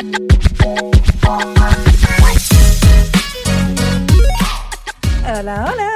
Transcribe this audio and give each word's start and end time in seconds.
Hola, 0.00 0.16
hola. 5.70 5.90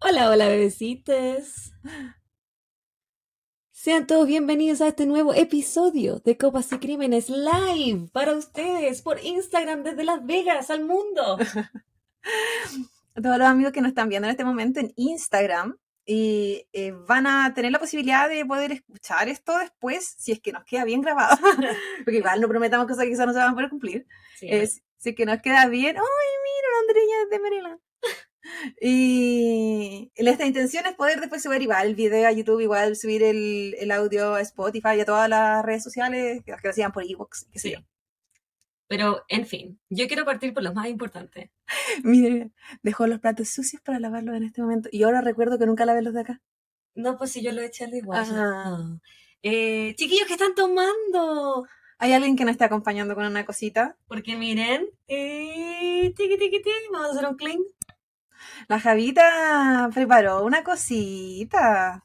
Hola, 0.00 0.30
hola, 0.30 0.48
bebecitas. 0.48 1.72
Sean 3.70 4.08
todos 4.08 4.26
bienvenidos 4.26 4.80
a 4.80 4.88
este 4.88 5.06
nuevo 5.06 5.34
episodio 5.34 6.18
de 6.18 6.36
Copas 6.36 6.72
y 6.72 6.78
Crímenes 6.78 7.30
Live 7.30 8.08
para 8.12 8.34
ustedes 8.34 9.02
por 9.02 9.24
Instagram 9.24 9.84
desde 9.84 10.02
Las 10.02 10.26
Vegas 10.26 10.70
al 10.70 10.84
mundo. 10.84 11.38
Todos 13.22 13.38
los 13.38 13.46
amigos 13.46 13.72
que 13.72 13.82
nos 13.82 13.90
están 13.90 14.08
viendo 14.08 14.26
en 14.26 14.32
este 14.32 14.44
momento 14.44 14.80
en 14.80 14.92
Instagram 14.96 15.78
y 16.10 16.66
eh, 16.72 16.92
van 16.92 17.26
a 17.26 17.52
tener 17.52 17.70
la 17.70 17.78
posibilidad 17.78 18.30
de 18.30 18.46
poder 18.46 18.72
escuchar 18.72 19.28
esto 19.28 19.58
después 19.58 20.14
si 20.16 20.32
es 20.32 20.40
que 20.40 20.52
nos 20.52 20.64
queda 20.64 20.84
bien 20.86 21.02
grabado. 21.02 21.36
Porque 22.04 22.16
igual 22.16 22.40
no 22.40 22.48
prometamos 22.48 22.86
cosas 22.86 23.04
que 23.04 23.10
quizás 23.10 23.26
no 23.26 23.34
se 23.34 23.38
van 23.40 23.50
a 23.50 23.54
poder 23.54 23.68
cumplir. 23.68 24.06
Sí, 24.38 24.46
Es, 24.50 24.82
si 24.96 25.10
es 25.10 25.14
que 25.14 25.26
nos 25.26 25.42
queda 25.42 25.66
bien. 25.66 25.96
¡Ay, 25.98 26.02
mira, 26.46 26.68
Andreña 26.80 27.16
desde 27.24 27.42
Maryland! 27.42 27.80
Y 28.80 30.10
nuestra 30.18 30.46
intención 30.46 30.86
es 30.86 30.94
poder 30.94 31.20
después 31.20 31.42
subir 31.42 31.60
igual 31.60 31.88
el 31.88 31.94
video 31.94 32.26
a 32.26 32.32
YouTube, 32.32 32.60
igual 32.60 32.96
subir 32.96 33.22
el, 33.22 33.76
el 33.78 33.90
audio 33.90 34.36
a 34.36 34.40
Spotify 34.40 34.94
y 34.96 35.00
a 35.00 35.04
todas 35.04 35.28
las 35.28 35.62
redes 35.62 35.82
sociales 35.82 36.42
que, 36.46 36.54
lo 36.62 36.72
sigan 36.72 36.92
por 36.92 37.04
ebooks, 37.04 37.46
qué 37.52 37.58
sé 37.58 37.68
Sí. 37.68 37.74
yo. 37.74 37.80
Pero, 38.88 39.24
en 39.28 39.46
fin, 39.46 39.78
yo 39.90 40.08
quiero 40.08 40.24
partir 40.24 40.54
por 40.54 40.62
lo 40.62 40.72
más 40.72 40.88
importante. 40.88 41.52
Mire, 42.02 42.50
dejó 42.82 43.06
los 43.06 43.20
platos 43.20 43.48
sucios 43.50 43.82
para 43.82 44.00
lavarlos 44.00 44.34
en 44.34 44.44
este 44.44 44.62
momento. 44.62 44.88
Y 44.90 45.02
ahora 45.02 45.20
recuerdo 45.20 45.58
que 45.58 45.66
nunca 45.66 45.84
lavé 45.84 46.02
los 46.02 46.14
de 46.14 46.20
acá. 46.20 46.40
No, 46.94 47.16
pues 47.16 47.30
si 47.32 47.42
yo 47.42 47.52
lo 47.52 47.60
eché 47.60 47.84
al 47.84 47.94
igual. 47.94 48.26
Ah. 48.32 48.98
Eh, 49.42 49.94
chiquillos, 49.96 50.26
¿qué 50.26 50.32
están 50.32 50.54
tomando? 50.54 51.66
¿Hay 51.98 52.12
alguien 52.12 52.34
que 52.34 52.44
nos 52.44 52.52
esté 52.52 52.64
acompañando 52.64 53.14
con 53.14 53.26
una 53.26 53.44
cosita? 53.44 53.96
Porque 54.06 54.36
miren, 54.36 54.88
eh, 55.06 56.12
tiqui, 56.16 56.38
tiqui, 56.38 56.62
tiqui, 56.62 56.70
vamos 56.90 57.08
a 57.08 57.12
hacer 57.12 57.28
un 57.28 57.36
clean. 57.36 57.58
La 58.68 58.80
Javita 58.80 59.90
preparó 59.92 60.44
una 60.44 60.64
cosita. 60.64 62.04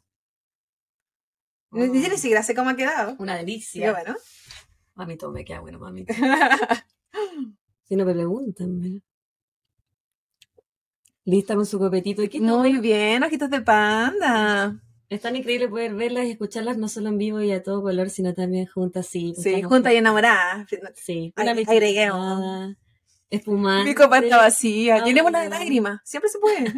Ni 1.72 1.88
ni 1.88 2.18
siquiera 2.18 2.44
sé 2.44 2.54
cómo 2.54 2.70
ha 2.70 2.76
quedado. 2.76 3.16
Una 3.20 3.36
delicia. 3.36 3.92
bueno. 3.94 4.16
Mamito, 4.96 5.32
me 5.32 5.44
queda 5.46 5.60
bueno, 5.62 5.80
mamito. 5.80 6.14
Si 7.86 7.96
no 7.98 8.06
me 8.06 8.14
preguntan. 8.14 9.02
Lista 11.26 11.54
con 11.56 11.66
su 11.66 11.78
copetito. 11.78 12.24
¿Y 12.24 12.30
qué 12.30 12.40
Muy 12.40 12.78
bien, 12.80 13.22
ojitos 13.24 13.50
de 13.50 13.62
panda. 13.62 14.80
Es 15.10 15.22
tan 15.22 15.36
increíble 15.36 15.68
poder 15.68 15.94
verlas 15.94 16.26
y 16.26 16.32
escucharlas 16.32 16.78
no 16.78 16.88
solo 16.88 17.10
en 17.10 17.18
vivo 17.18 17.42
y 17.42 17.52
a 17.52 17.62
todo 17.62 17.82
color, 17.82 18.10
sino 18.10 18.34
también 18.34 18.66
juntas, 18.68 19.06
sí. 19.06 19.34
Sí, 19.38 19.62
juntas 19.62 19.94
y 19.94 19.98
enamoradas. 19.98 20.68
Sí, 20.96 21.34
Ag- 21.36 21.44
una 21.44 21.54
leche 21.54 21.72
agreguemos. 21.72 22.76
espumante. 23.30 23.90
Mi 23.90 23.96
copa 23.96 24.20
está 24.20 24.38
vacía. 24.38 24.96
Ah, 24.98 25.04
Tiene 25.04 25.22
una 25.22 25.42
de 25.42 25.50
no. 25.50 25.56
lágrimas. 25.60 26.02
Siempre 26.06 26.30
se 26.30 26.40
puede. 26.40 26.74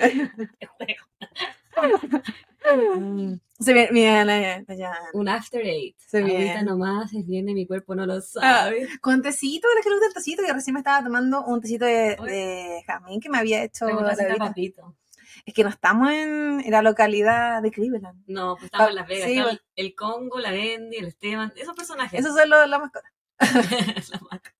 Se 3.60 3.90
mira, 3.92 4.26
la- 4.26 4.62
la- 4.68 5.00
Un 5.14 5.30
after 5.30 5.62
eight. 5.66 5.98
Se 5.98 6.20
Ahorita 6.22 6.38
bien. 6.40 6.66
nomás 6.66 7.14
es 7.14 7.26
bien 7.26 7.48
y 7.48 7.54
mi 7.54 7.66
cuerpo 7.66 7.96
no 7.96 8.06
lo 8.06 8.16
Ah, 8.16 8.22
sabe. 8.22 8.88
Con 9.02 9.22
tecito, 9.22 9.68
la 9.76 9.82
que 9.82 9.90
le 9.90 9.96
gusta 9.96 10.08
el 10.08 10.14
tecito, 10.14 10.44
que 10.44 10.52
recién 10.54 10.74
me 10.74 10.82
estaba 10.82 11.04
tomando 11.04 11.44
un 11.46 11.62
tecito 11.62 11.86
de, 11.86 12.18
de 12.18 12.84
jazmín 12.86 13.22
que 13.22 13.30
me 13.30 13.38
había 13.38 13.64
hecho. 13.64 13.86
Papito. 14.38 14.98
Es 15.46 15.54
que 15.54 15.64
no 15.64 15.70
estamos 15.70 16.10
en, 16.12 16.62
en 16.66 16.72
la 16.72 16.82
localidad 16.82 17.62
de 17.62 17.72
Cleveland. 17.72 18.24
No, 18.28 18.56
pues 18.56 18.66
estamos 18.66 18.88
Ah, 18.88 18.90
en 18.90 18.96
Las 18.96 19.08
Vegas. 19.08 19.26
sí, 19.26 19.32
está 19.34 19.44
bueno. 19.44 19.60
el, 19.76 19.86
el 19.86 19.96
Congo, 19.96 20.40
la 20.40 20.52
Bendy, 20.52 20.98
el 20.98 21.06
Esteban, 21.06 21.54
esos 21.56 21.76
personajes. 21.76 22.20
Esos 22.20 22.36
son 22.36 22.50
los, 22.50 22.68
la 22.70 22.80
mascota. 22.80 23.12
La 23.40 24.20
marca. 24.32 24.54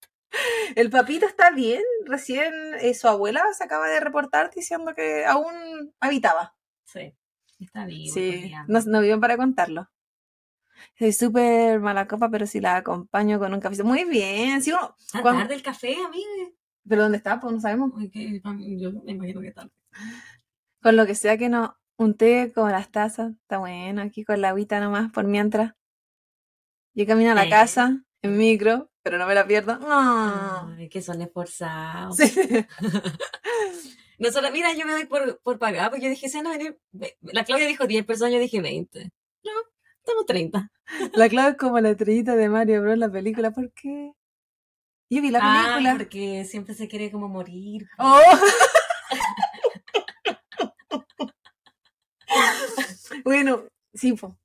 El 0.76 0.90
papito 0.90 1.26
está 1.26 1.52
bien. 1.52 1.82
Recién 2.06 2.54
eh, 2.82 2.94
su 2.94 3.08
abuela 3.08 3.44
se 3.58 3.64
acaba 3.64 3.88
de 3.88 4.00
reportar 4.00 4.52
diciendo 4.54 4.94
que 4.96 5.26
aún 5.26 5.94
habitaba. 6.00 6.56
sí, 6.86 7.14
está 7.60 7.86
vivo. 7.86 8.14
Sí, 8.14 8.52
no, 8.68 8.80
no 8.82 9.02
viven 9.02 9.20
para 9.22 9.38
contarlo. 9.38 9.90
Soy 11.00 11.14
súper 11.14 11.80
mala 11.80 12.08
copa, 12.08 12.30
pero 12.30 12.46
si 12.46 12.60
la 12.60 12.76
acompaño 12.78 13.40
con 13.40 13.54
un 13.54 13.60
café. 13.62 13.84
Muy 13.84 14.04
bien. 14.04 14.62
Sí, 14.62 14.72
uno, 14.72 14.96
tarde 15.24 15.56
el 15.56 15.64
café, 15.64 15.96
amiga. 16.06 16.52
¿Pero 16.88 17.04
dónde 17.04 17.18
está? 17.18 17.40
Pues 17.40 17.54
no 17.54 17.60
sabemos. 17.62 17.92
Yo 18.14 18.92
me 19.04 19.12
imagino 19.14 19.42
que 19.42 19.52
tarde. 19.52 19.72
Con 20.82 20.96
lo 20.98 21.06
que 21.06 21.16
sea 21.16 21.38
que 21.38 21.50
no. 21.50 21.78
Un 21.98 22.16
té 22.18 22.52
con 22.54 22.72
las 22.72 22.92
tazas. 22.92 23.32
Está 23.42 23.58
bueno. 23.58 24.02
Aquí 24.02 24.24
con 24.26 24.42
la 24.42 24.50
agüita 24.50 24.80
nomás, 24.80 25.12
por 25.12 25.26
mientras. 25.26 25.74
Yo 26.94 27.06
camino 27.08 27.32
a 27.32 27.36
la 27.36 27.46
Eh. 27.46 27.50
casa 27.50 28.04
en 28.22 28.38
micro, 28.38 28.92
pero 29.02 29.18
no 29.18 29.26
me 29.28 29.34
la 29.36 29.48
pierdo. 29.48 29.78
No. 29.80 30.74
Ay, 30.78 30.90
que 30.90 31.02
son 31.02 31.22
esforzados. 31.22 32.18
Sí. 32.18 32.32
No 34.18 34.32
solo, 34.32 34.52
mira, 34.52 34.74
yo 34.74 34.86
me 34.86 34.94
doy 34.94 35.06
por, 35.06 35.40
por 35.42 35.60
pagar, 35.60 35.90
porque 35.90 36.06
yo 36.06 36.10
dije, 36.10 36.30
se 36.30 36.38
van 36.38 36.48
a 36.48 36.52
venir. 36.52 36.80
ve- 36.92 37.18
La 37.22 37.44
Claudia 37.44 37.68
dijo 37.68 37.86
10 37.88 38.06
personas, 38.06 38.34
yo 38.34 38.40
dije 38.40 38.62
20. 38.62 39.12
No, 39.44 39.52
estamos 40.00 40.26
30. 40.26 40.72
La 41.14 41.30
clave 41.30 41.52
es 41.52 41.58
como 41.58 41.80
la 41.80 41.90
estrellita 41.92 42.36
de 42.36 42.50
Mario 42.50 42.82
Bros. 42.82 42.98
la 42.98 43.12
película. 43.12 43.52
¿Por 43.52 43.72
qué? 43.74 44.12
Yo 45.10 45.22
vi 45.22 45.32
la 45.32 45.40
Ah, 45.42 45.74
película. 45.76 45.98
porque 45.98 46.46
siempre 46.46 46.74
se 46.76 46.88
quiere 46.88 47.12
como 47.12 47.28
morir. 47.30 47.88
¡Oh! 48.00 48.20
bueno, 53.24 53.64
sí, 53.94 54.14
po. 54.14 54.38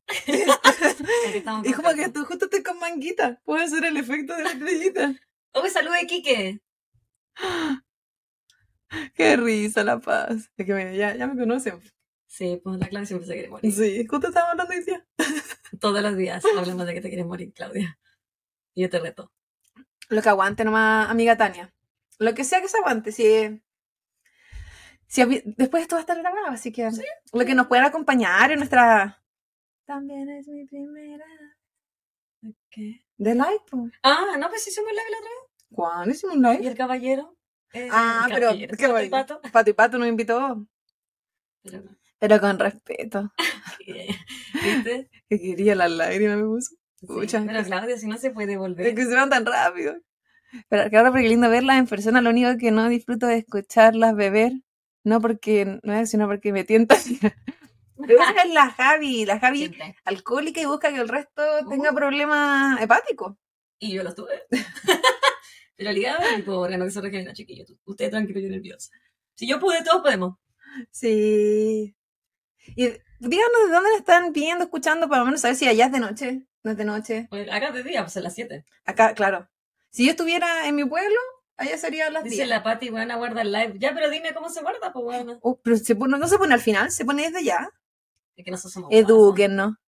Y 1.64 1.72
como 1.72 1.94
que 1.94 2.08
tú 2.10 2.24
justo 2.24 2.46
estoy 2.46 2.62
con 2.62 2.78
manguita. 2.78 3.40
Puede 3.44 3.68
ser 3.68 3.84
el 3.84 3.96
efecto 3.96 4.34
de 4.36 4.44
la 4.44 4.50
estrellita. 4.50 5.14
Oh, 5.52 5.66
saluda 5.68 5.96
a 6.02 6.06
Kike. 6.06 6.60
Qué 9.14 9.36
risa, 9.36 9.84
La 9.84 10.00
Paz. 10.00 10.50
Es 10.56 10.66
que 10.66 10.74
mira, 10.74 10.92
ya, 10.92 11.14
ya 11.16 11.26
me 11.26 11.38
conocen. 11.40 11.80
Sí, 12.26 12.60
pues 12.62 12.78
la 12.78 12.88
Claudia 12.88 13.06
siempre 13.06 13.26
se 13.26 13.34
quiere 13.34 13.48
morir. 13.48 13.72
Sí, 13.72 14.06
justo 14.06 14.28
estábamos 14.28 14.52
hablando 14.52 14.74
hoy 14.74 14.84
día. 14.84 15.06
Todos 15.80 16.02
los 16.02 16.16
días 16.16 16.44
hablamos 16.56 16.86
de 16.86 16.94
que 16.94 17.00
te 17.00 17.08
quieres 17.08 17.26
morir, 17.26 17.52
Claudia. 17.52 17.98
Y 18.74 18.82
yo 18.82 18.90
te 18.90 19.00
reto. 19.00 19.32
Lo 20.08 20.22
que 20.22 20.28
aguante 20.28 20.64
nomás, 20.64 21.10
amiga 21.10 21.36
Tania. 21.36 21.72
Lo 22.18 22.34
que 22.34 22.44
sea 22.44 22.60
que 22.60 22.68
se 22.68 22.78
aguante, 22.78 23.12
si... 23.12 23.62
si 25.06 25.24
después 25.56 25.82
esto 25.82 25.96
va 25.96 26.00
a 26.00 26.02
estar 26.02 26.18
grabado, 26.18 26.48
así 26.48 26.72
que 26.72 26.88
lo 27.32 27.44
que 27.44 27.54
nos 27.54 27.66
pueda 27.66 27.86
acompañar 27.86 28.52
en 28.52 28.58
nuestra... 28.58 29.22
También 29.86 30.28
es 30.30 30.46
mi 30.46 30.66
primera... 30.66 31.24
¿Qué? 32.70 33.04
¿De 33.16 33.34
live? 33.34 33.62
po. 33.70 33.88
Ah, 34.02 34.36
no, 34.38 34.48
pues 34.48 34.66
hicimos 34.66 34.90
live 34.92 35.10
la 35.10 35.18
otra 35.18 35.30
vez. 35.30 35.50
¿Cuándo 35.72 36.10
hicimos 36.14 36.36
un 36.36 36.46
¿Y 36.46 36.58
live? 36.58 36.68
el 36.68 36.76
caballero? 36.76 37.36
Eh, 37.72 37.88
Ah, 37.92 38.26
pero... 38.28 38.50
qué 38.52 39.08
Pato. 39.10 39.40
Pato. 39.52 39.70
Y 39.70 39.72
Pato 39.74 39.98
nos 39.98 40.08
invitó, 40.08 40.66
Pero 41.62 41.80
no. 41.82 41.96
pero 42.18 42.40
con 42.40 42.58
respeto. 42.58 43.32
¿Viste? 44.62 45.10
Que 45.28 45.40
quería 45.40 45.74
las 45.74 45.90
lágrimas, 45.90 46.36
me 46.38 46.44
puso. 46.44 46.74
Sí, 46.96 47.06
Pucha. 47.06 47.42
Pero 47.46 47.64
Claudia, 47.64 47.96
si 47.98 48.06
no 48.06 48.18
se 48.18 48.30
puede 48.30 48.52
Es 48.52 48.58
volver. 48.58 48.94
que 48.94 49.04
se 49.06 49.14
van 49.14 49.30
tan 49.30 49.46
rápido. 49.46 49.96
Pero 50.68 50.90
que 50.90 50.96
ahora 50.96 51.10
porque 51.12 51.28
lindo 51.28 51.48
verlas 51.48 51.78
en 51.78 51.86
persona, 51.86 52.20
lo 52.20 52.30
único 52.30 52.56
que 52.58 52.70
no 52.72 52.88
disfruto 52.88 53.26
de 53.26 53.36
escucharlas 53.38 54.14
beber, 54.16 54.52
no 55.04 55.20
porque 55.20 55.78
no 55.82 55.94
es, 55.94 56.10
sino 56.10 56.26
porque 56.26 56.52
me 56.52 56.64
tienta. 56.64 56.96
Pero 57.96 58.20
esa 58.22 58.42
es 58.42 58.50
la 58.52 58.70
Javi, 58.70 59.26
la 59.26 59.38
Javi 59.38 59.58
Siempre. 59.58 59.94
alcohólica 60.04 60.60
y 60.60 60.64
busca 60.64 60.90
que 60.92 60.98
el 61.00 61.08
resto 61.08 61.42
tenga 61.68 61.92
Uh. 61.92 61.94
problemas 61.94 62.80
hepáticos. 62.82 63.36
Y 63.78 63.92
yo 63.94 64.02
los 64.02 64.14
tuve. 64.14 64.42
Pero 65.80 65.92
ligado 65.92 66.18
tipo 66.36 66.58
órgano 66.58 66.84
que 66.84 66.90
se 66.90 67.00
requiere, 67.00 67.32
chiquillo. 67.32 67.64
Usted 67.86 68.10
tranquilo, 68.10 68.38
yo 68.38 68.50
nerviosa. 68.50 68.90
Si 69.34 69.48
yo 69.48 69.58
pude, 69.58 69.82
todos 69.82 70.02
podemos. 70.02 70.36
Sí. 70.90 71.96
Y 72.76 72.82
díganos 73.18 73.66
de 73.66 73.72
dónde 73.72 73.90
la 73.90 73.96
están 73.96 74.32
viendo, 74.34 74.64
escuchando, 74.64 75.08
para 75.08 75.20
lo 75.20 75.24
menos 75.24 75.40
saber 75.40 75.56
si 75.56 75.66
allá 75.66 75.86
es 75.86 75.92
de 75.92 76.00
noche, 76.00 76.42
no 76.62 76.72
es 76.72 76.76
de 76.76 76.84
noche. 76.84 77.26
Pues 77.30 77.50
acá 77.50 77.70
de 77.72 77.82
día, 77.82 78.02
pues 78.02 78.14
a 78.18 78.20
las 78.20 78.34
7. 78.34 78.66
Acá, 78.84 79.14
claro. 79.14 79.48
Si 79.88 80.04
yo 80.04 80.10
estuviera 80.10 80.68
en 80.68 80.74
mi 80.76 80.84
pueblo, 80.84 81.16
allá 81.56 81.78
serían 81.78 82.12
las 82.12 82.24
Dice 82.24 82.36
10. 82.36 82.48
la 82.48 82.62
Pati, 82.62 82.90
weón, 82.90 83.08
guarda 83.16 83.40
el 83.40 83.50
live. 83.50 83.76
Ya, 83.78 83.94
pero 83.94 84.10
dime 84.10 84.34
cómo 84.34 84.50
se 84.50 84.60
guarda, 84.60 84.92
pues 84.92 85.02
weón. 85.02 85.38
Oh, 85.40 85.58
pero 85.62 85.78
se 85.78 85.96
pone- 85.96 86.18
no 86.18 86.28
se 86.28 86.36
pone 86.36 86.52
al 86.52 86.60
final, 86.60 86.90
se 86.90 87.06
pone 87.06 87.22
desde 87.22 87.42
ya. 87.42 87.70
Es 88.36 88.44
que 88.44 88.50
nosotros 88.50 88.74
somos 88.74 88.90
Eduquen, 88.92 89.56
¿no? 89.56 89.78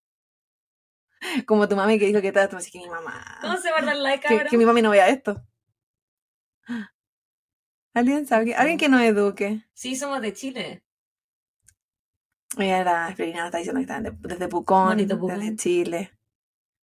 Como 1.46 1.68
tu 1.68 1.76
mami 1.76 1.98
que 1.98 2.06
dijo 2.06 2.20
que 2.22 2.28
estaba 2.28 2.56
así 2.58 2.70
que 2.70 2.78
mi 2.78 2.88
mamá. 2.88 3.38
¿Cómo 3.42 3.56
se 3.58 3.70
guarda 3.70 3.92
el 3.92 4.02
live, 4.02 4.20
Que, 4.20 4.28
cabrón? 4.28 4.46
que 4.48 4.56
mi 4.58 4.64
mami 4.64 4.82
no 4.82 4.90
vea 4.90 5.08
esto. 5.08 5.40
¿Alguien 7.94 8.26
sabe? 8.26 8.54
¿Alguien 8.54 8.78
que 8.78 8.88
nos 8.88 9.00
eduque? 9.02 9.62
Sí, 9.74 9.96
somos 9.96 10.20
de 10.22 10.32
Chile. 10.32 10.82
Mira, 12.56 12.84
la 12.84 13.08
Esperina 13.10 13.46
está 13.46 13.58
diciendo 13.58 13.78
que 13.78 13.82
están 13.82 14.02
de- 14.02 14.12
desde 14.28 14.48
Pucón, 14.48 14.88
Bonito 14.88 15.18
Pucón. 15.18 15.40
desde 15.40 15.56
Chile, 15.56 16.12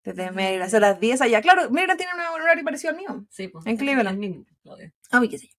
desde 0.04 0.32
Maryland. 0.32 0.72
Son 0.72 0.82
las 0.82 1.00
10 1.00 1.22
allá. 1.22 1.42
Claro, 1.42 1.70
Maryland 1.70 1.98
tiene 1.98 2.14
un 2.14 2.20
horario 2.42 2.64
parecido 2.64 2.92
al 2.92 2.98
mío. 2.98 3.26
Sí, 3.30 3.48
pues. 3.48 3.66
En 3.68 3.78
Cleveland. 3.78 4.10
El 4.10 4.18
mismo, 4.18 4.46
Claudia. 4.64 4.94
Ah, 5.12 5.20
uy, 5.20 5.30
qué 5.30 5.38
sé 5.38 5.48
yo. 5.48 5.54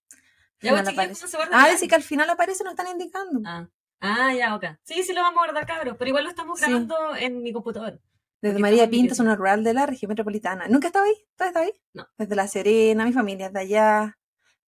Ya, 0.63 0.71
Final 0.71 0.73
pues, 0.73 0.81
chiquillos, 0.81 0.93
aparece. 0.99 1.21
¿cómo 1.21 1.31
se 1.31 1.37
guarda 1.37 1.65
Ah, 1.65 1.71
dice 1.71 1.89
que 1.89 1.95
al 1.95 2.03
final 2.03 2.31
aparece, 2.31 2.65
nos 2.65 2.73
están 2.73 2.89
indicando. 2.89 3.41
Ah. 3.47 3.69
Ah, 4.01 4.35
ya, 4.35 4.55
ok. 4.57 4.65
Sí, 4.83 5.03
sí 5.05 5.13
lo 5.13 5.23
vamos 5.23 5.39
a 5.43 5.47
guardar, 5.47 5.67
cabros. 5.67 5.97
Pero 5.99 6.09
igual 6.09 6.25
lo 6.25 6.31
estamos 6.31 6.59
Sí. 6.59 6.67
grabando 6.67 7.15
en 7.17 7.43
mi 7.43 7.53
computador. 7.53 8.01
Desde 8.43 8.59
María 8.59 8.89
Pinto, 8.89 9.15
zona 9.15 9.37
rural 9.37 9.63
de 9.65 9.75
la 9.75 9.87
región 9.87 10.09
metropolitana. 10.09 10.67
¿Nunca 10.69 10.87
estaba 10.89 11.05
ahí? 11.07 11.15
¿Tú 11.37 11.45
has 11.45 11.49
estado 11.49 11.67
ahí? 11.67 11.73
No. 11.93 12.07
Desde 12.17 12.37
La 12.37 12.49
Serena, 12.49 13.05
mi 13.05 13.13
familia 13.13 13.47
es 13.49 13.53
de 13.53 13.61
allá. 13.61 14.17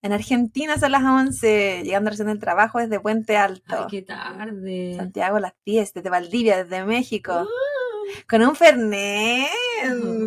En 0.02 0.12
Argentina 0.12 0.76
son 0.78 0.92
las 0.92 1.02
11, 1.04 1.82
llegando 1.84 2.10
recién 2.10 2.26
del 2.28 2.38
trabajo 2.40 2.78
desde 2.80 2.98
Puente 3.00 3.36
Alto. 3.36 3.82
Ay, 3.82 3.86
qué 3.88 4.02
tarde. 4.02 4.94
Santiago 4.96 5.36
a 5.36 5.40
las 5.40 5.52
10, 5.64 5.94
desde 5.94 6.10
Valdivia, 6.10 6.64
desde 6.64 6.84
México. 6.84 7.42
Uh, 7.44 8.20
Con 8.28 8.42
un 8.42 8.56
Fernet. 8.56 9.48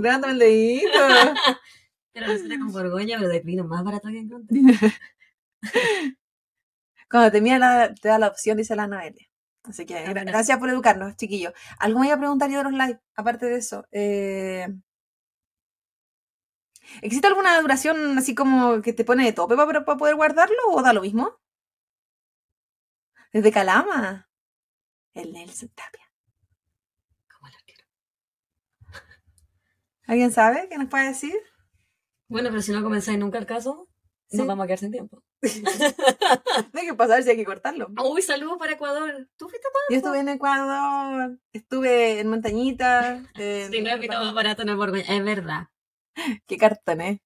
Levántame 0.01 0.33
el 0.33 0.39
dedito. 0.39 0.89
Pero 2.13 2.27
receta 2.27 2.57
con 2.57 2.71
Borgoña, 2.71 3.17
pero 3.17 3.29
de 3.29 3.41
vino 3.41 3.65
más 3.65 3.83
barato 3.83 4.07
que 4.07 4.19
encontré. 4.19 4.61
Cuando 7.09 7.31
te, 7.31 7.41
mira 7.41 7.59
la- 7.59 7.93
te 7.93 8.07
da 8.07 8.17
la 8.17 8.27
opción, 8.27 8.57
dice 8.57 8.75
la 8.75 8.87
Noelia. 8.87 9.24
Así 9.67 9.85
que 9.85 10.05
gra- 10.05 10.25
gracias 10.25 10.59
por 10.59 10.69
educarnos, 10.69 11.15
chiquillos. 11.15 11.53
Algo 11.79 11.99
me 11.99 12.07
iba 12.07 12.15
a 12.15 12.19
preguntar 12.19 12.49
yo 12.49 12.57
de 12.59 12.63
los 12.65 12.73
live, 12.73 12.99
aparte 13.15 13.45
de 13.47 13.57
eso. 13.57 13.85
Eh, 13.91 14.67
¿Existe 17.01 17.27
alguna 17.27 17.59
duración 17.61 18.17
así 18.17 18.35
como 18.35 18.81
que 18.81 18.93
te 18.93 19.03
pone 19.05 19.25
de 19.25 19.33
tope 19.33 19.55
para, 19.55 19.85
para 19.85 19.97
poder 19.97 20.15
guardarlo 20.15 20.55
o 20.69 20.81
da 20.81 20.93
lo 20.93 21.01
mismo? 21.01 21.39
Desde 23.33 23.51
Calama. 23.51 24.29
El 25.13 25.33
Nelson 25.33 25.69
Tapia. 25.69 26.05
Como 27.33 27.47
el 27.47 27.55
arquero. 27.55 27.85
¿Alguien 30.07 30.31
sabe 30.31 30.67
qué 30.69 30.77
nos 30.77 30.89
puede 30.89 31.07
decir? 31.07 31.35
Bueno, 32.27 32.49
pero 32.49 32.61
si 32.61 32.71
no 32.71 32.83
comenzáis 32.83 33.17
nunca 33.19 33.37
el 33.37 33.45
caso, 33.45 33.87
Sí. 34.27 34.37
nos 34.37 34.47
vamos 34.47 34.63
a 34.63 34.67
quedar 34.67 34.79
sin 34.79 34.91
tiempo. 34.91 35.23
No 35.45 36.79
hay 36.79 36.87
que 36.87 36.93
pasar 36.93 37.23
si 37.23 37.29
hay 37.29 37.37
que 37.37 37.45
cortarlo. 37.45 37.87
Uy, 38.03 38.21
saludos 38.21 38.57
para 38.57 38.73
Ecuador. 38.73 39.27
¿Tú 39.37 39.47
fuiste 39.49 39.67
a 39.67 39.71
Yo 39.93 39.97
estuve 39.97 40.19
en 40.19 40.29
Ecuador, 40.29 41.39
estuve 41.53 42.19
en 42.19 42.29
Montañita. 42.29 43.23
en- 43.35 43.71
Sí, 43.71 43.81
no 43.81 43.89
es 43.89 44.09
más 44.09 44.33
barato 44.33 44.61
en 44.63 44.69
el. 44.69 44.95
Es 45.07 45.23
verdad. 45.23 45.67
Qué 46.47 46.57
cartón, 46.57 47.01
¿eh? 47.01 47.21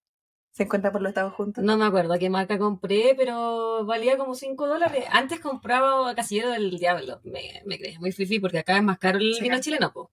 Se 0.51 0.63
encuentra 0.63 0.91
por 0.91 1.01
los 1.01 1.09
Estados 1.09 1.33
juntos. 1.35 1.63
No 1.63 1.77
me 1.77 1.85
acuerdo 1.85 2.17
qué 2.19 2.29
marca 2.29 2.57
compré, 2.57 3.13
pero 3.15 3.85
valía 3.85 4.17
como 4.17 4.35
5 4.35 4.67
dólares. 4.67 5.05
Antes 5.11 5.39
compraba 5.39 6.13
Casillero 6.15 6.49
del 6.49 6.71
Diablo. 6.77 7.21
Me, 7.23 7.61
me 7.65 7.77
crees 7.77 7.99
muy 7.99 8.11
fifi 8.11 8.39
porque 8.39 8.59
acá 8.59 8.75
es 8.75 8.83
más 8.83 8.97
caro 8.97 9.19
el 9.19 9.35
Sí, 9.35 9.41
vino 9.41 9.59
chileno, 9.61 9.93
po. 9.93 10.11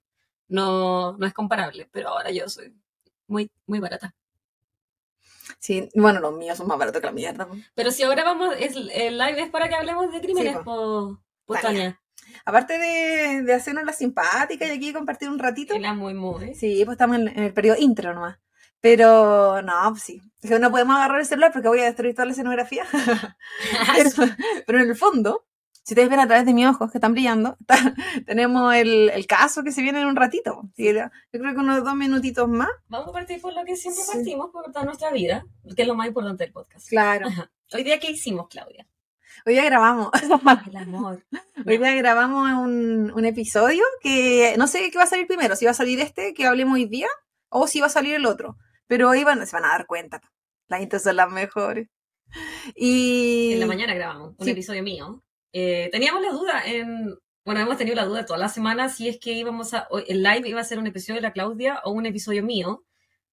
No, 0.48 1.16
no 1.16 1.26
es 1.26 1.32
comparable, 1.32 1.88
pero 1.90 2.10
ahora 2.10 2.30
yo 2.30 2.48
soy 2.48 2.72
muy, 3.26 3.50
muy 3.66 3.80
barata. 3.80 4.14
Sí, 5.66 5.88
bueno, 5.96 6.20
los 6.20 6.32
míos 6.32 6.56
son 6.56 6.68
más 6.68 6.78
baratos 6.78 7.00
que 7.00 7.08
la 7.08 7.12
mierda. 7.12 7.48
po. 7.48 7.56
Pero 7.74 7.90
si 7.90 8.04
ahora 8.04 8.22
vamos, 8.22 8.54
es, 8.56 8.76
el 8.76 9.18
live 9.18 9.42
es 9.42 9.50
para 9.50 9.68
que 9.68 9.74
hablemos 9.74 10.12
de 10.12 10.20
crímenes, 10.20 10.52
Sí, 10.52 10.58
po, 10.64 11.20
po, 11.44 11.54
Tania. 11.56 12.00
Aparte 12.44 12.78
de, 12.78 13.42
de 13.42 13.52
hacernos 13.52 13.82
la 13.82 13.92
simpática 13.92 14.64
y 14.64 14.70
aquí 14.70 14.92
compartir 14.92 15.28
un 15.28 15.40
ratito. 15.40 15.74
Y 15.74 15.80
la 15.80 15.92
muy, 15.92 16.14
muy. 16.14 16.54
Sí, 16.54 16.84
pues 16.84 16.94
estamos 16.94 17.16
en, 17.16 17.26
en 17.26 17.42
el 17.42 17.52
periodo 17.52 17.78
intro 17.80 18.14
nomás. 18.14 18.38
Pero 18.80 19.60
no, 19.60 19.72
pues 19.90 20.04
sí. 20.04 20.22
Es 20.40 20.50
que 20.50 20.60
no 20.60 20.70
podemos 20.70 20.94
agarrar 20.94 21.18
el 21.18 21.26
celular 21.26 21.50
porque 21.52 21.66
voy 21.66 21.80
a 21.80 21.86
destruir 21.86 22.14
toda 22.14 22.26
la 22.26 22.32
escenografía. 22.32 22.84
pero, 23.96 24.10
pero 24.68 24.80
en 24.80 24.88
el 24.88 24.94
fondo, 24.94 25.48
si 25.86 25.94
ustedes 25.94 26.10
ven 26.10 26.18
a 26.18 26.26
través 26.26 26.44
de 26.44 26.52
mis 26.52 26.66
ojos 26.66 26.90
que 26.90 26.98
están 26.98 27.12
brillando, 27.12 27.56
está- 27.60 27.94
tenemos 28.26 28.74
el, 28.74 29.08
el 29.10 29.26
caso 29.28 29.62
que 29.62 29.70
se 29.70 29.82
viene 29.82 30.00
en 30.00 30.06
un 30.08 30.16
ratito. 30.16 30.62
Sí, 30.74 30.92
yo 30.92 31.08
creo 31.30 31.54
que 31.54 31.60
unos 31.60 31.84
dos 31.84 31.94
minutitos 31.94 32.48
más. 32.48 32.68
Vamos 32.88 33.08
a 33.08 33.12
partir 33.12 33.40
por 33.40 33.54
lo 33.54 33.64
que 33.64 33.76
siempre 33.76 34.02
Sí. 34.02 34.10
partimos, 34.12 34.50
por 34.50 34.64
toda 34.72 34.84
nuestra 34.84 35.12
vida, 35.12 35.44
que 35.76 35.82
es 35.82 35.88
lo 35.88 35.94
más 35.94 36.08
importante 36.08 36.42
del 36.42 36.52
podcast. 36.52 36.88
Claro. 36.88 37.28
Ajá. 37.28 37.50
Hoy 37.72 37.84
día, 37.84 38.00
¿qué 38.00 38.10
hicimos, 38.10 38.48
Claudia? 38.48 38.86
Hoy 39.44 39.52
día 39.52 39.64
grabamos. 39.64 40.10
El 40.22 40.76
amor. 40.76 41.24
Hoy 41.64 41.78
día 41.78 41.94
grabamos 41.94 42.50
un, 42.64 43.12
un 43.14 43.24
episodio 43.24 43.84
que 44.00 44.56
no 44.58 44.66
sé 44.66 44.90
qué 44.90 44.98
va 44.98 45.04
a 45.04 45.08
salir 45.08 45.28
primero, 45.28 45.54
si 45.54 45.66
va 45.66 45.70
a 45.70 45.74
salir 45.74 46.00
este 46.00 46.34
que 46.34 46.46
hablemos 46.46 46.74
hoy 46.74 46.86
día 46.86 47.08
o 47.48 47.68
si 47.68 47.78
va 47.80 47.86
a 47.86 47.90
salir 47.90 48.14
el 48.14 48.26
otro. 48.26 48.56
Pero 48.88 49.08
hoy 49.08 49.22
van, 49.22 49.46
se 49.46 49.54
van 49.54 49.66
a 49.66 49.68
dar 49.68 49.86
cuenta. 49.86 50.20
Las 50.68 50.80
intros 50.80 51.02
son 51.02 51.14
las 51.14 51.30
mejores. 51.30 51.88
Y 52.74 53.52
En 53.54 53.60
la 53.60 53.66
mañana 53.66 53.94
grabamos 53.94 54.34
un 54.36 54.44
Sí. 54.44 54.50
episodio 54.50 54.82
mío. 54.82 55.22
Eh, 55.58 55.88
teníamos 55.90 56.20
la 56.22 56.32
duda 56.32 56.62
en... 56.66 57.14
Bueno, 57.44 57.60
hemos 57.60 57.78
tenido 57.78 57.94
la 57.96 58.04
duda 58.04 58.26
toda 58.26 58.38
la 58.38 58.48
semana 58.48 58.88
si 58.90 59.08
es 59.08 59.18
que 59.18 59.32
íbamos 59.32 59.72
a... 59.72 59.88
El 60.08 60.22
live 60.22 60.48
iba 60.48 60.60
a 60.60 60.64
ser 60.64 60.78
un 60.78 60.86
episodio 60.86 61.14
de 61.16 61.22
la 61.22 61.32
Claudia 61.32 61.80
o 61.84 61.92
un 61.92 62.04
episodio 62.04 62.42
mío. 62.42 62.82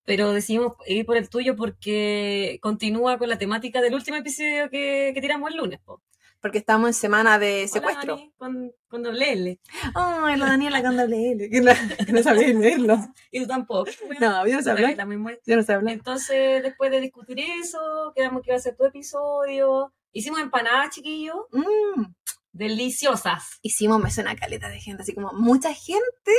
Pero 0.06 0.31
decidimos 0.31 0.74
ir 0.86 1.06
por 1.06 1.18
el 1.18 1.30
tuyo 1.30 1.56
porque 1.56 2.60
continúa 2.62 3.18
con 3.18 3.28
la 3.30 3.38
temática 3.38 3.81
del 3.81 3.94
último 3.94 4.18
episodio 4.18 4.70
que, 4.70 5.12
que 5.14 5.22
tiramos 5.22 5.50
el 5.52 5.58
lunes. 5.58 5.80
Po. 5.84 6.02
porque 6.42 6.58
estamos 6.60 6.90
en 6.90 6.94
semana 6.94 7.40
de 7.40 7.60
Hola, 7.60 7.68
secuestro. 7.70 8.16
Dani, 8.18 8.34
con, 8.38 8.72
con 8.90 9.02
doble 9.04 9.31
L. 9.31 9.60
Ay, 9.96 10.38
la 10.38 10.46
Daniela 10.46 10.81
con 10.84 10.98
doble 10.98 11.31
L, 11.31 11.50
que 11.50 11.62
no, 11.62 11.72
que 12.06 12.12
no 12.12 12.22
sabía 12.22 12.48
leerlo. 12.50 12.98
Y 13.31 13.40
tú 13.42 13.48
tampoco. 13.48 13.90
No, 14.19 14.46
yo 14.46 14.58
no 14.62 15.06
misma- 15.08 15.38
Yo 15.46 15.56
no 15.56 15.64
sé 15.64 15.74
hablar. 15.74 15.94
Entonces, 15.94 16.62
después 16.64 16.92
de 16.92 17.00
discutir 17.00 17.40
eso, 17.40 18.12
quedamos 18.16 18.42
que 18.44 18.50
iba 18.52 18.58
a 18.58 18.60
ser 18.62 18.76
tu 18.76 18.86
episodio. 18.86 19.94
Hicimos 20.13 20.39
empanadas, 20.39 20.94
chiquillos, 20.95 21.36
Mm, 21.51 22.06
deliciosas. 22.51 23.60
hicimos, 23.62 24.01
me 24.01 24.12
suena 24.12 24.36
caleta 24.36 24.69
de 24.69 24.80
gente, 24.80 25.01
así 25.04 25.13
como 25.13 25.33
mucha 25.33 25.74
gente 25.74 26.31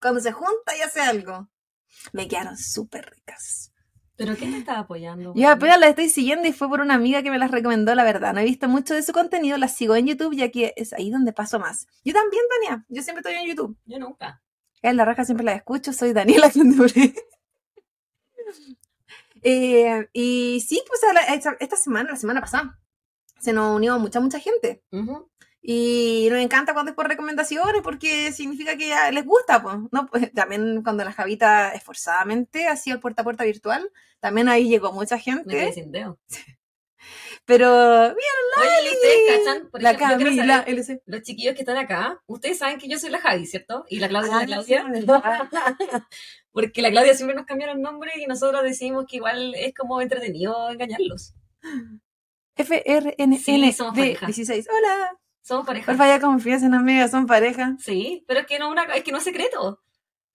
cuando 0.00 0.20
se 0.20 0.32
junta 0.32 0.76
y 0.76 0.82
hace 0.82 1.00
algo. 1.00 1.48
Me 2.12 2.28
quedaron 2.28 2.58
súper 2.58 3.08
ricas. 3.10 3.70
¿Pero 4.16 4.36
quién 4.36 4.52
te 4.52 4.58
estaba 4.58 4.80
apoyando? 4.80 5.32
Yo 5.34 5.48
apenas 5.50 5.78
las 5.80 5.90
estoy 5.90 6.08
siguiendo 6.08 6.46
y 6.46 6.52
fue 6.52 6.68
por 6.68 6.80
una 6.80 6.94
amiga 6.94 7.22
que 7.22 7.30
me 7.32 7.38
las 7.38 7.50
recomendó, 7.50 7.94
la 7.96 8.04
verdad. 8.04 8.32
No 8.32 8.40
he 8.40 8.44
visto 8.44 8.68
mucho 8.68 8.94
de 8.94 9.02
su 9.02 9.12
contenido, 9.12 9.56
las 9.58 9.74
sigo 9.76 9.96
en 9.96 10.06
YouTube, 10.06 10.36
ya 10.36 10.50
que 10.50 10.72
es 10.76 10.92
ahí 10.92 11.10
donde 11.10 11.32
paso 11.32 11.58
más. 11.58 11.86
Yo 12.04 12.12
también, 12.12 12.42
Tania. 12.48 12.84
Yo 12.88 13.02
siempre 13.02 13.20
estoy 13.20 13.34
en 13.42 13.48
YouTube. 13.48 13.76
Yo 13.86 13.98
nunca. 13.98 14.40
En 14.82 14.96
la 14.96 15.04
raja 15.04 15.24
siempre 15.24 15.44
la 15.44 15.54
escucho, 15.54 15.92
soy 15.92 16.12
Daniela 16.12 16.48
Clondure. 16.52 17.14
eh, 19.42 20.08
y 20.12 20.60
sí, 20.66 20.82
pues 20.86 21.00
la- 21.12 21.54
esta 21.60 21.76
semana, 21.76 22.10
la 22.12 22.16
semana 22.16 22.40
pasada, 22.40 22.78
se 23.44 23.52
nos 23.52 23.76
unió 23.76 23.98
mucha, 23.98 24.20
mucha 24.20 24.40
gente. 24.40 24.82
Ujú. 24.90 25.30
Y 25.66 26.26
nos 26.30 26.40
encanta 26.40 26.74
cuando 26.74 26.90
es 26.90 26.96
por 26.96 27.08
recomendaciones 27.08 27.80
porque 27.82 28.32
significa 28.32 28.76
que 28.76 28.88
ya 28.88 29.10
les 29.10 29.24
gusta, 29.24 29.62
pues. 29.62 29.76
¿no? 29.92 30.06
pues 30.06 30.32
también 30.32 30.82
cuando 30.82 31.04
la 31.04 31.12
Javita 31.12 31.70
esforzadamente 31.72 32.66
hacía 32.68 32.92
el 32.94 33.00
puerta 33.00 33.22
a 33.22 33.24
puerta 33.24 33.44
virtual, 33.44 33.90
también 34.20 34.48
ahí 34.48 34.68
llegó 34.68 34.92
mucha 34.92 35.18
gente. 35.18 35.72
sin 35.72 35.90
dedo. 35.92 36.18
Pero, 37.46 37.66
mira, 37.68 38.78
Oye, 38.80 38.90
¿ustedes 38.94 39.44
cachan? 39.44 39.70
Por 39.70 39.82
la 39.82 39.90
ejemplo, 39.90 40.24
Camila, 40.24 40.56
saber, 40.60 40.74
LC. 40.74 41.02
los 41.04 41.22
chiquillos 41.22 41.54
que 41.54 41.60
están 41.60 41.76
acá, 41.76 42.22
ustedes 42.26 42.56
saben 42.58 42.78
que 42.78 42.88
yo 42.88 42.98
soy 42.98 43.10
la 43.10 43.20
Javi, 43.20 43.44
¿cierto? 43.46 43.84
Y 43.90 43.98
la 43.98 44.08
Claudia 44.08 44.30
es 44.30 44.34
Ah, 44.36 44.40
la 44.40 44.46
Claudia. 44.46 44.84
Porque 46.52 46.80
la 46.80 46.90
Claudia 46.90 47.14
siempre 47.14 47.36
nos 47.36 47.44
cambiaron 47.44 47.82
nombre 47.82 48.12
y 48.16 48.26
nosotros 48.26 48.62
decidimos 48.62 49.04
que 49.06 49.16
igual 49.16 49.54
es 49.54 49.74
como 49.74 50.00
entretenido 50.00 50.70
engañarlos. 50.70 51.34
FRNN 52.56 53.38
Sí, 53.38 53.72
somos 53.72 53.94
de 53.94 54.02
pareja. 54.02 54.26
16. 54.26 54.68
Hola. 54.70 55.18
Somos 55.42 55.66
pareja. 55.66 55.86
Porfa, 55.86 56.06
ya 56.08 56.20
confianza 56.20 56.66
en 56.66 56.74
amiga, 56.74 57.06
son 57.08 57.26
pareja. 57.26 57.76
Sí, 57.78 58.24
pero 58.26 58.40
es 58.40 58.46
que 58.46 58.58
no, 58.58 58.70
una, 58.70 58.84
es 58.94 59.02
que 59.04 59.12
no 59.12 59.18
es 59.18 59.24
secreto. 59.24 59.80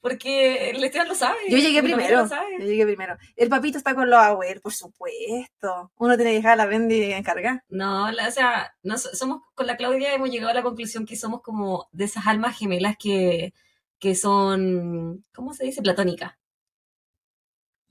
Porque 0.02 0.70
el 0.70 0.82
Esteban 0.82 1.10
lo 1.10 1.16
sabe. 1.16 1.38
Yo 1.50 1.58
llegué 1.58 1.84
primero. 1.84 2.26
Yo 2.26 2.66
llegué 2.66 2.86
primero. 2.86 3.18
El 3.36 3.50
papito 3.50 3.78
está 3.78 3.94
con 3.96 4.10
los 4.10 4.18
abuelos, 4.20 4.62
por 4.64 4.72
supuesto. 4.74 5.92
Uno 5.98 6.16
tiene 6.16 6.32
que 6.32 6.36
dejar 6.38 6.54
a 6.54 6.56
la 6.56 6.66
Bendy 6.68 7.12
encargar. 7.12 7.64
No, 7.68 8.10
la- 8.12 8.30
o 8.30 8.32
sea, 8.32 8.74
no 8.84 8.98
so- 8.98 9.14
somos 9.14 9.42
con 9.56 9.68
la 9.68 9.76
Claudia 9.76 10.14
hemos 10.14 10.30
llegado 10.30 10.52
a 10.52 10.54
la 10.54 10.64
conclusión 10.64 11.06
que 11.06 11.18
somos 11.18 11.42
como 11.42 11.90
de 11.92 12.06
esas 12.06 12.28
almas 12.28 12.58
gemelas 12.58 12.96
que, 12.98 13.54
que 14.00 14.16
son, 14.16 15.26
¿cómo 15.34 15.54
se 15.54 15.66
dice? 15.66 15.82
Platónicas. 15.82 16.34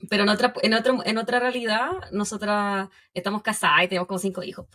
Pero 0.09 0.23
en 0.25 0.29
otra, 0.29 0.55
en 0.63 0.75
otro, 0.75 0.99
en 1.05 1.19
otra 1.19 1.41
realidad, 1.41 1.91
nosotras 2.13 2.89
estamos 3.15 3.43
casadas 3.43 3.85
y 3.85 3.89
tenemos 3.89 4.07
como 4.07 4.19
cinco 4.21 4.43
hijos. 4.43 4.67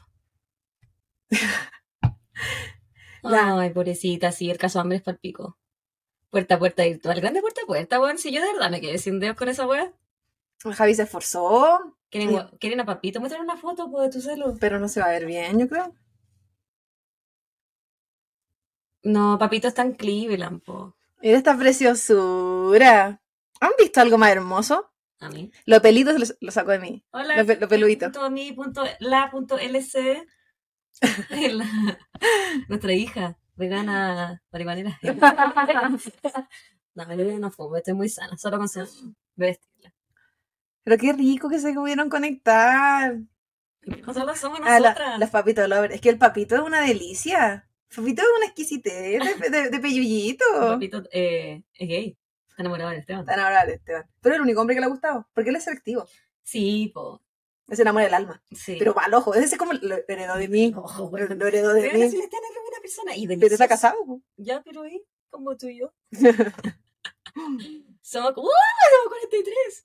La- 3.23 3.57
Ay, 3.59 3.69
pobrecita, 3.71 4.31
sí, 4.31 4.49
el 4.49 4.57
caso 4.57 4.79
hambre 4.79 4.97
es 4.97 5.03
para 5.03 5.17
pico. 5.17 5.57
Puerta 6.29 6.55
a 6.55 6.59
puerta 6.59 6.83
virtual, 6.83 7.21
grande 7.21 7.41
puerta 7.41 7.61
a 7.63 7.65
puerta, 7.67 7.99
weón. 8.01 8.17
Si 8.17 8.31
yo 8.31 8.41
de 8.41 8.51
verdad 8.53 8.71
me 8.71 8.81
quedé 8.81 8.97
sin 8.97 9.19
dedos 9.19 9.37
con 9.37 9.49
esa 9.49 9.67
weá. 9.67 9.93
Javi 10.63 10.95
se 10.95 11.03
esforzó, 11.03 11.97
¿Quieren, 12.09 12.29
Sí. 12.29 12.35
gua- 12.35 12.57
¿Quieren 12.59 12.79
a 12.79 12.85
papito? 12.85 13.19
Muestran 13.19 13.43
una 13.43 13.57
foto 13.57 13.89
pues, 13.91 14.09
de 14.09 14.13
tu 14.13 14.21
celu. 14.21 14.57
pero 14.59 14.79
no 14.79 14.87
se 14.87 14.99
va 14.99 15.07
a 15.07 15.09
ver 15.09 15.25
bien, 15.25 15.59
yo 15.59 15.67
creo. 15.67 15.93
No, 19.03 19.37
papito 19.37 19.67
está 19.67 19.81
en 19.81 19.93
Cleveland, 19.93 20.61
po. 20.63 20.95
Mira 21.21 21.37
esta 21.37 21.57
preciosura. 21.57 23.21
¿Han 23.59 23.71
visto 23.77 23.99
algo 24.01 24.17
más 24.17 24.31
hermoso? 24.31 24.92
A 25.23 25.29
mí. 25.29 25.51
Los 25.65 25.79
pelitos 25.81 26.19
lo, 26.19 26.25
lo 26.41 26.51
sacó 26.51 26.71
de 26.71 26.79
mí. 26.79 27.05
Hola. 27.11 27.37
Lo 27.37 27.45
pe- 27.45 27.57
lo 27.59 27.67
peludito. 27.67 28.05
Punto 28.07 28.29
mi, 28.31 28.51
punto 28.51 28.83
la, 28.99 29.29
punto 29.31 29.57
LC. 29.57 30.25
La- 31.51 31.99
nuestra 32.69 32.93
hija, 32.93 33.37
vegana, 33.55 34.41
marihuanera. 34.51 34.99
No, 36.95 37.11
yo 37.15 37.39
no 37.39 37.49
fumo, 37.49 37.75
estoy 37.77 37.95
muy 37.95 38.07
sana, 38.07 38.37
solo 38.37 38.57
con 38.59 38.67
vestirla. 39.35 39.93
Pero 40.83 40.97
qué 40.97 41.13
rico 41.13 41.49
que 41.49 41.59
se 41.59 41.73
pudieron 41.73 42.07
conectar. 42.09 43.15
Nosotros 44.05 44.37
somos 44.39 44.59
Ah, 44.63 44.79
la- 44.79 44.89
nosotras. 44.91 45.19
los 45.19 45.29
papitos 45.31 45.67
lovers. 45.67 45.95
Es 45.95 46.01
que 46.01 46.09
el 46.09 46.19
papito 46.19 46.55
es 46.55 46.61
una 46.61 46.81
delicia. 46.81 47.67
El 47.89 47.95
papito 47.95 48.21
es 48.21 48.27
una 48.37 48.45
exquisitez 48.45 49.39
de, 49.39 49.49
de, 49.49 49.69
de 49.71 49.79
peyullito. 49.79 50.45
Papito 50.59 51.01
eh, 51.11 51.63
es 51.73 51.87
gay. 51.87 52.17
Está 52.53 52.61
enamorado 52.61 52.91
de 52.91 52.97
Esteban. 52.97 53.21
Está 53.27 53.63
Esteban. 53.63 54.09
Pero 54.21 54.35
el 54.35 54.41
único 54.41 54.61
hombre 54.61 54.75
que 54.75 54.79
le 54.79 54.85
ha 54.85 54.89
gustado, 54.89 55.27
porque 55.33 55.49
él 55.49 55.55
es 55.55 55.63
selectivo. 55.63 56.05
Sí, 56.43 56.91
po. 56.93 57.19
Es 57.67 57.79
el 57.79 57.87
amor 57.87 58.03
del 58.03 58.13
alma. 58.13 58.43
Sí. 58.51 58.75
Pero 58.77 58.93
va 58.93 59.05
al 59.05 59.13
ojo. 59.15 59.33
Ese 59.33 59.45
es 59.45 59.57
como 59.57 59.73
lo 59.73 59.95
heredó 60.07 60.35
de 60.35 60.47
mí. 60.47 60.71
Ojo, 60.75 61.09
bueno. 61.09 61.33
lo 61.33 61.47
heredó 61.47 61.73
de 61.73 61.81
Pero 61.81 61.97
mí. 61.97 62.09
si 62.11 62.17
es 62.19 62.23
re 62.25 62.29
buena 62.29 62.79
persona 62.79 63.15
y 63.15 63.25
Pero 63.27 63.47
está 63.47 63.67
casado. 63.67 63.95
po. 64.05 64.21
Ya, 64.37 64.61
pero 64.61 64.83
ahí, 64.83 65.03
como 65.31 65.57
tú 65.57 65.67
y 65.67 65.79
yo. 65.79 65.91
Somos 68.01 68.33
como, 68.33 68.47
¡uh! 68.47 68.51
Somos 68.91 69.17
43. 69.31 69.83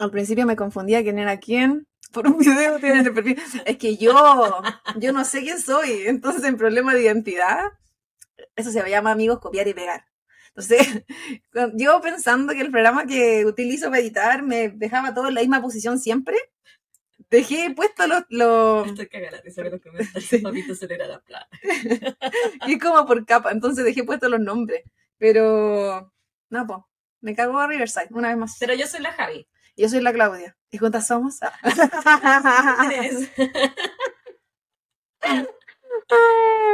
Al 0.00 0.10
principio 0.10 0.46
me 0.46 0.56
confundía 0.56 1.02
quién 1.04 1.20
era 1.20 1.38
quién. 1.38 1.86
Por 2.12 2.26
un 2.26 2.38
video 2.38 2.80
tiene 2.80 3.00
el 3.00 3.14
perfil. 3.14 3.40
Es 3.64 3.76
que 3.76 3.96
yo, 3.96 4.62
yo 4.96 5.12
no 5.12 5.24
sé 5.24 5.42
quién 5.42 5.60
soy. 5.60 6.08
Entonces, 6.08 6.42
en 6.42 6.56
problema 6.56 6.92
de 6.92 7.02
identidad, 7.02 7.66
eso 8.56 8.72
se 8.72 8.90
llama 8.90 9.12
amigos 9.12 9.38
copiar 9.38 9.68
y 9.68 9.74
pegar. 9.74 10.09
Entonces, 10.60 11.04
cuando- 11.52 11.76
yo 11.78 12.00
pensando 12.00 12.52
que 12.52 12.60
el 12.60 12.70
programa 12.70 13.06
que 13.06 13.44
utilizo 13.46 13.88
para 13.88 14.00
editar 14.00 14.42
me 14.42 14.68
dejaba 14.68 15.14
todo 15.14 15.28
en 15.28 15.34
la 15.34 15.40
misma 15.40 15.62
posición 15.62 15.98
siempre, 15.98 16.36
dejé 17.30 17.72
puesto 17.74 18.06
los, 18.06 18.24
los 18.28 18.88
Estoy 18.88 19.08
cagada 19.08 19.38
de 19.38 19.42
risa 19.42 19.62
con 19.62 19.72
los 19.72 19.80
comentarios. 19.80 20.24
Sí. 20.24 20.38
Papito 20.38 20.72
acelera 20.72 21.06
la 21.06 21.20
plata. 21.20 21.48
y 22.66 22.78
como 22.78 23.06
por 23.06 23.24
capa, 23.24 23.52
entonces 23.52 23.84
dejé 23.84 24.04
puesto 24.04 24.28
los 24.28 24.40
nombres. 24.40 24.82
Pero, 25.18 26.12
no, 26.50 26.66
pues, 26.66 26.78
me 27.20 27.34
cago 27.34 27.58
a 27.58 27.66
Riverside, 27.66 28.08
una 28.10 28.28
vez 28.28 28.36
más. 28.36 28.56
Pero 28.58 28.74
yo 28.74 28.86
soy 28.86 29.00
la 29.00 29.12
Javi. 29.12 29.46
Yo 29.76 29.88
soy 29.88 30.00
la 30.00 30.12
Claudia. 30.12 30.56
¿Y 30.70 30.78
juntas 30.78 31.06
somos? 31.06 31.38
Ah. 31.42 31.52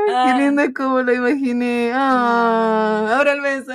Ay, 0.09 0.33
Qué 0.33 0.39
lindo 0.43 0.63
es 0.63 0.75
como 0.75 1.03
lo 1.03 1.13
imaginé. 1.13 1.91
Ah, 1.95 3.17
ahora 3.17 3.33
el 3.33 3.41
beso. 3.41 3.73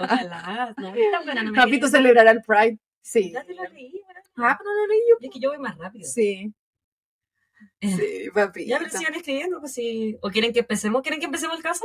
Ojalá. 0.00 0.74
No, 0.76 0.92
me 0.92 1.88
celebrará 1.88 2.30
el 2.30 2.42
Pride. 2.42 2.78
Sí. 3.00 3.32
Ya 3.32 3.42
te 3.44 3.54
lo 3.54 3.62
¿verdad? 3.62 4.22
Ah, 4.36 4.56
pero 4.58 4.70
no 4.70 4.86
lo 4.86 4.94
yo. 4.94 5.16
Es 5.20 5.30
que 5.32 5.40
yo 5.40 5.50
voy 5.50 5.58
más 5.58 5.76
rápido. 5.78 6.06
Sí. 6.06 6.52
Sí, 7.80 8.28
papi. 8.34 8.66
Ya, 8.66 8.78
pero 8.78 8.90
sigan 8.90 9.14
escribiendo, 9.14 9.60
pues 9.60 9.72
sí. 9.72 10.18
¿O 10.20 10.30
quieren 10.30 10.52
que 10.52 10.60
empecemos? 10.60 11.02
¿Quieren 11.02 11.20
que 11.20 11.26
empecemos 11.26 11.56
el 11.56 11.62
caso? 11.62 11.84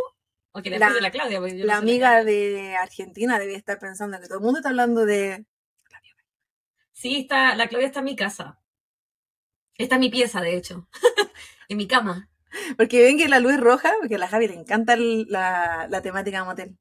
¿O 0.52 0.62
quieren 0.62 0.80
La- 0.80 0.90
la, 0.90 1.12
Claudia? 1.12 1.40
Yo 1.40 1.66
La 1.66 1.74
no 1.76 1.80
amiga 1.80 2.24
de 2.24 2.76
Argentina 2.76 3.40
debe 3.40 3.56
estar 3.56 3.80
pensando 3.80 4.20
que 4.20 4.28
todo 4.28 4.38
el 4.40 4.44
mundo 4.44 4.60
está 4.60 4.70
hablando 4.70 5.06
de. 5.06 5.46
Sí, 6.92 7.22
está, 7.22 7.56
la 7.56 7.68
Claudia 7.68 7.88
está 7.88 8.00
en 8.00 8.06
mi 8.06 8.16
casa. 8.16 8.60
Está 9.78 9.96
en 9.96 10.02
mi 10.02 10.10
pieza, 10.10 10.42
de 10.42 10.56
hecho. 10.56 10.88
En 11.74 11.78
mi 11.78 11.88
cama. 11.88 12.30
Porque 12.78 13.02
ven 13.02 13.18
que 13.18 13.28
la 13.28 13.40
luz 13.40 13.54
es 13.54 13.60
roja, 13.60 13.94
porque 14.00 14.16
a 14.16 14.20
la 14.20 14.28
Javi 14.28 14.48
le 14.48 14.54
encanta 14.56 14.94
el- 14.94 15.26
la, 15.30 15.88
la 15.90 16.02
temática 16.02 16.44
motel, 16.44 16.78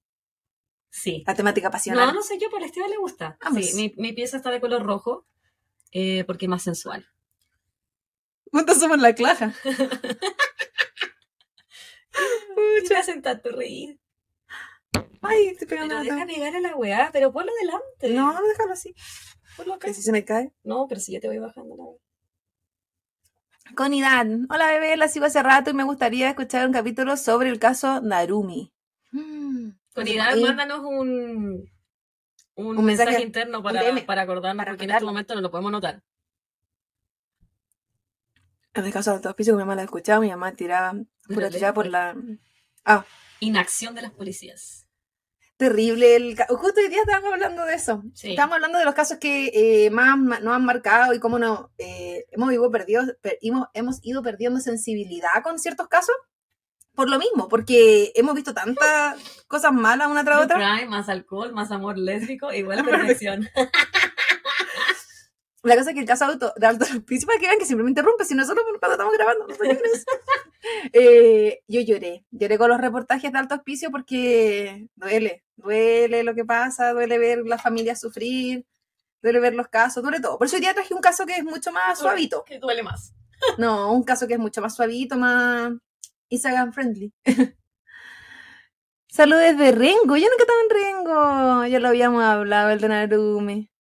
Sí. 0.91 1.25
la 1.27 1.35
temática 1.35 1.71
pasional. 1.71 2.09
No, 2.09 2.13
no 2.15 2.23
sé 2.23 2.39
yo, 2.39 2.49
pero 2.51 2.63
a 2.63 2.67
Esteban 2.67 2.91
le 2.91 2.99
gusta. 2.99 3.39
Vamos. 3.43 3.65
Sí, 3.65 3.75
mi, 3.77 3.95
mi 3.97 4.13
pieza 4.13 4.37
está 4.37 4.51
de 4.51 4.61
color 4.61 4.83
rojo 4.85 5.27
eh, 5.91 6.25
porque 6.25 6.45
es 6.47 6.51
más 6.51 6.63
sensual. 6.63 7.07
Juntos 8.51 8.79
somos 8.79 8.99
la 8.99 9.15
claja. 9.15 9.55
¿Qué 12.83 12.89
me 12.91 12.97
hacen 12.97 13.23
tanto 13.23 13.51
reír? 13.51 13.99
Ay, 15.23 15.47
estoy 15.49 15.67
pegando 15.69 15.95
Pero 15.97 16.09
la 16.09 16.15
deja 16.25 16.27
pegar 16.27 16.57
a 16.57 16.61
la 16.61 16.77
weá, 16.77 17.11
pero 17.13 17.33
ponlo 17.33 17.53
delante. 17.61 18.11
No, 18.11 18.33
no 18.33 18.43
déjalo 18.47 18.73
así. 18.73 18.95
Ponlo 19.57 19.75
acá. 19.75 19.87
Que 19.89 19.95
si 19.95 20.03
se 20.03 20.13
me 20.13 20.25
cae. 20.25 20.53
No, 20.65 20.87
pero 20.89 21.01
si 21.01 21.13
ya 21.13 21.21
te 21.21 21.29
voy 21.29 21.39
bajando 21.39 21.77
la 21.77 21.85
weá. 21.85 21.99
Conidad. 23.75 24.27
Hola 24.51 24.67
bebé, 24.67 24.97
la 24.97 25.09
sigo 25.09 25.27
hace 25.27 25.43
rato 25.43 25.71
y 25.71 25.75
me 25.75 25.85
gustaría 25.85 26.29
escuchar 26.29 26.67
un 26.67 26.73
capítulo 26.73 27.17
sobre 27.17 27.49
el 27.49 27.59
caso 27.59 28.01
Narumi. 28.01 28.73
Mm. 29.13 29.71
Con 29.95 30.09
Idad, 30.09 30.37
Y- 30.37 30.43
mándanos 30.45 30.81
un, 30.81 31.71
un, 32.55 32.79
Un 32.79 32.85
mensaje- 32.85 33.11
mensaje, 33.11 33.23
interno 33.23 33.63
para, 33.63 33.81
para 34.07 34.23
acordarnos, 34.23 34.59
para 34.65 34.73
porque 34.73 34.85
en 34.85 34.91
este 34.91 35.05
momento 35.05 35.35
no 35.35 35.41
lo 35.41 35.51
podemos 35.51 35.73
notar. 35.73 36.03
En 38.75 38.85
el 38.87 38.93
caso 38.93 39.11
de 39.11 39.17
autospicio, 39.17 39.53
mi 39.55 39.61
mamá 39.61 39.75
la 39.75 39.83
escuchaba, 39.83 40.21
mi 40.21 40.31
mamá 40.31 40.53
tiraba, 40.53 40.95
pura 41.29 41.51
tirada 41.51 41.75
por 41.75 41.87
la... 41.87 42.17
Ah, 42.85 43.05
Inacción 43.41 43.95
de 43.95 44.03
las 44.03 44.13
policías. 44.13 44.82
Terrible. 45.57 46.17
El... 46.17 46.37
Justo 46.49 46.81
hoy 46.81 46.89
día 46.89 47.01
estábamos 47.01 47.33
hablando 47.33 47.65
de 47.65 47.75
eso. 47.75 48.03
Sí. 48.15 48.31
Estábamos 48.31 48.57
hablando 48.57 48.79
de 48.79 48.85
los 48.85 48.95
casos 48.95 49.19
que 49.19 49.51
eh, 49.87 49.91
más 49.91 50.17
nos 50.19 50.55
han 50.55 50.65
marcado 50.65 51.15
y 51.15 51.21
cómo 51.21 51.39
no, 51.39 51.71
eh, 51.79 52.25
hemos, 52.31 52.53
ido 52.53 52.71
perdido, 52.71 53.03
per- 53.21 53.39
hemos, 53.43 53.69
hemos 53.75 53.99
ido 54.03 54.23
perdiendo 54.23 54.61
sensibilidad 54.61 55.43
con 55.43 55.59
ciertos 55.59 55.89
casos. 55.89 56.15
Por 56.95 57.09
lo 57.09 57.19
mismo, 57.19 57.49
porque 57.49 58.13
hemos 58.17 58.35
visto 58.35 58.53
tantas 58.53 59.17
cosas 59.49 59.73
malas 59.73 60.09
una 60.09 60.25
tras 60.25 60.45
otra. 60.45 60.85
más 60.87 61.09
alcohol, 61.09 61.51
más 61.53 61.71
amor 61.71 61.97
lésbico, 61.97 62.53
igual 62.53 62.85
perfección. 62.85 63.49
La 65.65 65.77
cosa 65.77 65.91
es 65.91 65.95
que 65.95 66.01
el 66.01 66.07
caso 66.07 66.27
de, 66.27 66.33
auto, 66.33 66.53
de 66.57 66.67
alto 66.67 66.85
hospicio, 66.85 67.27
para 67.29 67.39
que 67.39 67.47
vean 67.47 67.59
que 67.59 67.67
siempre 67.67 67.85
me 67.85 67.91
interrumpe, 67.91 68.25
si 68.25 68.35
nosotros 68.35 68.65
cuando 68.81 68.95
estamos 68.95 69.15
grabando, 69.15 69.47
no. 69.47 69.55
Eh, 70.93 71.61
yo 71.67 71.81
lloré, 71.81 72.25
lloré 72.31 72.57
con 72.57 72.69
los 72.71 72.81
reportajes 72.81 73.33
de 73.33 73.39
alto 73.39 73.57
hospicio 73.57 73.91
porque 73.91 74.87
duele, 74.95 75.43
duele 75.57 76.23
lo 76.23 76.37
que 76.37 76.45
pasa, 76.45 76.93
duele 76.93 77.19
ver 77.19 77.39
las 77.45 77.61
familias 77.61 78.01
sufrir, 78.01 78.65
duele 79.21 79.41
ver 79.41 79.55
los 79.55 79.67
casos, 79.67 80.05
duele 80.05 80.21
todo. 80.21 80.39
Por 80.39 80.47
eso 80.47 80.55
hoy 80.55 80.63
día 80.63 80.73
traje 80.73 80.95
un 80.95 81.01
caso 81.01 81.27
que 81.27 81.35
es 81.35 81.43
mucho 81.43 81.73
más 81.73 81.99
suavito. 81.99 82.45
Que 82.45 82.59
duele 82.59 82.83
más. 82.83 83.13
No, 83.59 83.93
un 83.93 84.05
caso 84.05 84.29
que 84.29 84.35
es 84.35 84.39
mucho 84.39 84.61
más 84.61 84.77
suavito, 84.77 85.17
más 85.17 85.73
Instagram 86.29 86.73
friendly. 86.73 87.13
Saludos 89.09 89.59
de 89.59 89.73
Rengo, 89.73 90.17
yo 90.17 90.29
nunca 90.31 90.45
estaba 90.45 90.61
en 90.63 90.71
Rengo, 90.71 91.67
ya 91.67 91.81
lo 91.81 91.89
habíamos 91.89 92.23
hablado, 92.23 92.71
el 92.71 92.81
de 92.81 92.89
Narumi. 92.89 93.72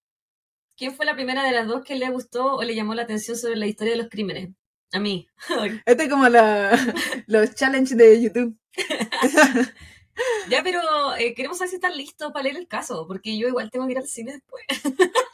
¿Quién 0.76 0.94
fue 0.94 1.06
la 1.06 1.14
primera 1.14 1.44
de 1.44 1.52
las 1.52 1.66
dos 1.66 1.84
que 1.84 1.96
le 1.96 2.10
gustó 2.10 2.56
o 2.56 2.62
le 2.62 2.74
llamó 2.74 2.94
la 2.94 3.02
atención 3.02 3.36
sobre 3.36 3.56
la 3.56 3.66
historia 3.66 3.92
de 3.92 3.98
los 3.98 4.08
crímenes? 4.08 4.50
A 4.92 4.98
mí. 4.98 5.28
Este 5.86 6.04
es 6.04 6.10
como 6.10 6.28
la, 6.28 6.78
los 7.26 7.54
challenges 7.54 7.96
de 7.96 8.22
YouTube. 8.22 8.56
ya, 10.48 10.62
pero 10.62 10.80
eh, 11.16 11.34
queremos 11.34 11.58
saber 11.58 11.70
si 11.70 11.76
están 11.76 11.96
listos 11.96 12.32
para 12.32 12.44
leer 12.44 12.56
el 12.56 12.68
caso, 12.68 13.06
porque 13.06 13.36
yo 13.38 13.48
igual 13.48 13.70
tengo 13.70 13.86
que 13.86 13.92
ir 13.92 13.98
al 13.98 14.06
cine 14.06 14.32
después. 14.32 14.64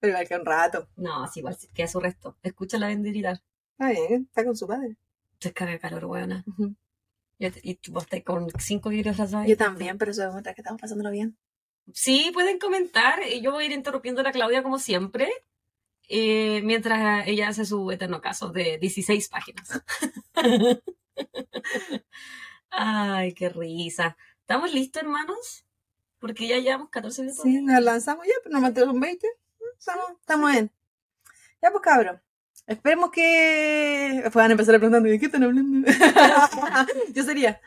Pero 0.00 0.14
igual 0.14 0.26
que 0.26 0.34
un 0.34 0.44
rato. 0.44 0.88
No, 0.96 1.28
sí, 1.28 1.38
igual 1.38 1.56
queda 1.72 1.86
su 1.86 2.00
resto. 2.00 2.36
Escucha 2.42 2.76
la 2.76 2.88
venderita. 2.88 3.40
Está 3.70 3.90
bien, 3.90 4.26
está 4.28 4.44
con 4.44 4.56
su 4.56 4.66
padre. 4.66 4.96
Se 5.38 5.52
caga 5.52 5.70
de 5.70 5.78
calor, 5.78 6.06
weona. 6.06 6.44
Y, 7.38 7.78
vos 7.90 8.02
estás 8.02 8.22
con 8.24 8.48
5 8.50 8.90
kilos 8.90 9.20
atrás. 9.20 9.46
Yo 9.46 9.56
también, 9.56 9.98
pero 9.98 10.10
eso 10.10 10.22
demuestra 10.22 10.54
que 10.54 10.60
estamos 10.60 10.80
pasándolo 10.80 11.12
bien. 11.12 11.36
Sí, 11.92 12.30
pueden 12.32 12.58
comentar. 12.58 13.20
eh, 13.22 13.40
Yo 13.42 13.52
voy 13.52 13.64
a 13.64 13.66
ir 13.66 13.72
interrumpiendo 13.72 14.20
a 14.20 14.24
la 14.24 14.32
Claudia 14.32 14.62
como 14.62 14.78
siempre. 14.78 15.30
eh, 16.08 16.60
mientras 16.64 17.26
ella 17.28 17.48
hace 17.48 17.64
su 17.64 17.90
eterno 17.90 18.20
caso 18.20 18.50
de 18.50 18.78
16 18.78 19.28
páginas. 19.28 19.82
Ay, 22.70 23.34
qué 23.34 23.48
risa. 23.48 24.16
¿Estamos 24.40 24.72
listos, 24.72 25.02
hermanos? 25.02 25.64
Porque 26.18 26.46
ya 26.48 26.58
llevamos 26.58 26.90
14 26.90 27.22
minutos. 27.22 27.42
Sí, 27.42 27.60
nos 27.60 27.82
lanzamos 27.82 28.26
ya, 28.26 28.34
pero 28.42 28.52
nos 28.54 28.62
mantenemos 28.62 28.98
20. 29.00 29.26
Estamos, 29.78 30.06
estamos 30.20 30.52
bien. 30.52 30.70
Ya 31.62 31.70
pues 31.70 31.82
cabrón. 31.82 32.22
Esperemos 32.66 33.10
que... 33.10 34.22
A 34.32 34.46
empezar 34.46 34.74
a 34.74 34.78
preguntar, 34.78 35.02
¿de 35.02 35.18
qué 35.18 35.26
están 35.26 35.42
hablando? 35.42 35.88
Yo 37.14 37.22
sería. 37.24 37.60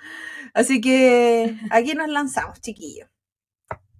Así 0.54 0.80
que 0.80 1.58
aquí 1.70 1.94
nos 1.96 2.08
lanzamos, 2.10 2.62
chiquillos. 2.62 3.10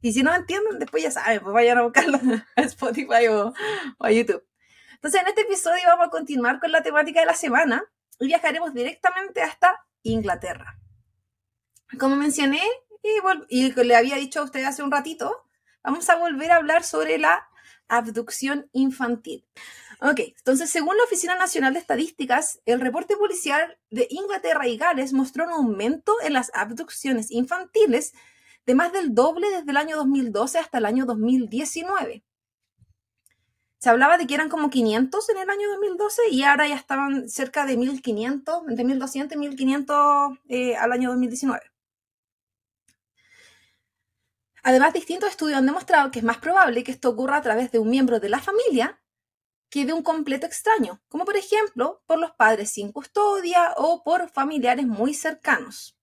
Y 0.06 0.14
si 0.14 0.22
no 0.22 0.36
entienden, 0.36 0.78
después 0.78 1.02
ya 1.02 1.10
saben, 1.10 1.42
pues 1.42 1.52
vayan 1.52 1.80
a 1.80 1.82
buscarlo 1.82 2.20
a 2.56 2.62
Spotify 2.62 3.26
o, 3.28 3.56
o 3.98 4.06
a 4.06 4.12
YouTube. 4.12 4.46
Entonces, 4.94 5.20
en 5.20 5.28
este 5.30 5.42
episodio 5.42 5.82
vamos 5.88 6.06
a 6.06 6.10
continuar 6.12 6.60
con 6.60 6.72
la 6.72 6.84
temática 6.84 7.22
de 7.22 7.26
la 7.26 7.34
semana 7.34 7.84
y 8.20 8.28
viajaremos 8.28 8.72
directamente 8.76 9.42
hasta 9.42 9.84
Inglaterra. 10.04 10.78
Como 12.00 12.16
mencioné 12.18 12.62
y, 13.02 13.16
y 13.50 13.74
le 13.74 13.96
había 13.96 14.18
dicho 14.18 14.42
a 14.42 14.44
usted 14.44 14.64
hace 14.64 14.84
un 14.84 14.92
ratito, 14.92 15.50
vamos 15.84 16.08
a 16.08 16.18
volver 16.18 16.52
a 16.52 16.58
hablar 16.58 16.84
sobre 16.84 17.18
la 17.18 17.48
abducción 17.88 18.70
infantil. 18.74 19.48
Ok, 20.02 20.20
entonces 20.38 20.70
según 20.70 20.98
la 20.98 21.06
Oficina 21.06 21.34
Nacional 21.34 21.74
de 21.74 21.80
Estadísticas, 21.80 22.60
el 22.68 22.80
reporte 22.80 23.18
policial 23.18 23.80
de 23.90 24.06
Inglaterra 24.12 24.68
y 24.68 24.78
Gales 24.78 25.14
mostró 25.14 25.46
un 25.46 25.54
aumento 25.54 26.14
en 26.22 26.34
las 26.34 26.52
abducciones 26.54 27.32
infantiles 27.32 28.14
de 28.66 28.76
más 28.76 28.92
del 28.92 29.14
doble 29.14 29.50
desde 29.50 29.72
el 29.72 29.78
año 29.78 29.96
2012 29.98 30.60
hasta 30.60 30.78
el 30.80 30.86
año 30.86 31.06
2019. 31.06 32.24
Se 33.80 33.90
hablaba 33.90 34.18
de 34.18 34.26
que 34.26 34.34
eran 34.34 34.50
como 34.50 34.70
500 34.70 35.30
en 35.30 35.38
el 35.38 35.50
año 35.50 35.70
2012 35.70 36.22
y 36.32 36.44
ahora 36.44 36.68
ya 36.68 36.76
estaban 36.76 37.30
cerca 37.30 37.66
de 37.66 37.78
1500, 37.78 38.64
entre 38.68 38.86
1200 38.86 39.36
y 39.36 39.40
1500 39.40 40.40
eh, 40.50 40.76
al 40.76 40.92
año 40.92 41.10
2019. 41.10 41.62
Además, 44.64 44.94
distintos 44.94 45.30
estudios 45.30 45.60
han 45.60 45.68
demostrado 45.68 46.10
que 46.10 46.18
es 46.18 46.26
más 46.26 46.40
probable 46.40 46.84
que 46.84 46.92
esto 46.92 47.10
ocurra 47.10 47.38
a 47.38 47.42
través 47.44 47.72
de 47.72 47.78
un 47.78 47.88
miembro 47.88 48.20
de 48.20 48.30
la 48.30 48.40
familia 48.40 49.00
que 49.70 49.86
de 49.86 49.94
un 49.94 50.02
completo 50.02 50.48
extraño, 50.48 51.02
como 51.08 51.26
por 51.26 51.38
ejemplo 51.38 52.02
por 52.08 52.18
los 52.18 52.32
padres 52.32 52.72
sin 52.72 52.92
custodia 52.92 53.74
o 53.78 54.04
por 54.04 54.30
familiares 54.30 54.88
muy 54.88 55.14
cercanos. 55.14 55.95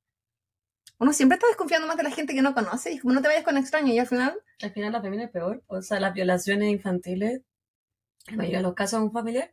Uno 1.03 1.13
siempre 1.13 1.35
está 1.35 1.49
desconfiando 1.49 1.89
más 1.89 1.97
de 1.97 2.05
la 2.05 2.13
gente 2.13 2.33
que 2.33 2.43
no 2.43 2.55
conoce 2.55 2.93
y 2.93 2.99
como 3.01 3.13
no 3.13 3.21
te 3.21 3.27
vayas 3.27 3.43
con 3.43 3.57
extraños 3.57 3.91
y 3.91 3.99
al 3.99 4.07
final... 4.07 4.39
Al 4.63 4.71
final 4.71 4.93
la 4.93 5.03
familia 5.03 5.25
es 5.25 5.33
peor. 5.33 5.65
O 5.67 5.83
sea, 5.83 5.99
las 5.99 6.15
violaciones 6.15 6.71
infantiles, 6.71 7.41
en 8.29 8.31
la 8.31 8.37
mayoría 8.37 8.59
de 8.59 8.63
los 8.63 8.75
casos 8.75 9.01
es 9.01 9.07
un 9.07 9.11
familiar. 9.11 9.53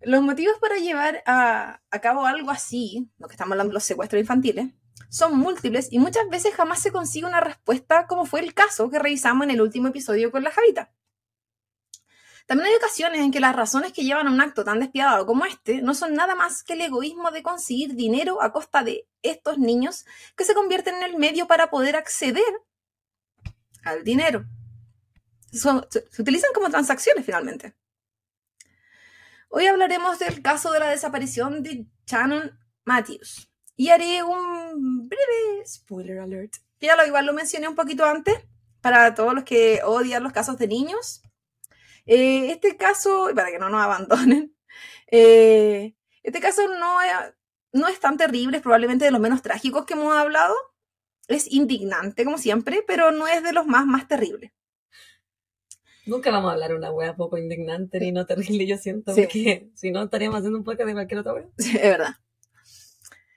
Los 0.00 0.22
motivos 0.22 0.54
para 0.58 0.76
llevar 0.76 1.22
a, 1.26 1.82
a 1.90 2.00
cabo 2.00 2.24
algo 2.24 2.50
así, 2.50 3.10
lo 3.18 3.28
que 3.28 3.34
estamos 3.34 3.52
hablando 3.52 3.72
de 3.72 3.74
los 3.74 3.84
secuestros 3.84 4.22
infantiles, 4.22 4.68
son 5.10 5.36
múltiples 5.38 5.92
y 5.92 5.98
muchas 5.98 6.26
veces 6.30 6.54
jamás 6.54 6.80
se 6.80 6.92
consigue 6.92 7.26
una 7.26 7.40
respuesta 7.40 8.06
como 8.06 8.24
fue 8.24 8.40
el 8.40 8.54
caso 8.54 8.88
que 8.88 8.98
revisamos 8.98 9.44
en 9.44 9.50
el 9.50 9.60
último 9.60 9.88
episodio 9.88 10.30
con 10.30 10.44
la 10.44 10.50
Javita. 10.50 10.94
También 12.50 12.70
hay 12.70 12.74
ocasiones 12.78 13.20
en 13.20 13.30
que 13.30 13.38
las 13.38 13.54
razones 13.54 13.92
que 13.92 14.02
llevan 14.02 14.26
a 14.26 14.30
un 14.32 14.40
acto 14.40 14.64
tan 14.64 14.80
despiadado 14.80 15.24
como 15.24 15.44
este 15.44 15.82
no 15.82 15.94
son 15.94 16.14
nada 16.14 16.34
más 16.34 16.64
que 16.64 16.72
el 16.72 16.80
egoísmo 16.80 17.30
de 17.30 17.44
conseguir 17.44 17.94
dinero 17.94 18.42
a 18.42 18.50
costa 18.50 18.82
de 18.82 19.06
estos 19.22 19.56
niños 19.56 20.04
que 20.36 20.44
se 20.44 20.52
convierten 20.52 20.96
en 20.96 21.04
el 21.04 21.16
medio 21.16 21.46
para 21.46 21.70
poder 21.70 21.94
acceder 21.94 22.42
al 23.84 24.02
dinero. 24.02 24.46
Son- 25.52 25.86
se, 25.90 26.04
se 26.10 26.22
utilizan 26.22 26.50
como 26.52 26.68
transacciones 26.70 27.24
finalmente. 27.24 27.76
Hoy 29.48 29.68
hablaremos 29.68 30.18
del 30.18 30.42
caso 30.42 30.72
de 30.72 30.80
la 30.80 30.90
desaparición 30.90 31.62
de 31.62 31.86
Shannon 32.04 32.58
Matthews 32.84 33.48
y 33.76 33.90
haré 33.90 34.24
un 34.24 35.08
breve 35.08 35.64
spoiler 35.68 36.18
alert. 36.18 36.54
Ya 36.80 36.96
lo 36.96 37.06
igual 37.06 37.26
lo 37.26 37.32
mencioné 37.32 37.68
un 37.68 37.76
poquito 37.76 38.04
antes 38.04 38.34
para 38.80 39.14
todos 39.14 39.34
los 39.34 39.44
que 39.44 39.82
odian 39.84 40.24
los 40.24 40.32
casos 40.32 40.58
de 40.58 40.66
niños. 40.66 41.22
Eh, 42.12 42.50
este 42.50 42.76
caso, 42.76 43.30
para 43.36 43.50
que 43.52 43.58
no 43.60 43.68
nos 43.68 43.80
abandonen, 43.82 44.52
eh, 45.12 45.94
este 46.24 46.40
caso 46.40 46.66
no 46.66 47.00
es, 47.00 47.12
no 47.72 47.86
es 47.86 48.00
tan 48.00 48.16
terrible, 48.16 48.56
es 48.56 48.62
probablemente 48.64 49.04
de 49.04 49.12
los 49.12 49.20
menos 49.20 49.42
trágicos 49.42 49.86
que 49.86 49.94
hemos 49.94 50.12
hablado. 50.12 50.54
Es 51.28 51.50
indignante, 51.52 52.24
como 52.24 52.36
siempre, 52.38 52.82
pero 52.84 53.12
no 53.12 53.28
es 53.28 53.44
de 53.44 53.52
los 53.52 53.64
más, 53.66 53.86
más 53.86 54.08
terribles. 54.08 54.50
Nunca 56.06 56.32
vamos 56.32 56.50
a 56.50 56.54
hablar 56.54 56.74
una 56.74 56.90
wea 56.90 57.14
poco 57.14 57.38
indignante 57.38 58.00
ni 58.00 58.10
no 58.10 58.26
terrible, 58.26 58.66
yo 58.66 58.76
siento, 58.76 59.14
Sí. 59.14 59.20
porque 59.22 59.70
si 59.76 59.92
no 59.92 60.02
estaríamos 60.02 60.38
haciendo 60.38 60.58
un 60.58 60.64
podcast 60.64 60.88
de 60.88 60.94
cualquier 60.94 61.20
otra 61.20 61.34
wea. 61.34 61.46
Sí, 61.58 61.76
es 61.76 61.82
verdad. 61.82 62.14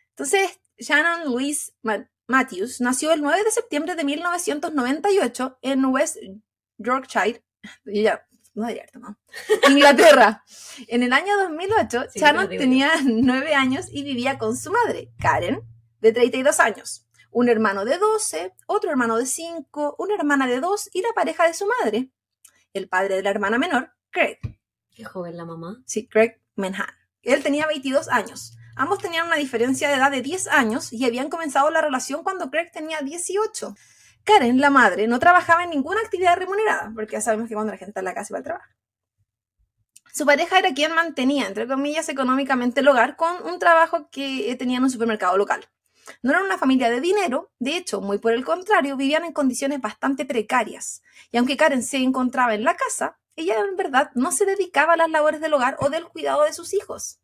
Entonces, 0.10 0.60
Shannon 0.80 1.25
Louise 1.32 1.74
Ma- 1.84 2.10
Matthews 2.27 2.82
nació 2.82 3.12
el 3.12 3.22
9 3.22 3.44
de 3.44 3.51
septiembre 3.51 3.96
de 3.96 4.03
1998 4.03 5.60
en 5.62 5.86
West 5.86 6.18
Yorkshire, 6.80 7.44
ya, 7.86 8.25
no 8.54 8.68
esto, 8.68 9.00
¿no? 9.00 9.18
Inglaterra. 9.70 10.44
En 10.88 11.04
el 11.04 11.14
año 11.14 11.38
2008, 11.38 12.06
Sí, 12.12 12.20
Shannon 12.20 12.50
tenía 12.50 12.92
9 13.04 13.56
años 13.56 13.88
y 13.92 14.04
vivía 14.04 14.38
con 14.38 14.56
su 14.56 14.72
madre, 14.72 15.12
Karen, 15.20 15.62
de 16.02 16.12
32 16.12 16.60
años, 16.60 17.08
un 17.32 17.50
hermano 17.50 17.86
de 17.86 17.98
12, 17.98 18.54
otro 18.68 18.92
hermano 18.92 19.18
de 19.18 19.26
5, 19.26 19.96
una 19.98 20.16
hermana 20.16 20.48
de 20.48 20.60
2 20.60 20.90
y 20.94 21.02
la 21.02 21.14
pareja 21.16 21.48
de 21.48 21.54
su 21.54 21.68
madre, 21.80 22.12
el 22.74 22.90
padre 22.90 23.16
de 23.16 23.24
la 23.24 23.30
hermana 23.30 23.58
menor, 23.58 23.94
Craig. 24.12 24.38
Qué 24.92 25.04
joven 25.04 25.38
la 25.38 25.46
mamá. 25.46 25.82
Sí, 25.86 26.08
Craig 26.08 26.40
Menhan. 26.56 26.88
Él 27.24 27.42
tenía 27.42 27.66
22 27.68 28.10
años. 28.10 28.58
Ambos 28.76 29.00
tenían 29.00 29.28
una 29.28 29.38
diferencia 29.38 29.90
de 29.90 29.96
edad 29.96 30.12
de 30.12 30.22
10 30.22 30.48
años 30.48 30.92
y 30.94 31.06
habían 31.06 31.30
comenzado 31.30 31.70
la 31.72 31.82
relación 31.82 32.24
cuando 32.24 32.50
Craig 32.50 32.72
tenía 32.72 33.02
18. 33.02 33.76
Karen, 34.24 34.62
la 34.62 34.70
madre, 34.70 35.08
no 35.08 35.20
trabajaba 35.20 35.63
en 35.63 35.72
ninguna 35.72 36.01
actividad 36.01 36.38
remunerada, 36.38 36.92
porque 36.96 37.13
ya 37.13 37.22
sabemos 37.22 37.50
que 37.50 37.56
cuando 37.56 37.72
la 37.72 37.77
gente 37.77 37.92
está 37.92 38.00
en 38.00 38.06
la 38.06 38.13
casa 38.13 38.34
va 38.34 38.38
al 38.38 38.44
trabajo. 38.44 38.70
Su 40.13 40.25
pareja 40.25 40.60
era 40.60 40.74
quien 40.74 40.94
mantenía, 40.94 41.48
entre 41.48 41.68
comillas, 41.68 42.08
económicamente 42.08 42.82
el 42.82 42.88
hogar 42.88 43.15
con 43.15 43.44
un 43.48 43.60
trabajo 43.60 44.10
que 44.12 44.56
tenía 44.60 44.77
en 44.77 44.84
un 44.84 44.89
supermercado 44.89 45.38
local. 45.38 45.68
No 46.22 46.32
eran 46.32 46.44
una 46.44 46.58
familia 46.58 46.89
de 46.89 47.01
dinero, 47.01 47.51
de 47.60 47.77
hecho, 47.77 48.00
muy 48.00 48.20
por 48.20 48.32
el 48.34 48.46
contrario, 48.46 48.96
vivían 48.96 49.25
en 49.25 49.34
condiciones 49.34 49.82
bastante 49.82 50.25
precarias. 50.25 51.01
Y 51.32 51.38
aunque 51.38 51.58
Karen 51.58 51.84
se 51.84 51.98
encontraba 51.98 52.53
en 52.53 52.63
la 52.63 52.75
casa, 52.75 53.18
ella 53.36 53.56
en 53.60 53.75
verdad 53.75 54.12
no 54.13 54.32
se 54.32 54.46
dedicaba 54.46 54.94
a 54.94 54.98
las 54.98 55.10
labores 55.10 55.42
del 55.42 55.53
hogar 55.53 55.77
o 55.80 55.89
del 55.89 56.06
cuidado 56.06 56.44
de 56.44 56.53
sus 56.53 56.74
hijos. 56.74 57.20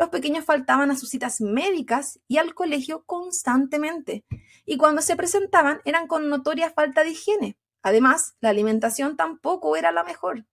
Los 0.00 0.08
pequeños 0.08 0.46
faltaban 0.46 0.90
a 0.90 0.96
sus 0.96 1.10
citas 1.10 1.42
médicas 1.42 2.20
y 2.26 2.38
al 2.38 2.54
colegio 2.54 3.04
constantemente, 3.04 4.24
y 4.64 4.78
cuando 4.78 5.02
se 5.02 5.14
presentaban 5.14 5.82
eran 5.84 6.06
con 6.06 6.30
notoria 6.30 6.70
falta 6.70 7.04
de 7.04 7.10
higiene. 7.10 7.58
Además, 7.82 8.34
la 8.40 8.48
alimentación 8.48 9.18
tampoco 9.18 9.76
era 9.76 9.92
la 9.92 10.02
mejor. 10.02 10.46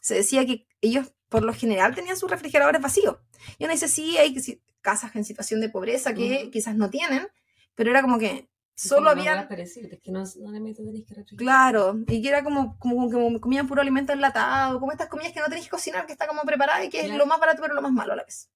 Se 0.00 0.14
decía 0.14 0.46
que 0.46 0.66
ellos 0.80 1.12
por 1.28 1.44
lo 1.44 1.52
general 1.52 1.94
tenían 1.94 2.16
sus 2.16 2.30
refrigeradores 2.30 2.80
vacíos. 2.80 3.18
Y 3.58 3.64
uno 3.64 3.74
dice, 3.74 3.86
sí, 3.88 4.16
hay 4.16 4.34
casas 4.80 5.14
en 5.14 5.26
situación 5.26 5.60
de 5.60 5.68
pobreza 5.68 6.14
que 6.14 6.48
quizás 6.50 6.74
no 6.74 6.88
tienen, 6.88 7.28
pero 7.74 7.90
era 7.90 8.00
como 8.00 8.18
que 8.18 8.48
solo 8.76 9.10
había 9.10 9.46
es 9.58 9.76
no, 10.06 10.20
no 10.20 10.52
tenéis. 10.52 11.04
Claro, 11.36 11.98
y 12.08 12.22
que 12.22 12.28
era 12.30 12.42
como, 12.42 12.78
como, 12.78 13.10
como 13.10 13.40
comían 13.42 13.68
puro 13.68 13.82
alimento 13.82 14.14
enlatado, 14.14 14.80
como 14.80 14.92
estas 14.92 15.08
comidas 15.08 15.34
que 15.34 15.40
no 15.40 15.48
tenés 15.48 15.64
que 15.64 15.70
cocinar, 15.70 16.06
que 16.06 16.12
está 16.12 16.26
como 16.26 16.40
preparada 16.44 16.82
y 16.82 16.88
que 16.88 17.02
es 17.02 17.08
Ya. 17.08 17.18
lo 17.18 17.26
más 17.26 17.38
barato 17.38 17.60
pero 17.60 17.74
lo 17.74 17.82
más 17.82 17.92
malo 17.92 18.14
a 18.14 18.16
la 18.16 18.24
vez. 18.24 18.48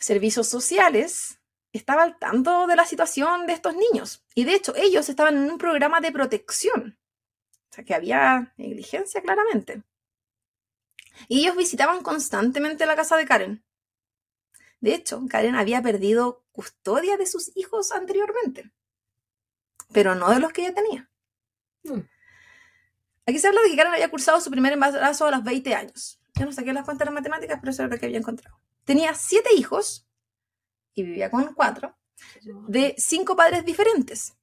Servicios 0.00 0.48
sociales 0.48 1.38
estaba 1.72 2.02
al 2.02 2.18
tanto 2.18 2.66
de 2.66 2.74
la 2.74 2.86
situación 2.86 3.46
de 3.46 3.52
estos 3.52 3.76
niños 3.76 4.24
y 4.34 4.44
de 4.44 4.54
hecho 4.54 4.74
ellos 4.74 5.08
estaban 5.10 5.36
en 5.36 5.50
un 5.50 5.58
programa 5.58 6.00
de 6.00 6.10
protección. 6.10 6.98
O 7.70 7.74
sea 7.74 7.84
que 7.84 7.94
había 7.94 8.54
negligencia 8.56 9.20
claramente. 9.20 9.82
Y 11.28 11.40
ellos 11.40 11.54
visitaban 11.54 12.02
constantemente 12.02 12.86
la 12.86 12.96
casa 12.96 13.18
de 13.18 13.26
Karen. 13.26 13.62
De 14.80 14.94
hecho, 14.94 15.22
Karen 15.28 15.54
había 15.54 15.82
perdido 15.82 16.46
custodia 16.50 17.18
de 17.18 17.26
sus 17.26 17.54
hijos 17.54 17.92
anteriormente, 17.92 18.70
pero 19.92 20.14
no 20.14 20.30
de 20.30 20.40
los 20.40 20.50
que 20.52 20.62
ella 20.62 20.74
tenía. 20.74 21.10
Mm. 21.82 22.00
Aquí 23.26 23.38
se 23.38 23.48
habla 23.48 23.60
de 23.60 23.68
que 23.68 23.76
Karen 23.76 23.92
había 23.92 24.10
cursado 24.10 24.40
su 24.40 24.50
primer 24.50 24.72
embarazo 24.72 25.26
a 25.26 25.30
los 25.30 25.44
20 25.44 25.74
años. 25.74 26.18
Yo 26.36 26.46
no 26.46 26.52
saqué 26.52 26.72
las 26.72 26.86
cuentas 26.86 27.00
de 27.00 27.12
las 27.12 27.20
matemáticas, 27.20 27.58
pero 27.60 27.70
eso 27.70 27.82
era 27.82 27.92
lo 27.94 28.00
que 28.00 28.06
había 28.06 28.18
encontrado. 28.18 28.58
Tenía 28.84 29.14
siete 29.14 29.50
hijos 29.56 30.06
y 30.94 31.02
vivía 31.02 31.30
con 31.30 31.54
cuatro 31.54 31.96
de 32.68 32.94
cinco 32.98 33.36
padres 33.36 33.64
diferentes. 33.64 34.34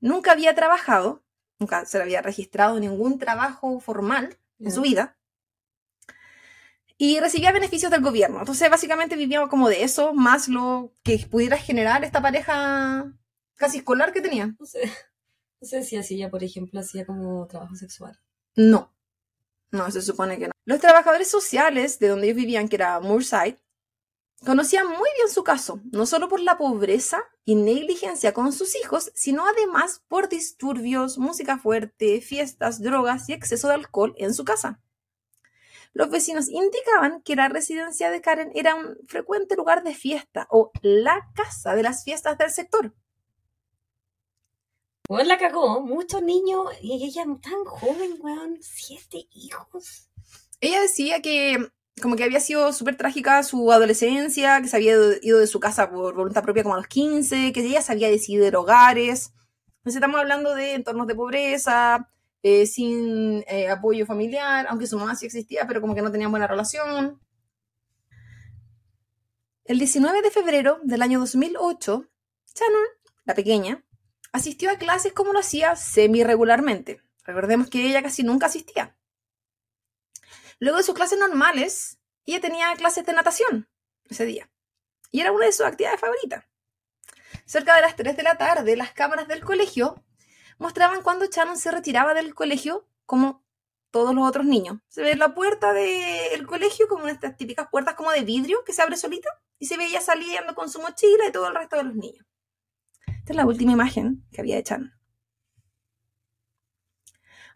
Nunca 0.00 0.32
había 0.32 0.54
trabajado, 0.54 1.24
nunca 1.58 1.84
se 1.86 1.98
le 1.98 2.04
había 2.04 2.22
registrado 2.22 2.78
ningún 2.78 3.18
trabajo 3.18 3.80
formal 3.80 4.38
en 4.58 4.72
su 4.72 4.82
vida. 4.82 5.16
Y 6.96 7.20
recibía 7.20 7.52
beneficios 7.52 7.92
del 7.92 8.02
gobierno. 8.02 8.40
Entonces, 8.40 8.68
básicamente 8.70 9.14
vivía 9.14 9.46
como 9.46 9.68
de 9.68 9.84
eso, 9.84 10.14
más 10.14 10.48
lo 10.48 10.92
que 11.04 11.24
pudiera 11.30 11.56
generar 11.56 12.02
esta 12.04 12.20
pareja 12.20 13.12
casi 13.54 13.78
escolar 13.78 14.12
que 14.12 14.20
tenía. 14.20 14.56
No 14.58 14.66
sé, 14.66 14.90
no 15.60 15.68
sé 15.68 15.84
si 15.84 15.96
así 15.96 16.16
ella, 16.16 16.30
por 16.30 16.42
ejemplo, 16.42 16.80
hacía 16.80 17.06
como 17.06 17.46
trabajo 17.46 17.76
sexual. 17.76 18.18
No. 18.56 18.92
No, 19.70 19.90
se 19.90 20.02
supone 20.02 20.38
que 20.38 20.46
no. 20.46 20.52
Los 20.64 20.80
trabajadores 20.80 21.28
sociales 21.28 21.98
de 21.98 22.08
donde 22.08 22.26
ellos 22.26 22.36
vivían, 22.36 22.68
que 22.68 22.76
era 22.76 23.00
Moorside, 23.00 23.58
conocían 24.44 24.86
muy 24.86 25.08
bien 25.16 25.28
su 25.28 25.44
caso, 25.44 25.80
no 25.92 26.06
solo 26.06 26.28
por 26.28 26.40
la 26.40 26.56
pobreza 26.58 27.22
y 27.44 27.54
negligencia 27.54 28.32
con 28.32 28.52
sus 28.52 28.76
hijos, 28.76 29.10
sino 29.14 29.46
además 29.46 30.02
por 30.08 30.28
disturbios, 30.28 31.18
música 31.18 31.58
fuerte, 31.58 32.20
fiestas, 32.20 32.80
drogas 32.80 33.28
y 33.28 33.32
exceso 33.32 33.68
de 33.68 33.74
alcohol 33.74 34.14
en 34.18 34.34
su 34.34 34.44
casa. 34.44 34.80
Los 35.92 36.10
vecinos 36.10 36.48
indicaban 36.48 37.22
que 37.22 37.36
la 37.36 37.48
residencia 37.48 38.10
de 38.10 38.20
Karen 38.20 38.52
era 38.54 38.74
un 38.74 38.96
frecuente 39.06 39.56
lugar 39.56 39.82
de 39.82 39.94
fiesta 39.94 40.46
o 40.50 40.70
la 40.82 41.28
casa 41.34 41.74
de 41.74 41.82
las 41.82 42.04
fiestas 42.04 42.38
del 42.38 42.50
sector. 42.50 42.94
Weón 45.08 45.26
la 45.26 45.38
cagó, 45.38 45.80
muchos 45.80 46.22
niños, 46.22 46.66
y 46.82 47.02
ella 47.02 47.24
tan 47.40 47.64
joven, 47.64 48.18
weón, 48.20 48.58
siete 48.60 49.26
hijos. 49.32 50.10
Ella 50.60 50.82
decía 50.82 51.22
que 51.22 51.70
como 52.02 52.14
que 52.14 52.24
había 52.24 52.40
sido 52.40 52.72
súper 52.74 52.96
trágica 52.96 53.42
su 53.42 53.72
adolescencia, 53.72 54.60
que 54.60 54.68
se 54.68 54.76
había 54.76 54.92
ido 55.22 55.38
de 55.38 55.46
su 55.46 55.60
casa 55.60 55.90
por 55.90 56.14
voluntad 56.14 56.42
propia 56.42 56.62
como 56.62 56.74
a 56.74 56.78
los 56.78 56.86
15, 56.88 57.52
que 57.52 57.60
ella 57.60 57.80
se 57.80 57.92
había 57.92 58.10
decidido 58.10 58.48
de 58.48 58.56
hogares. 58.56 59.32
Entonces 59.78 59.96
estamos 59.96 60.20
hablando 60.20 60.54
de 60.54 60.74
entornos 60.74 61.06
de 61.06 61.14
pobreza, 61.14 62.10
eh, 62.42 62.66
sin 62.66 63.44
eh, 63.48 63.68
apoyo 63.70 64.04
familiar, 64.04 64.66
aunque 64.68 64.86
su 64.86 64.98
mamá 64.98 65.16
sí 65.16 65.24
existía, 65.24 65.66
pero 65.66 65.80
como 65.80 65.94
que 65.94 66.02
no 66.02 66.12
tenían 66.12 66.30
buena 66.30 66.46
relación. 66.46 67.18
El 69.64 69.78
19 69.78 70.20
de 70.20 70.30
febrero 70.30 70.80
del 70.82 71.00
año 71.00 71.18
2008, 71.18 72.04
Shannon, 72.54 72.86
la 73.24 73.34
pequeña, 73.34 73.84
asistió 74.32 74.70
a 74.70 74.76
clases 74.76 75.12
como 75.12 75.32
lo 75.32 75.40
hacía 75.40 75.76
semi-regularmente. 75.76 77.02
Recordemos 77.24 77.68
que 77.68 77.86
ella 77.86 78.02
casi 78.02 78.22
nunca 78.22 78.46
asistía. 78.46 78.96
Luego 80.58 80.78
de 80.78 80.84
sus 80.84 80.94
clases 80.94 81.18
normales, 81.18 81.98
ella 82.26 82.40
tenía 82.40 82.74
clases 82.76 83.06
de 83.06 83.12
natación 83.12 83.68
ese 84.08 84.24
día. 84.24 84.50
Y 85.10 85.20
era 85.20 85.32
una 85.32 85.46
de 85.46 85.52
sus 85.52 85.66
actividades 85.66 86.00
favoritas. 86.00 86.44
Cerca 87.46 87.76
de 87.76 87.82
las 87.82 87.96
3 87.96 88.16
de 88.16 88.22
la 88.22 88.36
tarde, 88.36 88.76
las 88.76 88.92
cámaras 88.92 89.28
del 89.28 89.44
colegio 89.44 90.04
mostraban 90.58 91.02
cuando 91.02 91.26
Shannon 91.26 91.56
se 91.56 91.70
retiraba 91.70 92.14
del 92.14 92.34
colegio 92.34 92.86
como 93.06 93.44
todos 93.90 94.14
los 94.14 94.28
otros 94.28 94.44
niños. 94.44 94.78
Se 94.88 95.02
ve 95.02 95.16
la 95.16 95.34
puerta 95.34 95.72
del 95.72 96.46
colegio 96.46 96.88
como 96.88 97.08
estas 97.08 97.36
típicas 97.36 97.68
puertas 97.70 97.94
como 97.94 98.10
de 98.10 98.22
vidrio 98.22 98.64
que 98.64 98.72
se 98.72 98.82
abre 98.82 98.96
solita. 98.96 99.28
y 99.60 99.66
se 99.66 99.76
veía 99.76 100.00
saliendo 100.00 100.54
con 100.54 100.70
su 100.70 100.80
mochila 100.80 101.26
y 101.26 101.32
todo 101.32 101.48
el 101.48 101.54
resto 101.54 101.76
de 101.76 101.82
los 101.82 101.94
niños. 101.94 102.24
Esta 103.28 103.34
es 103.34 103.44
la 103.44 103.46
última 103.46 103.72
imagen 103.72 104.24
que 104.32 104.40
había 104.40 104.56
hecho. 104.56 104.76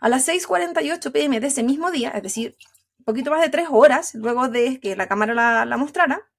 A 0.00 0.08
las 0.10 0.28
6.48 0.28 1.10
pm 1.12 1.40
de 1.40 1.46
ese 1.46 1.62
mismo 1.62 1.90
día, 1.90 2.10
es 2.10 2.22
decir, 2.22 2.58
un 2.98 3.06
poquito 3.06 3.30
más 3.30 3.40
de 3.40 3.48
tres 3.48 3.68
horas 3.70 4.14
luego 4.14 4.48
de 4.48 4.80
que 4.80 4.96
la 4.96 5.08
cámara 5.08 5.32
la, 5.32 5.64
la 5.64 5.78
mostrara, 5.78 6.30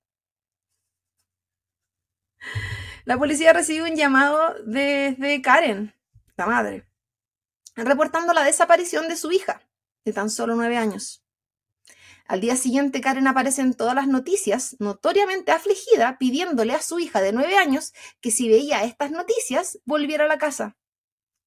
la 3.06 3.17
policía 3.17 3.54
recibió 3.54 3.86
un 3.86 3.96
llamado 3.96 4.54
desde 4.67 5.41
Karen, 5.41 5.96
la 6.38 6.46
madre, 6.46 6.88
reportando 7.76 8.34
la 8.34 8.43
desaparición 8.43 9.08
de 9.08 9.15
su 9.15 9.32
hija, 9.32 9.63
de 10.06 10.13
tan 10.13 10.30
solo 10.30 10.54
nueve 10.54 10.78
años. 10.78 11.22
Al 12.25 12.39
día 12.39 12.55
siguiente, 12.55 13.01
Karen 13.01 13.27
aparece 13.27 13.62
en 13.62 13.73
todas 13.73 13.95
las 13.95 14.07
noticias, 14.07 14.77
notoriamente 14.79 15.51
afligida, 15.51 16.17
pidiéndole 16.17 16.73
a 16.73 16.81
su 16.81 16.99
hija 16.99 17.21
de 17.21 17.33
nueve 17.33 17.57
años 17.57 17.93
que 18.21 18.31
si 18.31 18.47
veía 18.47 18.83
estas 18.83 19.12
noticias, 19.12 19.79
volviera 19.86 20.23
a 20.23 20.27
la 20.27 20.38
casa, 20.38 20.77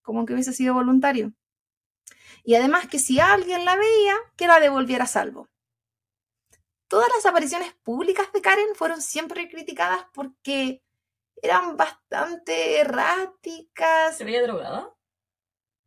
como 0.03 0.27
que 0.27 0.35
hubiese 0.35 0.53
sido 0.53 0.75
voluntario. 0.75 1.33
Y 2.45 2.55
además 2.55 2.89
que 2.89 2.99
si 2.99 3.21
alguien 3.21 3.65
la 3.65 3.77
veía, 3.77 4.15
que 4.37 4.47
la 4.47 4.61
devolviera 4.61 5.05
a 5.05 5.09
salvo. 5.09 5.49
Todas 6.89 7.09
las 7.17 7.27
apariciones 7.27 7.73
públicas 7.83 8.31
de 8.33 8.43
Karen 8.43 8.75
fueron 8.75 9.01
siempre 9.01 9.49
criticadas 9.49 10.07
porque 10.13 10.83
eran 11.43 11.77
bastante 11.77 12.79
erráticas. 12.81 14.17
¿Se 14.17 14.25
veía 14.25 14.43
drogada? 14.43 14.95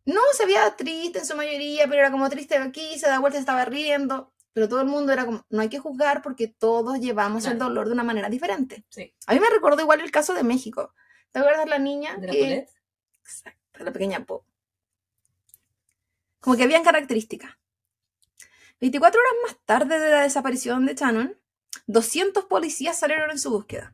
No, 0.06 0.22
se 0.34 0.46
veía 0.46 0.76
triste 0.76 1.20
en 1.20 1.26
su 1.26 1.36
mayoría, 1.36 1.88
pero 1.88 2.02
era 2.02 2.12
como 2.12 2.30
triste 2.30 2.58
aquí, 2.58 2.98
se 2.98 3.08
da 3.08 3.20
vuelta, 3.20 3.38
se 3.38 3.42
estaba 3.42 3.64
riendo. 3.64 4.34
Pero 4.54 4.68
todo 4.68 4.82
el 4.82 4.88
mundo 4.88 5.12
era 5.14 5.26
como, 5.26 5.46
no 5.50 5.62
hay 5.62 5.70
que 5.70 5.80
juzgar 5.80 6.22
porque 6.22 6.48
todos 6.48 7.00
llevamos 7.00 7.46
el 7.46 7.58
dolor 7.58 7.88
de 7.88 7.94
una 7.94 8.04
manera 8.04 8.30
diferente. 8.30 8.84
Sí. 8.90 9.14
A 9.28 9.34
mí 9.34 9.40
me 9.40 9.50
recordó 9.50 9.82
igual 9.82 10.02
el 10.02 10.12
caso 10.12 10.34
de 10.34 10.44
México. 10.44 10.94
¿Te 11.32 11.40
acuerdas 11.40 11.68
la 11.68 11.80
niña? 11.80 12.16
¿De 12.18 12.28
la 12.28 12.34
que... 12.34 12.40
Paulette? 12.40 12.70
Exacto, 13.22 13.84
la 13.84 13.94
pequeña 13.94 14.26
Pop. 14.26 14.46
Como 16.40 16.58
que 16.58 16.64
habían 16.64 16.84
características. 16.84 17.52
24 18.80 19.20
horas 19.20 19.34
más 19.44 19.66
tarde 19.66 20.00
de 20.00 20.10
la 20.10 20.22
desaparición 20.22 20.86
de 20.86 20.96
Shannon, 20.96 21.38
200 21.88 22.46
policías 22.46 22.98
salieron 22.98 23.30
en 23.30 23.40
su 23.40 23.52
búsqueda. 23.52 23.94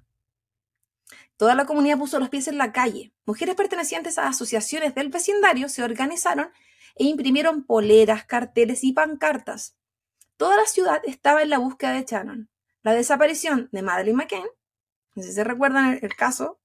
Toda 1.37 1.55
la 1.55 1.65
comunidad 1.65 1.97
puso 1.97 2.19
los 2.19 2.29
pies 2.29 2.47
en 2.47 2.57
la 2.57 2.71
calle. 2.71 3.11
Mujeres 3.25 3.55
pertenecientes 3.55 4.17
a 4.17 4.27
asociaciones 4.27 4.95
del 4.95 5.09
vecindario 5.09 5.67
se 5.67 5.83
organizaron 5.83 6.49
e 6.95 7.05
imprimieron 7.05 7.65
poleras, 7.65 8.25
carteles 8.25 8.83
y 8.83 8.93
pancartas. 8.93 9.75
Toda 10.37 10.57
la 10.57 10.65
ciudad 10.65 11.01
estaba 11.05 11.41
en 11.41 11.49
la 11.49 11.59
búsqueda 11.59 11.93
de 11.93 12.03
Shannon. 12.03 12.49
La 12.83 12.93
desaparición 12.93 13.69
de 13.71 13.81
Madeleine 13.81 14.17
McCain, 14.17 14.45
no 15.15 15.23
sé 15.23 15.29
si 15.29 15.35
se 15.35 15.43
recuerdan 15.43 15.93
el, 15.93 15.99
el 16.03 16.15
caso, 16.15 16.59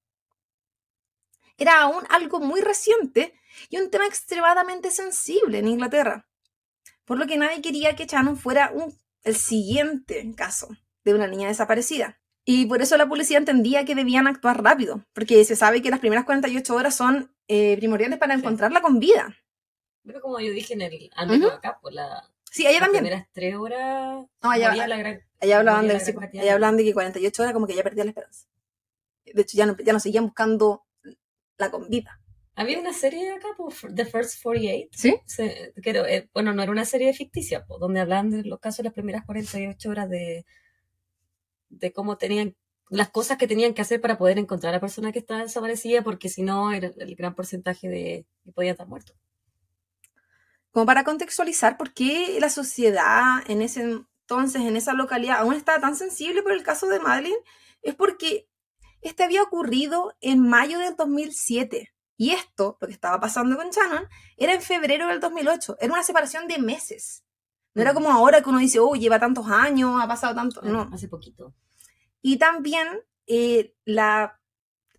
era 1.57 1.81
aún 1.81 2.03
algo 2.09 2.39
muy 2.39 2.61
reciente 2.61 3.33
y 3.69 3.77
un 3.77 3.89
tema 3.89 4.07
extremadamente 4.07 4.91
sensible 4.91 5.59
en 5.59 5.67
Inglaterra, 5.67 6.27
por 7.05 7.17
lo 7.17 7.27
que 7.27 7.37
nadie 7.37 7.61
quería 7.61 7.95
que 7.95 8.05
Shannon 8.05 8.37
fuera 8.37 8.71
un, 8.73 8.97
el 9.23 9.35
siguiente 9.35 10.33
caso 10.35 10.69
de 11.03 11.13
una 11.13 11.27
niña 11.27 11.47
desaparecida. 11.47 12.19
Y 12.43 12.65
por 12.65 12.81
eso 12.81 12.97
la 12.97 13.07
policía 13.07 13.37
entendía 13.37 13.85
que 13.85 13.95
debían 13.95 14.27
actuar 14.27 14.63
rápido, 14.63 15.05
porque 15.13 15.45
se 15.45 15.55
sabe 15.55 15.81
que 15.81 15.91
las 15.91 15.99
primeras 15.99 16.25
48 16.25 16.73
horas 16.73 16.95
son 16.95 17.31
eh, 17.47 17.77
primordiales 17.77 18.17
para 18.17 18.33
encontrarla 18.33 18.81
con 18.81 18.99
vida. 18.99 19.37
Pero 20.03 20.21
como 20.21 20.39
yo 20.39 20.51
dije 20.51 20.73
en 20.73 20.81
el, 20.81 21.11
al 21.15 21.27
menos 21.27 21.51
acá, 21.51 21.77
por 21.79 21.93
la, 21.93 22.30
Sí, 22.51 22.63
las 22.63 22.79
también. 22.79 23.03
primeras 23.03 23.27
tres 23.31 23.55
horas. 23.55 24.25
No, 24.43 24.51
allá, 24.51 24.67
moría 24.69 24.87
la 24.87 24.97
gran- 24.97 25.21
allá 25.39 25.57
hablaban, 25.57 25.87
de, 25.87 25.93
la 25.93 25.99
sí, 25.99 26.13
hablaban 26.49 26.77
de 26.77 26.83
que 26.83 26.93
48 26.93 27.41
horas 27.41 27.53
como 27.53 27.65
que 27.65 27.75
ya 27.75 27.81
perdía 27.83 28.03
la 28.03 28.11
esperanza. 28.11 28.47
De 29.25 29.41
hecho, 29.41 29.57
ya 29.57 29.65
no, 29.65 29.77
ya 29.77 29.93
no 29.93 29.99
seguían 29.99 30.25
buscando 30.25 30.85
la 31.57 31.71
con 31.71 31.89
vida. 31.89 32.19
Había 32.55 32.79
una 32.79 32.91
serie 32.93 33.31
acá, 33.31 33.47
po, 33.55 33.69
The 33.95 34.05
First 34.05 34.41
48. 34.43 34.89
¿Sí? 34.91 35.15
se- 35.25 35.73
que 35.81 35.89
era- 35.89 36.09
eh, 36.11 36.29
bueno, 36.33 36.53
no 36.53 36.61
era 36.61 36.71
una 36.71 36.83
serie 36.85 37.13
ficticia, 37.13 37.65
po, 37.65 37.77
donde 37.79 38.01
hablaban 38.01 38.29
de 38.29 38.43
los 38.43 38.59
casos 38.59 38.79
de 38.79 38.83
las 38.83 38.93
primeras 38.93 39.25
48 39.25 39.89
horas 39.89 40.09
de, 40.09 40.45
de 41.69 41.93
cómo 41.93 42.17
tenían 42.17 42.55
las 42.89 43.09
cosas 43.09 43.37
que 43.37 43.47
tenían 43.47 43.73
que 43.73 43.81
hacer 43.81 44.01
para 44.01 44.17
poder 44.17 44.37
encontrar 44.37 44.73
a 44.73 44.77
la 44.77 44.81
persona 44.81 45.13
que 45.13 45.19
estaba 45.19 45.41
desaparecida, 45.43 46.01
porque 46.03 46.27
si 46.27 46.41
no, 46.43 46.73
era 46.73 46.91
el 46.97 47.15
gran 47.15 47.33
porcentaje 47.35 47.87
de 47.87 48.25
que 48.43 48.51
podían 48.51 48.73
estar 48.73 48.87
muertos. 48.87 49.15
Como 50.71 50.85
para 50.85 51.03
contextualizar 51.03 51.77
por 51.77 51.93
qué 51.93 52.37
la 52.39 52.49
sociedad 52.49 53.39
en 53.47 53.61
ese 53.61 53.81
entonces, 53.81 54.61
en 54.61 54.77
esa 54.77 54.93
localidad, 54.93 55.39
aún 55.39 55.53
estaba 55.53 55.79
tan 55.81 55.95
sensible 55.95 56.41
por 56.41 56.53
el 56.53 56.63
caso 56.63 56.87
de 56.87 56.99
Madeleine, 56.99 57.37
es 57.81 57.95
porque 57.95 58.47
este 59.01 59.23
había 59.23 59.43
ocurrido 59.43 60.15
en 60.21 60.47
mayo 60.47 60.79
del 60.79 60.95
2007. 60.95 61.93
Y 62.17 62.31
esto, 62.31 62.77
lo 62.79 62.87
que 62.87 62.93
estaba 62.93 63.19
pasando 63.19 63.57
con 63.57 63.71
Shannon, 63.71 64.07
era 64.37 64.53
en 64.53 64.61
febrero 64.61 65.07
del 65.07 65.19
2008. 65.19 65.77
Era 65.79 65.91
una 65.93 66.03
separación 66.03 66.47
de 66.47 66.59
meses. 66.59 67.23
No 67.73 67.81
era 67.81 67.91
Mm. 67.91 67.95
como 67.95 68.11
ahora 68.11 68.41
que 68.41 68.49
uno 68.49 68.59
dice, 68.59 68.79
oh, 68.79 68.93
lleva 68.95 69.19
tantos 69.19 69.47
años, 69.47 69.99
ha 70.01 70.07
pasado 70.07 70.35
tanto. 70.35 70.61
No. 70.61 70.89
Hace 70.93 71.07
poquito. 71.07 71.53
Y 72.21 72.37
también 72.37 72.87
eh, 73.27 73.75
la, 73.85 74.39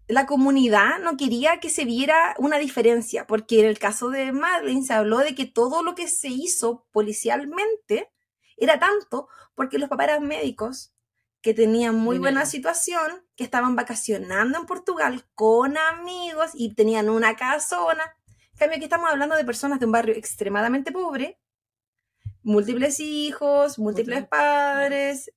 la 0.08 0.26
comunidad 0.26 0.98
no 1.00 1.16
quería 1.16 1.60
que 1.60 1.70
se 1.70 1.84
viera 1.84 2.34
una 2.38 2.58
diferencia, 2.58 3.26
porque 3.26 3.60
en 3.60 3.66
el 3.66 3.78
caso 3.78 4.10
de 4.10 4.32
Madeleine 4.32 4.84
se 4.84 4.92
habló 4.92 5.18
de 5.18 5.34
que 5.34 5.46
todo 5.46 5.82
lo 5.82 5.94
que 5.94 6.08
se 6.08 6.28
hizo 6.28 6.86
policialmente 6.92 8.10
era 8.56 8.78
tanto 8.78 9.28
porque 9.54 9.78
los 9.78 9.88
papás 9.88 10.08
eran 10.08 10.26
médicos 10.26 10.92
que 11.40 11.54
tenían 11.54 11.96
muy 11.96 12.18
buena 12.18 12.46
situación, 12.46 13.26
que 13.36 13.42
estaban 13.42 13.74
vacacionando 13.74 14.58
en 14.58 14.66
Portugal 14.66 15.24
con 15.34 15.76
amigos 15.76 16.52
y 16.54 16.74
tenían 16.74 17.10
una 17.10 17.34
casona. 17.34 18.04
En 18.52 18.58
cambio, 18.58 18.76
aquí 18.76 18.84
estamos 18.84 19.10
hablando 19.10 19.34
de 19.34 19.44
personas 19.44 19.80
de 19.80 19.86
un 19.86 19.92
barrio 19.92 20.14
extremadamente 20.14 20.92
pobre, 20.92 21.40
múltiples 22.42 23.00
hijos, 23.00 23.78
múltiples 23.78 24.26
padres, 24.28 25.32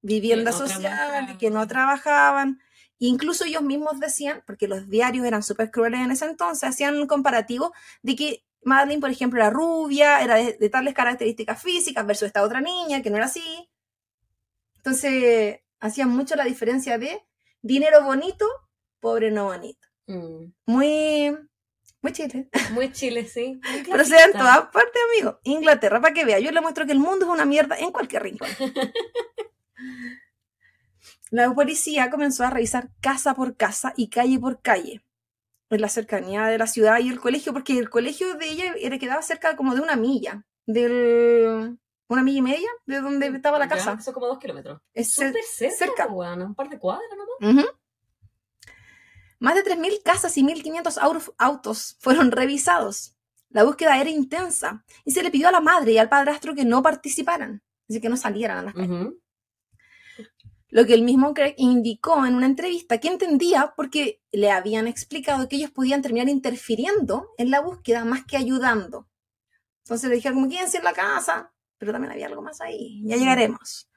vivienda 0.00 0.52
social, 0.52 1.36
que 1.38 1.50
no 1.50 1.66
trabajaban. 1.66 2.60
Incluso 2.98 3.44
ellos 3.44 3.62
mismos 3.62 4.00
decían, 4.00 4.42
porque 4.46 4.68
los 4.68 4.88
diarios 4.88 5.26
eran 5.26 5.42
súper 5.42 5.70
crueles 5.70 6.00
en 6.00 6.10
ese 6.10 6.24
entonces, 6.24 6.68
hacían 6.68 6.96
un 6.96 7.06
comparativo 7.06 7.72
de 8.02 8.16
que 8.16 8.44
Madeline, 8.62 9.00
por 9.00 9.10
ejemplo, 9.10 9.40
era 9.40 9.50
rubia, 9.50 10.22
era 10.22 10.36
de, 10.36 10.54
de 10.54 10.70
tales 10.70 10.94
características 10.94 11.62
físicas 11.62 12.06
versus 12.06 12.26
esta 12.26 12.42
otra 12.42 12.60
niña 12.60 13.02
que 13.02 13.10
no 13.10 13.16
era 13.16 13.26
así. 13.26 13.70
Entonces, 14.76 15.60
hacían 15.80 16.10
mucho 16.10 16.36
la 16.36 16.44
diferencia 16.44 16.98
de 16.98 17.22
dinero 17.62 18.04
bonito, 18.04 18.46
pobre 19.00 19.30
no 19.30 19.46
bonito. 19.46 19.86
Mm. 20.06 20.52
Muy, 20.66 21.36
muy 22.02 22.12
chile. 22.12 22.48
Muy 22.72 22.92
chile, 22.92 23.26
sí. 23.26 23.60
Pero 23.90 24.04
se 24.04 24.14
da 24.14 24.24
en 24.24 24.32
todas 24.32 24.68
partes, 24.68 25.02
amigo. 25.12 25.40
Inglaterra, 25.42 26.00
para 26.00 26.14
que 26.14 26.24
vea. 26.24 26.38
Yo 26.38 26.52
le 26.52 26.60
muestro 26.60 26.86
que 26.86 26.92
el 26.92 26.98
mundo 26.98 27.26
es 27.26 27.32
una 27.32 27.44
mierda 27.44 27.76
en 27.78 27.90
cualquier 27.90 28.22
rincón. 28.22 28.48
La 31.36 31.52
policía 31.54 32.08
comenzó 32.10 32.44
a 32.44 32.50
revisar 32.50 32.88
casa 33.02 33.34
por 33.34 33.56
casa 33.58 33.92
y 33.94 34.08
calle 34.08 34.38
por 34.38 34.62
calle 34.62 35.02
en 35.68 35.80
la 35.82 35.88
cercanía 35.90 36.46
de 36.46 36.56
la 36.56 36.66
ciudad 36.66 36.98
y 37.00 37.10
el 37.10 37.20
colegio, 37.20 37.52
porque 37.52 37.78
el 37.78 37.90
colegio 37.90 38.36
de 38.36 38.48
ella 38.48 38.74
era, 38.80 38.98
quedaba 38.98 39.20
cerca 39.20 39.54
como 39.54 39.74
de 39.74 39.82
una 39.82 39.96
milla, 39.96 40.46
del, 40.64 41.78
una 42.08 42.22
milla 42.22 42.38
y 42.38 42.42
media 42.42 42.68
de 42.86 43.00
donde 43.02 43.26
estaba 43.26 43.58
la 43.58 43.66
Ya, 43.66 43.76
casa. 43.76 44.00
Son 44.00 44.14
como 44.14 44.28
dos 44.28 44.38
kilómetros. 44.38 44.80
Es 44.94 45.12
Súper 45.12 45.34
cerca, 45.44 45.76
cerca. 45.76 46.06
weón, 46.06 46.40
un 46.40 46.54
par 46.54 46.70
de 46.70 46.78
cuadras. 46.78 47.04
Ujú. 47.42 47.64
Más 49.38 49.54
de 49.56 49.62
3.000 49.62 50.00
casas 50.02 50.34
y 50.38 50.42
1.500 50.42 50.96
au- 51.02 51.34
autos 51.36 51.98
fueron 52.00 52.30
revisados. 52.30 53.14
La 53.50 53.62
búsqueda 53.64 54.00
era 54.00 54.08
intensa 54.08 54.84
y 55.04 55.10
se 55.10 55.22
le 55.22 55.30
pidió 55.30 55.48
a 55.48 55.52
la 55.52 55.60
madre 55.60 55.92
y 55.92 55.98
al 55.98 56.08
padrastro 56.08 56.54
que 56.54 56.64
no 56.64 56.82
participaran, 56.82 57.62
así 57.90 58.00
que 58.00 58.08
no 58.08 58.16
salieran 58.16 58.56
a 58.58 58.62
las 58.62 58.74
calles. 58.74 59.08
Lo 60.76 60.84
que 60.84 60.92
el 60.92 61.00
mismo 61.00 61.32
Craig 61.32 61.54
indicó 61.56 62.26
en 62.26 62.34
una 62.34 62.44
entrevista 62.44 62.98
que 63.00 63.08
entendía 63.08 63.72
porque 63.74 64.20
le 64.30 64.50
habían 64.50 64.86
explicado 64.86 65.48
que 65.48 65.56
ellos 65.56 65.70
podían 65.70 66.02
terminar 66.02 66.28
interfiriendo 66.28 67.30
en 67.38 67.50
la 67.50 67.60
búsqueda 67.60 68.04
más 68.04 68.26
que 68.26 68.36
ayudando. 68.36 69.08
Entonces 69.84 70.10
le 70.10 70.16
dijeron 70.16 70.36
como 70.36 70.50
quédense 70.50 70.76
en 70.76 70.84
la 70.84 70.92
casa, 70.92 71.54
pero 71.78 71.92
también 71.92 72.12
había 72.12 72.26
algo 72.26 72.42
más 72.42 72.60
ahí, 72.60 73.02
ya 73.06 73.16
llegaremos. 73.16 73.88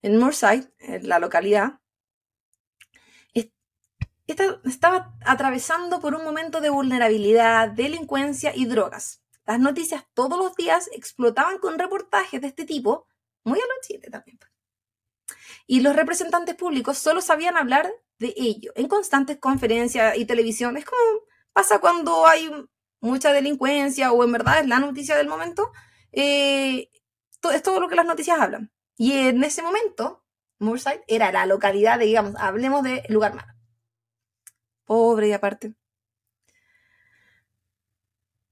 En 0.00 0.16
Moorside, 0.16 0.72
en 0.78 1.06
la 1.06 1.18
localidad, 1.18 1.80
es- 3.34 3.50
esta- 4.26 4.58
estaba 4.64 5.14
atravesando 5.22 6.00
por 6.00 6.14
un 6.14 6.24
momento 6.24 6.62
de 6.62 6.70
vulnerabilidad, 6.70 7.68
delincuencia 7.68 8.56
y 8.56 8.64
drogas. 8.64 9.22
Las 9.44 9.60
noticias 9.60 10.06
todos 10.14 10.38
los 10.38 10.56
días 10.56 10.88
explotaban 10.94 11.58
con 11.58 11.78
reportajes 11.78 12.40
de 12.40 12.46
este 12.46 12.64
tipo, 12.64 13.06
muy 13.44 13.58
a 13.58 13.62
lo 13.64 13.74
Chile 13.86 14.08
también. 14.10 14.38
Y 15.66 15.80
los 15.80 15.96
representantes 15.96 16.54
públicos 16.54 16.98
solo 16.98 17.20
sabían 17.20 17.56
hablar 17.56 17.90
de 18.18 18.34
ello 18.36 18.72
en 18.76 18.88
constantes 18.88 19.38
conferencias 19.38 20.16
y 20.16 20.24
televisión. 20.24 20.76
Es 20.76 20.84
como 20.84 21.00
pasa 21.52 21.80
cuando 21.80 22.26
hay 22.26 22.50
mucha 23.00 23.32
delincuencia 23.32 24.12
o 24.12 24.24
en 24.24 24.32
verdad 24.32 24.60
es 24.60 24.68
la 24.68 24.78
noticia 24.78 25.16
del 25.16 25.28
momento. 25.28 25.72
eh, 26.12 26.88
es 27.52 27.62
todo 27.62 27.80
lo 27.80 27.88
que 27.88 27.96
las 27.96 28.06
noticias 28.06 28.38
hablan. 28.40 28.70
Y 28.96 29.12
en 29.14 29.42
ese 29.42 29.62
momento, 29.62 30.24
Moorside 30.58 31.02
era 31.08 31.32
la 31.32 31.46
localidad 31.46 31.98
de, 31.98 32.06
digamos, 32.06 32.36
hablemos 32.38 32.82
del 32.84 33.02
lugar 33.08 33.34
malo. 33.34 33.52
Pobre 34.84 35.28
y 35.28 35.32
aparte. 35.32 35.74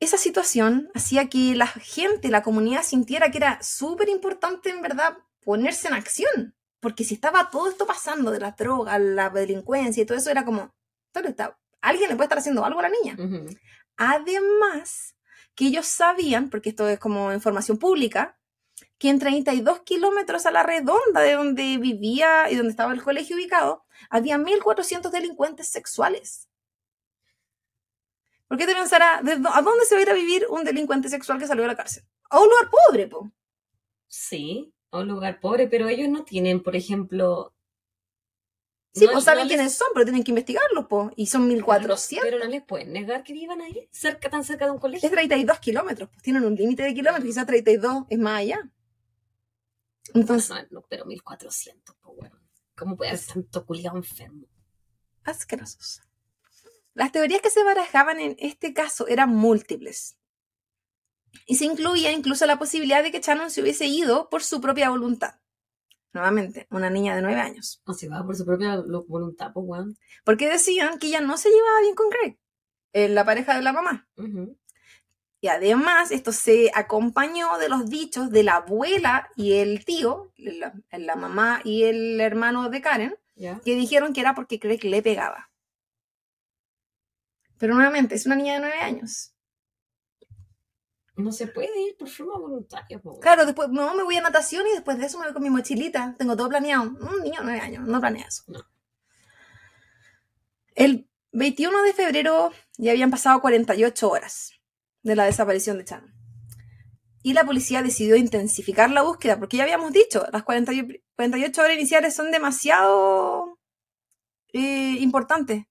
Esa 0.00 0.16
situación 0.16 0.90
hacía 0.94 1.28
que 1.28 1.54
la 1.54 1.66
gente, 1.66 2.30
la 2.30 2.42
comunidad 2.42 2.82
sintiera 2.82 3.30
que 3.30 3.38
era 3.38 3.62
súper 3.62 4.08
importante, 4.08 4.70
en 4.70 4.80
verdad, 4.80 5.18
ponerse 5.44 5.88
en 5.88 5.94
acción. 5.94 6.56
Porque 6.80 7.04
si 7.04 7.14
estaba 7.14 7.50
todo 7.50 7.68
esto 7.68 7.86
pasando 7.86 8.30
de 8.30 8.40
las 8.40 8.56
drogas, 8.56 8.98
la 9.00 9.28
delincuencia 9.30 10.02
y 10.02 10.06
todo 10.06 10.16
eso, 10.18 10.30
era 10.30 10.44
como, 10.44 10.74
alguien 11.82 12.08
le 12.10 12.16
puede 12.16 12.24
estar 12.26 12.38
haciendo 12.38 12.64
algo 12.64 12.80
a 12.80 12.84
la 12.84 12.88
niña. 12.90 13.16
Además, 13.96 15.14
que 15.54 15.66
ellos 15.66 15.86
sabían, 15.86 16.48
porque 16.50 16.70
esto 16.70 16.88
es 16.88 16.98
como 16.98 17.32
información 17.32 17.78
pública, 17.78 18.38
que 18.98 19.10
en 19.10 19.18
32 19.18 19.80
kilómetros 19.80 20.46
a 20.46 20.50
la 20.50 20.62
redonda 20.62 21.20
de 21.20 21.34
donde 21.34 21.76
vivía 21.78 22.50
y 22.50 22.56
donde 22.56 22.70
estaba 22.70 22.92
el 22.92 23.02
colegio 23.02 23.36
ubicado, 23.36 23.84
había 24.08 24.38
1.400 24.38 25.12
delincuentes 25.12 25.68
sexuales. 25.68 26.48
¿Por 28.48 28.58
qué 28.58 28.66
te 28.66 28.74
pensará, 28.74 29.20
¿de 29.22 29.36
dó- 29.36 29.54
¿a 29.54 29.62
dónde 29.62 29.84
se 29.84 29.94
va 29.94 30.00
a 30.00 30.02
ir 30.02 30.10
a 30.10 30.14
vivir 30.14 30.46
un 30.50 30.64
delincuente 30.64 31.08
sexual 31.08 31.38
que 31.38 31.46
salió 31.46 31.62
de 31.62 31.68
la 31.68 31.76
cárcel? 31.76 32.04
A 32.30 32.40
un 32.40 32.48
lugar 32.48 32.70
pobre, 32.70 33.06
po. 33.06 33.30
Sí, 34.08 34.72
a 34.92 34.98
un 35.00 35.08
lugar 35.08 35.40
pobre, 35.40 35.68
pero 35.68 35.88
ellos 35.88 36.08
no 36.08 36.24
tienen, 36.24 36.62
por 36.62 36.76
ejemplo... 36.76 37.54
Sí, 38.92 39.06
no- 39.06 39.12
pues 39.12 39.24
saben 39.24 39.44
no 39.44 39.44
les- 39.44 39.56
quiénes 39.56 39.74
son, 39.74 39.86
pero 39.94 40.04
tienen 40.04 40.24
que 40.24 40.32
investigarlos, 40.32 40.86
po. 40.86 41.12
Y 41.14 41.26
son 41.26 41.48
1.400. 41.48 42.22
Pero 42.22 42.38
no 42.40 42.46
les 42.46 42.62
pueden 42.64 42.92
negar 42.92 43.22
que 43.22 43.32
vivan 43.32 43.60
ahí, 43.60 43.88
cerca, 43.92 44.28
tan 44.28 44.42
cerca 44.44 44.64
de 44.64 44.72
un 44.72 44.78
colegio. 44.78 45.06
Es 45.06 45.12
32 45.12 45.60
kilómetros, 45.60 46.08
pues 46.10 46.22
tienen 46.22 46.44
un 46.44 46.56
límite 46.56 46.82
de 46.82 46.92
kilómetros, 46.94 47.24
quizás 47.26 47.46
32 47.46 48.04
es 48.08 48.18
más 48.18 48.40
allá. 48.40 48.68
Entonces, 50.14 50.50
No, 50.50 50.56
no, 50.80 50.86
pero 50.88 51.04
1400, 51.06 51.94
pues 52.00 52.16
bueno. 52.16 52.36
¿Cómo 52.76 52.96
puede 52.96 53.10
haber 53.10 53.24
tanto 53.24 53.64
culiado 53.66 53.96
enfermo? 53.96 54.46
asquerosos. 55.22 56.00
Las 56.94 57.12
teorías 57.12 57.42
que 57.42 57.50
se 57.50 57.62
barajaban 57.62 58.18
en 58.18 58.34
este 58.40 58.72
caso 58.72 59.06
eran 59.06 59.28
múltiples. 59.30 60.16
Y 61.46 61.56
se 61.56 61.64
incluía 61.64 62.12
incluso 62.12 62.46
la 62.46 62.58
posibilidad 62.58 63.02
de 63.02 63.10
que 63.10 63.20
Shannon 63.20 63.50
se 63.50 63.62
hubiese 63.62 63.86
ido 63.86 64.28
por 64.28 64.42
su 64.42 64.60
propia 64.60 64.90
voluntad. 64.90 65.34
Nuevamente, 66.12 66.66
una 66.70 66.90
niña 66.90 67.14
de 67.14 67.22
nueve 67.22 67.40
años. 67.40 67.82
O 67.86 67.94
si 67.94 68.08
va 68.08 68.24
por 68.24 68.36
su 68.36 68.44
propia 68.44 68.82
voluntad, 69.06 69.52
pues 69.52 69.64
weón. 69.66 69.96
Porque 70.24 70.48
decían 70.48 70.98
que 70.98 71.06
ella 71.06 71.20
no 71.20 71.36
se 71.36 71.50
llevaba 71.50 71.80
bien 71.80 71.94
con 71.94 72.10
Greg, 72.10 72.38
eh, 72.92 73.08
la 73.08 73.24
pareja 73.24 73.54
de 73.54 73.62
la 73.62 73.72
mamá. 73.72 74.08
Y 75.40 75.48
además, 75.48 76.10
esto 76.10 76.32
se 76.32 76.70
acompañó 76.74 77.56
de 77.58 77.68
los 77.68 77.88
dichos 77.88 78.30
de 78.30 78.42
la 78.42 78.56
abuela 78.56 79.30
y 79.36 79.54
el 79.54 79.84
tío, 79.84 80.32
la, 80.36 80.74
la 80.90 81.16
mamá 81.16 81.62
y 81.64 81.84
el 81.84 82.20
hermano 82.20 82.68
de 82.68 82.80
Karen, 82.80 83.16
que 83.36 83.74
dijeron 83.74 84.12
que 84.12 84.20
era 84.20 84.34
porque 84.34 84.58
Craig 84.58 84.84
le 84.84 85.02
pegaba. 85.02 85.50
Pero 87.56 87.74
nuevamente, 87.74 88.16
es 88.16 88.26
una 88.26 88.36
niña 88.36 88.54
de 88.54 88.60
nueve 88.60 88.80
años. 88.80 89.32
No 91.20 91.32
se 91.32 91.46
puede 91.46 91.80
ir 91.82 91.96
por 91.98 92.08
forma 92.08 92.38
voluntaria. 92.38 93.00
Claro, 93.20 93.44
después 93.46 93.68
no, 93.68 93.94
me 93.94 94.02
voy 94.02 94.16
a 94.16 94.20
natación 94.22 94.66
y 94.66 94.70
después 94.72 94.98
de 94.98 95.06
eso 95.06 95.18
me 95.18 95.24
voy 95.26 95.32
con 95.34 95.42
mi 95.42 95.50
mochilita. 95.50 96.14
Tengo 96.18 96.36
todo 96.36 96.48
planeado. 96.48 96.82
Un 96.84 97.22
niño 97.22 97.38
de 97.40 97.44
nueve 97.44 97.60
años, 97.60 97.86
no 97.86 98.00
planea 98.00 98.26
eso. 98.26 98.42
No. 98.48 98.60
El 100.74 101.08
21 101.32 101.82
de 101.82 101.92
febrero 101.92 102.52
ya 102.78 102.92
habían 102.92 103.10
pasado 103.10 103.40
48 103.40 104.08
horas 104.10 104.52
de 105.02 105.16
la 105.16 105.24
desaparición 105.24 105.78
de 105.78 105.84
Chan. 105.84 106.14
Y 107.22 107.34
la 107.34 107.44
policía 107.44 107.82
decidió 107.82 108.16
intensificar 108.16 108.90
la 108.90 109.02
búsqueda, 109.02 109.38
porque 109.38 109.58
ya 109.58 109.64
habíamos 109.64 109.92
dicho, 109.92 110.26
las 110.32 110.42
40 110.42 110.72
y- 110.72 111.02
48 111.16 111.60
horas 111.62 111.74
iniciales 111.74 112.14
son 112.14 112.30
demasiado 112.30 113.58
eh, 114.52 114.96
importantes. 115.00 115.64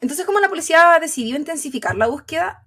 Entonces, 0.00 0.24
como 0.24 0.40
la 0.40 0.48
policía 0.48 0.98
decidió 1.00 1.36
intensificar 1.36 1.94
la 1.96 2.06
búsqueda, 2.06 2.66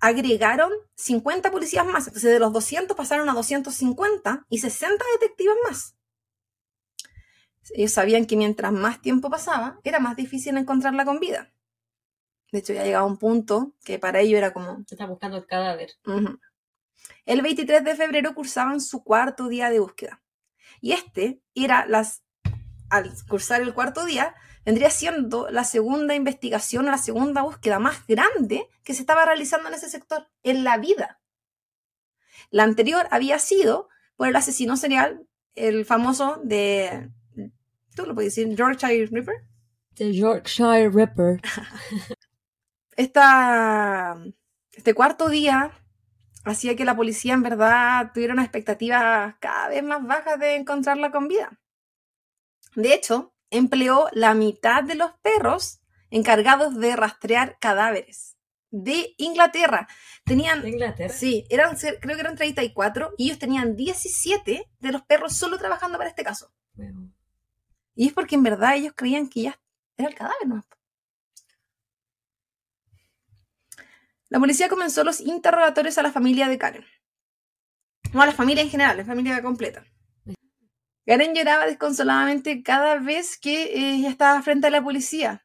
agregaron 0.00 0.72
50 0.96 1.50
policías 1.50 1.86
más. 1.86 2.06
Entonces, 2.06 2.32
de 2.32 2.38
los 2.38 2.52
200 2.52 2.96
pasaron 2.96 3.28
a 3.28 3.34
250 3.34 4.46
y 4.48 4.58
60 4.58 5.04
detectives 5.14 5.56
más. 5.64 5.96
Ellos 7.74 7.92
sabían 7.92 8.26
que 8.26 8.36
mientras 8.36 8.72
más 8.72 9.00
tiempo 9.00 9.30
pasaba, 9.30 9.78
era 9.84 10.00
más 10.00 10.16
difícil 10.16 10.56
encontrarla 10.56 11.04
con 11.04 11.20
vida. 11.20 11.52
De 12.50 12.58
hecho, 12.58 12.72
ya 12.72 12.84
llegaba 12.84 13.06
un 13.06 13.16
punto 13.16 13.74
que 13.84 13.98
para 13.98 14.20
ellos 14.20 14.38
era 14.38 14.52
como... 14.52 14.84
Está 14.88 15.06
buscando 15.06 15.38
el 15.38 15.46
cadáver. 15.46 15.90
El 17.24 17.40
23 17.40 17.82
de 17.82 17.96
febrero 17.96 18.34
cursaban 18.34 18.80
su 18.80 19.02
cuarto 19.02 19.48
día 19.48 19.70
de 19.70 19.80
búsqueda. 19.80 20.22
Y 20.80 20.92
este 20.92 21.40
era 21.54 21.86
las... 21.86 22.22
Al 22.90 23.10
cursar 23.26 23.62
el 23.62 23.72
cuarto 23.72 24.04
día, 24.04 24.34
vendría 24.64 24.90
siendo 24.90 25.48
la 25.50 25.64
segunda 25.64 26.14
investigación 26.14 26.86
o 26.86 26.90
la 26.90 26.98
segunda 26.98 27.42
búsqueda 27.42 27.78
más 27.78 28.06
grande 28.06 28.68
que 28.84 28.94
se 28.94 29.00
estaba 29.02 29.24
realizando 29.24 29.68
en 29.68 29.74
ese 29.74 29.88
sector, 29.88 30.28
en 30.42 30.64
la 30.64 30.78
vida. 30.78 31.20
La 32.50 32.64
anterior 32.64 33.06
había 33.10 33.38
sido 33.38 33.88
por 34.16 34.28
el 34.28 34.36
asesino 34.36 34.76
serial, 34.76 35.26
el 35.54 35.84
famoso 35.84 36.40
de... 36.44 37.10
¿Tú 37.94 38.06
lo 38.06 38.14
puedes 38.14 38.34
decir? 38.34 38.54
Yorkshire 38.54 39.06
Ripper. 39.06 39.46
The 39.94 40.12
Yorkshire 40.12 40.88
Ripper. 40.88 41.40
esta, 42.96 44.16
este 44.72 44.94
cuarto 44.94 45.28
día 45.28 45.72
hacía 46.44 46.76
que 46.76 46.84
la 46.84 46.96
policía 46.96 47.34
en 47.34 47.42
verdad 47.42 48.12
tuviera 48.12 48.32
unas 48.32 48.46
expectativas 48.46 49.34
cada 49.40 49.68
vez 49.68 49.82
más 49.82 50.04
bajas 50.04 50.38
de 50.38 50.56
encontrarla 50.56 51.10
con 51.10 51.28
vida. 51.28 51.58
De 52.74 52.94
hecho, 52.94 53.31
empleó 53.52 54.08
la 54.12 54.34
mitad 54.34 54.82
de 54.82 54.96
los 54.96 55.12
perros 55.22 55.80
encargados 56.10 56.78
de 56.78 56.96
rastrear 56.96 57.58
cadáveres 57.60 58.36
de 58.70 59.14
Inglaterra. 59.18 59.86
Tenían, 60.24 60.62
De 60.62 60.70
Inglaterra. 60.70 61.12
sí, 61.14 61.44
eran, 61.50 61.76
creo 61.76 62.16
que 62.16 62.20
eran 62.20 62.36
34 62.36 63.14
y 63.18 63.26
ellos 63.26 63.38
tenían 63.38 63.76
17 63.76 64.70
de 64.78 64.92
los 64.92 65.02
perros 65.02 65.36
solo 65.36 65.58
trabajando 65.58 65.98
para 65.98 66.10
este 66.10 66.24
caso. 66.24 66.52
Y 67.94 68.08
es 68.08 68.12
porque 68.14 68.34
en 68.34 68.42
verdad 68.42 68.74
ellos 68.74 68.94
creían 68.96 69.28
que 69.28 69.42
ya 69.42 69.60
era 69.96 70.08
el 70.08 70.14
cadáver, 70.14 70.46
¿no? 70.46 70.64
La 74.30 74.38
policía 74.38 74.70
comenzó 74.70 75.04
los 75.04 75.20
interrogatorios 75.20 75.98
a 75.98 76.02
la 76.02 76.10
familia 76.10 76.48
de 76.48 76.56
Karen. 76.56 76.86
No 78.14 78.22
a 78.22 78.26
la 78.26 78.32
familia 78.32 78.62
en 78.62 78.70
general, 78.70 78.96
la 78.96 79.04
familia 79.04 79.42
completa. 79.42 79.84
Karen 81.06 81.34
lloraba 81.34 81.66
desconsoladamente 81.66 82.62
cada 82.62 82.96
vez 82.96 83.38
que 83.38 83.64
eh, 83.64 83.94
ella 83.96 84.10
estaba 84.10 84.40
frente 84.42 84.68
a 84.68 84.70
la 84.70 84.82
policía. 84.82 85.44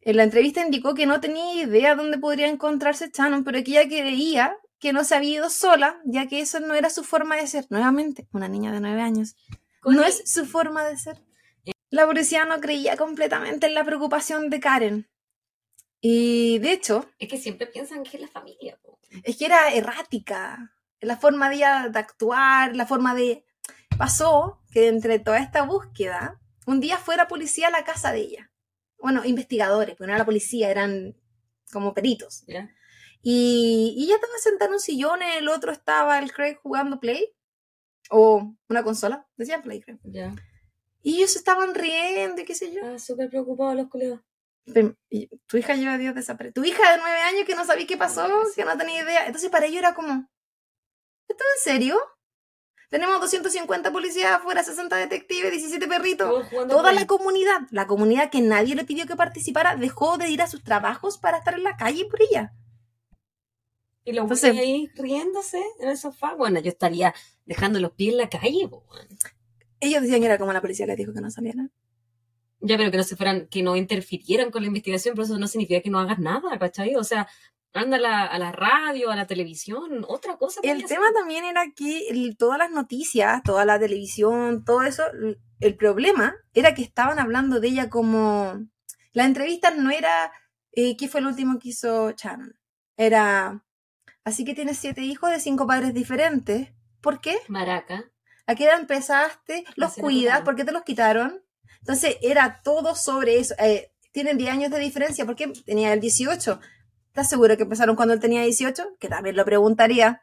En 0.00 0.16
la 0.16 0.22
entrevista 0.22 0.64
indicó 0.64 0.94
que 0.94 1.06
no 1.06 1.20
tenía 1.20 1.62
idea 1.64 1.96
dónde 1.96 2.18
podría 2.18 2.48
encontrarse 2.48 3.10
Shannon, 3.12 3.44
pero 3.44 3.62
que 3.64 3.72
ella 3.72 3.88
creía 3.88 4.56
que 4.78 4.92
no 4.92 5.04
se 5.04 5.14
había 5.14 5.38
ido 5.38 5.50
sola, 5.50 6.00
ya 6.04 6.26
que 6.26 6.40
eso 6.40 6.60
no 6.60 6.74
era 6.74 6.90
su 6.90 7.02
forma 7.02 7.36
de 7.36 7.46
ser. 7.46 7.66
Nuevamente, 7.70 8.28
una 8.32 8.48
niña 8.48 8.72
de 8.72 8.80
nueve 8.80 9.00
años. 9.00 9.34
No 9.84 10.04
es 10.04 10.22
su 10.26 10.46
forma 10.46 10.84
de 10.84 10.96
ser. 10.96 11.22
La 11.90 12.06
policía 12.06 12.44
no 12.44 12.60
creía 12.60 12.96
completamente 12.96 13.66
en 13.66 13.74
la 13.74 13.84
preocupación 13.84 14.50
de 14.50 14.60
Karen. 14.60 15.10
Y 16.00 16.58
de 16.58 16.72
hecho, 16.72 17.08
Es 17.18 17.28
que 17.28 17.38
siempre 17.38 17.66
piensan 17.66 18.02
que 18.04 18.16
es 18.16 18.20
la 18.20 18.28
familia. 18.28 18.78
po. 18.82 18.98
es 19.24 19.36
que 19.36 19.46
era 19.46 19.72
errática. 19.72 20.72
La 21.00 21.16
forma 21.16 21.48
de, 21.48 21.56
ella 21.56 21.88
de 21.88 21.98
actuar, 21.98 22.76
la 22.76 22.86
forma 22.86 23.14
de... 23.14 23.44
Pasó 23.98 24.62
que 24.70 24.88
entre 24.88 25.18
toda 25.18 25.38
esta 25.38 25.62
búsqueda, 25.62 26.40
un 26.66 26.80
día 26.80 26.98
fue 26.98 27.16
la 27.16 27.28
policía 27.28 27.68
a 27.68 27.70
la 27.70 27.84
casa 27.84 28.12
de 28.12 28.20
ella. 28.20 28.50
Bueno, 28.98 29.24
investigadores, 29.24 29.94
porque 29.94 30.06
no 30.06 30.12
era 30.12 30.18
la 30.18 30.26
policía, 30.26 30.70
eran 30.70 31.16
como 31.72 31.94
peritos. 31.94 32.44
Y, 33.22 33.94
y 33.96 34.04
ella 34.04 34.16
estaba 34.16 34.38
sentada 34.38 34.68
en 34.68 34.74
un 34.74 34.80
sillón, 34.80 35.22
en 35.22 35.38
el 35.38 35.48
otro 35.48 35.72
estaba 35.72 36.18
el 36.18 36.32
Craig 36.32 36.56
jugando 36.62 37.00
Play. 37.00 37.32
O 38.10 38.54
una 38.68 38.84
consola, 38.84 39.26
decían 39.36 39.62
Play, 39.62 39.80
creo. 39.80 39.98
Y 41.02 41.16
ellos 41.16 41.36
estaban 41.36 41.74
riendo 41.74 42.40
y 42.42 42.44
qué 42.44 42.54
sé 42.54 42.72
yo. 42.72 42.80
Ah, 42.84 42.98
súper 42.98 43.30
preocupados 43.30 43.76
los 43.76 43.88
colegas. 43.88 44.20
Y 45.08 45.28
tu 45.46 45.56
hija 45.56 45.74
lleva 45.74 45.98
Dios 45.98 46.14
desaparecido. 46.14 46.62
Tu 46.62 46.68
hija 46.68 46.92
de 46.92 46.98
nueve 46.98 47.20
años 47.20 47.44
que 47.46 47.54
no 47.54 47.64
sabía 47.64 47.86
qué 47.86 47.96
pasó, 47.96 48.28
que 48.54 48.64
no 48.64 48.76
tenía 48.76 49.02
idea. 49.02 49.26
Entonces 49.26 49.50
para 49.50 49.66
ellos 49.66 49.78
era 49.78 49.94
como, 49.94 50.28
¿esto 51.28 51.44
en 51.54 51.62
serio? 51.62 51.96
Tenemos 52.88 53.20
250 53.20 53.90
policías 53.90 54.32
afuera, 54.32 54.62
60 54.62 54.96
detectives, 54.96 55.50
17 55.50 55.88
perritos. 55.88 56.46
Toda 56.68 56.92
la 56.92 57.06
comunidad, 57.06 57.62
la 57.70 57.86
comunidad 57.86 58.30
que 58.30 58.40
nadie 58.40 58.74
le 58.76 58.84
pidió 58.84 59.06
que 59.06 59.16
participara, 59.16 59.76
dejó 59.76 60.18
de 60.18 60.30
ir 60.30 60.40
a 60.42 60.46
sus 60.46 60.62
trabajos 60.62 61.18
para 61.18 61.38
estar 61.38 61.54
en 61.54 61.64
la 61.64 61.76
calle 61.76 62.04
por 62.04 62.22
ella. 62.22 62.52
Y 64.04 64.12
los 64.12 64.22
Entonces- 64.22 64.56
ahí 64.56 64.88
riéndose 64.94 65.60
en 65.80 65.88
el 65.88 65.98
sofá. 65.98 66.34
Bueno, 66.34 66.60
yo 66.60 66.68
estaría 66.68 67.12
dejando 67.44 67.80
los 67.80 67.90
pies 67.92 68.12
en 68.12 68.18
la 68.18 68.28
calle, 68.28 68.66
weón. 68.66 69.08
Ellos 69.80 70.02
decían 70.02 70.20
que 70.20 70.26
era 70.26 70.38
como 70.38 70.52
la 70.52 70.60
policía 70.60 70.86
les 70.86 70.96
dijo 70.96 71.12
que 71.12 71.20
no 71.20 71.30
salieran. 71.30 71.72
Ya, 72.60 72.78
pero 72.78 72.90
que 72.90 72.96
no 72.96 73.02
se 73.02 73.16
fueran, 73.16 73.48
que 73.48 73.62
no 73.62 73.76
interfirieran 73.76 74.50
con 74.50 74.62
la 74.62 74.68
investigación, 74.68 75.14
pero 75.14 75.24
eso 75.24 75.38
no 75.38 75.46
significa 75.48 75.80
que 75.82 75.90
no 75.90 75.98
hagas 75.98 76.18
nada, 76.18 76.58
¿cachai? 76.58 76.94
O 76.94 77.04
sea, 77.04 77.28
Anda 77.78 77.96
a 77.96 78.00
la, 78.00 78.24
a 78.24 78.38
la 78.38 78.52
radio, 78.52 79.10
a 79.10 79.16
la 79.16 79.26
televisión, 79.26 80.04
otra 80.08 80.36
cosa. 80.36 80.60
El 80.62 80.84
tema 80.86 81.06
también 81.14 81.44
era 81.44 81.64
que 81.74 82.08
el- 82.08 82.36
todas 82.36 82.58
las 82.58 82.70
noticias, 82.70 83.42
toda 83.42 83.64
la 83.64 83.78
televisión, 83.78 84.64
todo 84.64 84.82
eso, 84.82 85.04
el 85.60 85.76
problema 85.76 86.34
era 86.54 86.74
que 86.74 86.82
estaban 86.82 87.18
hablando 87.18 87.60
de 87.60 87.68
ella 87.68 87.88
como... 87.90 88.66
La 89.12 89.24
entrevista 89.24 89.70
no 89.70 89.90
era 89.90 90.30
eh, 90.72 90.96
qué 90.96 91.08
fue 91.08 91.20
el 91.20 91.26
último 91.26 91.58
que 91.58 91.70
hizo 91.70 92.10
Shannon. 92.12 92.54
Era... 92.96 93.62
Así 94.24 94.44
que 94.44 94.54
tienes 94.54 94.78
siete 94.78 95.02
hijos 95.02 95.30
de 95.30 95.40
cinco 95.40 95.66
padres 95.66 95.94
diferentes. 95.94 96.72
¿Por 97.00 97.20
qué? 97.20 97.36
Maraca. 97.48 98.04
¿A 98.46 98.54
qué 98.54 98.64
edad 98.64 98.78
empezaste? 98.80 99.64
¿Los 99.76 99.94
cuidas? 99.94 100.40
¿Por 100.42 100.56
qué 100.56 100.64
te 100.64 100.72
los 100.72 100.82
quitaron? 100.82 101.42
Entonces 101.80 102.16
era 102.22 102.60
todo 102.62 102.94
sobre 102.94 103.38
eso. 103.38 103.54
Eh, 103.58 103.92
tienen 104.12 104.36
10 104.38 104.50
años 104.50 104.70
de 104.72 104.78
diferencia. 104.80 105.24
¿Por 105.24 105.36
qué 105.36 105.52
tenía 105.64 105.92
el 105.92 106.00
18? 106.00 106.60
¿Estás 107.16 107.30
seguro 107.30 107.56
que 107.56 107.62
empezaron 107.62 107.96
cuando 107.96 108.12
él 108.12 108.20
tenía 108.20 108.42
18? 108.42 108.96
Que 109.00 109.08
también 109.08 109.36
lo 109.36 109.44
preguntaría. 109.46 110.20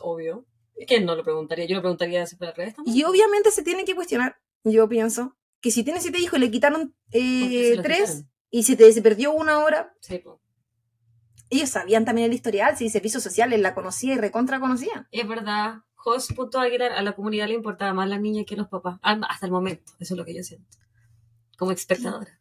Obvio. 0.00 0.46
¿Quién 0.86 1.04
no 1.04 1.14
lo 1.14 1.22
preguntaría? 1.22 1.66
Yo 1.66 1.74
lo 1.76 1.82
preguntaría 1.82 2.24
si 2.24 2.36
fuera 2.36 2.52
al 2.52 2.56
revés 2.56 2.74
también. 2.74 2.96
Y 2.96 3.04
obviamente 3.04 3.50
se 3.50 3.62
tiene 3.62 3.84
que 3.84 3.94
cuestionar. 3.94 4.40
Yo 4.64 4.88
pienso 4.88 5.36
que 5.60 5.70
si 5.70 5.84
tiene 5.84 6.00
7 6.00 6.18
hijos 6.18 6.38
y 6.38 6.40
le 6.40 6.50
quitaron 6.50 6.94
¿Por 6.94 7.10
qué 7.12 7.74
se 7.76 7.82
3 7.82 8.00
los 8.00 8.08
quitaron? 8.08 8.30
y 8.48 8.62
se, 8.62 8.76
te, 8.76 8.90
se 8.90 9.02
perdió 9.02 9.30
una 9.32 9.58
hora, 9.58 9.92
Sí, 10.00 10.20
po. 10.20 10.40
ellos 11.50 11.68
sabían 11.68 12.06
también 12.06 12.28
el 12.28 12.34
historial, 12.34 12.78
si 12.78 12.88
servicios 12.88 13.22
sociales 13.22 13.60
la 13.60 13.74
conocía 13.74 14.14
y 14.14 14.16
recontra 14.16 14.58
conocía. 14.58 15.06
Es 15.10 15.28
verdad. 15.28 15.80
Jos.aguilar, 15.96 16.92
a 16.92 17.02
la 17.02 17.12
comunidad 17.12 17.46
le 17.48 17.52
importaba 17.56 17.92
más 17.92 18.08
las 18.08 18.22
niñas 18.22 18.46
que 18.48 18.56
los 18.56 18.68
papás. 18.68 18.98
Hasta 19.02 19.44
el 19.44 19.52
momento. 19.52 19.92
Eso 19.98 20.14
es 20.14 20.18
lo 20.18 20.24
que 20.24 20.34
yo 20.34 20.42
siento. 20.42 20.66
Como 21.58 21.72
espectadora. 21.72 22.39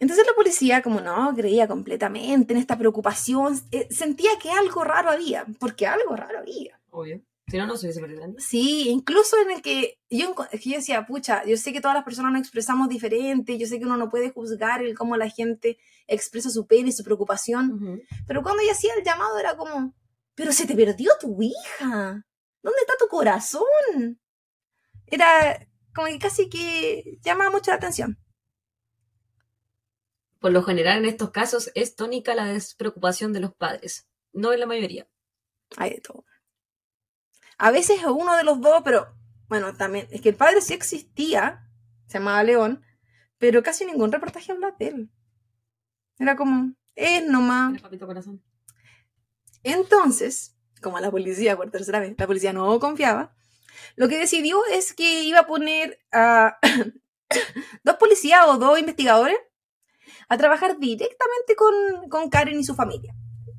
Entonces 0.00 0.26
la 0.26 0.32
policía, 0.32 0.80
como 0.82 1.00
no, 1.00 1.32
creía 1.36 1.68
completamente 1.68 2.54
en 2.54 2.58
esta 2.58 2.76
preocupación, 2.78 3.60
eh, 3.70 3.86
sentía 3.90 4.30
que 4.42 4.50
algo 4.50 4.82
raro 4.82 5.10
había, 5.10 5.46
porque 5.58 5.86
algo 5.86 6.16
raro 6.16 6.38
había. 6.38 6.80
Obvio. 6.90 7.20
Si 7.50 7.58
no, 7.58 7.66
no 7.66 7.76
se 7.76 7.86
hubiese. 7.86 8.00
Sí, 8.38 8.88
incluso 8.88 9.36
en 9.42 9.50
el 9.50 9.62
que 9.62 9.98
yo, 10.08 10.34
yo 10.52 10.76
decía, 10.76 11.04
pucha, 11.04 11.44
yo 11.44 11.56
sé 11.56 11.72
que 11.72 11.80
todas 11.80 11.96
las 11.96 12.04
personas 12.04 12.32
nos 12.32 12.40
expresamos 12.40 12.88
diferente, 12.88 13.58
yo 13.58 13.66
sé 13.66 13.78
que 13.78 13.84
uno 13.84 13.96
no 13.96 14.08
puede 14.08 14.30
juzgar 14.30 14.82
el 14.82 14.96
cómo 14.96 15.16
la 15.16 15.28
gente 15.28 15.78
expresa 16.06 16.48
su 16.48 16.66
pena 16.66 16.88
y 16.88 16.92
su 16.92 17.02
preocupación, 17.02 18.02
pero 18.26 18.42
cuando 18.42 18.62
ella 18.62 18.72
hacía 18.72 18.94
el 18.96 19.04
llamado 19.04 19.36
era 19.38 19.56
como, 19.56 19.94
pero 20.34 20.52
se 20.52 20.66
te 20.66 20.76
perdió 20.76 21.10
tu 21.20 21.42
hija, 21.42 22.24
¿dónde 22.62 22.80
está 22.80 22.94
tu 22.98 23.08
corazón? 23.08 23.66
Era 25.06 25.66
como 25.92 26.06
que 26.06 26.18
casi 26.20 26.48
que 26.48 27.18
llamaba 27.22 27.50
mucho 27.50 27.72
la 27.72 27.78
atención. 27.78 28.16
Por 30.40 30.52
lo 30.52 30.62
general, 30.62 30.98
en 30.98 31.04
estos 31.04 31.30
casos, 31.30 31.70
es 31.74 31.94
tónica 31.94 32.34
la 32.34 32.46
despreocupación 32.46 33.32
de 33.32 33.40
los 33.40 33.54
padres. 33.54 34.08
No 34.32 34.52
en 34.52 34.60
la 34.60 34.66
mayoría. 34.66 35.06
Hay 35.76 35.90
de 35.90 36.00
todo. 36.00 36.24
A 37.58 37.70
veces 37.70 38.00
es 38.00 38.06
uno 38.06 38.36
de 38.36 38.44
los 38.44 38.60
dos, 38.60 38.80
pero 38.82 39.14
bueno, 39.48 39.74
también 39.74 40.08
es 40.10 40.22
que 40.22 40.30
el 40.30 40.34
padre 40.36 40.62
sí 40.62 40.72
existía, 40.72 41.68
se 42.06 42.18
llamaba 42.18 42.42
León, 42.42 42.82
pero 43.36 43.62
casi 43.62 43.84
ningún 43.84 44.10
reportaje 44.10 44.50
habla 44.50 44.74
de 44.78 44.88
él. 44.88 45.10
Era 46.18 46.36
como, 46.36 46.74
es 46.94 47.26
nomás. 47.26 47.80
Papito 47.82 48.06
corazón. 48.06 48.42
Entonces, 49.62 50.56
como 50.80 50.98
la 51.00 51.10
policía 51.10 51.56
por 51.56 51.70
tercera 51.70 52.00
vez, 52.00 52.14
la 52.16 52.26
policía 52.26 52.54
no 52.54 52.80
confiaba, 52.80 53.36
lo 53.96 54.08
que 54.08 54.18
decidió 54.18 54.64
es 54.72 54.94
que 54.94 55.24
iba 55.24 55.40
a 55.40 55.46
poner 55.46 56.00
a 56.12 56.58
dos 57.84 57.96
policías 57.96 58.46
o 58.46 58.56
dos 58.56 58.78
investigadores 58.78 59.36
a 60.30 60.38
trabajar 60.38 60.78
directamente 60.78 61.56
con, 61.56 62.08
con 62.08 62.30
Karen 62.30 62.58
y 62.58 62.64
su 62.64 62.74
familia. 62.74 63.14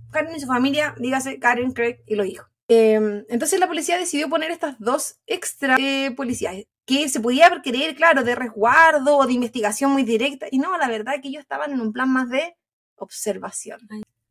Karen 0.09 0.35
y 0.35 0.39
su 0.39 0.47
familia, 0.47 0.95
dígase 0.97 1.37
Karen, 1.37 1.73
Craig 1.73 2.01
y 2.07 2.15
los 2.15 2.25
hijos. 2.25 2.47
Eh, 2.69 3.25
entonces 3.27 3.59
la 3.59 3.67
policía 3.67 3.97
decidió 3.97 4.29
poner 4.29 4.49
estas 4.49 4.79
dos 4.79 5.19
extra 5.27 5.75
eh, 5.77 6.11
policías 6.15 6.55
que 6.85 7.09
se 7.09 7.19
podía 7.19 7.61
creer, 7.61 7.95
claro, 7.95 8.23
de 8.23 8.35
resguardo 8.35 9.17
o 9.17 9.27
de 9.27 9.33
investigación 9.33 9.91
muy 9.91 10.03
directa. 10.03 10.47
Y 10.49 10.59
no, 10.59 10.77
la 10.77 10.87
verdad 10.87 11.15
que 11.21 11.27
ellos 11.27 11.41
estaban 11.41 11.73
en 11.73 11.81
un 11.81 11.91
plan 11.91 12.09
más 12.09 12.29
de 12.29 12.55
observación. 12.95 13.81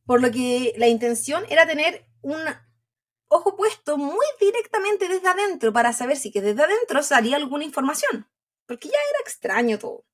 Por 0.06 0.22
lo 0.22 0.30
que 0.30 0.72
la 0.78 0.88
intención 0.88 1.44
era 1.50 1.66
tener 1.66 2.06
un 2.22 2.40
ojo 3.28 3.54
puesto 3.54 3.98
muy 3.98 4.26
directamente 4.40 5.08
desde 5.08 5.28
adentro 5.28 5.74
para 5.74 5.92
saber 5.92 6.16
si 6.16 6.32
que 6.32 6.40
desde 6.40 6.62
adentro 6.62 7.02
salía 7.02 7.36
alguna 7.36 7.64
información. 7.64 8.26
Porque 8.66 8.88
ya 8.88 8.98
era 9.10 9.20
extraño 9.20 9.78
todo. 9.78 10.04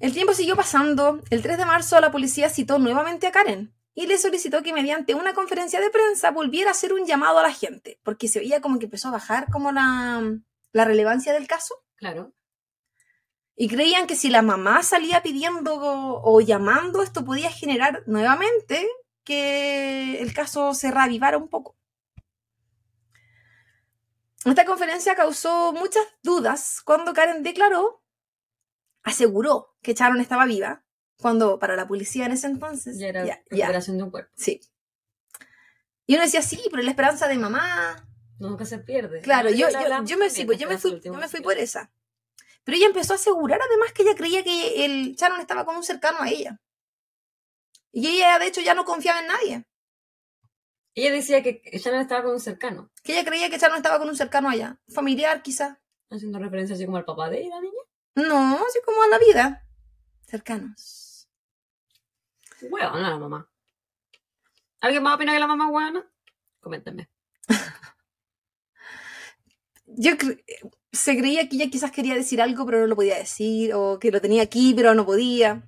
El 0.00 0.12
tiempo 0.12 0.32
siguió 0.32 0.54
pasando. 0.56 1.20
El 1.30 1.42
3 1.42 1.58
de 1.58 1.66
marzo 1.66 2.00
la 2.00 2.12
policía 2.12 2.48
citó 2.50 2.78
nuevamente 2.78 3.26
a 3.26 3.32
Karen 3.32 3.74
y 3.94 4.06
le 4.06 4.16
solicitó 4.16 4.62
que 4.62 4.72
mediante 4.72 5.14
una 5.14 5.34
conferencia 5.34 5.80
de 5.80 5.90
prensa 5.90 6.30
volviera 6.30 6.70
a 6.70 6.72
hacer 6.72 6.92
un 6.92 7.04
llamado 7.04 7.38
a 7.38 7.42
la 7.42 7.52
gente, 7.52 7.98
porque 8.04 8.28
se 8.28 8.38
veía 8.38 8.60
como 8.60 8.78
que 8.78 8.84
empezó 8.84 9.08
a 9.08 9.12
bajar 9.12 9.50
como 9.50 9.72
la, 9.72 10.22
la 10.72 10.84
relevancia 10.84 11.32
del 11.32 11.48
caso. 11.48 11.74
Claro. 11.96 12.32
Y 13.56 13.68
creían 13.68 14.06
que 14.06 14.14
si 14.14 14.30
la 14.30 14.40
mamá 14.40 14.84
salía 14.84 15.20
pidiendo 15.20 15.74
o, 15.74 16.22
o 16.22 16.40
llamando, 16.40 17.02
esto 17.02 17.24
podía 17.24 17.50
generar 17.50 18.04
nuevamente 18.06 18.88
que 19.24 20.20
el 20.20 20.32
caso 20.32 20.74
se 20.74 20.92
reavivara 20.92 21.36
un 21.36 21.48
poco. 21.48 21.76
Esta 24.44 24.64
conferencia 24.64 25.16
causó 25.16 25.72
muchas 25.72 26.06
dudas 26.22 26.82
cuando 26.84 27.12
Karen 27.12 27.42
declaró, 27.42 28.00
aseguró 29.08 29.76
que 29.82 29.94
Sharon 29.94 30.20
estaba 30.20 30.46
viva, 30.46 30.84
cuando 31.16 31.58
para 31.58 31.76
la 31.76 31.88
policía 31.88 32.26
en 32.26 32.32
ese 32.32 32.46
entonces 32.46 32.98
Ya 32.98 33.08
era 33.08 33.24
ya, 33.24 33.42
ya, 33.50 33.66
recuperación 33.66 33.98
de 33.98 34.02
un 34.04 34.10
cuerpo. 34.10 34.32
sí. 34.36 34.60
Y 36.06 36.14
uno 36.14 36.22
decía, 36.22 36.40
sí, 36.40 36.58
pero 36.70 36.82
la 36.82 36.90
esperanza 36.90 37.28
de 37.28 37.36
mamá, 37.36 38.08
Nunca 38.38 38.64
se 38.64 38.78
pierde. 38.78 39.20
Claro, 39.20 39.50
La 39.50 39.56
yo, 39.56 39.68
yo, 40.04 40.16
me, 40.16 40.30
sí, 40.30 40.44
pues, 40.44 40.58
yo 40.58 40.68
me 40.68 40.78
fui, 40.78 40.92
último 40.92 41.16
yo 41.16 41.20
me 41.20 41.28
fui 41.28 41.40
por 41.40 41.58
esa. 41.58 41.92
Pero 42.64 42.76
ella 42.76 42.86
empezó 42.86 43.14
a 43.14 43.16
asegurar 43.16 43.60
además 43.60 43.92
que 43.92 44.02
ella 44.02 44.14
creía 44.14 44.44
que 44.44 44.84
el 44.84 45.16
Sharon 45.16 45.40
estaba 45.40 45.64
con 45.64 45.76
un 45.76 45.82
cercano 45.82 46.18
a 46.20 46.28
ella. 46.28 46.60
Y 47.92 48.06
ella, 48.06 48.38
de 48.38 48.46
hecho, 48.46 48.60
ya 48.60 48.74
no 48.74 48.84
confiaba 48.84 49.20
en 49.20 49.26
nadie. 49.26 49.64
Ella 50.94 51.12
decía 51.12 51.42
que 51.42 51.62
Shannon 51.64 52.00
estaba 52.00 52.24
con 52.24 52.32
un 52.32 52.40
cercano, 52.40 52.90
Que 53.02 53.12
ella 53.12 53.24
creía 53.24 53.50
que 53.50 53.58
Sharon 53.58 53.76
estaba 53.76 53.98
con 53.98 54.08
un 54.08 54.16
cercano 54.16 54.48
allá. 54.48 54.80
Familiar, 54.88 55.42
quizá. 55.42 55.80
haciendo 56.10 56.38
referencia 56.38 56.74
así 56.74 56.86
como 56.86 56.96
al 56.96 57.04
papá 57.04 57.30
de 57.30 57.48
la 57.48 57.60
niña. 57.60 57.77
No, 58.18 58.66
así 58.66 58.80
como 58.84 59.02
a 59.02 59.08
la 59.08 59.18
vida. 59.18 59.64
Cercanos. 60.26 61.28
Huevo, 62.60 62.96
no 62.96 63.00
la 63.00 63.16
mamá. 63.16 63.48
¿Alguien 64.80 65.04
más 65.04 65.14
opina 65.14 65.32
que 65.32 65.38
la 65.38 65.46
mamá 65.46 65.66
es 65.66 65.70
hueona? 65.72 66.10
Coméntenme. 66.60 67.08
Yo 69.86 70.12
se 70.90 71.16
creía 71.16 71.48
que 71.48 71.54
ella 71.56 71.70
quizás 71.70 71.92
quería 71.92 72.16
decir 72.16 72.42
algo, 72.42 72.66
pero 72.66 72.80
no 72.80 72.88
lo 72.88 72.96
podía 72.96 73.16
decir. 73.16 73.72
O 73.74 74.00
que 74.00 74.10
lo 74.10 74.20
tenía 74.20 74.42
aquí, 74.42 74.74
pero 74.74 74.94
no 74.94 75.06
podía. 75.06 75.62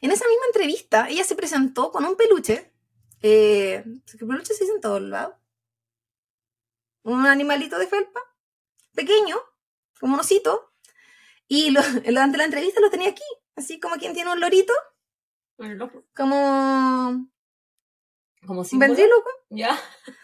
En 0.00 0.10
esa 0.10 0.26
misma 0.26 0.46
entrevista, 0.46 1.08
ella 1.10 1.24
se 1.24 1.36
presentó 1.36 1.92
con 1.92 2.06
un 2.06 2.16
peluche. 2.16 2.72
Eh, 3.20 3.84
¿El 3.84 4.18
peluche 4.18 4.54
se 4.54 4.64
dice 4.64 4.76
en 4.76 4.80
todos 4.80 5.02
lados? 5.02 5.34
Un 7.02 7.26
animalito 7.26 7.78
de 7.78 7.86
felpa, 7.86 8.20
pequeño, 8.94 9.36
como 10.00 10.14
un 10.14 10.20
osito. 10.20 10.72
Y 11.48 11.70
lo, 11.70 11.82
durante 11.82 12.38
la 12.38 12.44
entrevista 12.44 12.80
lo 12.80 12.90
tenía 12.90 13.10
aquí, 13.10 13.22
así 13.56 13.78
como 13.80 13.96
quien 13.96 14.14
tiene 14.14 14.32
un 14.32 14.40
lorito, 14.40 14.72
el 15.58 15.80
ojo. 15.80 16.04
como 16.16 17.28
Como 18.46 18.64
símbolo. 18.64 18.88
ventríloco. 18.88 19.30
Ya. 19.50 19.78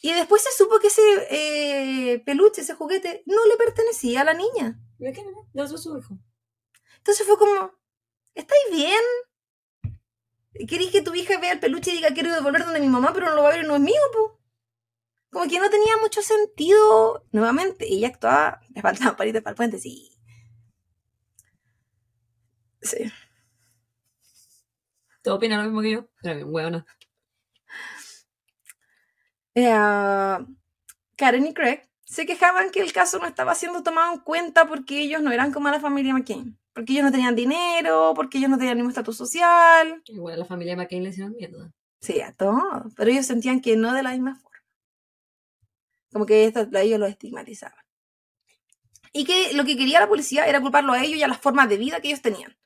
Y 0.00 0.14
después 0.14 0.42
se 0.42 0.50
supo 0.52 0.78
que 0.78 0.86
ese 0.86 1.02
eh, 1.30 2.20
peluche, 2.20 2.62
ese 2.62 2.72
juguete, 2.72 3.22
no 3.26 3.44
le 3.46 3.56
pertenecía 3.58 4.22
a 4.22 4.24
la 4.24 4.32
niña. 4.32 4.80
¿De 4.98 5.12
qué? 5.12 5.22
De 5.52 5.68
su 5.68 5.98
hijo. 5.98 6.18
Entonces 6.96 7.26
fue 7.26 7.36
como, 7.36 7.72
¿estáis 8.34 8.64
bien? 8.70 9.02
¿Queréis 10.66 10.90
que 10.90 11.02
tu 11.02 11.14
hija 11.14 11.38
vea 11.38 11.52
el 11.52 11.60
peluche 11.60 11.90
y 11.90 11.96
diga 11.96 12.14
quiero 12.14 12.34
devolver 12.34 12.64
donde 12.64 12.80
mi 12.80 12.88
mamá, 12.88 13.12
pero 13.12 13.26
no 13.26 13.34
lo 13.34 13.42
va 13.42 13.50
a 13.50 13.52
ver 13.52 13.64
y 13.64 13.68
no 13.68 13.74
es 13.74 13.80
mío, 13.80 14.00
po? 14.12 14.37
Como 15.30 15.46
que 15.48 15.58
no 15.58 15.70
tenía 15.70 15.96
mucho 15.98 16.22
sentido. 16.22 17.24
Nuevamente, 17.32 17.86
ella 17.92 18.08
actuaba, 18.08 18.60
le 18.74 18.82
faltaban 18.82 19.16
palitos 19.16 19.42
para 19.42 19.52
el 19.52 19.56
puente, 19.56 19.78
sí. 19.78 20.10
Sí. 22.82 23.10
¿Te 25.22 25.30
opina 25.30 25.58
lo 25.58 25.64
mismo 25.64 25.82
que 25.82 25.90
yo? 25.90 26.08
Era 26.22 26.34
bien. 26.34 26.84
Eh, 29.54 30.46
Karen 31.16 31.46
y 31.46 31.52
Craig 31.52 31.82
se 32.04 32.24
quejaban 32.24 32.70
que 32.70 32.80
el 32.80 32.92
caso 32.92 33.18
no 33.18 33.26
estaba 33.26 33.54
siendo 33.54 33.82
tomado 33.82 34.14
en 34.14 34.20
cuenta 34.20 34.66
porque 34.66 35.00
ellos 35.00 35.20
no 35.20 35.30
eran 35.32 35.52
como 35.52 35.68
la 35.68 35.80
familia 35.80 36.14
McCain. 36.14 36.58
Porque 36.72 36.92
ellos 36.92 37.04
no 37.04 37.10
tenían 37.10 37.34
dinero, 37.34 38.12
porque 38.14 38.38
ellos 38.38 38.50
no 38.50 38.56
tenían 38.56 38.76
ningún 38.76 38.92
estatus 38.92 39.16
social. 39.16 40.00
Igual 40.06 40.34
a 40.34 40.38
la 40.38 40.44
familia 40.44 40.76
McCain 40.76 41.02
le 41.02 41.10
hicieron 41.10 41.34
mierda. 41.34 41.72
Sí, 42.00 42.20
a 42.20 42.32
todo. 42.32 42.62
Pero 42.96 43.10
ellos 43.10 43.26
sentían 43.26 43.60
que 43.60 43.76
no 43.76 43.92
de 43.92 44.02
la 44.04 44.12
misma 44.12 44.36
forma. 44.36 44.47
Como 46.12 46.26
que 46.26 46.44
esto, 46.44 46.66
ellos 46.74 46.98
lo 46.98 47.06
estigmatizaban. 47.06 47.78
Y 49.12 49.24
que 49.24 49.52
lo 49.54 49.64
que 49.64 49.76
quería 49.76 50.00
la 50.00 50.08
policía 50.08 50.46
era 50.46 50.60
culparlo 50.60 50.92
a 50.92 51.02
ellos 51.02 51.18
y 51.18 51.22
a 51.22 51.28
las 51.28 51.38
formas 51.38 51.68
de 51.68 51.76
vida 51.78 52.00
que 52.00 52.08
ellos 52.08 52.22
tenían. 52.22 52.56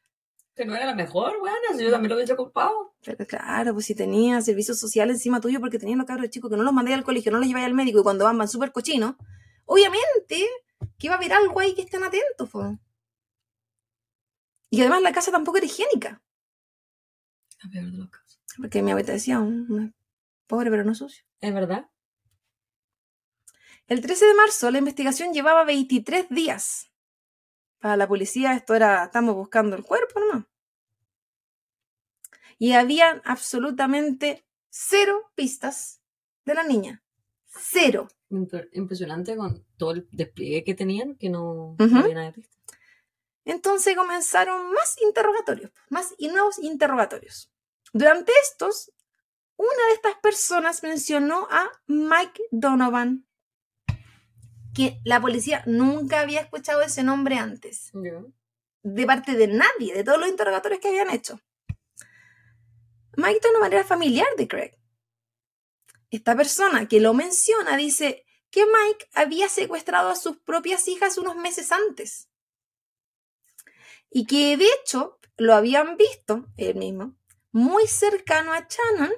Que 0.54 0.66
no 0.66 0.74
era 0.76 0.84
la 0.84 0.94
mejor, 0.94 1.38
bueno, 1.40 1.56
si 1.76 1.82
yo 1.82 1.90
también 1.90 2.10
lo 2.10 2.16
hubiese 2.16 2.36
culpado. 2.36 2.94
Pero 3.02 3.26
claro, 3.26 3.72
pues 3.72 3.86
si 3.86 3.94
tenía 3.94 4.40
servicio 4.42 4.74
social 4.74 5.08
encima 5.10 5.40
tuyo 5.40 5.60
porque 5.60 5.78
tenían 5.78 5.98
los 5.98 6.06
cabros 6.06 6.28
chicos 6.30 6.50
que 6.50 6.56
no 6.56 6.62
los 6.62 6.74
mandé 6.74 6.92
al 6.92 7.04
colegio, 7.04 7.32
no 7.32 7.38
los 7.38 7.46
lleváis 7.46 7.66
al 7.66 7.74
médico 7.74 8.00
y 8.00 8.02
cuando 8.02 8.24
van 8.24 8.36
van 8.36 8.48
súper 8.48 8.70
cochinos, 8.70 9.14
obviamente 9.64 10.46
que 10.98 11.06
iba 11.06 11.14
a 11.14 11.16
haber 11.16 11.32
algo 11.32 11.58
ahí 11.58 11.74
que 11.74 11.82
estén 11.82 12.02
atentos. 12.02 12.50
po. 12.50 12.78
Y 14.68 14.80
además 14.80 15.02
la 15.02 15.12
casa 15.12 15.30
tampoco 15.30 15.58
era 15.58 15.66
higiénica. 15.66 16.22
La 17.62 17.70
peor 17.70 17.90
de 17.90 17.98
los 17.98 18.10
casos. 18.10 18.40
Porque 18.58 18.82
mi 18.82 18.90
abuela 18.90 19.12
decía, 19.12 19.38
"Mm, 19.38 19.92
pobre 20.46 20.70
pero 20.70 20.84
no 20.84 20.94
sucio. 20.94 21.24
¿Es 21.40 21.54
verdad? 21.54 21.88
El 23.92 24.00
13 24.00 24.24
de 24.24 24.32
marzo 24.32 24.70
la 24.70 24.78
investigación 24.78 25.34
llevaba 25.34 25.64
23 25.64 26.30
días. 26.30 26.90
Para 27.78 27.98
la 27.98 28.08
policía 28.08 28.54
esto 28.54 28.74
era, 28.74 29.04
estamos 29.04 29.34
buscando 29.34 29.76
el 29.76 29.84
cuerpo 29.84 30.18
nomás. 30.18 30.46
Y 32.56 32.72
habían 32.72 33.20
absolutamente 33.26 34.46
cero 34.70 35.30
pistas 35.34 36.00
de 36.46 36.54
la 36.54 36.62
niña. 36.62 37.02
Cero. 37.44 38.08
Imp- 38.30 38.66
Impresionante 38.72 39.36
con 39.36 39.62
todo 39.76 39.90
el 39.90 40.08
despliegue 40.10 40.64
que 40.64 40.72
tenían, 40.74 41.14
que 41.16 41.28
no, 41.28 41.76
había 41.78 42.14
nada 42.14 42.26
de 42.28 42.32
pista. 42.32 42.56
Entonces 43.44 43.94
comenzaron 43.94 44.72
más 44.72 44.96
interrogatorios, 45.02 45.70
más 45.90 46.14
y 46.16 46.28
nuevos 46.28 46.58
interrogatorios. 46.60 47.52
Durante 47.92 48.32
estos, 48.42 48.90
una 49.56 49.86
de 49.88 49.92
estas 49.96 50.14
personas 50.22 50.82
mencionó 50.82 51.46
a 51.50 51.70
Mike 51.88 52.44
Donovan, 52.52 53.26
que 54.74 55.00
la 55.04 55.20
policía 55.20 55.62
nunca 55.66 56.20
había 56.20 56.40
escuchado 56.40 56.82
ese 56.82 57.02
nombre 57.02 57.36
antes, 57.36 57.90
de 58.82 59.06
parte 59.06 59.34
de 59.34 59.46
nadie, 59.48 59.94
de 59.94 60.04
todos 60.04 60.18
los 60.18 60.28
interrogatorios 60.28 60.80
que 60.80 60.88
habían 60.88 61.10
hecho. 61.10 61.40
Mike 63.16 63.40
Donovan 63.42 63.72
era 63.72 63.84
familiar 63.84 64.28
de 64.36 64.48
Craig. 64.48 64.72
Esta 66.10 66.34
persona 66.36 66.88
que 66.88 67.00
lo 67.00 67.14
menciona 67.14 67.76
dice 67.76 68.24
que 68.50 68.64
Mike 68.66 69.08
había 69.14 69.48
secuestrado 69.48 70.10
a 70.10 70.16
sus 70.16 70.38
propias 70.38 70.86
hijas 70.88 71.16
unos 71.18 71.36
meses 71.36 71.72
antes 71.72 72.28
y 74.10 74.26
que 74.26 74.56
de 74.58 74.66
hecho 74.80 75.18
lo 75.38 75.54
habían 75.54 75.96
visto, 75.96 76.46
él 76.58 76.74
mismo, 76.74 77.16
muy 77.50 77.86
cercano 77.86 78.52
a 78.52 78.66
Shannon, 78.68 79.12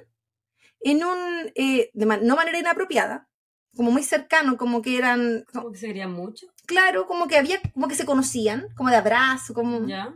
en 0.79 1.03
un, 1.03 1.51
eh, 1.55 1.91
de 1.93 2.05
man- 2.05 2.25
no 2.25 2.35
manera 2.35 2.57
inapropiada, 2.59 3.29
como 3.75 3.91
muy 3.91 4.03
cercano, 4.03 4.57
como 4.57 4.81
que 4.81 4.97
eran, 4.97 5.45
co- 5.51 5.59
Como 5.61 5.71
que 5.71 5.77
se 5.79 5.87
querían 5.87 6.11
mucho. 6.13 6.47
claro, 6.65 7.05
como 7.07 7.27
que 7.27 7.37
había, 7.37 7.59
como 7.73 7.87
que 7.87 7.95
se 7.95 8.05
conocían, 8.05 8.67
como 8.75 8.89
de 8.89 8.95
abrazo, 8.97 9.53
como, 9.53 9.85
Ya. 9.87 10.13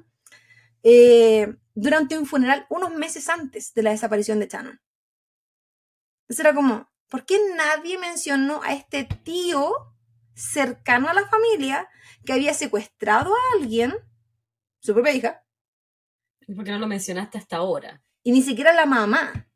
eh, 0.84 1.55
durante 1.76 2.18
un 2.18 2.26
funeral 2.26 2.66
unos 2.70 2.93
meses 2.93 3.30
antes 3.30 3.74
de 3.74 3.84
la 3.84 3.91
desaparición 3.91 4.39
de 4.39 4.47
Shannon. 4.47 4.80
Entonces 6.24 6.45
era 6.45 6.53
como, 6.53 6.89
¿por 7.10 7.26
qué 7.26 7.39
nadie 7.55 7.97
mencionó 7.97 8.62
a 8.64 8.74
este 8.74 9.03
tío 9.03 9.74
cercano 10.36 11.10
a 11.10 11.14
la 11.14 11.28
familia 11.28 11.89
que 12.26 12.34
había 12.34 12.53
secuestrado 12.53 13.34
a 13.34 13.39
alguien, 13.60 13.93
su 14.80 14.93
propia 14.93 15.14
hija, 15.14 15.43
¿Y 16.47 16.55
por 16.55 16.64
qué 16.66 16.72
no 16.72 16.80
lo 16.80 16.88
mencionaste 16.88 17.38
hasta 17.38 17.57
ahora? 17.57 18.01
y 18.24 18.32
ni 18.32 18.41
siquiera 18.41 18.74
la 18.74 18.86
mamá, 18.86 19.47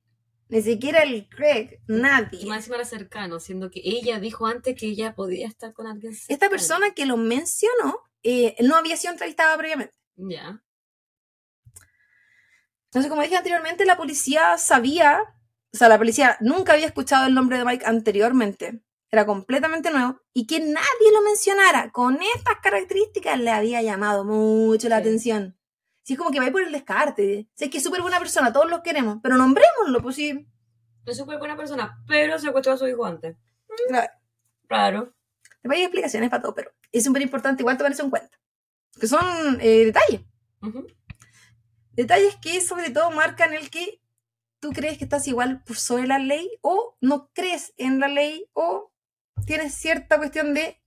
ni 0.53 0.61
siquiera 0.61 1.01
el 1.01 1.27
Craig, 1.29 1.79
Y 1.87 1.93
nadie? 1.93 2.45
más 2.45 2.57
encima 2.57 2.75
era 2.75 2.85
cercano, 2.85 3.39
siendo 3.39 3.71
que 3.71 3.81
ella 3.83 4.19
dijo 4.19 4.45
antes 4.45 4.75
que 4.79 4.85
ella 4.85 5.15
podía 5.15 5.47
estar 5.47 5.73
con 5.73 5.87
alguien 5.87 6.13
cercano. 6.13 6.35
Esta 6.35 6.49
persona 6.49 6.93
que 6.93 7.07
lo 7.07 7.17
mencionó 7.17 7.99
eh, 8.21 8.55
no 8.61 8.75
había 8.75 8.95
sido 8.95 9.13
entrevistada 9.13 9.57
previamente. 9.57 9.95
Ya. 10.15 10.63
Entonces, 12.85 13.09
como 13.09 13.23
dije 13.23 13.35
anteriormente, 13.35 13.83
la 13.85 13.97
policía 13.97 14.59
sabía, 14.59 15.23
o 15.73 15.77
sea, 15.77 15.89
la 15.89 15.97
policía 15.97 16.37
nunca 16.39 16.73
había 16.73 16.85
escuchado 16.85 17.25
el 17.25 17.33
nombre 17.33 17.57
de 17.57 17.65
Mike 17.65 17.87
anteriormente, 17.87 18.83
era 19.09 19.25
completamente 19.25 19.89
nuevo, 19.89 20.21
y 20.33 20.45
que 20.45 20.59
nadie 20.59 21.11
lo 21.13 21.23
mencionara 21.23 21.91
con 21.91 22.19
estas 22.35 22.57
características 22.61 23.39
le 23.39 23.49
había 23.49 23.81
llamado 23.81 24.23
mucho 24.23 24.87
la 24.87 24.97
atención. 24.97 25.57
Si 26.03 26.13
es 26.13 26.19
como 26.19 26.31
que 26.31 26.39
va 26.39 26.45
a 26.45 26.47
ir 26.47 26.53
por 26.53 26.61
el 26.61 26.71
descarte, 26.71 27.47
sé 27.53 27.69
que 27.69 27.77
es 27.77 27.83
súper 27.83 28.01
buena 28.01 28.19
persona, 28.19 28.53
todos 28.53 28.69
los 28.69 28.81
queremos, 28.81 29.19
pero 29.23 29.37
nombrémoslo, 29.37 30.01
pues 30.01 30.15
sí. 30.15 30.47
Es 31.05 31.17
súper 31.17 31.39
buena 31.39 31.57
persona, 31.57 31.97
pero 32.07 32.37
secuestró 32.37 32.73
a 32.73 32.77
su 32.77 32.87
hijo 32.87 33.05
antes. 33.05 33.37
Claro. 33.87 34.11
Claro. 34.67 35.13
Después 35.61 35.77
hay 35.77 35.83
explicaciones 35.83 36.29
para 36.29 36.41
todo, 36.41 36.55
pero 36.55 36.71
es 36.91 37.03
súper 37.03 37.21
importante 37.21 37.61
igual 37.61 37.77
tomar 37.77 37.91
eso 37.91 38.03
en 38.03 38.09
cuenta. 38.09 38.37
Que 38.99 39.07
son 39.07 39.59
eh, 39.61 39.85
detalles. 39.85 40.21
Detalles 41.91 42.35
que 42.37 42.59
sobre 42.61 42.89
todo 42.89 43.11
marcan 43.11 43.53
el 43.53 43.69
que 43.69 44.01
tú 44.59 44.71
crees 44.71 44.97
que 44.97 45.03
estás 45.03 45.27
igual 45.27 45.63
por 45.63 45.77
sobre 45.77 46.07
la 46.07 46.19
ley 46.19 46.49
o 46.61 46.97
no 47.01 47.29
crees 47.33 47.73
en 47.77 47.99
la 47.99 48.07
ley 48.07 48.49
o 48.53 48.91
tienes 49.45 49.75
cierta 49.75 50.17
cuestión 50.17 50.53
de 50.53 50.81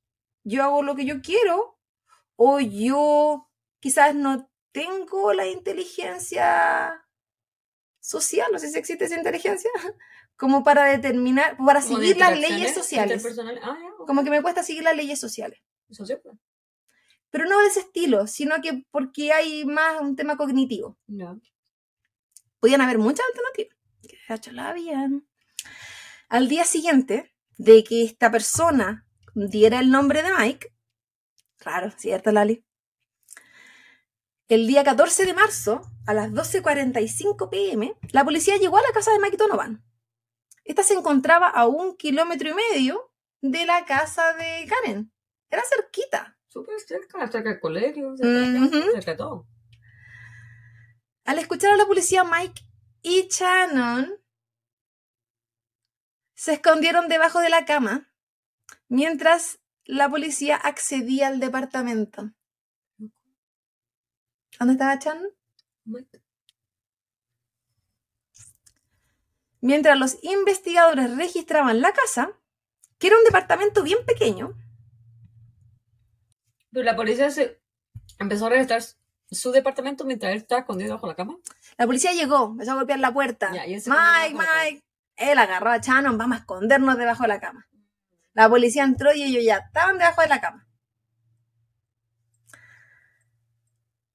yo 0.44 0.64
hago 0.64 0.82
lo 0.82 0.96
que 0.96 1.04
yo 1.04 1.20
quiero 1.20 1.78
o 2.36 2.60
yo 2.60 3.50
quizás 3.80 4.14
no 4.14 4.50
tengo 4.76 5.32
la 5.32 5.46
inteligencia 5.46 7.02
social, 7.98 8.46
no 8.52 8.58
sé 8.58 8.70
si 8.70 8.78
existe 8.78 9.06
esa 9.06 9.16
inteligencia, 9.16 9.70
como 10.36 10.62
para 10.62 10.84
determinar, 10.84 11.56
para 11.56 11.80
Como 11.80 11.98
de 11.98 12.08
seguir 12.08 12.18
las 12.18 12.38
leyes 12.38 12.74
sociales. 12.74 13.24
Ah. 13.62 13.78
Como 14.06 14.22
que 14.22 14.28
me 14.28 14.42
cuesta 14.42 14.62
seguir 14.62 14.82
las 14.82 14.94
leyes 14.94 15.18
sociales. 15.18 15.62
Pues. 15.88 16.12
Pero 17.30 17.46
no 17.46 17.58
de 17.60 17.68
ese 17.68 17.80
estilo, 17.80 18.26
sino 18.26 18.60
que 18.60 18.84
porque 18.90 19.32
hay 19.32 19.64
más 19.64 19.98
un 20.02 20.14
tema 20.14 20.36
cognitivo. 20.36 20.98
Ya. 21.06 21.34
podían 22.60 22.82
haber 22.82 22.98
muchas 22.98 23.24
alternativas. 23.28 23.78
Que 24.42 24.52
la 24.52 24.68
habían. 24.68 25.26
Al 26.28 26.48
día 26.48 26.64
siguiente 26.64 27.34
de 27.56 27.82
que 27.82 28.04
esta 28.04 28.30
persona 28.30 29.06
diera 29.34 29.80
el 29.80 29.90
nombre 29.90 30.22
de 30.22 30.34
Mike, 30.36 30.74
claro, 31.56 31.90
cierto, 31.96 32.30
Lali. 32.30 32.65
El 34.48 34.68
día 34.68 34.84
14 34.84 35.26
de 35.26 35.34
marzo, 35.34 35.82
a 36.06 36.14
las 36.14 36.30
12.45 36.30 37.50
pm, 37.50 37.98
la 38.12 38.24
policía 38.24 38.56
llegó 38.58 38.76
a 38.76 38.82
la 38.82 38.92
casa 38.94 39.10
de 39.10 39.18
Mike 39.18 39.36
Donovan. 39.36 39.84
Esta 40.62 40.84
se 40.84 40.94
encontraba 40.94 41.48
a 41.48 41.66
un 41.66 41.96
kilómetro 41.96 42.50
y 42.50 42.54
medio 42.54 43.12
de 43.40 43.66
la 43.66 43.84
casa 43.84 44.34
de 44.34 44.68
Karen. 44.68 45.12
Era 45.50 45.62
cerquita. 45.64 46.38
Súper 46.46 46.78
cerca, 46.78 47.26
cerca 47.28 47.50
del 47.50 47.60
colegio, 47.60 48.16
cerca, 48.16 48.92
cerca 48.92 49.10
de 49.10 49.16
todo. 49.16 49.48
Al 51.24 51.40
escuchar 51.40 51.72
a 51.72 51.76
la 51.76 51.86
policía, 51.86 52.22
Mike 52.22 52.62
y 53.02 53.26
Shannon 53.28 54.16
se 56.34 56.52
escondieron 56.52 57.08
debajo 57.08 57.40
de 57.40 57.50
la 57.50 57.64
cama 57.64 58.12
mientras 58.86 59.58
la 59.84 60.08
policía 60.08 60.54
accedía 60.54 61.26
al 61.26 61.40
departamento. 61.40 62.30
¿Dónde 64.58 64.72
estaba 64.72 64.96
Shannon? 64.96 65.30
Mientras 69.60 69.98
los 69.98 70.22
investigadores 70.22 71.16
registraban 71.16 71.80
la 71.80 71.92
casa, 71.92 72.30
que 72.98 73.08
era 73.08 73.18
un 73.18 73.24
departamento 73.24 73.82
bien 73.82 73.98
pequeño, 74.06 74.54
Pero 76.70 76.84
la 76.84 76.94
policía 76.94 77.30
se 77.30 77.60
empezó 78.18 78.46
a 78.46 78.50
registrar 78.50 78.82
su 79.30 79.50
departamento 79.50 80.04
mientras 80.04 80.32
él 80.32 80.38
estaba 80.38 80.60
escondido 80.60 80.94
bajo 80.94 81.06
la 81.06 81.14
cama. 81.14 81.36
la 81.78 81.86
policía 81.86 82.12
llegó, 82.12 82.50
empezó 82.50 82.72
a 82.72 82.74
golpear 82.74 82.98
la 82.98 83.12
puerta. 83.12 83.50
Ya, 83.52 83.64
Mike. 83.66 84.34
Mike. 84.34 84.84
Él 85.16 85.38
agarró 85.38 85.70
a 85.70 85.78
Shannon, 85.78 86.18
vamos 86.18 86.36
a 86.36 86.40
escondernos 86.40 86.98
debajo 86.98 87.22
de 87.22 87.28
la 87.28 87.40
cama. 87.40 87.66
La 88.34 88.48
policía 88.48 88.84
entró 88.84 89.14
y 89.14 89.22
ellos 89.22 89.42
ya 89.42 89.56
estaban 89.56 89.96
debajo 89.96 90.20
de 90.20 90.28
la 90.28 90.40
cama. 90.40 90.65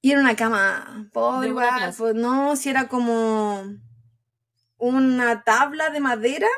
Y 0.02 0.10
era 0.10 0.20
una 0.20 0.34
cama 0.36 1.08
pobre, 1.12 1.48
igual, 1.48 1.94
pues, 1.96 2.14
no, 2.14 2.56
si 2.56 2.68
era 2.68 2.88
como 2.88 3.62
una 4.76 5.44
tabla 5.44 5.90
de 5.90 6.00
madera. 6.00 6.48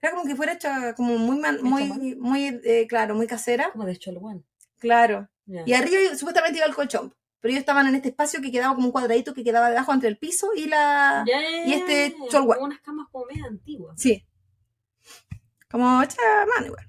Era 0.00 0.12
como 0.12 0.24
que 0.24 0.34
fuera 0.34 0.54
hecha 0.54 0.94
como 0.94 1.16
muy, 1.18 1.36
man- 1.38 1.60
muy, 1.62 2.14
muy 2.16 2.60
eh, 2.64 2.86
claro, 2.88 3.14
muy 3.14 3.26
casera. 3.26 3.70
Como 3.72 3.84
de 3.84 3.96
Cholguán. 3.98 4.44
Claro. 4.78 5.28
Y 5.46 5.74
arriba 5.74 6.16
supuestamente 6.16 6.58
iba 6.58 6.66
el 6.66 6.74
colchón. 6.74 7.14
Pero 7.40 7.50
ellos 7.52 7.60
estaban 7.60 7.86
en 7.86 7.94
este 7.96 8.08
espacio 8.08 8.40
que 8.40 8.50
quedaba 8.50 8.74
como 8.74 8.86
un 8.86 8.92
cuadradito 8.92 9.34
que 9.34 9.44
quedaba 9.44 9.68
debajo 9.68 9.92
entre 9.92 10.08
el 10.08 10.16
piso 10.16 10.48
y 10.56 10.64
la... 10.66 11.24
Y 11.66 11.72
este 11.74 12.16
Cholguán. 12.30 12.56
como 12.58 12.66
unas 12.68 12.80
camas 12.80 13.08
como 13.12 13.26
medio 13.26 13.44
antiguas. 13.44 14.00
Sí. 14.00 14.24
Como 15.70 16.02
hecha 16.02 16.16
mano 16.54 16.66
igual. 16.66 16.86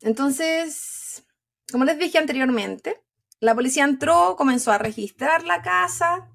Entonces, 0.00 1.01
como 1.72 1.84
les 1.84 1.98
dije 1.98 2.18
anteriormente, 2.18 3.02
la 3.40 3.54
policía 3.54 3.84
entró, 3.84 4.36
comenzó 4.36 4.70
a 4.70 4.78
registrar 4.78 5.44
la 5.44 5.62
casa 5.62 6.30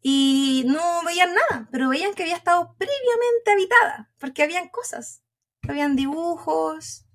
y 0.00 0.64
no 0.66 1.02
veían 1.04 1.34
nada, 1.34 1.68
pero 1.70 1.88
veían 1.88 2.14
que 2.14 2.22
había 2.22 2.36
estado 2.36 2.74
previamente 2.78 3.50
habitada, 3.50 4.12
porque 4.18 4.42
habían 4.42 4.68
cosas. 4.68 5.22
Habían 5.68 5.96
dibujos, 5.96 7.06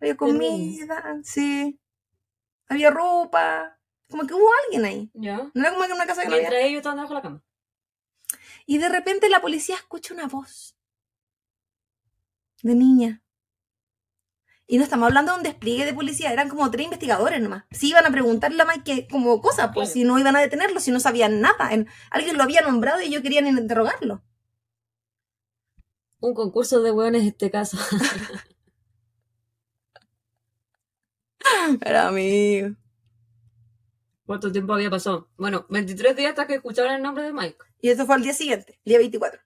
Había 0.00 0.16
comida, 0.16 1.18
sí. 1.24 1.80
Había 2.68 2.90
ropa. 2.90 3.78
Como 4.08 4.26
que 4.26 4.34
hubo 4.34 4.48
alguien 4.64 4.84
ahí. 4.84 5.10
Ya. 5.14 5.50
No 5.52 5.60
era 5.60 5.72
como 5.72 5.86
que 5.86 5.92
una 5.92 6.06
casa 6.06 6.22
que 6.22 6.28
no 6.28 6.34
había. 6.34 6.48
Mientras 6.48 6.68
ellos 6.68 6.78
estaban 6.78 6.96
debajo 6.96 7.14
de 7.14 7.18
la 7.18 7.22
cama. 7.22 7.44
Y 8.66 8.78
de 8.78 8.88
repente 8.88 9.28
la 9.28 9.40
policía 9.40 9.76
escucha 9.76 10.14
una 10.14 10.26
voz 10.26 10.76
de 12.62 12.74
niña. 12.74 13.22
Y 14.70 14.76
no 14.76 14.84
estamos 14.84 15.06
hablando 15.06 15.32
de 15.32 15.38
un 15.38 15.44
despliegue 15.44 15.86
de 15.86 15.94
policía, 15.94 16.30
eran 16.30 16.50
como 16.50 16.70
tres 16.70 16.84
investigadores 16.84 17.40
nomás. 17.40 17.64
Si 17.70 17.88
iban 17.88 18.04
a 18.04 18.10
preguntarle 18.10 18.60
a 18.62 18.66
Mike 18.66 19.08
como 19.10 19.40
cosas, 19.40 19.70
pues 19.72 19.90
si 19.92 20.04
no 20.04 20.18
iban 20.18 20.36
a 20.36 20.40
detenerlo, 20.40 20.78
si 20.78 20.90
no 20.90 21.00
sabían 21.00 21.40
nada. 21.40 21.72
En- 21.72 21.88
alguien 22.10 22.36
lo 22.36 22.42
había 22.42 22.60
nombrado 22.60 23.00
y 23.00 23.06
ellos 23.06 23.22
querían 23.22 23.46
interrogarlo. 23.46 24.22
Un 26.20 26.34
concurso 26.34 26.82
de 26.82 26.90
hueones 26.92 27.22
en 27.22 27.28
este 27.28 27.50
caso. 27.50 27.78
Pero 31.80 31.98
amigo. 32.00 32.74
¿Cuánto 34.26 34.52
tiempo 34.52 34.74
había 34.74 34.90
pasado? 34.90 35.30
Bueno, 35.38 35.64
23 35.70 36.14
días 36.14 36.30
hasta 36.30 36.46
que 36.46 36.56
escucharon 36.56 36.92
el 36.92 37.02
nombre 37.02 37.24
de 37.24 37.32
Mike. 37.32 37.56
Y 37.80 37.88
eso 37.88 38.04
fue 38.04 38.16
al 38.16 38.22
día 38.22 38.34
siguiente, 38.34 38.78
el 38.84 38.90
día 38.90 38.98
24. 38.98 39.40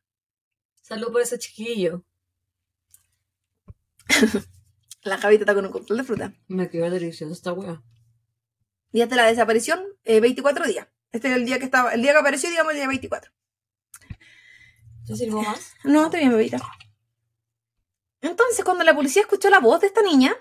Salud 0.81 1.13
por 1.13 1.21
ese 1.23 1.39
chiquillo. 1.39 2.03
La 5.03 5.19
Javita 5.19 5.43
está 5.43 5.55
con 5.55 5.67
un 5.67 5.73
control 5.73 5.99
de 5.99 6.05
fruta. 6.05 6.33
Me 6.47 6.71
quedó 6.71 6.89
delicioso 6.89 7.33
esta 7.33 7.53
wea. 7.53 7.83
Días 8.93 9.09
de 9.09 9.17
la 9.17 9.27
desaparición, 9.27 9.85
eh, 10.05 10.21
24 10.21 10.67
días. 10.67 10.87
Este 11.11 11.29
es 11.29 11.37
el 11.37 11.45
día 11.45 11.59
que 11.59 11.65
estaba, 11.65 11.93
el 11.93 12.03
día 12.03 12.13
que 12.13 12.19
apareció, 12.19 12.49
digamos, 12.49 12.73
el 12.73 12.79
día 12.79 12.89
24. 12.89 13.33
¿Te 15.07 15.17
sirvo 15.17 15.43
más? 15.43 15.75
No, 15.85 16.05
está 16.05 16.19
bien, 16.19 16.31
bebita. 16.31 16.59
Entonces, 18.21 18.65
cuando 18.65 18.85
la 18.85 18.95
policía 18.95 19.23
escuchó 19.23 19.51
la 19.51 19.59
voz 19.59 19.81
de 19.81 19.89
esta 19.89 20.03
niña, 20.03 20.37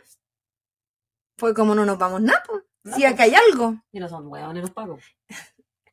fue 1.37 1.55
como 1.55 1.73
no 1.73 1.83
nos 1.83 1.97
vamos 1.97 2.21
nada. 2.21 2.43
No, 2.83 2.95
si 2.95 3.03
acá 3.03 3.23
hay 3.23 3.33
algo. 3.33 3.81
Y 3.91 3.99
no 3.99 4.07
son 4.07 4.27
hueones 4.27 4.61
los 4.61 4.71
pagos. 4.71 5.03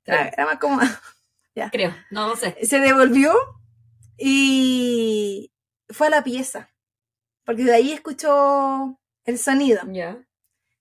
Era, 0.04 0.44
más 0.44 0.58
como... 0.58 0.78
Creo, 1.72 1.92
no, 2.10 2.28
no 2.28 2.36
sé. 2.36 2.56
Se 2.64 2.78
devolvió 2.78 3.34
y 4.16 5.52
fue 5.88 6.06
a 6.06 6.10
la 6.10 6.22
pieza. 6.22 6.70
Porque 7.48 7.64
de 7.64 7.72
ahí 7.74 7.92
escuchó 7.92 9.00
el 9.24 9.38
sonido. 9.38 9.80
Ya. 9.90 10.22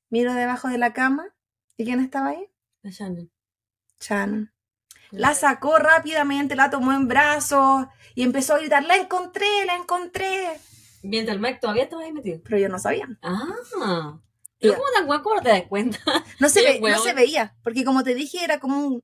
Miro 0.09 0.33
debajo 0.33 0.67
de 0.67 0.77
la 0.77 0.91
cama. 0.91 1.33
¿Y 1.77 1.85
quién 1.85 2.01
estaba 2.01 2.27
ahí? 2.31 2.45
La 2.81 2.91
Shannon. 2.91 3.31
Shannon. 4.01 4.51
La 5.11 5.33
sacó 5.33 5.77
rápidamente, 5.77 6.57
la 6.57 6.69
tomó 6.69 6.91
en 6.91 7.07
brazos 7.07 7.85
y 8.15 8.23
empezó 8.23 8.55
a 8.55 8.57
gritar, 8.59 8.83
la 8.83 8.97
encontré, 8.97 9.47
la 9.65 9.75
encontré. 9.77 10.59
Mientras 11.03 11.35
el 11.35 11.41
Mike 11.41 11.59
todavía 11.61 11.83
estaba 11.83 12.01
ahí 12.03 12.11
metido. 12.11 12.41
Pero 12.43 12.57
yo 12.57 12.67
no 12.67 12.79
sabía. 12.79 13.07
Ah. 13.21 14.19
¿Pero 14.59 14.73
Ya. 14.73 14.77
cómo 14.77 14.89
tan? 14.93 15.21
¿Cómo 15.23 15.35
no 15.35 15.41
te 15.41 15.49
das 15.49 15.63
cuenta? 15.69 15.99
No 16.41 16.49
se, 16.49 16.61
ve- 16.63 16.81
no 16.81 16.99
se 16.99 17.13
veía, 17.13 17.55
porque 17.63 17.85
como 17.85 18.03
te 18.03 18.13
dije, 18.13 18.43
era 18.43 18.59
como 18.59 18.77
un, 18.85 19.03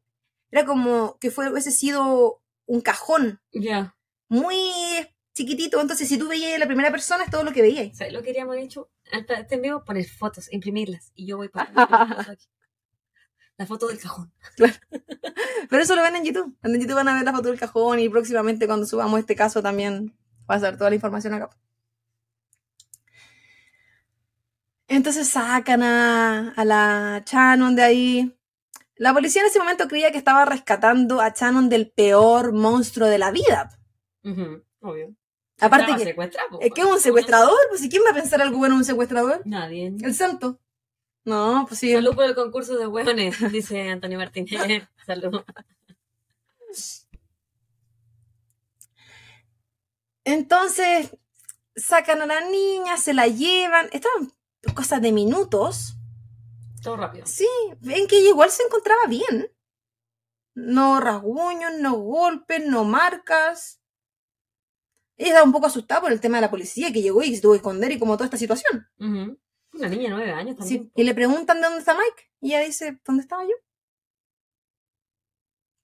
era 0.51 0.65
como 0.65 1.17
que 1.19 1.31
fue, 1.31 1.49
hubiese 1.49 1.71
sido 1.71 2.41
un 2.65 2.81
cajón 2.81 3.39
Ya. 3.53 3.95
muy 4.27 4.57
chiquitito. 5.33 5.79
Entonces, 5.81 6.07
si 6.07 6.17
tú 6.17 6.27
veías 6.27 6.59
la 6.59 6.65
primera 6.67 6.91
persona, 6.91 7.23
es 7.23 7.31
todo 7.31 7.43
lo 7.43 7.51
que 7.51 7.61
veías. 7.61 7.97
¿Sabes 7.97 8.13
lo 8.13 8.19
que 8.19 8.27
queríamos 8.27 8.55
hecho? 8.57 8.89
Pa- 9.27 9.35
este 9.35 9.55
en 9.55 9.61
vivo, 9.61 9.83
poner 9.83 10.05
fotos, 10.05 10.51
imprimirlas. 10.51 11.11
Y 11.15 11.25
yo 11.27 11.37
voy 11.37 11.49
para 11.49 11.71
la 13.57 13.65
foto 13.67 13.87
del 13.87 13.99
cajón. 13.99 14.31
Pero 15.69 15.83
eso 15.83 15.95
lo 15.95 16.01
ven 16.03 16.15
en 16.15 16.25
YouTube. 16.25 16.57
En 16.63 16.73
YouTube 16.79 16.95
van 16.95 17.07
a 17.09 17.15
ver 17.15 17.23
la 17.23 17.31
foto 17.33 17.49
del 17.49 17.59
cajón 17.59 17.99
y 17.99 18.09
próximamente 18.09 18.65
cuando 18.67 18.85
subamos 18.85 19.19
este 19.19 19.35
caso 19.35 19.61
también 19.61 20.15
va 20.49 20.55
a 20.55 20.57
estar 20.57 20.77
toda 20.77 20.89
la 20.89 20.95
información 20.95 21.33
acá. 21.35 21.49
Entonces 24.87 25.27
sacan 25.29 25.81
a, 25.83 26.49
a 26.55 26.65
la 26.65 27.23
Shannon 27.25 27.75
de 27.75 27.83
ahí. 27.83 28.37
La 28.95 29.13
policía 29.13 29.41
en 29.41 29.47
ese 29.47 29.59
momento 29.59 29.87
creía 29.87 30.11
que 30.11 30.17
estaba 30.17 30.45
rescatando 30.45 31.19
a 31.21 31.29
Shannon 31.29 31.69
del 31.69 31.89
peor 31.91 32.53
monstruo 32.53 33.07
de 33.07 33.17
la 33.17 33.31
vida. 33.31 33.69
Ujú, 34.23 34.63
Obvio. 34.81 35.15
Aparte 35.65 35.85
que- 36.03 36.15
Es 36.61 36.73
que 36.73 36.81
es 36.81 36.87
un 36.87 36.99
secuestrador, 36.99 37.57
pues 37.69 37.83
¿y 37.83 37.89
quién 37.89 38.03
va 38.05 38.11
a 38.11 38.13
pensar 38.13 38.41
algo 38.41 38.57
bueno 38.57 38.75
en 38.75 38.79
un 38.79 38.85
secuestrador? 38.85 39.41
Nadie. 39.45 39.93
El 40.01 40.13
santo. 40.15 40.59
No, 41.25 41.65
pues 41.67 41.79
sí. 41.79 41.93
Salud 41.93 42.15
por 42.15 42.25
el 42.25 42.35
concurso 42.35 42.75
de 42.77 42.85
hueones, 42.87 43.35
dice 43.51 43.89
Antonio 43.89 44.17
Martínez. 44.17 44.51
Salud. 45.05 45.41
Entonces 50.23 51.17
sacan 51.75 52.21
a 52.21 52.25
la 52.25 52.41
niña, 52.41 52.97
se 52.97 53.13
la 53.13 53.27
llevan. 53.27 53.89
Estaban 53.91 54.31
cosas 54.75 55.01
de 55.01 55.11
minutos. 55.11 55.95
Todo 56.81 56.97
rápido. 56.97 57.25
Sí, 57.25 57.47
ven 57.81 58.07
que 58.07 58.17
ella 58.19 58.29
igual 58.29 58.49
se 58.49 58.63
encontraba 58.63 59.07
bien. 59.07 59.51
No 60.55 60.99
rasguños, 60.99 61.73
no 61.79 61.93
golpes, 61.93 62.65
no 62.65 62.83
marcas. 62.83 63.79
Ella 65.17 65.29
estaba 65.29 65.45
un 65.45 65.51
poco 65.51 65.67
asustada 65.67 66.01
por 66.01 66.11
el 66.11 66.19
tema 66.19 66.37
de 66.37 66.41
la 66.41 66.49
policía 66.51 66.91
que 66.91 67.01
llegó 67.01 67.21
y 67.23 67.35
se 67.35 67.41
tuvo 67.41 67.51
que 67.53 67.57
esconder 67.57 67.91
y 67.91 67.99
como 67.99 68.15
toda 68.17 68.25
esta 68.25 68.37
situación. 68.37 68.87
Una 68.97 69.89
niña 69.89 70.03
de 70.03 70.09
nueve 70.09 70.31
años 70.31 70.55
también. 70.57 70.83
Sí, 70.85 70.91
Y 70.95 71.03
le 71.03 71.13
preguntan 71.15 71.57
de 71.57 71.63
dónde 71.63 71.79
está 71.79 71.93
Mike. 71.93 72.31
Y 72.41 72.49
ella 72.53 72.65
dice, 72.65 72.99
¿dónde 73.05 73.21
estaba 73.23 73.43
yo? 73.43 73.53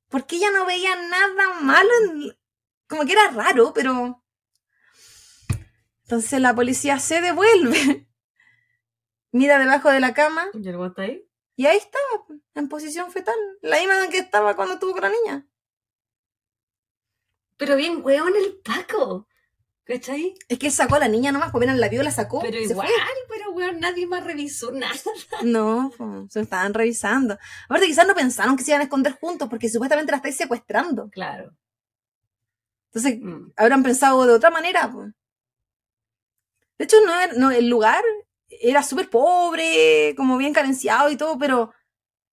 Porque 0.10 0.38
ella 0.38 0.52
no 0.52 0.66
veía 0.66 0.96
nada 0.96 1.54
malo. 1.62 1.90
en- 2.04 2.38
Como 2.88 3.06
que 3.06 3.14
era 3.14 3.30
raro, 3.32 3.72
pero... 3.74 4.24
Entonces 6.04 6.42
la 6.42 6.56
policía 6.56 6.98
se 7.00 7.22
devuelve. 7.22 8.08
Mira 9.32 9.60
debajo 9.60 9.92
de 9.92 10.00
la 10.00 10.14
cama 10.16 10.48
¿Y 10.54 10.68
el 10.68 10.94
ahí? 10.98 11.24
y 11.56 11.66
ahí 11.68 11.78
estaba, 11.78 12.26
en 12.56 12.68
posición 12.68 13.12
fetal. 13.12 13.36
La 13.62 13.78
misma 13.78 14.04
en 14.06 14.10
que 14.10 14.18
estaba 14.18 14.56
cuando 14.56 14.74
estuvo 14.76 14.94
con 14.94 15.02
la 15.04 15.10
niña. 15.10 15.48
Pero 17.60 17.76
bien, 17.76 18.00
hueón, 18.04 18.34
el 18.36 18.60
Paco. 18.64 19.28
¿Cachai? 19.84 20.34
Es 20.48 20.58
que 20.60 20.72
sacó 20.72 20.96
a 20.96 21.00
la 21.00 21.08
niña 21.08 21.32
nomás, 21.32 21.52
pues 21.52 21.62
apenas 21.64 21.78
la 21.78 21.90
vio, 21.90 22.02
la 22.04 22.12
sacó. 22.12 22.42
Pero 22.42 22.58
igual, 22.58 22.88
fue. 22.88 22.96
pero 23.28 23.52
weón, 23.52 23.80
nadie 23.80 24.08
más 24.08 24.24
revisó 24.24 24.72
nada. 24.72 24.94
No, 25.44 25.92
pues, 25.98 26.32
se 26.32 26.42
estaban 26.42 26.74
revisando. 26.74 27.38
Aparte, 27.66 27.88
quizás 27.88 28.08
no 28.08 28.16
pensaron 28.16 28.56
que 28.56 28.64
se 28.64 28.72
iban 28.72 28.82
a 28.82 28.86
esconder 28.86 29.14
juntos 29.20 29.50
porque 29.50 29.68
supuestamente 29.68 30.12
la 30.12 30.18
estáis 30.18 30.38
secuestrando. 30.38 31.10
Claro. 31.10 31.52
Entonces, 32.94 33.20
Mm. 33.22 33.52
habrán 33.58 33.84
pensado 33.84 34.26
de 34.26 34.34
otra 34.34 34.50
manera. 34.52 34.90
pues. 34.92 35.12
De 36.78 36.86
hecho, 36.86 36.98
no, 37.06 37.20
era- 37.20 37.34
no, 37.34 37.52
el 37.52 37.68
lugar 37.68 38.04
era 38.48 38.84
súper 38.84 39.10
pobre, 39.10 40.14
como 40.16 40.38
bien 40.38 40.54
carenciado 40.54 41.10
y 41.10 41.18
todo, 41.18 41.38
pero 41.38 41.74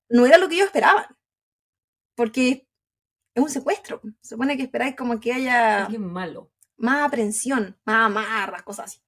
no 0.09 0.25
era 0.25 0.39
lo 0.39 0.49
que 0.49 0.55
ellos 0.57 0.67
esperaban. 0.69 1.07
Porque 2.15 2.66
es 3.37 3.43
un 3.43 3.51
secuestro. 3.51 4.01
Se 4.23 4.31
supone 4.35 4.57
que 4.57 4.63
esperáis 4.65 4.97
como 4.97 5.21
que 5.21 5.33
haya 5.33 5.85
Alguien 5.85 6.11
malo. 6.11 6.51
más 6.79 7.07
aprensión, 7.07 7.79
más 7.85 8.07
amarras, 8.07 8.63
cosas 8.63 8.87
así. 8.87 9.01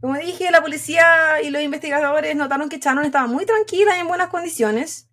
Como 0.00 0.16
dije, 0.18 0.50
la 0.50 0.60
policía 0.60 1.42
y 1.42 1.50
los 1.50 1.62
investigadores 1.62 2.36
notaron 2.36 2.68
que 2.68 2.78
Shannon 2.78 3.04
estaba 3.06 3.26
muy 3.26 3.44
tranquila 3.44 3.96
y 3.96 4.00
en 4.00 4.06
buenas 4.08 4.28
condiciones. 4.28 5.10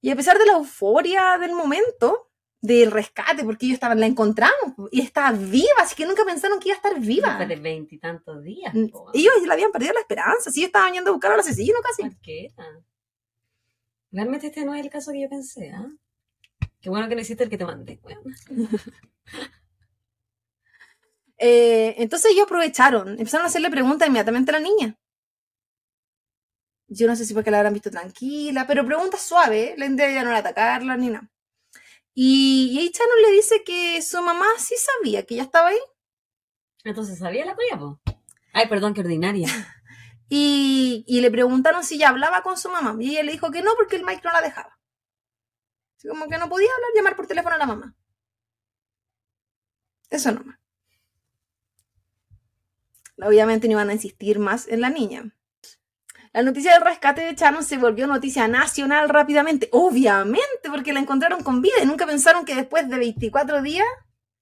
Y 0.00 0.10
a 0.10 0.16
pesar 0.16 0.38
de 0.38 0.46
la 0.46 0.52
euforia 0.52 1.36
del 1.40 1.52
momento, 1.52 2.30
del 2.60 2.92
rescate, 2.92 3.42
porque 3.42 3.66
ellos 3.66 3.74
estaban, 3.74 3.98
la 3.98 4.06
encontramos 4.06 4.54
y 4.92 5.00
estaba 5.00 5.32
viva, 5.32 5.80
así 5.82 5.96
que 5.96 6.06
nunca 6.06 6.24
pensaron 6.24 6.60
que 6.60 6.68
iba 6.68 6.74
a 6.74 6.76
estar 6.76 7.00
viva. 7.00 7.28
Después 7.28 7.48
de 7.48 7.56
veintitantos 7.56 8.44
días. 8.44 8.72
Mm, 8.72 8.86
po, 8.88 9.10
Ellos 9.12 9.34
le 9.44 9.52
habían 9.52 9.72
perdido 9.72 9.94
la 9.94 10.00
esperanza, 10.00 10.50
sí 10.50 10.62
estaban 10.62 10.92
yendo 10.92 11.10
a 11.10 11.14
buscar 11.14 11.32
al 11.32 11.40
asesino 11.40 11.78
casi. 11.82 12.02
Cualquiera. 12.02 12.64
Realmente 14.12 14.48
este 14.48 14.64
no 14.64 14.74
es 14.74 14.84
el 14.84 14.90
caso 14.90 15.12
que 15.12 15.22
yo 15.22 15.28
pensé, 15.28 15.70
¿ah? 15.70 15.88
Qué 16.80 16.90
bueno 16.90 17.08
que 17.08 17.14
no 17.14 17.20
hiciste 17.20 17.44
el 17.44 17.50
que 17.50 17.58
te 17.58 17.64
mandé, 17.64 18.00
weón. 18.02 18.34
Eh, 21.38 21.94
entonces 21.98 22.32
ellos 22.32 22.44
aprovecharon, 22.44 23.10
empezaron 23.10 23.44
a 23.44 23.48
hacerle 23.48 23.68
preguntas 23.68 24.08
inmediatamente 24.08 24.52
a 24.52 24.58
la 24.58 24.60
niña. 24.60 24.98
Yo 26.88 27.06
no 27.06 27.14
sé 27.14 27.26
si 27.26 27.34
porque 27.34 27.50
la 27.50 27.58
habrán 27.58 27.74
visto 27.74 27.90
tranquila, 27.90 28.66
pero 28.66 28.86
preguntas 28.86 29.20
suaves, 29.20 29.76
la 29.76 29.84
idea 29.84 30.10
ya 30.10 30.22
no 30.22 30.30
era 30.30 30.38
atacarla 30.38 30.96
ni 30.96 31.08
nada. 31.08 31.30
Y, 32.14 32.70
y 32.72 32.78
ahí 32.78 32.92
le 33.22 33.32
dice 33.32 33.62
que 33.64 34.00
su 34.00 34.22
mamá 34.22 34.46
sí 34.58 34.74
sabía 34.78 35.26
que 35.26 35.34
ella 35.34 35.42
estaba 35.42 35.68
ahí. 35.68 35.78
Entonces, 36.84 37.18
¿sabía 37.18 37.44
la 37.44 37.54
tuya, 37.54 37.78
po? 37.78 38.00
Ay, 38.54 38.68
perdón, 38.68 38.94
qué 38.94 39.00
ordinaria. 39.02 39.48
Y, 40.28 41.04
y 41.06 41.20
le 41.20 41.30
preguntaron 41.30 41.84
si 41.84 41.96
ella 41.96 42.08
hablaba 42.08 42.42
con 42.42 42.56
su 42.56 42.68
mamá. 42.70 42.96
Y 43.00 43.10
ella 43.10 43.22
le 43.22 43.32
dijo 43.32 43.50
que 43.50 43.62
no, 43.62 43.72
porque 43.76 43.96
el 43.96 44.04
Mike 44.04 44.22
no 44.24 44.32
la 44.32 44.40
dejaba. 44.40 44.78
Así 45.96 46.08
como 46.08 46.28
que 46.28 46.38
no 46.38 46.48
podía 46.48 46.68
hablar, 46.74 46.90
llamar 46.94 47.16
por 47.16 47.26
teléfono 47.26 47.54
a 47.54 47.58
la 47.58 47.66
mamá. 47.66 47.94
Eso 50.10 50.32
nomás. 50.32 50.58
Obviamente 53.18 53.66
no 53.66 53.72
iban 53.72 53.90
a 53.90 53.94
insistir 53.94 54.38
más 54.38 54.68
en 54.68 54.80
la 54.80 54.90
niña. 54.90 55.32
La 56.32 56.42
noticia 56.42 56.74
del 56.74 56.82
rescate 56.82 57.22
de 57.22 57.34
Shannon 57.34 57.64
se 57.64 57.78
volvió 57.78 58.06
noticia 58.06 58.46
nacional 58.46 59.08
rápidamente. 59.08 59.70
Obviamente, 59.72 60.68
porque 60.70 60.92
la 60.92 61.00
encontraron 61.00 61.42
con 61.42 61.62
vida 61.62 61.76
y 61.82 61.86
nunca 61.86 62.06
pensaron 62.06 62.44
que 62.44 62.54
después 62.54 62.88
de 62.90 62.98
24 62.98 63.62
días, 63.62 63.86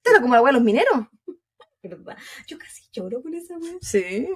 era 0.02 0.20
como 0.20 0.34
la 0.34 0.42
hueá 0.42 0.50
de 0.50 0.58
los 0.58 0.64
mineros. 0.64 1.06
¿Verdad? 1.84 2.16
Yo 2.48 2.58
casi 2.58 2.82
lloro 2.92 3.22
con 3.22 3.34
esa 3.34 3.56
weá. 3.58 3.74
Sí. 3.80 4.28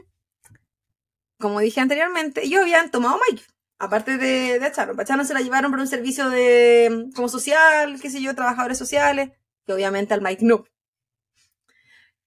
Como 1.38 1.60
dije 1.60 1.80
anteriormente, 1.80 2.44
ellos 2.44 2.62
habían 2.62 2.90
tomado 2.90 3.20
Mike, 3.28 3.44
aparte 3.78 4.18
de, 4.18 4.58
de 4.58 4.66
a 4.66 4.72
Sharon. 4.72 4.98
A 5.00 5.04
Sharon 5.04 5.26
se 5.26 5.34
la 5.34 5.40
llevaron 5.40 5.70
por 5.70 5.80
un 5.80 5.86
servicio 5.86 6.28
de 6.30 7.08
como 7.14 7.28
social, 7.28 8.00
qué 8.00 8.10
sé 8.10 8.20
yo, 8.20 8.34
trabajadores 8.34 8.78
sociales, 8.78 9.30
que 9.64 9.72
obviamente 9.72 10.14
al 10.14 10.22
Mike 10.22 10.44
no. 10.44 10.64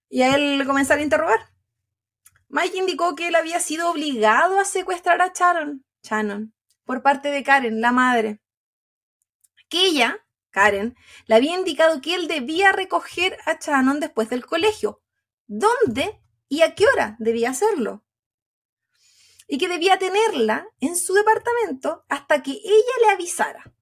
Y 0.09 0.21
a 0.21 0.35
él 0.35 0.63
comenzaron 0.65 1.01
a 1.01 1.03
interrogar. 1.03 1.39
Mike 2.49 2.77
indicó 2.77 3.15
que 3.15 3.27
él 3.27 3.35
había 3.35 3.59
sido 3.59 3.89
obligado 3.89 4.59
a 4.59 4.65
secuestrar 4.65 5.21
a 5.21 5.31
Sharon, 5.33 5.85
Shannon, 6.03 6.53
por 6.85 7.01
parte 7.01 7.31
de 7.31 7.43
Karen, 7.43 7.79
la 7.81 7.91
madre. 7.91 8.41
Que 9.69 9.85
ella, 9.85 10.25
Karen, 10.49 10.95
le 11.27 11.35
había 11.35 11.57
indicado 11.57 12.01
que 12.01 12.15
él 12.15 12.27
debía 12.27 12.73
recoger 12.73 13.37
a 13.45 13.57
Shannon 13.59 13.99
después 14.01 14.29
del 14.29 14.45
colegio. 14.45 15.01
¿Dónde 15.47 16.21
y 16.49 16.61
a 16.61 16.75
qué 16.75 16.85
hora 16.87 17.15
debía 17.19 17.51
hacerlo? 17.51 18.03
Y 19.53 19.57
que 19.57 19.67
debía 19.67 19.99
tenerla 19.99 20.65
en 20.79 20.95
su 20.95 21.13
departamento 21.13 22.05
hasta 22.07 22.41
que 22.41 22.51
ella 22.51 22.93
le 23.05 23.09
avisara. 23.11 23.73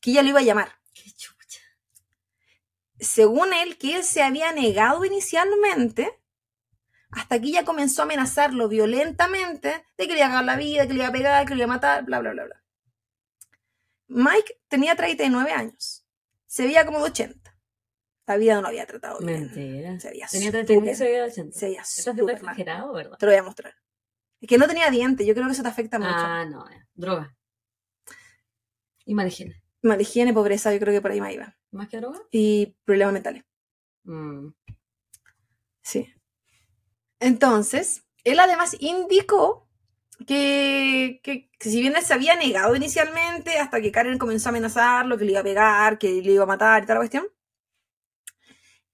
Que 0.00 0.12
ella 0.12 0.22
lo 0.22 0.28
iba 0.28 0.38
a 0.38 0.42
llamar. 0.44 0.68
Qué 0.94 1.10
chucha. 1.10 1.60
Según 3.00 3.52
él, 3.52 3.76
que 3.76 3.96
él 3.96 4.04
se 4.04 4.22
había 4.22 4.52
negado 4.52 5.04
inicialmente 5.04 6.22
hasta 7.10 7.40
que 7.40 7.48
ella 7.48 7.64
comenzó 7.64 8.02
a 8.02 8.04
amenazarlo 8.04 8.68
violentamente 8.68 9.84
de 9.98 10.06
que 10.06 10.12
le 10.14 10.18
iba 10.20 10.26
a 10.26 10.30
cagar 10.30 10.44
la 10.44 10.56
vida, 10.56 10.86
que 10.86 10.92
le 10.92 11.00
iba 11.00 11.08
a 11.08 11.12
pegar, 11.12 11.44
que 11.44 11.54
le 11.56 11.64
iba 11.64 11.72
a 11.72 11.76
matar, 11.76 12.04
bla, 12.04 12.20
bla, 12.20 12.30
bla, 12.30 12.44
bla. 12.44 12.62
Mike 14.06 14.60
tenía 14.68 14.94
39 14.94 15.50
años. 15.50 16.06
Se 16.46 16.62
veía 16.64 16.86
como 16.86 16.98
de 16.98 17.04
80. 17.06 17.58
La 18.26 18.36
vida 18.36 18.54
no 18.54 18.62
lo 18.62 18.68
había 18.68 18.86
tratado 18.86 19.18
bien. 19.18 19.40
Mentira. 19.40 19.98
Se 19.98 20.10
veía 20.10 20.28
Tenía 20.28 20.50
súper- 20.50 20.66
39 20.66 20.92
y 20.92 20.94
se 20.94 21.04
veía 21.04 21.24
80. 21.24 21.58
Se 21.58 21.66
veía 21.66 21.84
súper 21.84 22.24
mal. 22.24 22.34
exagerado, 22.36 22.92
¿verdad? 22.92 23.18
Te 23.18 23.26
lo 23.26 23.32
voy 23.32 23.38
a 23.38 23.42
mostrar. 23.42 23.74
Es 24.40 24.48
que 24.48 24.58
no 24.58 24.66
tenía 24.66 24.90
dientes. 24.90 25.26
Yo 25.26 25.34
creo 25.34 25.46
que 25.46 25.52
eso 25.52 25.62
te 25.62 25.68
afecta 25.68 25.98
mucho. 25.98 26.10
Ah, 26.14 26.44
no, 26.44 26.68
eh. 26.68 26.86
droga. 26.94 27.34
Y 29.04 29.14
mala 29.14 29.28
higiene. 29.28 29.62
Mal 29.82 30.00
higiene, 30.00 30.32
pobreza, 30.34 30.72
yo 30.72 30.80
creo 30.80 30.92
que 30.94 31.00
por 31.02 31.10
ahí 31.12 31.20
me 31.20 31.32
iba. 31.32 31.56
¿Más 31.70 31.88
que 31.88 31.98
droga? 31.98 32.20
Y 32.30 32.76
problemas 32.84 33.12
mentales. 33.14 33.44
Mm. 34.04 34.48
Sí. 35.82 36.12
Entonces, 37.20 38.04
él 38.24 38.40
además 38.40 38.76
indicó 38.80 39.68
que, 40.26 41.20
que- 41.22 41.50
que 41.58 41.70
si 41.70 41.80
bien 41.80 41.96
él 41.96 42.02
se 42.02 42.14
había 42.14 42.36
negado 42.36 42.74
inicialmente 42.76 43.58
hasta 43.58 43.80
que 43.80 43.92
Karen 43.92 44.18
comenzó 44.18 44.48
a 44.48 44.50
amenazarlo, 44.50 45.16
que 45.18 45.24
le 45.24 45.32
iba 45.32 45.40
a 45.40 45.44
pegar, 45.44 45.98
que 45.98 46.08
le 46.22 46.32
iba 46.32 46.42
a 46.44 46.46
matar 46.46 46.82
y 46.82 46.86
tal 46.86 46.98
cuestión, 46.98 47.26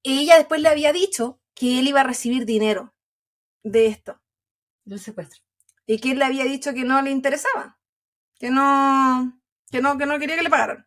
ella 0.02 0.36
después 0.36 0.60
le 0.60 0.68
había 0.68 0.92
dicho 0.92 1.40
que 1.54 1.78
él 1.78 1.88
iba 1.88 2.00
a 2.00 2.04
recibir 2.04 2.44
dinero 2.44 2.94
de 3.62 3.86
esto 3.86 4.20
Del 4.84 4.98
secuestro. 4.98 5.40
y 5.86 5.98
que 6.00 6.12
él 6.12 6.18
le 6.18 6.24
había 6.24 6.44
dicho 6.44 6.72
que 6.74 6.84
no 6.84 7.02
le 7.02 7.10
interesaba, 7.10 7.78
que 8.38 8.50
no, 8.50 9.40
que 9.70 9.80
no, 9.80 9.98
que 9.98 10.06
no 10.06 10.18
quería 10.18 10.36
que 10.36 10.42
le 10.42 10.50
pagaran. 10.50 10.86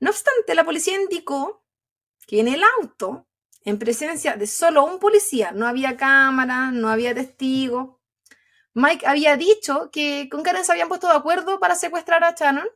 No 0.00 0.10
obstante, 0.10 0.54
la 0.54 0.64
policía 0.64 1.00
indicó 1.00 1.64
que 2.26 2.40
en 2.40 2.48
el 2.48 2.62
auto, 2.78 3.26
en 3.62 3.78
presencia 3.78 4.36
de 4.36 4.46
solo 4.46 4.84
un 4.84 4.98
policía, 4.98 5.52
no 5.52 5.66
había 5.66 5.96
cámara, 5.96 6.70
no 6.70 6.88
había 6.88 7.14
testigo, 7.14 8.02
Mike 8.74 9.06
había 9.06 9.36
dicho 9.36 9.90
que 9.92 10.28
con 10.30 10.42
Karen 10.42 10.64
se 10.64 10.72
habían 10.72 10.88
puesto 10.88 11.08
de 11.08 11.14
acuerdo 11.16 11.60
para 11.60 11.76
secuestrar 11.76 12.24
a 12.24 12.34
Shannon 12.34 12.68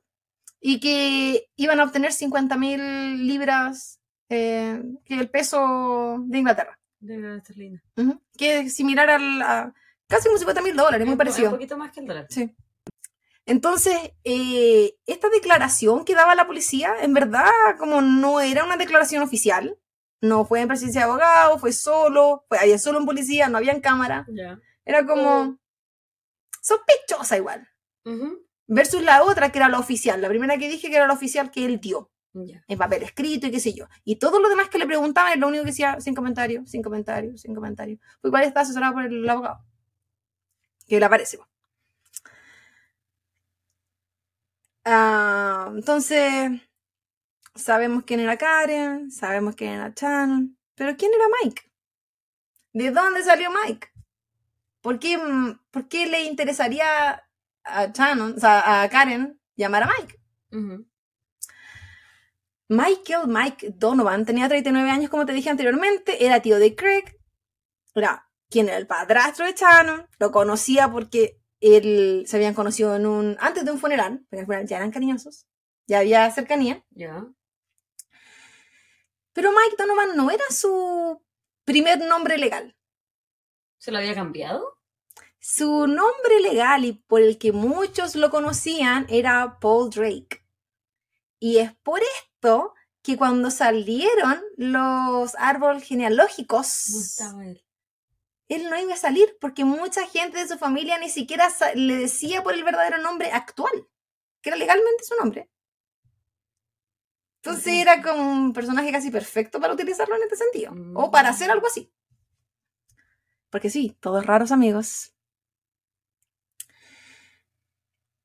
y 0.61 0.81
que 0.81 1.51
iban 1.57 1.81
a 1.81 1.85
obtener 1.85 2.13
50 2.13 2.57
mil 2.57 3.27
libras, 3.27 4.01
eh, 4.29 4.81
que 5.05 5.19
el 5.19 5.29
peso 5.31 6.19
de 6.27 6.39
Inglaterra. 6.39 6.78
De 7.01 7.19
la 7.19 7.37
esterlina. 7.37 7.83
Que 8.37 8.61
es 8.61 8.75
similar 8.75 9.09
al, 9.11 9.43
a 9.43 9.75
casi 10.09 10.29
unos 10.29 10.41
50 10.41 10.63
mil 10.63 10.77
dólares, 10.77 11.07
muy 11.07 11.17
parecido. 11.17 11.49
Un 11.51 11.55
poquito 11.57 11.77
más 11.77 11.93
que 11.93 12.01
el 12.01 12.07
dólar. 12.07 12.27
Sí. 12.31 12.55
Entonces, 13.47 13.97
eh, 14.25 14.95
esta 15.07 15.29
declaración 15.31 16.05
que 16.05 16.15
daba 16.15 16.35
la 16.35 16.47
policía, 16.47 16.95
en 17.01 17.15
verdad, 17.15 17.49
como 17.79 18.01
no 18.03 18.41
era 18.41 18.65
una 18.65 18.77
declaración 18.77 19.23
oficial, 19.23 19.79
no 20.21 20.45
fue 20.45 20.61
en 20.61 20.69
presencia 20.69 21.01
de 21.03 21.05
abogado, 21.07 21.59
fue 21.59 21.73
solo, 21.73 22.45
fue, 22.49 22.59
había 22.59 22.79
solo 22.79 22.99
un 22.99 23.07
policía, 23.07 23.49
no 23.49 23.57
había 23.59 23.81
cámara, 23.81 24.27
Ya. 24.29 24.61
era 24.85 25.07
como 25.07 25.59
sospechosa 26.61 27.37
igual. 27.37 27.69
Versus 28.67 29.03
la 29.03 29.23
otra, 29.23 29.51
que 29.51 29.59
era 29.59 29.69
la 29.69 29.79
oficial, 29.79 30.21
la 30.21 30.29
primera 30.29 30.59
que 30.59 30.69
dije 30.69 30.91
que 30.91 30.97
era 30.97 31.07
la 31.07 31.13
oficial 31.15 31.51
que 31.51 31.65
él 31.65 31.81
dio, 31.81 32.11
En 32.35 32.79
papel 32.79 33.03
escrito 33.03 33.47
y 33.47 33.51
qué 33.51 33.61
sé 33.61 33.73
yo. 33.75 33.87
Y 34.05 34.17
todo 34.17 34.41
lo 34.41 34.49
demás 34.49 34.69
que 34.69 34.79
le 34.79 34.87
preguntaban 34.87 35.33
es 35.33 35.39
lo 35.39 35.49
único 35.49 35.65
que 35.65 35.71
decía, 35.71 36.01
sin 36.01 36.15
comentario, 36.15 36.67
sin 36.67 36.83
comentario, 36.83 37.37
sin 37.37 37.55
comentario. 37.55 37.99
Pues 38.21 38.31
igual 38.31 38.45
está 38.45 38.61
asesorado 38.61 38.95
por 38.95 39.05
el 39.07 39.29
abogado. 39.29 39.61
Que 40.87 40.99
le 40.99 41.07
aparece. 41.07 41.39
Ah, 44.85 45.71
entonces, 45.75 46.51
sabemos 47.55 48.05
quién 48.05 48.21
era 48.21 48.37
Karen, 48.39 49.11
sabemos 49.11 49.55
quién 49.55 49.73
era 49.73 49.93
Shannon, 49.95 50.57
pero 50.75 50.97
¿quién 50.97 51.13
era 51.15 51.25
Mike? 51.43 51.63
¿De 52.73 52.91
dónde 52.91 53.23
salió 53.23 53.51
Mike? 53.51 53.89
¿Por 54.81 54.99
qué, 54.99 55.19
mm, 55.19 55.61
por 55.71 55.89
qué 55.89 56.07
le 56.07 56.25
interesaría 56.25 57.23
a 57.65 57.87
Shannon, 57.93 58.35
o 58.37 58.41
sea, 58.41 58.83
a 58.83 58.89
Karen 58.89 59.41
llamar 59.57 59.85
a 59.85 59.91
Mike? 59.99 60.19
Michael 62.69 63.29
Mike 63.29 63.75
Donovan 63.77 64.27
tenía 64.27 64.49
39 64.49 64.91
años, 64.91 65.11
como 65.11 65.25
te 65.25 65.33
dije 65.33 65.49
anteriormente, 65.49 66.25
era 66.25 66.41
tío 66.41 66.59
de 66.59 66.75
Craig, 66.75 67.17
era 67.95 68.31
quien 68.51 68.69
era 68.69 68.77
el 68.77 68.87
padrastro 68.87 69.47
de 69.47 69.55
Shannon, 69.55 70.07
lo 70.19 70.31
conocía 70.31 70.91
porque 70.91 71.41
él, 71.61 72.25
se 72.27 72.37
habían 72.37 72.55
conocido 72.55 72.95
en 72.95 73.07
un, 73.07 73.37
antes 73.41 73.65
de 73.65 73.71
un 73.73 73.79
funeral, 73.79 74.21
porque 74.29 74.41
al 74.41 74.47
funeral 74.47 74.67
ya 74.67 74.77
eran 74.77 74.91
cariñosos, 74.91 75.47
ya 75.87 76.01
había 76.01 76.31
cercanía, 76.31 76.85
Ya. 76.91 77.27
pero 79.33 79.51
Mike 79.53 79.77
Donovan 79.79 80.17
no 80.17 80.31
era 80.31 80.45
su 80.51 81.23
primer 81.65 81.99
nombre 82.01 82.37
legal. 82.37 82.77
¿Se 83.79 83.91
lo 83.93 83.99
había 83.99 84.15
cambiado? 84.15 84.79
Su 85.39 85.87
nombre 85.87 86.41
legal 86.43 86.85
y 86.85 86.93
por 86.93 87.23
el 87.23 87.39
que 87.39 87.53
muchos 87.53 88.17
lo 88.17 88.29
conocían 88.31 89.07
era 89.09 89.59
Paul 89.61 89.89
Drake. 89.89 90.45
Y 91.39 91.59
es 91.59 91.73
por 91.77 92.01
esto 92.01 92.28
que 93.03 93.17
cuando 93.17 93.51
salieron 93.51 94.43
los 94.57 95.35
árboles 95.37 95.85
genealógicos, 95.85 96.91
No 96.91 97.01
estaba 97.01 97.47
él. 97.47 97.65
él 98.49 98.71
no 98.71 98.79
iba 98.79 98.95
a 98.95 98.99
salir 98.99 99.37
porque 99.41 99.65
mucha 99.65 100.07
gente 100.07 100.39
de 100.39 100.49
su 100.49 100.59
familia 100.59 100.99
ni 100.99 101.09
siquiera 101.09 101.49
le 101.75 101.97
decía 101.97 102.43
por 102.43 102.55
el 102.55 102.65
verdadero 102.65 102.99
nombre 102.99 103.33
actual, 103.33 103.73
que 104.41 104.51
era 104.51 104.57
legalmente 104.59 105.05
su 105.05 105.15
nombre. 105.17 105.51
Entonces 107.43 107.75
era 107.75 108.03
como 108.03 108.31
un 108.31 108.53
personaje 108.53 108.91
casi 108.93 109.11
perfecto 109.11 109.61
para 109.61 109.73
utilizarlo 109.73 110.17
en 110.17 110.23
este 110.23 110.37
sentido, 110.37 110.75
o 110.95 111.11
para 111.11 111.31
hacer 111.31 111.51
algo 111.51 111.67
así. 111.67 111.93
Porque 113.49 113.71
sí, 113.71 113.97
todos 114.01 114.27
raros 114.27 114.53
amigos. 114.53 115.15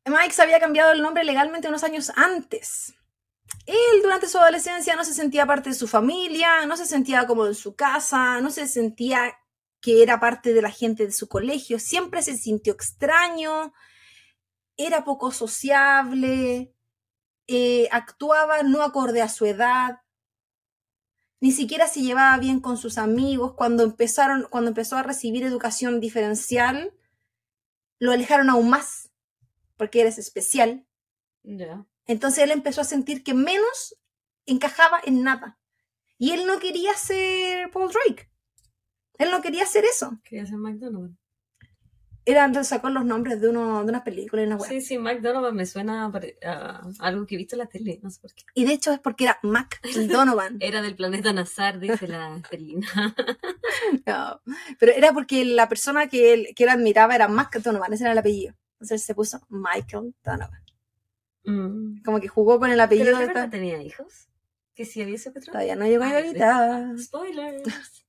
Mike 0.06 0.34
se 0.34 0.42
había 0.42 0.60
cambiado 0.60 0.92
el 0.92 1.02
nombre 1.02 1.24
legalmente 1.24 1.70
unos 1.70 1.84
años 1.84 2.12
antes. 2.16 2.96
Él 3.66 4.02
durante 4.02 4.28
su 4.28 4.38
adolescencia 4.38 4.96
no 4.96 5.06
se 5.06 5.14
sentía 5.14 5.46
parte 5.46 5.70
de 5.70 5.76
su 5.76 5.88
familia, 5.88 6.66
no 6.66 6.76
se 6.78 6.86
sentía 6.86 7.26
como 7.28 7.46
en 7.46 7.56
su 7.56 7.76
casa, 7.76 8.42
no 8.42 8.50
se 8.52 8.68
sentía 8.68 9.38
que 9.80 10.02
era 10.04 10.20
parte 10.20 10.54
de 10.54 10.62
la 10.62 10.72
gente 10.72 11.06
de 11.06 11.12
su 11.12 11.28
colegio, 11.28 11.80
siempre 11.80 12.22
se 12.22 12.38
sintió 12.38 12.74
extraño, 12.74 13.74
era 14.78 15.04
poco 15.04 15.32
sociable, 15.32 16.74
eh, 17.48 17.90
actuaba 17.92 18.64
no 18.64 18.82
acorde 18.82 19.22
a 19.22 19.30
su 19.30 19.46
edad, 19.46 20.00
ni 21.44 21.52
siquiera 21.52 21.88
se 21.88 22.02
llevaba 22.02 22.38
bien 22.38 22.62
con 22.62 22.78
sus 22.78 22.98
amigos. 22.98 23.54
Cuando 23.56 23.84
empezaron, 23.84 24.48
cuando 24.50 24.70
empezó 24.70 24.96
a 24.96 25.04
recibir 25.04 25.44
educación 25.44 26.00
diferencial, 26.00 26.94
lo 28.00 28.14
alejaron 28.14 28.50
aún 28.50 28.70
más, 28.70 29.12
porque 29.76 30.00
eres 30.00 30.18
especial. 30.18 30.86
Ya. 31.44 31.86
Entonces 32.06 32.44
él 32.44 32.52
empezó 32.52 32.82
a 32.82 32.86
sentir 32.86 33.24
que 33.24 33.34
menos 33.34 33.96
encajaba 34.46 35.00
en 35.04 35.24
nada. 35.24 35.60
Y 36.18 36.32
él 36.32 36.46
no 36.46 36.60
quería 36.60 36.94
ser 36.96 37.70
Paul 37.72 37.92
Drake. 37.92 38.30
Él 39.18 39.32
no 39.32 39.42
quería 39.42 39.64
hacer 39.64 39.86
eso. 39.86 40.20
Quería 40.24 40.46
ser 40.46 40.58
Donovan. 40.58 41.18
Era, 42.26 42.46
entonces 42.46 42.70
sacó 42.70 42.90
los 42.90 43.04
nombres 43.04 43.42
de, 43.42 43.50
uno, 43.50 43.84
de 43.84 43.90
unas 43.90 44.04
películas 44.04 44.44
y 44.44 44.48
una 44.48 44.56
web. 44.56 44.70
Sí, 44.70 44.80
sí, 44.80 44.96
Donovan 44.96 45.54
me 45.56 45.66
suena 45.66 46.10
a, 46.46 46.82
algo 47.00 47.26
que 47.26 47.36
he 47.36 47.38
visto 47.38 47.56
en 47.56 47.60
la 47.60 47.66
tele, 47.66 48.00
no 48.02 48.10
sé 48.10 48.22
por 48.22 48.34
qué. 48.34 48.44
Y 48.54 48.64
de 48.64 48.72
hecho 48.72 48.94
es 48.94 49.00
porque 49.00 49.26
era 49.26 49.40
Mac 49.44 49.82
Donovan. 50.10 50.58
Era 50.62 50.82
del 50.82 50.96
planeta 50.96 51.34
Nazar, 51.34 51.80
dice 51.80 52.08
la 52.08 52.38
esterlina. 52.38 52.88
No, 54.06 54.42
pero 54.80 54.94
era 54.94 55.12
porque 55.12 55.44
la 55.44 55.68
persona 55.68 56.08
que 56.08 56.34
él, 56.34 56.48
que 56.56 56.64
él 56.64 56.70
admiraba 56.70 57.14
era 57.14 57.28
Mac 57.28 57.60
Donovan, 57.60 57.92
ese 57.92 58.04
era 58.04 58.14
el 58.14 58.18
apellido. 58.18 58.56
Entonces 58.76 59.04
se 59.04 59.14
puso 59.14 59.42
Michael 59.50 60.16
Donovan. 60.24 60.63
Mm. 61.46 62.02
Como 62.04 62.20
que 62.20 62.28
jugó 62.28 62.60
con 62.60 62.72
el 62.72 62.80
apellido 62.80 63.08
¿Pero 63.08 63.20
de 63.20 63.26
esta- 63.26 63.50
tenía 63.50 63.82
hijos? 63.82 64.28
Que 64.76 64.86
si 64.86 65.02
había 65.02 65.16
ese 65.16 65.30
petróleo. 65.32 65.54
Todavía 65.54 65.76
no 65.76 65.86
llegó 65.86 66.04
a 66.04 66.10
Ibarita. 66.10 66.94
Spoilers. 66.98 67.64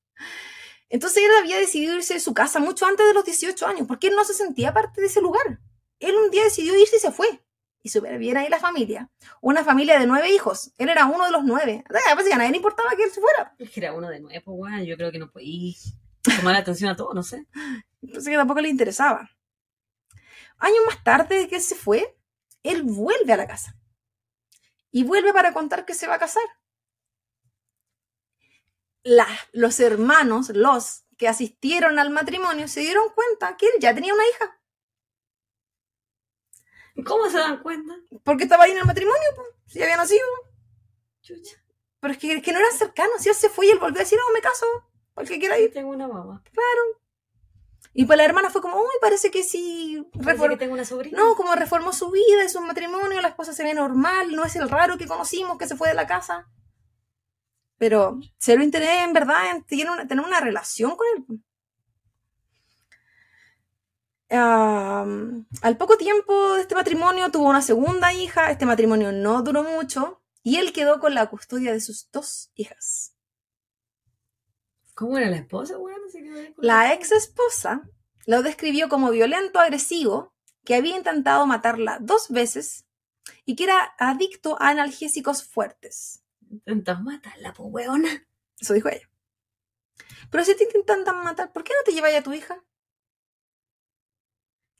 Entonces 0.89 1.23
él 1.23 1.31
había 1.39 1.57
decidido 1.57 1.95
irse 1.95 2.13
de 2.15 2.19
su 2.19 2.33
casa 2.33 2.59
mucho 2.59 2.85
antes 2.85 3.05
de 3.05 3.13
los 3.13 3.25
18 3.25 3.67
años, 3.67 3.87
porque 3.87 4.07
él 4.07 4.15
no 4.15 4.23
se 4.23 4.33
sentía 4.33 4.73
parte 4.73 5.01
de 5.01 5.07
ese 5.07 5.21
lugar. 5.21 5.59
Él 5.99 6.15
un 6.15 6.29
día 6.31 6.43
decidió 6.43 6.77
irse 6.79 6.97
y 6.97 6.99
se 6.99 7.11
fue. 7.11 7.41
Y 7.81 7.89
súper 7.89 8.17
bien 8.17 8.37
ahí 8.37 8.49
la 8.49 8.59
familia. 8.59 9.11
Una 9.41 9.63
familia 9.63 9.99
de 9.99 10.07
nueve 10.07 10.31
hijos. 10.31 10.71
Él 10.77 10.89
era 10.89 11.05
uno 11.05 11.25
de 11.25 11.31
los 11.31 11.43
nueve. 11.43 11.83
O 11.87 11.93
sea, 11.93 12.15
pues, 12.15 12.27
que 12.27 12.33
a 12.33 12.37
nadie 12.37 12.51
le 12.51 12.57
importaba 12.57 12.89
que 12.95 13.03
él 13.03 13.11
se 13.11 13.21
fuera. 13.21 13.53
Es 13.59 13.69
que 13.69 13.79
era 13.79 13.93
uno 13.93 14.09
de 14.09 14.19
nuevo, 14.21 14.41
pues, 14.43 14.57
weón. 14.73 14.85
Yo 14.85 14.95
creo 14.97 15.11
que 15.11 15.19
no 15.19 15.29
podía 15.31 15.75
tomar 16.37 16.55
atención 16.55 16.89
a 16.89 16.95
todo, 16.95 17.13
no 17.13 17.21
sé. 17.21 17.45
Entonces 18.01 18.29
que 18.31 18.37
tampoco 18.37 18.61
le 18.61 18.69
interesaba. 18.69 19.29
Años 20.57 20.79
más 20.87 21.03
tarde 21.03 21.37
de 21.37 21.47
que 21.47 21.57
él 21.57 21.61
se 21.61 21.75
fue, 21.75 22.15
él 22.71 22.83
vuelve 22.83 23.33
a 23.33 23.37
la 23.37 23.47
casa. 23.47 23.75
Y 24.91 25.03
vuelve 25.03 25.33
para 25.33 25.53
contar 25.53 25.85
que 25.85 25.93
se 25.93 26.07
va 26.07 26.15
a 26.15 26.19
casar. 26.19 26.43
La- 29.03 29.27
los 29.53 29.79
hermanos, 29.79 30.49
los 30.49 31.03
que 31.17 31.27
asistieron 31.27 31.99
al 31.99 32.09
matrimonio, 32.09 32.67
se 32.67 32.81
dieron 32.81 33.09
cuenta 33.13 33.55
que 33.57 33.67
él 33.67 33.73
ya 33.79 33.93
tenía 33.95 34.13
una 34.13 34.27
hija. 34.27 34.59
¿Cómo 37.05 37.29
se 37.29 37.37
dan 37.37 37.61
cuenta? 37.61 37.93
Porque 38.23 38.43
estaba 38.43 38.63
ahí 38.63 38.71
en 38.71 38.77
el 38.77 38.85
matrimonio, 38.85 39.27
pues, 39.35 39.47
si 39.67 39.79
ya 39.79 39.85
había 39.85 39.97
nacido. 39.97 40.25
Chucha. 41.21 41.57
Pero 41.99 42.13
es 42.13 42.19
que, 42.19 42.33
es 42.33 42.43
que 42.43 42.53
no 42.53 42.59
eran 42.59 42.71
cercanos. 42.73 43.21
Si 43.21 43.29
él 43.29 43.35
se 43.35 43.49
fue 43.49 43.67
y 43.67 43.71
él 43.71 43.79
volvió 43.79 43.99
a 43.99 44.03
decir, 44.03 44.17
no, 44.17 44.33
me 44.33 44.41
caso, 44.41 44.65
porque 45.13 45.39
quiera 45.39 45.59
ir. 45.59 45.73
Tengo 45.73 45.89
una 45.89 46.07
mamá. 46.07 46.43
Y 47.97 48.03
pues 48.05 48.17
la 48.17 48.25
hermana 48.25 48.49
fue 48.49 48.61
como, 48.61 48.75
uy, 48.77 48.91
parece 48.99 49.31
que 49.31 49.41
sí. 49.41 50.05
Parece 50.21 50.43
refor- 50.43 50.49
que 50.49 50.57
tengo 50.57 50.73
una 50.73 50.83
sobrina. 50.83 51.17
No, 51.17 51.33
como 51.35 51.55
reformó 51.55 51.93
su 51.93 52.11
vida 52.11 52.43
y 52.45 52.49
su 52.49 52.59
matrimonio, 52.59 53.21
la 53.21 53.29
esposa 53.29 53.53
se 53.53 53.63
ve 53.63 53.73
normal, 53.73 54.35
no 54.35 54.43
es 54.43 54.57
el 54.57 54.69
raro 54.69 54.97
que 54.97 55.07
conocimos 55.07 55.57
que 55.57 55.65
se 55.65 55.77
fue 55.77 55.87
de 55.87 55.93
la 55.93 56.05
casa. 56.05 56.49
Pero 57.77 58.19
cero 58.37 58.61
interés 58.63 58.89
en 59.05 59.13
verdad 59.13 59.49
en 59.51 59.63
tener 59.63 59.89
una, 59.89 60.05
tener 60.07 60.25
una 60.25 60.41
relación 60.41 60.95
con 60.97 61.07
él. 61.15 61.41
Al 64.29 65.77
poco 65.77 65.97
tiempo 65.97 66.55
de 66.55 66.61
este 66.61 66.75
matrimonio 66.75 67.31
tuvo 67.31 67.47
una 67.49 67.61
segunda 67.61 68.11
hija, 68.11 68.51
este 68.51 68.65
matrimonio 68.65 69.13
no 69.13 69.41
duró 69.41 69.63
mucho 69.63 70.21
y 70.43 70.57
él 70.57 70.73
quedó 70.73 70.99
con 70.99 71.13
la 71.15 71.27
custodia 71.29 71.71
de 71.71 71.79
sus 71.79 72.09
dos 72.11 72.51
hijas. 72.55 73.14
¿Cómo 74.95 75.17
era 75.17 75.29
la 75.29 75.35
esposa, 75.37 75.75
que- 76.11 76.53
La 76.57 76.93
ex 76.93 77.11
esposa 77.11 77.89
lo 78.25 78.41
describió 78.41 78.89
como 78.89 79.11
violento, 79.11 79.59
agresivo, 79.59 80.33
que 80.63 80.75
había 80.75 80.95
intentado 80.97 81.45
matarla 81.45 81.99
dos 82.01 82.29
veces 82.29 82.85
y 83.45 83.55
que 83.55 83.65
era 83.65 83.93
adicto 83.99 84.57
a 84.61 84.69
analgésicos 84.69 85.43
fuertes. 85.43 86.23
Intentó 86.49 86.99
matarla, 87.01 87.53
pues, 87.53 87.69
weona. 87.71 88.25
Eso 88.59 88.73
dijo 88.73 88.89
ella. 88.89 89.07
Pero 90.31 90.43
si 90.45 90.55
te 90.55 90.67
intentan 90.75 91.23
matar, 91.23 91.51
¿por 91.51 91.63
qué 91.63 91.73
no 91.73 91.83
te 91.83 91.91
llevas 91.91 92.15
a 92.15 92.23
tu 92.23 92.33
hija? 92.33 92.63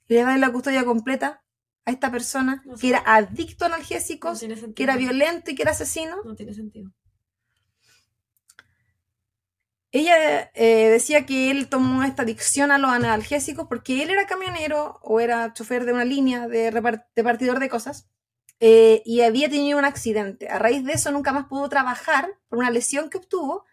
Le 0.07 0.23
das 0.23 0.39
la 0.39 0.51
custodia 0.51 0.85
completa 0.85 1.43
a 1.85 1.91
esta 1.91 2.11
persona 2.11 2.63
No 2.65 2.75
que 2.77 2.89
era 2.89 3.03
adicto 3.05 3.65
a 3.65 3.67
analgésicos, 3.67 4.39
que 4.75 4.83
era 4.83 4.95
violento 4.97 5.51
y 5.51 5.55
que 5.55 5.63
era 5.63 5.71
asesino. 5.71 6.17
No 6.23 6.35
tiene 6.35 6.53
sentido. 6.53 6.91
Ella 9.97 10.51
eh, 10.55 10.89
decía 10.89 11.25
que 11.25 11.49
él 11.51 11.69
tomó 11.69 12.03
esta 12.03 12.23
adicción 12.23 12.69
a 12.69 12.77
los 12.77 12.91
analgésicos 12.91 13.67
porque 13.69 14.03
él 14.03 14.09
era 14.09 14.25
camionero 14.27 14.99
o 15.01 15.21
era 15.21 15.53
chofer 15.53 15.85
de 15.85 15.93
una 15.93 16.03
línea 16.03 16.49
de 16.49 16.69
repar- 16.69 17.05
repartidor 17.15 17.59
de 17.59 17.69
cosas 17.69 18.09
eh, 18.59 19.01
y 19.05 19.21
había 19.21 19.49
tenido 19.49 19.79
un 19.79 19.85
accidente. 19.85 20.49
A 20.49 20.59
raíz 20.59 20.83
de 20.83 20.91
eso 20.91 21.11
nunca 21.11 21.31
más 21.31 21.45
pudo 21.45 21.69
trabajar 21.69 22.27
por 22.49 22.59
una 22.59 22.71
lesión 22.71 23.09
que 23.09 23.19
obtuvo 23.19 23.63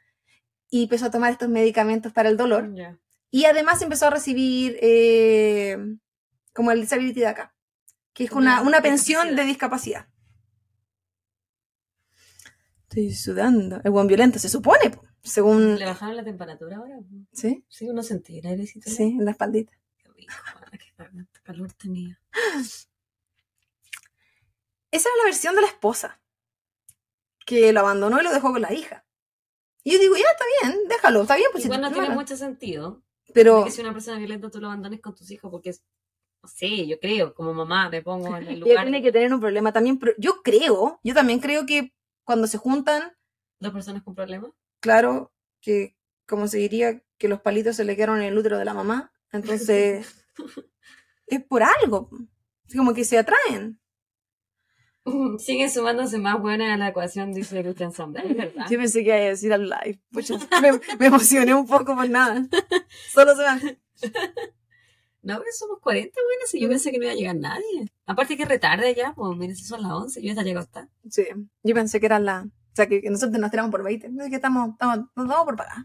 y 0.71 0.85
empezó 0.85 1.07
a 1.07 1.11
tomar 1.11 1.33
estos 1.33 1.49
medicamentos 1.49 2.13
para 2.13 2.29
el 2.29 2.37
dolor. 2.37 2.73
Ya. 2.73 3.01
Y 3.33 3.47
además 3.47 3.83
empezó 3.83 4.07
a 4.07 4.11
recibir 4.11 4.79
eh, 4.81 5.77
como 6.53 6.71
el 6.71 6.83
disability 6.83 7.19
de 7.19 7.27
acá, 7.27 7.53
que 8.13 8.23
es 8.23 8.31
una, 8.31 8.63
una 8.63 8.81
pensión 8.81 9.35
de 9.35 9.45
discapacidad. 9.45 10.07
Estoy 12.83 13.13
sudando. 13.13 13.81
El 13.83 13.91
buen 13.91 14.07
violento 14.07 14.39
se 14.39 14.49
supone, 14.49 14.91
po, 14.91 15.03
según... 15.23 15.79
¿Le 15.79 15.85
bajaron 15.87 16.17
la 16.17 16.25
temperatura 16.25 16.77
ahora? 16.79 16.99
Sí, 17.33 17.65
Sí, 17.69 17.89
uno 17.89 18.03
sentía 18.03 18.41
el 18.41 18.47
airecito. 18.47 18.91
sí, 18.91 19.03
en 19.19 19.25
la 19.25 19.31
espaldita. 19.33 19.73
Qué 19.99 20.09
rico, 20.13 20.35
qué 20.73 20.93
cal- 20.97 21.29
calor 21.43 21.73
tenía. 21.75 22.21
Esa 24.91 25.09
era 25.09 25.17
la 25.19 25.25
versión 25.25 25.55
de 25.55 25.63
la 25.63 25.69
esposa, 25.69 26.21
que 27.47 27.73
lo 27.73 27.81
abandonó 27.81 28.21
y 28.21 28.25
lo 28.25 28.33
dejó 28.33 28.53
con 28.53 28.61
la 28.61 28.73
hija. 28.73 29.05
Y 29.85 29.93
yo 29.93 29.99
digo, 29.99 30.15
ya 30.17 30.25
está 30.31 30.45
bien, 30.63 30.89
déjalo, 30.89 31.23
está 31.23 31.37
bien, 31.37 31.49
pues 31.51 31.63
si 31.63 31.69
Igual 31.69 31.81
te 31.81 31.87
no 31.89 31.93
tiene 31.93 32.15
mucho 32.15 32.37
sentido. 32.37 33.03
Pero 33.33 33.65
Que 33.65 33.71
si 33.71 33.81
una 33.81 33.93
persona 33.93 34.19
violenta 34.19 34.51
tú 34.51 34.61
lo 34.61 34.67
abandones 34.67 35.01
con 35.01 35.15
tus 35.15 35.31
hijos 35.31 35.51
porque 35.51 35.71
es, 35.71 35.83
sé, 36.45 36.87
yo 36.87 37.01
creo, 37.01 37.35
como 37.35 37.55
mamá 37.55 37.89
me 37.89 38.03
pongo 38.03 38.29
en 38.37 38.43
el 38.43 38.49
ella 38.51 38.59
lugar 38.61 38.85
tiene 38.85 39.03
que 39.03 39.11
tener 39.13 39.33
un 39.33 39.41
problema 39.41 39.73
también. 39.73 39.99
Pero 39.99 40.13
yo 40.19 40.43
creo, 40.43 41.01
yo 41.03 41.15
también 41.15 41.41
creo 41.41 41.65
que 41.67 41.93
cuando 42.25 42.47
se 42.47 42.59
juntan, 42.59 43.17
dos 43.59 43.73
personas 43.73 44.03
con 44.03 44.15
problemas. 44.15 44.51
Claro, 44.83 45.33
que 45.63 45.97
como 46.27 46.49
se 46.49 46.59
diría, 46.59 47.03
que 47.19 47.29
los 47.29 47.41
palitos 47.41 47.77
se 47.77 47.85
le 47.85 47.95
quedaron 47.95 48.19
en 48.19 48.25
el 48.25 48.37
útero 48.37 48.59
de 48.59 48.65
la 48.65 48.75
mamá. 48.75 49.13
Entonces, 49.33 50.27
es 51.27 51.45
por 51.45 51.63
algo. 51.63 52.11
Es 52.69 52.77
como 52.77 52.93
que 52.93 53.05
se 53.05 53.19
atraen. 53.19 53.81
Siguen 55.39 55.71
sumándose 55.71 56.19
más 56.19 56.41
buenas 56.41 56.71
a 56.71 56.77
la 56.77 56.89
ecuación, 56.89 57.33
dice 57.33 57.63
Christian 57.63 57.91
es 57.91 58.37
verdad. 58.37 58.67
Yo 58.71 58.79
pensé 58.79 59.01
que 59.01 59.09
iba 59.09 59.17
a 59.17 59.21
decir 59.21 59.53
al 59.53 59.69
live. 59.69 60.01
Pucha, 60.11 60.35
me, 60.61 60.73
me 60.99 61.07
emocioné 61.07 61.55
un 61.55 61.67
poco 61.67 61.95
por 61.95 62.09
nada. 62.09 62.47
Solo 63.13 63.35
se 63.35 63.43
van. 63.43 63.61
No, 65.25 65.39
pero 65.39 65.51
somos 65.57 65.79
40, 65.79 66.21
bueno, 66.21 66.43
si 66.47 66.61
yo 66.61 66.69
pensé 66.69 66.91
que 66.91 66.99
no 66.99 67.05
iba 67.05 67.13
a 67.13 67.17
llegar 67.17 67.37
nadie. 67.37 67.93
Aparte 68.07 68.37
que 68.37 68.45
retarde 68.45 68.93
ya, 68.93 69.15
pues 69.15 69.37
miren, 69.39 69.55
si 69.55 69.63
son 69.63 69.81
las 69.83 69.93
11, 69.93 70.21
yo 70.21 70.35
ya 70.35 70.43
llego 70.43 70.59
hasta. 70.59 70.89
Sí, 71.09 71.25
yo 71.63 71.75
pensé 71.77 72.01
que 72.01 72.07
era 72.07 72.19
la. 72.19 72.49
O 72.73 72.75
sea, 72.75 72.87
que 72.87 73.03
que 73.03 73.11
nosotros 73.11 73.39
nos 73.39 73.51
tiramos 73.51 73.71
por 73.71 73.83
20. 73.85 74.07
Es 74.07 74.29
que 74.31 74.37
estamos, 74.37 74.71
estamos, 74.71 74.99
nos 75.15 75.27
vamos 75.29 75.45
por 75.45 75.57
pagar. 75.57 75.77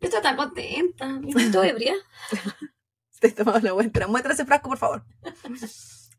Yo 0.00 0.08
estoy 0.08 0.22
tan 0.22 0.36
contenta, 0.36 1.20
estoy 1.36 1.68
ebria. 1.68 1.94
Estoy 3.20 3.32
tomando 3.32 3.58
una 3.58 3.74
muestra. 3.74 4.06
Muestra 4.06 4.32
ese 4.32 4.44
frasco, 4.44 4.68
por 4.68 4.78
favor. 4.78 5.04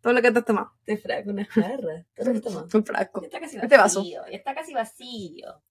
Todo 0.02 0.12
lo 0.12 0.22
que 0.22 0.32
te 0.34 0.40
has 0.40 0.46
tomado. 0.46 0.74
Te 0.84 0.98
fraco 0.98 1.30
una 1.30 1.46
jarra. 1.46 2.06
Todo 2.14 2.26
lo 2.28 2.34
que 2.34 2.42
tomamos. 2.42 2.74
Un 2.74 2.86
frasco. 2.86 3.24
Está 3.24 3.40
casi 3.40 3.56
Este 3.56 3.78
vaso. 3.78 4.00
vacío, 4.00 4.26
está 4.26 4.54
casi 4.54 4.74
vacío. 4.74 5.64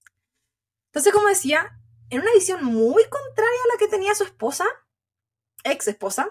Entonces, 0.87 1.13
como 1.13 1.27
decía, 1.27 1.69
en 2.09 2.21
una 2.21 2.33
visión 2.33 2.63
muy 2.63 3.03
contraria 3.03 3.59
a 3.65 3.73
la 3.73 3.77
que 3.77 3.87
tenía 3.87 4.15
su 4.15 4.23
esposa, 4.23 4.65
ex 5.63 5.87
esposa, 5.87 6.27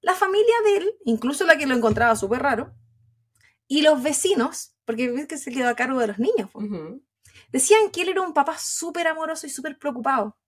la 0.00 0.14
familia 0.14 0.54
de 0.64 0.76
él, 0.78 0.94
incluso 1.04 1.44
la 1.44 1.58
que 1.58 1.66
lo 1.66 1.74
encontraba 1.74 2.16
súper 2.16 2.40
raro, 2.40 2.74
y 3.68 3.82
los 3.82 4.02
vecinos, 4.02 4.74
porque 4.86 5.10
ves 5.10 5.26
que 5.26 5.36
se 5.36 5.52
quedó 5.52 5.68
a 5.68 5.76
cargo 5.76 6.00
de 6.00 6.06
los 6.06 6.18
niños, 6.18 6.48
Ujú. 6.54 7.04
Decían 7.50 7.90
que 7.90 8.02
él 8.02 8.10
era 8.10 8.22
un 8.22 8.34
papá 8.34 8.58
súper 8.58 9.06
amoroso 9.06 9.46
y 9.46 9.50
súper 9.50 9.78
preocupado, 9.78 10.38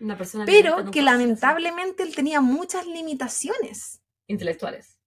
Una 0.00 0.16
persona 0.16 0.44
pero 0.44 0.90
que 0.90 1.02
lamentablemente 1.02 2.02
él 2.02 2.14
tenía 2.14 2.40
muchas 2.40 2.86
limitaciones, 2.86 4.02
Intelectuales. 4.28 5.00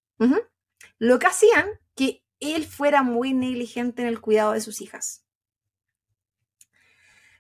Lo 0.97 1.19
que 1.19 1.27
hacían 1.27 1.67
que 1.95 2.25
él 2.39 2.65
fuera 2.65 3.03
muy 3.03 3.33
negligente 3.33 4.01
en 4.01 4.07
el 4.07 4.19
cuidado 4.19 4.53
de 4.53 4.61
sus 4.61 4.81
hijas. 4.81 5.25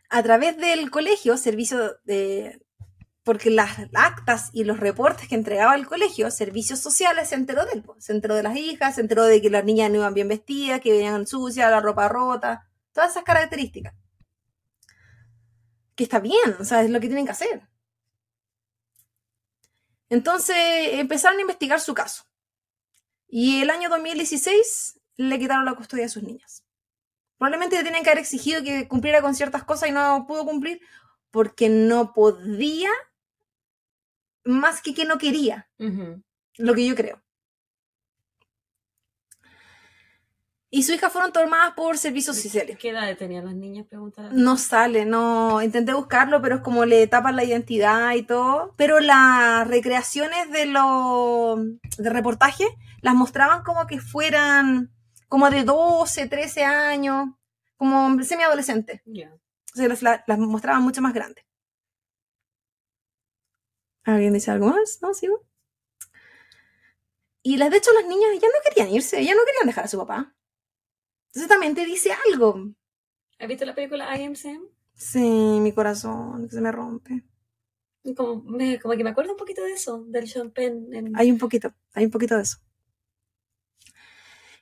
A 0.09 0.21
través 0.23 0.57
del 0.57 0.91
colegio, 0.91 1.37
servicio 1.37 1.99
de... 2.03 2.61
Porque 3.23 3.51
las 3.51 3.77
actas 3.93 4.49
y 4.51 4.63
los 4.63 4.79
reportes 4.79 5.27
que 5.27 5.35
entregaba 5.35 5.75
el 5.75 5.85
colegio, 5.85 6.31
servicios 6.31 6.79
sociales, 6.79 7.29
se 7.29 7.35
enteró 7.35 7.65
de. 7.65 7.83
Se 7.99 8.13
enteró 8.13 8.35
de 8.35 8.43
las 8.43 8.55
hijas, 8.57 8.95
se 8.95 9.01
enteró 9.01 9.25
de 9.25 9.41
que 9.41 9.49
las 9.49 9.63
niñas 9.63 9.91
no 9.91 9.97
iban 9.97 10.13
bien 10.13 10.27
vestidas, 10.27 10.81
que 10.81 10.91
venían 10.91 11.27
sucias, 11.27 11.69
la 11.69 11.81
ropa 11.81 12.09
rota, 12.09 12.67
todas 12.93 13.11
esas 13.11 13.23
características. 13.23 13.93
Que 15.95 16.03
está 16.03 16.19
bien, 16.19 16.55
o 16.59 16.65
sea, 16.65 16.83
es 16.83 16.89
lo 16.89 16.99
que 16.99 17.07
tienen 17.07 17.25
que 17.25 17.31
hacer. 17.31 17.67
Entonces 20.09 20.55
empezaron 20.93 21.37
a 21.37 21.41
investigar 21.41 21.79
su 21.79 21.93
caso. 21.93 22.23
Y 23.27 23.61
el 23.61 23.69
año 23.69 23.89
2016 23.89 24.99
le 25.15 25.39
quitaron 25.39 25.63
la 25.63 25.75
custodia 25.75 26.03
de 26.03 26.09
sus 26.09 26.23
niñas. 26.23 26.65
Probablemente 27.37 27.77
le 27.77 27.83
tienen 27.83 28.03
que 28.03 28.09
haber 28.09 28.21
exigido 28.21 28.61
que 28.61 28.87
cumpliera 28.87 29.21
con 29.21 29.35
ciertas 29.35 29.63
cosas 29.63 29.89
y 29.89 29.93
no 29.93 30.25
pudo 30.27 30.45
cumplir 30.45 30.81
porque 31.31 31.69
no 31.69 32.13
podía 32.13 32.89
más 34.45 34.81
que 34.81 34.93
que 34.93 35.05
no 35.05 35.17
quería, 35.17 35.69
lo 36.57 36.73
que 36.73 36.85
yo 36.85 36.95
creo. 36.95 37.21
Y 40.73 40.83
su 40.83 40.93
hija 40.93 41.09
fueron 41.09 41.33
tomadas 41.33 41.73
por 41.73 41.97
servicios 41.97 42.37
sociales. 42.37 42.77
¿Qué 42.79 42.89
edad 42.91 43.17
tenían 43.17 43.43
las 43.45 43.55
niñas? 43.55 43.85
Preguntar. 43.87 44.31
No 44.31 44.55
sale, 44.57 45.03
no. 45.05 45.61
Intenté 45.61 45.93
buscarlo, 45.93 46.41
pero 46.41 46.55
es 46.55 46.61
como 46.61 46.85
le 46.85 47.05
tapan 47.07 47.35
la 47.35 47.43
identidad 47.43 48.13
y 48.13 48.23
todo. 48.23 48.73
Pero 48.77 49.01
las 49.01 49.67
recreaciones 49.67 50.49
de 50.49 50.67
los 50.67 51.59
de 51.97 52.09
reportaje 52.09 52.65
las 53.01 53.15
mostraban 53.15 53.63
como 53.63 53.85
que 53.85 53.99
fueran 53.99 54.93
como 55.27 55.49
de 55.49 55.65
12, 55.65 56.27
13 56.29 56.63
años, 56.63 57.27
como 57.75 58.21
semi-adolescente. 58.23 59.01
Ya. 59.05 59.33
Se 59.73 59.89
las, 59.89 60.01
la- 60.01 60.23
las 60.25 60.39
mostraban 60.39 60.83
mucho 60.83 61.01
más 61.01 61.13
grandes. 61.13 61.43
¿Alguien 64.03 64.33
dice 64.33 64.51
algo 64.51 64.67
más? 64.67 64.99
¿No? 65.01 65.13
¿Sigo? 65.13 65.45
Y 67.43 67.57
de 67.57 67.75
hecho 67.77 67.91
las 67.93 68.05
niñas 68.05 68.29
ya 68.39 68.47
no 68.47 68.53
querían 68.63 68.89
irse, 68.89 69.23
ya 69.23 69.33
no 69.33 69.41
querían 69.45 69.65
dejar 69.67 69.85
a 69.85 69.87
su 69.87 69.97
papá. 69.97 70.35
Entonces 71.27 71.47
también 71.49 71.73
te 71.75 71.85
dice 71.85 72.11
algo. 72.31 72.71
¿Has 73.39 73.47
visto 73.47 73.65
la 73.65 73.73
película 73.73 74.15
I 74.17 74.23
Am 74.25 74.35
Sam? 74.35 74.61
Sí, 74.93 75.19
mi 75.19 75.71
corazón, 75.73 76.47
que 76.47 76.53
se 76.55 76.61
me 76.61 76.71
rompe. 76.71 77.23
Como, 78.15 78.43
me- 78.43 78.79
como 78.79 78.95
que 78.95 79.03
me 79.03 79.09
acuerdo 79.11 79.31
un 79.31 79.37
poquito 79.37 79.63
de 79.63 79.73
eso, 79.73 80.03
del 80.07 80.27
Sean 80.27 80.51
Penn. 80.51 80.93
En... 80.93 81.15
Hay 81.17 81.31
un 81.31 81.37
poquito, 81.39 81.73
hay 81.93 82.05
un 82.05 82.11
poquito 82.11 82.35
de 82.35 82.43
eso. 82.43 82.57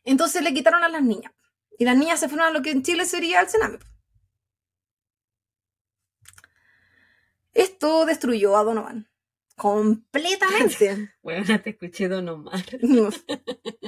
Entonces 0.06 0.42
le 0.42 0.54
quitaron 0.54 0.84
a 0.84 0.90
las 0.90 1.04
niñas. 1.04 1.34
Y 1.78 1.84
las 1.86 1.98
niñas 1.98 2.20
se 2.20 2.30
fueron 2.30 2.48
a 2.48 2.52
lo 2.52 2.62
que 2.62 2.72
en 2.72 2.84
Chile 2.84 3.06
sería 3.06 3.42
el 3.42 3.50
Sename. 3.50 3.80
Esto 7.54 8.06
destruyó 8.06 8.56
a 8.58 8.64
Donovan. 8.64 9.09
Completamente. 9.60 11.12
Bueno, 11.22 11.62
te 11.62 11.70
escuché 11.72 12.08
Don 12.08 12.28
Omar. 12.30 12.64
No, 12.82 13.10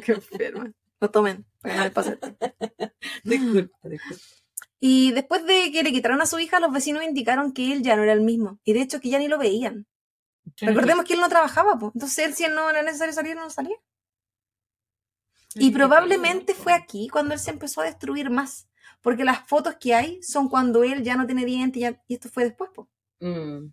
Qué 0.03 0.11
enferma. 0.13 0.71
Lo 0.99 1.09
tomen. 1.09 1.45
para 1.61 1.75
no 1.77 1.83
les 1.85 1.91
pase. 1.93 2.19
Disculpa, 3.23 3.77
disculpa. 3.89 4.23
Y 4.79 5.11
después 5.11 5.45
de 5.45 5.71
que 5.71 5.83
le 5.83 5.91
quitaron 5.91 6.21
a 6.21 6.25
su 6.25 6.37
hija, 6.39 6.59
los 6.59 6.71
vecinos 6.73 7.03
indicaron 7.03 7.53
que 7.53 7.71
él 7.73 7.81
ya 7.83 7.95
no 7.95 8.03
era 8.03 8.13
el 8.13 8.21
mismo. 8.21 8.59
Y 8.63 8.73
de 8.73 8.81
hecho 8.81 8.99
que 8.99 9.09
ya 9.09 9.19
ni 9.19 9.27
lo 9.27 9.37
veían. 9.37 9.87
Recordemos 10.57 11.05
que 11.05 11.13
él 11.13 11.19
no 11.21 11.29
trabajaba, 11.29 11.77
pues. 11.79 11.91
Entonces 11.95 12.17
él, 12.25 12.33
si 12.33 12.43
él 12.45 12.55
no 12.55 12.69
era 12.69 12.81
necesario 12.83 13.13
salir, 13.13 13.35
no 13.35 13.49
salía. 13.49 13.75
Y 15.55 15.71
probablemente 15.71 16.53
fue 16.53 16.73
aquí 16.73 17.09
cuando 17.09 17.33
él 17.33 17.39
se 17.39 17.51
empezó 17.51 17.81
a 17.81 17.85
destruir 17.85 18.29
más. 18.29 18.67
Porque 19.01 19.23
las 19.23 19.47
fotos 19.47 19.75
que 19.79 19.93
hay 19.95 20.21
son 20.23 20.49
cuando 20.49 20.83
él 20.83 21.03
ya 21.03 21.15
no 21.15 21.25
tiene 21.25 21.45
dientes 21.45 21.77
y, 21.77 21.81
ya- 21.81 22.01
y 22.07 22.13
esto 22.15 22.29
fue 22.29 22.43
después, 22.45 22.69
pues. 22.73 22.87
Mm. 23.19 23.67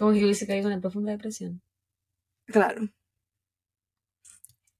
Como 0.00 0.14
que 0.14 0.24
hubiese 0.24 0.46
caído 0.46 0.70
en 0.70 0.80
profunda 0.80 1.12
depresión. 1.12 1.60
Claro. 2.46 2.88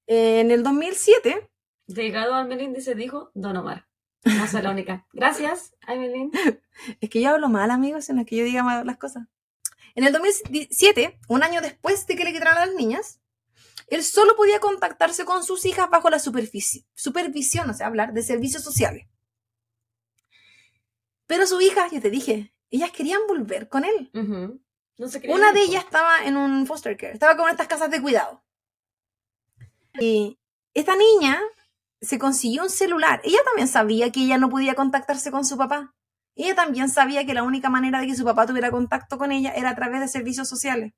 En 0.07 0.51
el 0.51 0.63
2007, 0.63 1.51
Llegado 1.89 2.33
a 2.35 2.45
Melinda 2.45 2.81
se 2.81 2.95
dijo 2.95 3.31
Don 3.35 3.55
Omar. 3.59 3.87
No 4.25 4.47
soy 4.47 4.63
la 4.63 4.71
única. 4.71 5.07
Gracias, 5.13 5.75
Evelyn. 5.87 6.31
es 7.03 7.11
que 7.11 7.21
yo 7.21 7.29
hablo 7.29 7.51
mal, 7.51 7.71
amigos, 7.71 8.09
es 8.09 8.27
que 8.27 8.37
yo 8.37 8.45
diga 8.45 8.63
mal 8.63 8.87
las 8.87 8.97
cosas. 8.97 9.27
En 9.95 10.05
el 10.05 10.15
2007, 10.15 11.21
un 11.29 11.43
año 11.43 11.61
después 11.61 12.07
de 12.07 12.17
que 12.17 12.25
le 12.25 12.33
quitaran 12.33 12.57
a 12.57 12.65
las 12.65 12.75
niñas, 12.75 13.21
él 13.89 14.03
solo 14.03 14.37
podía 14.37 14.59
contactarse 14.59 15.27
con 15.27 15.45
sus 15.45 15.67
hijas 15.67 15.91
bajo 15.91 16.09
la 16.09 16.19
supervisión, 16.19 17.69
o 17.69 17.75
sea, 17.75 17.89
hablar 17.89 18.15
de 18.15 18.23
servicios 18.23 18.63
sociales. 18.63 19.07
Pero 21.27 21.47
sus 21.47 21.61
hijas, 21.63 21.93
ya 21.93 22.01
te 22.01 22.09
dije, 22.09 22.55
ellas 22.71 22.91
querían 22.91 23.21
volver 23.29 23.69
con 23.69 23.85
él. 23.85 24.11
Ujú. 24.15 24.63
No 25.01 25.09
se 25.09 25.19
quería 25.19 25.35
Una 25.35 25.53
de 25.53 25.63
ellas 25.63 25.83
estaba 25.83 26.25
en 26.27 26.37
un 26.37 26.67
foster 26.67 26.95
care, 26.95 27.15
estaba 27.15 27.35
con 27.35 27.49
estas 27.49 27.67
casas 27.67 27.91
de 27.91 28.03
cuidado. 28.03 28.45
Y 29.99 30.39
esta 30.75 30.95
niña 30.95 31.41
se 32.03 32.19
consiguió 32.19 32.65
un 32.65 32.69
celular. 32.69 33.23
Ella 33.25 33.39
también 33.47 33.67
sabía 33.67 34.13
que 34.13 34.21
ella 34.21 34.37
no 34.37 34.51
podía 34.51 34.75
contactarse 34.75 35.31
con 35.31 35.47
su 35.47 35.57
papá. 35.57 35.95
Ella 36.37 36.55
también 36.55 36.91
sabía 36.91 37.25
que 37.25 37.33
la 37.33 37.45
única 37.45 37.71
manera 37.71 37.99
de 37.99 38.09
que 38.09 38.15
su 38.15 38.27
papá 38.27 38.45
tuviera 38.45 38.71
contacto 38.71 39.17
con 39.17 39.33
ella 39.33 39.55
era 39.55 39.71
a 39.71 39.75
través 39.75 40.01
de 40.01 40.09
servicios 40.09 40.51
sociales. 40.51 40.93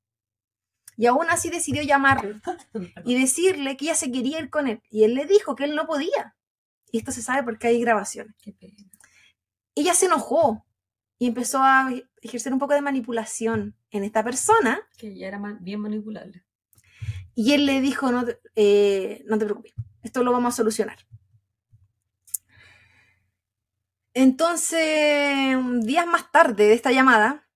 Y 0.96 1.06
aún 1.06 1.30
así 1.30 1.48
decidió 1.48 1.80
llamarlo 1.84 2.40
y 3.04 3.20
decirle 3.20 3.76
que 3.76 3.84
ella 3.84 3.94
se 3.94 4.10
quería 4.10 4.40
ir 4.40 4.50
con 4.50 4.66
él. 4.66 4.82
Y 4.90 5.04
él 5.04 5.14
le 5.14 5.26
dijo 5.26 5.54
que 5.54 5.62
él 5.62 5.76
no 5.76 5.86
podía. 5.86 6.34
Y 6.90 6.98
esto 6.98 7.12
se 7.12 7.22
sabe 7.22 7.44
porque 7.44 7.68
hay 7.68 7.80
grabaciones. 7.80 8.34
Qué 8.42 8.52
pena. 8.52 8.82
Ella 9.76 9.94
se 9.94 10.06
enojó 10.06 10.66
y 11.22 11.28
empezó 11.28 11.62
a 11.62 11.88
ejercer 12.20 12.52
un 12.52 12.58
poco 12.58 12.74
de 12.74 12.80
manipulación 12.80 13.76
en 13.92 14.02
esta 14.02 14.24
persona 14.24 14.80
Que 14.98 15.16
ya 15.16 15.28
era 15.28 15.40
bien 15.60 15.78
manipulable. 15.78 16.44
Y 17.36 17.52
él 17.52 17.64
le 17.64 17.80
dijo, 17.80 18.10
no 18.10 18.24
te, 18.24 18.40
eh, 18.56 19.22
no 19.26 19.38
te 19.38 19.44
preocupes, 19.44 19.72
esto 20.02 20.24
lo 20.24 20.32
vamos 20.32 20.52
a 20.52 20.56
solucionar. 20.56 20.98
Entonces, 24.14 25.56
días 25.82 26.08
más 26.08 26.32
tarde 26.32 26.66
de 26.66 26.74
esta 26.74 26.90
llamada, 26.90 27.48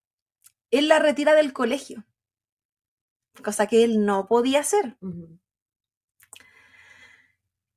él 0.71 0.87
la 0.87 1.01
retira 1.01 1.35
del 1.35 1.53
colegio, 1.53 2.05
cosa 3.43 3.67
que 3.67 3.83
él 3.83 4.05
no 4.07 4.29
podía 4.29 4.61
hacer. 4.61 4.97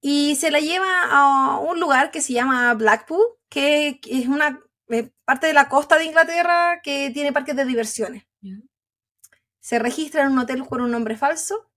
Y 0.02 0.36
se 0.36 0.52
la 0.52 0.60
lleva 0.60 1.06
a 1.10 1.58
un 1.58 1.80
lugar 1.80 2.12
que 2.12 2.22
se 2.22 2.34
llama 2.34 2.76
Blackpool, 2.76 3.26
que, 3.50 4.00
que 4.04 4.20
es 4.20 4.28
una 4.28 4.62
parte 5.26 5.48
de 5.48 5.54
la 5.54 5.70
costa 5.70 5.98
de 5.98 6.06
Inglaterra 6.06 6.82
que 6.84 7.12
tiene 7.12 7.34
parques 7.34 7.56
de 7.56 7.66
diversiones. 7.66 8.26
Se 9.60 9.80
registra 9.80 10.24
en 10.24 10.32
un 10.32 10.40
hotel 10.40 10.66
con 10.66 10.82
un 10.82 10.92
nombre 10.92 11.16
falso, 11.16 11.70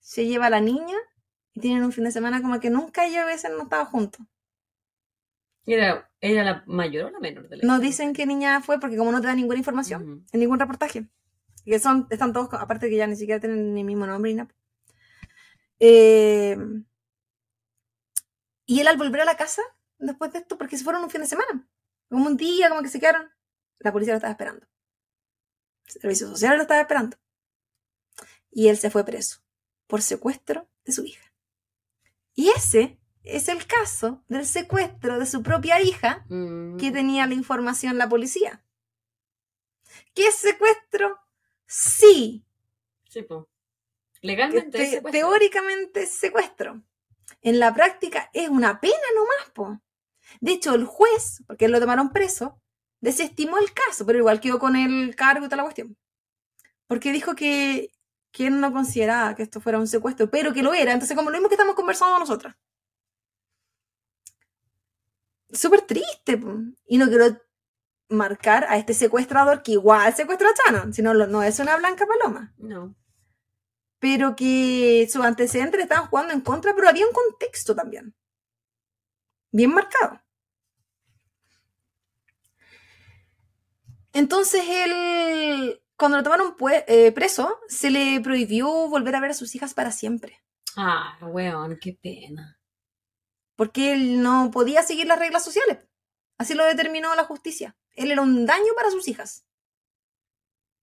se 0.00 0.26
lleva 0.26 0.46
a 0.46 0.50
la 0.50 0.60
niña 0.60 0.96
y 1.52 1.60
tienen 1.60 1.84
un 1.84 1.92
fin 1.92 2.04
de 2.04 2.12
semana 2.12 2.40
como 2.40 2.58
que 2.60 2.70
nunca 2.70 3.04
ellos 3.04 3.24
hubiesen 3.24 3.56
no 3.56 3.64
estado 3.64 3.84
juntos. 3.86 4.26
¿Y 5.66 5.74
¿Era, 5.74 6.10
¿Era 6.20 6.44
la 6.44 6.64
mayor 6.66 7.06
o 7.06 7.10
la 7.10 7.20
menor 7.20 7.48
de 7.48 7.56
la 7.56 7.66
No 7.66 7.78
dicen 7.78 8.12
qué 8.12 8.26
niña 8.26 8.60
fue 8.60 8.78
porque 8.80 8.96
como 8.96 9.12
no 9.12 9.20
te 9.20 9.26
da 9.26 9.34
ninguna 9.34 9.58
información 9.58 10.26
en 10.32 10.40
ningún 10.40 10.58
reportaje. 10.58 11.08
Y 11.64 11.70
que 11.70 11.78
son, 11.78 12.06
están 12.10 12.32
todos, 12.32 12.52
aparte 12.52 12.90
que 12.90 12.96
ya 12.96 13.06
ni 13.06 13.16
siquiera 13.16 13.40
tienen 13.40 13.72
ni 13.74 13.84
mismo 13.84 14.06
nombre 14.06 14.30
ni 14.30 14.36
nada. 14.36 14.54
Eh, 15.80 16.56
y 18.66 18.80
él 18.80 18.88
al 18.88 18.96
volver 18.96 19.22
a 19.22 19.24
la 19.24 19.36
casa, 19.36 19.62
después 19.98 20.32
de 20.32 20.40
esto, 20.40 20.58
porque 20.58 20.76
se 20.76 20.84
fueron 20.84 21.04
un 21.04 21.10
fin 21.10 21.20
de 21.20 21.26
semana, 21.26 21.66
como 22.14 22.26
un 22.26 22.36
día, 22.36 22.68
como 22.68 22.82
que 22.82 22.88
se 22.88 23.00
quedaron, 23.00 23.30
la 23.78 23.92
policía 23.92 24.14
lo 24.14 24.18
estaba 24.18 24.32
esperando. 24.32 24.66
El 25.86 25.92
servicio 26.00 26.28
social 26.28 26.56
lo 26.56 26.62
estaba 26.62 26.80
esperando. 26.80 27.16
Y 28.50 28.68
él 28.68 28.76
se 28.78 28.90
fue 28.90 29.04
preso 29.04 29.40
por 29.86 30.00
secuestro 30.02 30.68
de 30.84 30.92
su 30.92 31.04
hija. 31.04 31.32
Y 32.34 32.48
ese 32.50 32.98
es 33.22 33.48
el 33.48 33.66
caso 33.66 34.24
del 34.28 34.46
secuestro 34.46 35.18
de 35.18 35.26
su 35.26 35.42
propia 35.42 35.80
hija 35.80 36.24
Mm. 36.28 36.76
que 36.78 36.90
tenía 36.90 37.26
la 37.26 37.34
información 37.34 37.98
la 37.98 38.08
policía. 38.08 38.64
¿Qué 40.14 40.26
es 40.28 40.36
secuestro? 40.36 41.18
Sí, 41.66 42.44
Sí, 43.08 43.22
po. 43.22 43.48
Legalmente 44.22 44.70
te- 44.78 44.82
es 44.84 44.90
secuestro. 44.90 45.20
teóricamente 45.20 46.02
es 46.02 46.10
secuestro. 46.12 46.82
En 47.42 47.58
la 47.60 47.72
práctica 47.74 48.30
es 48.32 48.48
una 48.48 48.80
pena 48.80 48.94
nomás, 49.14 49.50
po. 49.54 49.80
De 50.40 50.52
hecho, 50.52 50.74
el 50.74 50.84
juez, 50.84 51.42
porque 51.46 51.68
lo 51.68 51.80
tomaron 51.80 52.12
preso, 52.12 52.60
desestimó 53.00 53.58
el 53.58 53.72
caso, 53.72 54.06
pero 54.06 54.18
igual 54.18 54.40
quedó 54.40 54.58
con 54.58 54.76
el 54.76 55.14
cargo 55.16 55.46
y 55.46 55.48
toda 55.48 55.58
la 55.58 55.62
cuestión. 55.64 55.96
Porque 56.86 57.12
dijo 57.12 57.34
que, 57.34 57.90
él 58.38 58.60
no 58.60 58.72
consideraba 58.72 59.34
que 59.34 59.42
esto 59.44 59.60
fuera 59.60 59.78
un 59.78 59.86
secuestro, 59.86 60.30
pero 60.30 60.52
que 60.52 60.62
lo 60.62 60.74
era. 60.74 60.92
Entonces, 60.92 61.16
como 61.16 61.30
lo 61.30 61.36
mismo 61.36 61.48
que 61.48 61.54
estamos 61.54 61.74
conversando 61.76 62.18
nosotras. 62.18 62.56
Súper 65.52 65.82
triste. 65.82 66.40
Y 66.86 66.98
no 66.98 67.06
quiero 67.08 67.40
marcar 68.08 68.64
a 68.68 68.76
este 68.76 68.94
secuestrador 68.94 69.62
que 69.62 69.72
igual 69.72 70.14
secuestró 70.14 70.48
a 70.48 70.52
Shannon, 70.52 70.92
sino 70.92 71.14
no 71.14 71.42
es 71.42 71.58
una 71.58 71.76
blanca 71.76 72.06
paloma 72.06 72.52
No. 72.58 72.94
pero 73.98 74.36
que 74.36 75.08
sus 75.10 75.24
antecedentes 75.24 75.78
le 75.78 75.84
estaban 75.84 76.08
jugando 76.08 76.32
en 76.34 76.42
contra, 76.42 76.74
pero 76.74 76.88
había 76.88 77.06
un 77.06 77.12
contexto 77.12 77.74
también. 77.74 78.14
Bien 79.52 79.72
marcado. 79.72 80.20
Entonces 84.14 84.62
él, 84.66 85.82
cuando 85.96 86.16
lo 86.16 86.22
tomaron 86.22 86.56
eh, 86.86 87.12
preso, 87.12 87.58
se 87.68 87.90
le 87.90 88.20
prohibió 88.20 88.68
volver 88.88 89.14
a 89.16 89.20
ver 89.20 89.32
a 89.32 89.34
sus 89.34 89.54
hijas 89.54 89.74
para 89.74 89.90
siempre, 89.92 90.40
Ah, 90.76 91.18
weón, 91.20 91.78
qué 91.80 91.92
pena. 92.00 92.58
porque 93.56 93.92
él 93.92 94.22
no 94.22 94.50
podía 94.50 94.82
seguir 94.82 95.06
las 95.06 95.18
reglas 95.18 95.44
sociales. 95.44 95.78
Así 96.38 96.54
lo 96.54 96.64
determinó 96.64 97.14
la 97.14 97.24
justicia. 97.24 97.76
Él 97.92 98.10
era 98.10 98.22
un 98.22 98.44
daño 98.46 98.72
para 98.74 98.90
sus 98.90 99.06
hijas. 99.06 99.44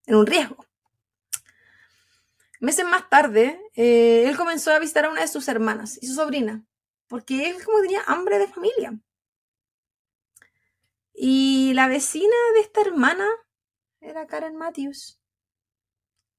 Era 0.05 0.17
un 0.17 0.25
riesgo. 0.25 0.65
Meses 2.61 2.85
más 2.85 3.09
tarde, 3.09 3.59
eh, 3.75 4.25
él 4.27 4.37
comenzó 4.37 4.71
a 4.71 4.79
visitar 4.79 5.05
a 5.05 5.09
una 5.09 5.21
de 5.21 5.27
sus 5.27 5.47
hermanas 5.47 5.97
y 6.01 6.07
su 6.07 6.13
sobrina, 6.13 6.63
porque 7.07 7.49
él 7.49 7.63
como 7.65 7.81
tenía 7.81 8.01
hambre 8.07 8.37
de 8.39 8.47
familia. 8.47 8.93
Y 11.23 11.73
la 11.75 11.87
vecina 11.87 12.35
de 12.55 12.61
esta 12.61 12.81
hermana 12.81 13.27
era 13.99 14.25
Karen 14.25 14.55
Matthews, 14.55 15.21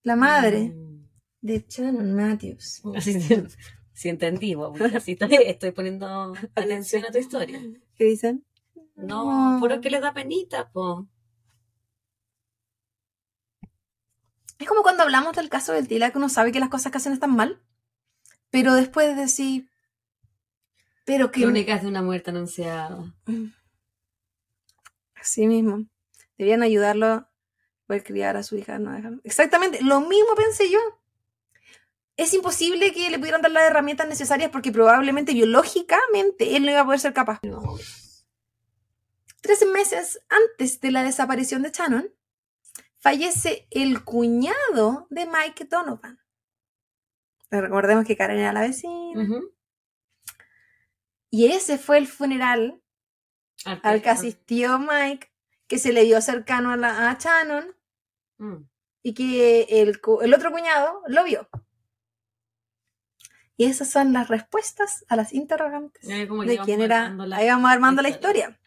la 0.02 0.16
madre 0.16 0.70
Mm. 0.74 1.08
de 1.40 1.64
Shannon 1.68 2.12
Matthews. 2.12 2.82
Así 2.96 3.12
sí, 3.20 3.44
sí 3.92 4.08
entendí, 4.08 4.56
así 4.96 5.12
estoy, 5.12 5.28
estoy 5.46 5.70
poniendo 5.70 6.34
atención 6.56 7.04
a 7.04 7.12
tu 7.12 7.18
historia. 7.18 7.60
¿Qué 7.94 8.04
dicen? 8.06 8.44
No, 8.96 9.60
pero 9.62 9.74
es 9.76 9.80
que 9.80 9.90
le 9.90 10.00
da 10.00 10.12
penita, 10.12 10.68
po. 10.72 11.06
Es 14.58 14.66
como 14.66 14.82
cuando 14.82 15.04
hablamos 15.04 15.36
del 15.36 15.48
caso 15.48 15.72
del 15.74 15.86
Tila, 15.86 16.10
que 16.10 16.18
uno 16.18 16.28
sabe 16.28 16.50
que 16.50 16.58
las 16.58 16.70
cosas 16.70 16.90
que 16.90 16.98
hacen 16.98 17.12
están 17.12 17.36
mal, 17.36 17.62
pero 18.50 18.74
después 18.74 19.06
de 19.06 19.14
decir, 19.14 19.70
pero 21.04 21.30
que... 21.30 21.42
Crónicas 21.42 21.82
de 21.82 21.88
una 21.88 22.02
muerte 22.02 22.30
anunciada. 22.30 23.14
Así 25.22 25.46
mismo. 25.46 25.86
Debían 26.36 26.64
ayudarlo 26.64 27.06
a 27.06 27.30
poder 27.86 28.02
criar 28.02 28.36
a 28.36 28.42
su 28.42 28.56
hija. 28.56 28.78
No 28.80 28.90
dejarlo. 28.92 29.20
Exactamente, 29.22 29.80
lo 29.82 30.00
mismo 30.00 30.34
pensé 30.34 30.68
yo. 30.68 30.80
Es 32.16 32.34
imposible 32.34 32.92
que 32.92 33.08
le 33.08 33.18
pudieran 33.18 33.40
dar 33.40 33.52
las 33.52 33.62
herramientas 33.62 34.08
necesarias 34.08 34.50
porque 34.50 34.72
probablemente 34.72 35.32
biológicamente 35.32 36.56
él 36.56 36.64
no 36.64 36.72
iba 36.72 36.80
a 36.80 36.84
poder 36.84 36.98
ser 36.98 37.14
capaz. 37.14 37.38
No. 37.44 37.62
Trece 39.40 39.66
meses 39.66 40.20
antes 40.28 40.80
de 40.80 40.90
la 40.90 41.04
desaparición 41.04 41.62
de 41.62 41.70
Shannon, 41.70 42.12
fallece 42.98 43.68
el 43.70 44.02
cuñado 44.04 45.06
de 45.10 45.26
Mike 45.26 45.66
Donovan. 45.66 46.18
Recordemos 47.48 48.04
que 48.04 48.16
Karen 48.16 48.38
era 48.38 48.52
la 48.52 48.62
vecina. 48.62 49.40
Y 51.30 51.46
ese 51.46 51.78
fue 51.78 51.98
el 51.98 52.08
funeral 52.08 52.81
al 53.64 54.02
que 54.02 54.10
asistió 54.10 54.78
Mike, 54.78 55.30
que 55.66 55.78
se 55.78 55.92
le 55.92 56.04
dio 56.04 56.20
cercano 56.20 56.70
a, 56.72 56.76
la, 56.76 57.10
a 57.10 57.18
Shannon 57.18 57.74
Mm. 58.38 58.64
y 59.02 59.14
que 59.14 59.62
el, 59.82 60.00
el 60.22 60.34
otro 60.34 60.50
cuñado 60.50 61.02
lo 61.06 61.22
vio. 61.24 61.48
Y 63.56 63.66
esas 63.66 63.88
son 63.90 64.12
las 64.12 64.28
respuestas 64.28 65.04
a 65.08 65.14
las 65.16 65.32
interrogantes 65.32 66.02
de 66.48 66.56
quién 66.64 66.80
era. 66.80 67.08
la- 67.26 67.36
Ahí 67.36 67.46
vamos 67.48 67.70
armando 67.70 68.02
la 68.02 68.08
historia. 68.08 68.58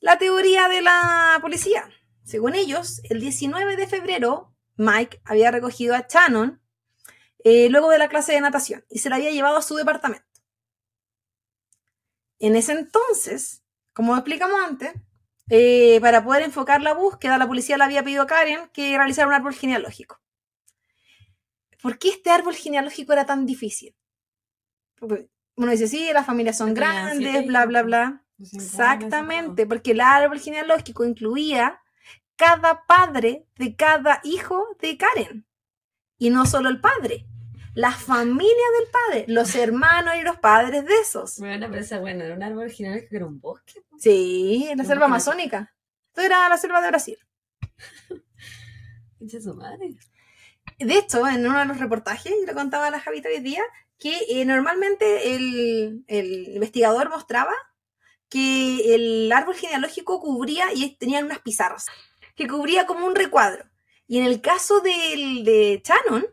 La 0.00 0.18
teoría 0.18 0.68
de 0.68 0.82
la 0.82 1.38
policía. 1.40 1.88
Según 2.24 2.54
ellos, 2.54 3.00
el 3.08 3.20
19 3.20 3.76
de 3.76 3.86
febrero, 3.86 4.54
Mike 4.76 5.22
había 5.24 5.50
recogido 5.50 5.94
a 5.94 6.06
Shannon 6.08 6.60
eh, 7.44 7.68
luego 7.70 7.88
de 7.90 7.98
la 7.98 8.08
clase 8.08 8.32
de 8.32 8.40
natación 8.40 8.84
y 8.90 8.98
se 8.98 9.08
la 9.08 9.16
había 9.16 9.30
llevado 9.30 9.56
a 9.56 9.62
su 9.62 9.76
departamento. 9.76 10.26
En 12.38 12.56
ese 12.56 12.72
entonces, 12.72 13.62
como 13.92 14.14
explicamos 14.14 14.60
antes, 14.62 14.92
eh, 15.48 15.98
para 16.00 16.24
poder 16.24 16.42
enfocar 16.42 16.82
la 16.82 16.92
búsqueda, 16.92 17.38
la 17.38 17.46
policía 17.46 17.76
le 17.76 17.84
había 17.84 18.02
pedido 18.02 18.22
a 18.22 18.26
Karen 18.26 18.68
que 18.72 18.96
realizara 18.96 19.28
un 19.28 19.34
árbol 19.34 19.54
genealógico. 19.54 20.20
¿Por 21.80 21.98
qué 21.98 22.08
este 22.08 22.30
árbol 22.30 22.54
genealógico 22.54 23.12
era 23.12 23.26
tan 23.26 23.46
difícil? 23.46 23.94
Porque 24.98 25.28
uno 25.54 25.70
dice, 25.70 25.88
sí, 25.88 26.10
las 26.12 26.26
familias 26.26 26.58
son 26.58 26.74
grandes, 26.74 27.46
bla, 27.46 27.64
bla, 27.66 27.82
bla. 27.82 28.24
Exactamente, 28.38 29.66
porque 29.66 29.92
el 29.92 30.00
árbol 30.00 30.40
genealógico 30.40 31.04
incluía 31.04 31.80
cada 32.36 32.84
padre 32.86 33.46
de 33.56 33.76
cada 33.76 34.20
hijo 34.24 34.62
de 34.80 34.96
Karen. 34.98 35.46
Y 36.18 36.30
no 36.30 36.44
solo 36.46 36.68
el 36.68 36.80
padre, 36.80 37.26
la 37.76 37.92
familia 37.92 38.64
del 38.80 38.90
padre, 38.90 39.24
los 39.28 39.54
hermanos 39.54 40.14
y 40.18 40.22
los 40.22 40.38
padres 40.38 40.86
de 40.86 40.94
esos. 40.94 41.38
Bueno, 41.38 41.66
pero 41.68 41.82
esa 41.82 41.98
bueno, 41.98 42.24
era 42.24 42.34
un 42.34 42.42
árbol 42.42 42.64
original 42.64 43.06
que 43.06 43.16
era 43.16 43.26
un 43.26 43.38
bosque. 43.38 43.84
Sí, 43.98 44.66
en 44.70 44.78
la 44.78 44.84
selva 44.84 45.04
amazónica. 45.04 45.74
Esto 46.08 46.22
era 46.22 46.48
la 46.48 46.56
selva 46.56 46.80
de 46.80 46.88
Brasil. 46.88 47.18
Su 49.28 49.54
madre. 49.54 49.94
De 50.78 50.96
hecho, 50.96 51.28
en 51.28 51.46
uno 51.46 51.58
de 51.58 51.66
los 51.66 51.78
reportajes, 51.78 52.32
y 52.42 52.46
lo 52.46 52.54
contaba 52.54 52.90
la 52.90 52.98
Javita 52.98 53.28
hoy 53.28 53.40
día, 53.40 53.62
que 53.98 54.20
eh, 54.26 54.46
normalmente 54.46 55.34
el, 55.34 56.02
el 56.06 56.54
investigador 56.54 57.10
mostraba 57.10 57.52
que 58.30 58.94
el 58.94 59.30
árbol 59.30 59.54
genealógico 59.54 60.18
cubría, 60.20 60.72
y 60.74 60.96
tenían 60.96 61.26
unas 61.26 61.40
pizarras, 61.40 61.84
que 62.36 62.48
cubría 62.48 62.86
como 62.86 63.06
un 63.06 63.14
recuadro. 63.14 63.66
Y 64.06 64.18
en 64.18 64.24
el 64.24 64.40
caso 64.40 64.80
del, 64.80 65.44
de 65.44 65.82
Shannon, 65.84 66.26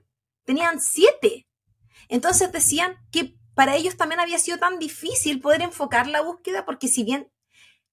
tenían 0.46 0.80
siete. 0.82 1.48
Entonces 2.10 2.52
decían 2.52 2.96
que 3.12 3.36
para 3.56 3.76
ellos 3.76 3.98
también 3.98 4.20
había 4.20 4.39
sido 4.39 4.58
tan 4.58 4.80
difícil 4.80 5.39
poder 5.41 5.62
enfocar 5.62 6.08
la 6.08 6.22
búsqueda, 6.22 6.66
porque 6.66 6.88
si 6.88 7.04
bien 7.04 7.32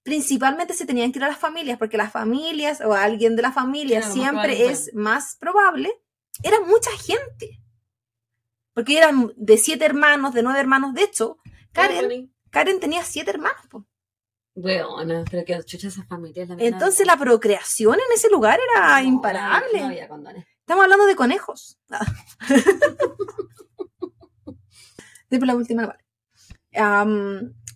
principalmente 0.03 0.73
se 0.73 0.85
tenían 0.85 1.11
que 1.11 1.19
ir 1.19 1.25
a 1.25 1.27
las 1.27 1.37
familias, 1.37 1.77
porque 1.77 1.97
las 1.97 2.11
familias 2.11 2.81
o 2.81 2.93
alguien 2.93 3.35
de 3.35 3.43
la 3.43 3.51
familia 3.51 3.99
más 3.99 4.13
siempre 4.13 4.65
es 4.65 4.91
más 4.93 5.37
probable, 5.39 5.91
era 6.43 6.59
mucha 6.61 6.89
gente. 6.97 7.59
Porque 8.73 8.97
eran 8.97 9.31
de 9.35 9.57
siete 9.57 9.85
hermanos, 9.85 10.33
de 10.33 10.43
nueve 10.43 10.59
hermanos. 10.59 10.93
De 10.93 11.03
hecho, 11.03 11.37
Karen, 11.73 12.33
Karen 12.49 12.79
tenía 12.79 13.03
siete 13.03 13.31
hermanos. 13.31 13.61
po. 13.69 13.85
Weona, 14.55 15.23
pero 15.29 15.45
que 15.45 15.63
chucha 15.63 15.87
esa 15.87 16.03
familia. 16.03 16.45
la 16.45 16.55
verdad. 16.55 16.67
Entonces 16.73 17.05
la 17.05 17.17
procreación 17.17 17.95
en 17.95 18.13
ese 18.13 18.29
lugar 18.29 18.59
era 18.73 19.01
No, 19.01 19.07
imparable. 19.07 19.79
No 19.79 19.85
había 19.87 20.07
condones. 20.07 20.45
Estamos 20.71 20.85
hablando 20.85 21.05
de 21.05 21.17
conejos. 21.17 21.77
Después 25.29 25.45
la 25.45 25.55
última 25.55 25.85
vale. 25.85 25.99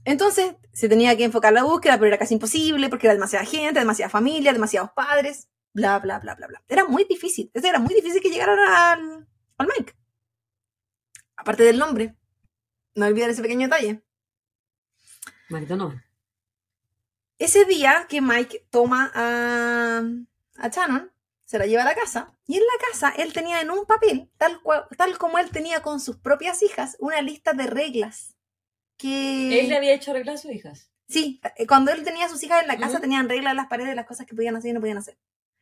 Entonces 0.06 0.56
se 0.72 0.88
tenía 0.88 1.18
que 1.18 1.26
enfocar 1.26 1.52
la 1.52 1.66
búsqueda, 1.66 1.96
pero 1.96 2.08
era 2.08 2.18
casi 2.18 2.36
imposible 2.36 2.88
porque 2.88 3.08
era 3.08 3.14
demasiada 3.14 3.43
gente, 3.43 3.82
demasiada 3.82 4.10
familia, 4.10 4.54
demasiados 4.54 4.91
padres, 4.96 5.50
bla, 5.74 6.00
bla, 6.00 6.20
bla, 6.20 6.36
bla, 6.36 6.48
bla. 6.48 6.64
Era 6.70 6.86
muy 6.86 7.04
difícil. 7.04 7.52
Era 7.54 7.80
muy 7.80 7.93
difícil 7.93 8.22
que 8.22 8.30
llegaran 8.30 8.60
al, 8.60 9.28
al 9.58 9.68
Mike. 9.68 9.93
Aparte 11.36 11.64
del 11.64 11.78
nombre. 11.78 12.16
No 12.96 13.08
olvidar 13.08 13.30
ese 13.30 13.41
pequeño 13.41 13.68
detalle. 13.68 14.06
No. 15.50 16.02
Ese 17.39 17.66
día 17.66 18.06
que 18.08 18.22
Mike 18.22 18.68
toma 18.70 19.12
a, 19.14 20.02
a 20.56 20.70
Shannon, 20.70 21.12
se 21.46 21.58
la 21.60 21.66
lleva 21.66 21.84
a 21.84 21.86
la 21.86 21.96
casa, 21.96 22.34
y 22.48 22.56
en 22.58 22.64
la 22.64 22.86
casa 22.91 23.14
él 23.18 23.32
tenía 23.34 23.62
en 23.62 23.70
un 23.72 23.86
papel, 23.86 24.30
tal, 24.38 24.62
cual, 24.62 24.86
tal 24.98 25.18
como 25.18 25.38
él 25.38 25.50
tenía 25.52 25.82
con 25.82 26.00
sus 26.00 26.18
propias 26.18 26.62
hijas, 26.64 26.98
una 27.00 27.22
lista 27.22 27.54
de 27.54 27.68
reglas. 27.68 28.36
Que... 28.98 29.60
Él 29.60 29.70
le 29.70 29.78
había 29.78 29.93
hecho 29.93 30.12
arreglar 30.12 30.36
a 30.36 30.38
sus 30.39 30.52
hijas. 30.52 30.89
Sí, 31.08 31.39
eh, 31.58 31.68
cuando 31.68 31.91
él 31.91 32.04
tenía 32.04 32.26
a 32.26 32.30
sus 32.30 32.41
hijas 32.43 32.62
en 32.62 32.68
la 32.68 32.78
casa, 32.78 32.93
Ujú. 32.93 33.02
tenían 33.02 33.30
reglas 33.30 33.52
en 33.52 33.58
las 33.58 33.68
paredes 33.68 33.89
de 33.89 33.96
las 33.96 34.06
cosas 34.08 34.26
que 34.26 34.34
podían 34.36 34.56
hacer 34.56 34.72
y 34.72 34.74
no 34.74 34.80
podían 34.80 34.98
hacer. 34.98 35.18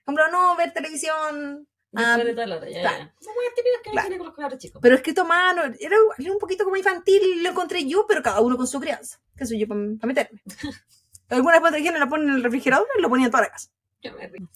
Por 0.05 0.13
ejemplo, 0.15 0.37
no 0.37 0.55
ver 0.55 0.71
televisión. 0.73 1.67
Después 1.91 2.25
de 2.25 2.33
tal 2.33 2.51
hora, 2.53 2.69
ya, 2.69 2.79
claro. 2.81 2.97
ya. 3.03 3.13
Son 3.19 3.33
muy 3.35 3.45
típicas 3.55 3.81
que 3.83 3.91
Claro. 3.91 4.33
con 4.33 4.49
los 4.49 4.57
chicos. 4.57 4.81
pero 4.81 4.95
escrito 4.95 5.21
a 5.21 5.25
mano, 5.25 5.63
era, 5.63 5.95
era 6.17 6.31
un 6.31 6.39
poquito 6.39 6.63
como 6.63 6.75
infantil, 6.75 7.43
lo 7.43 7.49
encontré 7.49 7.85
yo, 7.85 8.05
pero 8.07 8.23
cada 8.23 8.41
uno 8.41 8.57
con 8.57 8.67
su 8.67 8.79
crianza. 8.79 9.19
Que 9.37 9.45
soy 9.45 9.59
yo 9.59 9.67
para 9.67 9.79
meterme. 9.79 10.41
Algunas 11.29 11.73
dijeron 11.73 11.99
lo 11.99 12.09
ponen 12.09 12.29
en 12.29 12.35
el 12.35 12.43
refrigerador 12.43 12.87
y 12.97 13.01
lo 13.01 13.09
ponían 13.09 13.27
en 13.27 13.31
toda 13.31 13.43
la 13.43 13.49
casa. 13.49 13.69
Yo 14.01 14.13
me 14.13 14.27
río. 14.27 14.47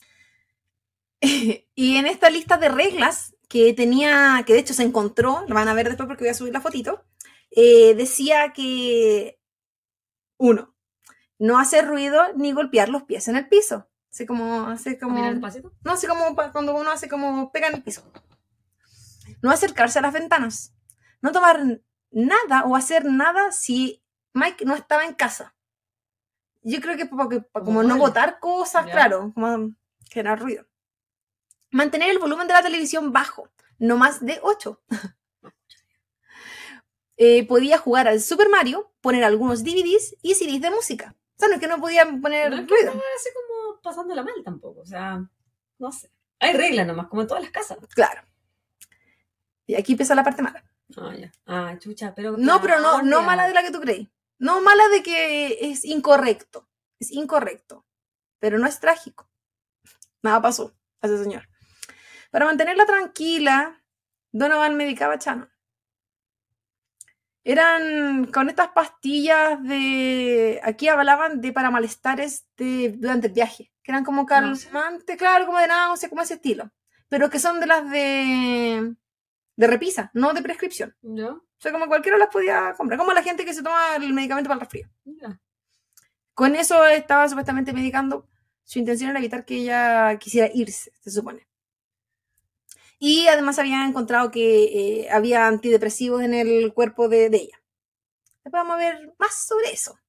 y 1.75 1.97
en 1.97 2.05
esta 2.05 2.29
lista 2.29 2.57
de 2.57 2.69
reglas 2.69 3.35
que 3.49 3.73
tenía, 3.73 4.43
que 4.45 4.53
de 4.53 4.59
hecho 4.59 4.73
se 4.73 4.83
encontró, 4.83 5.43
lo 5.47 5.55
van 5.55 5.67
a 5.67 5.73
ver 5.73 5.87
después 5.87 6.07
porque 6.07 6.23
voy 6.23 6.31
a 6.31 6.33
subir 6.33 6.53
la 6.53 6.61
fotito, 6.61 7.03
eh, 7.51 7.95
decía 7.95 8.53
que, 8.53 9.39
uno, 10.37 10.75
no 11.39 11.59
hacer 11.59 11.87
ruido 11.87 12.21
ni 12.35 12.51
golpear 12.51 12.89
los 12.89 13.03
pies 13.03 13.27
en 13.27 13.35
el 13.35 13.47
piso. 13.47 13.89
Así 14.11 14.25
como, 14.25 14.67
así 14.67 14.97
como, 14.97 15.15
Mirar 15.15 15.37
no, 15.83 15.91
así 15.91 16.07
como 16.07 16.35
cuando 16.51 16.75
uno 16.75 16.89
hace 16.91 17.07
como 17.07 17.51
pega 17.51 17.67
en 17.67 17.75
el 17.75 17.83
piso. 17.83 18.11
No 19.41 19.51
acercarse 19.51 19.99
a 19.99 20.01
las 20.01 20.13
ventanas. 20.13 20.73
No 21.21 21.31
tomar 21.31 21.81
nada 22.11 22.63
o 22.65 22.75
hacer 22.75 23.05
nada 23.05 23.51
si 23.51 24.03
Mike 24.33 24.65
no 24.65 24.75
estaba 24.75 25.05
en 25.05 25.13
casa. 25.13 25.55
Yo 26.63 26.81
creo 26.81 26.97
que 26.97 27.05
porque, 27.05 27.43
como 27.51 27.83
no 27.83 27.97
botar 27.97 28.39
cosas, 28.39 28.87
Ya. 28.87 28.91
claro, 28.91 29.31
como 29.33 29.75
generar 30.09 30.39
ruido. 30.39 30.65
Mantener 31.77 32.09
el 32.09 32.17
volumen 32.17 32.47
de 32.47 32.55
la 32.55 32.63
televisión 32.63 33.13
bajo, 33.13 33.51
no 33.77 33.97
más 33.97 34.25
de 34.25 34.39
8. 34.41 34.81
podía 37.47 37.77
jugar 37.77 38.07
al 38.07 38.19
Super 38.19 38.49
Mario, 38.49 38.91
poner 38.99 39.23
algunos 39.23 39.63
DVDs 39.63 40.15
y 40.23 40.33
CDs 40.33 40.59
de 40.59 40.71
música. 40.71 41.15
O 41.35 41.39
sea, 41.39 41.49
no 41.49 41.53
es 41.53 41.59
que 41.59 41.67
no 41.67 41.79
podían 41.79 42.19
poner 42.19 42.49
No 42.49 42.57
ruido. 42.57 42.77
estaba 42.77 42.99
así 43.15 43.29
como 43.35 43.79
pasándola 43.81 44.23
mal 44.23 44.33
tampoco. 44.43 44.81
O 44.81 44.85
sea, 44.87 45.23
no 45.77 45.91
sé. 45.91 46.09
Hay 46.39 46.53
reglas 46.53 46.87
nomás, 46.87 47.09
como 47.09 47.21
en 47.21 47.27
todas 47.27 47.43
las 47.43 47.51
casas. 47.51 47.77
Claro. 47.93 48.23
Y 49.67 49.75
aquí 49.75 49.91
empieza 49.91 50.15
la 50.15 50.23
parte 50.23 50.41
mala. 50.41 50.63
Ah, 50.97 51.13
ya. 51.15 51.31
Ah, 51.45 51.75
chucha, 51.77 52.15
pero. 52.15 52.37
No, 52.37 52.59
pero 52.59 52.79
no, 52.79 53.03
no 53.03 53.21
mala 53.21 53.47
de 53.47 53.53
la 53.53 53.61
que 53.61 53.71
tú 53.71 53.81
crees. 53.81 54.07
No 54.39 54.61
mala 54.61 54.87
de 54.89 55.03
que 55.03 55.69
es 55.69 55.85
incorrecto. 55.85 56.67
Es 56.99 57.11
incorrecto. 57.11 57.85
Pero 58.39 58.57
no 58.57 58.65
es 58.65 58.79
trágico. 58.79 59.29
Nada 60.23 60.41
pasó 60.41 60.75
a 61.01 61.05
ese 61.05 61.23
señor. 61.23 61.47
Para 62.37 62.45
mantenerla 62.45 62.85
tranquila, 62.85 63.81
Donovan 64.31 64.77
medicaba 64.77 65.15
a 65.15 65.17
Shannon. 65.17 65.49
Eran 67.43 68.25
con 68.25 68.47
estas 68.47 68.67
pastillas 68.67 69.63
de. 69.63 70.61
Aquí 70.63 70.87
hablaban 70.87 71.41
de 71.41 71.51
para 71.51 71.71
malestares 71.71 72.45
de, 72.55 72.93
durante 72.95 73.25
el 73.25 73.33
viaje. 73.33 73.71
Que 73.81 73.91
eran 73.91 74.05
como 74.05 74.27
calmantes, 74.27 75.17
claro, 75.17 75.47
como 75.47 75.57
de 75.57 75.67
náusea, 75.67 76.09
como 76.09 76.21
ese 76.21 76.35
estilo. 76.35 76.69
Pero 77.09 77.27
que 77.31 77.39
son 77.39 77.59
de 77.59 77.65
las 77.65 77.89
de. 77.89 78.95
de 79.55 79.67
repisa, 79.67 80.11
no 80.13 80.31
de 80.35 80.43
prescripción. 80.43 80.95
¿Ya? 81.01 81.31
O 81.31 81.41
sea, 81.57 81.71
como 81.71 81.87
cualquiera 81.87 82.19
las 82.19 82.29
podía 82.29 82.75
comprar. 82.77 82.99
Como 82.99 83.13
la 83.13 83.23
gente 83.23 83.45
que 83.45 83.53
se 83.55 83.63
toma 83.63 83.95
el 83.95 84.13
medicamento 84.13 84.47
para 84.47 84.57
el 84.59 84.61
resfrío. 84.61 84.87
Mira. 85.05 85.41
Con 86.35 86.53
eso 86.53 86.85
estaba 86.85 87.27
supuestamente 87.27 87.73
medicando. 87.73 88.27
Su 88.63 88.77
intención 88.77 89.09
era 89.09 89.17
evitar 89.17 89.43
que 89.43 89.55
ella 89.55 90.19
quisiera 90.19 90.51
irse, 90.53 90.91
se 90.99 91.09
supone. 91.09 91.47
Y 92.99 93.27
además 93.27 93.59
había 93.59 93.85
encontrado 93.85 94.31
que 94.31 95.01
eh, 95.01 95.09
había 95.11 95.47
antidepresivos 95.47 96.23
en 96.23 96.33
el 96.33 96.73
cuerpo 96.73 97.07
de, 97.09 97.29
de 97.29 97.37
ella. 97.37 97.63
Después 98.43 98.63
vamos 98.63 98.75
a 98.75 98.77
ver 98.77 99.13
más 99.19 99.45
sobre 99.45 99.71
eso. 99.71 99.99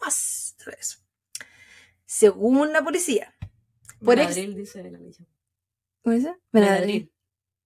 Más 0.00 0.54
sobre 0.58 0.78
eso. 0.78 0.98
Según 2.04 2.72
la 2.72 2.84
policía. 2.84 3.34
Por 3.98 4.16
Benadryl, 4.16 4.54
dice 4.54 4.82
la 4.88 4.98
Alicia. 4.98 5.26
¿Cómo 6.02 6.14
dice? 6.14 6.36
Benadryl. 6.52 7.10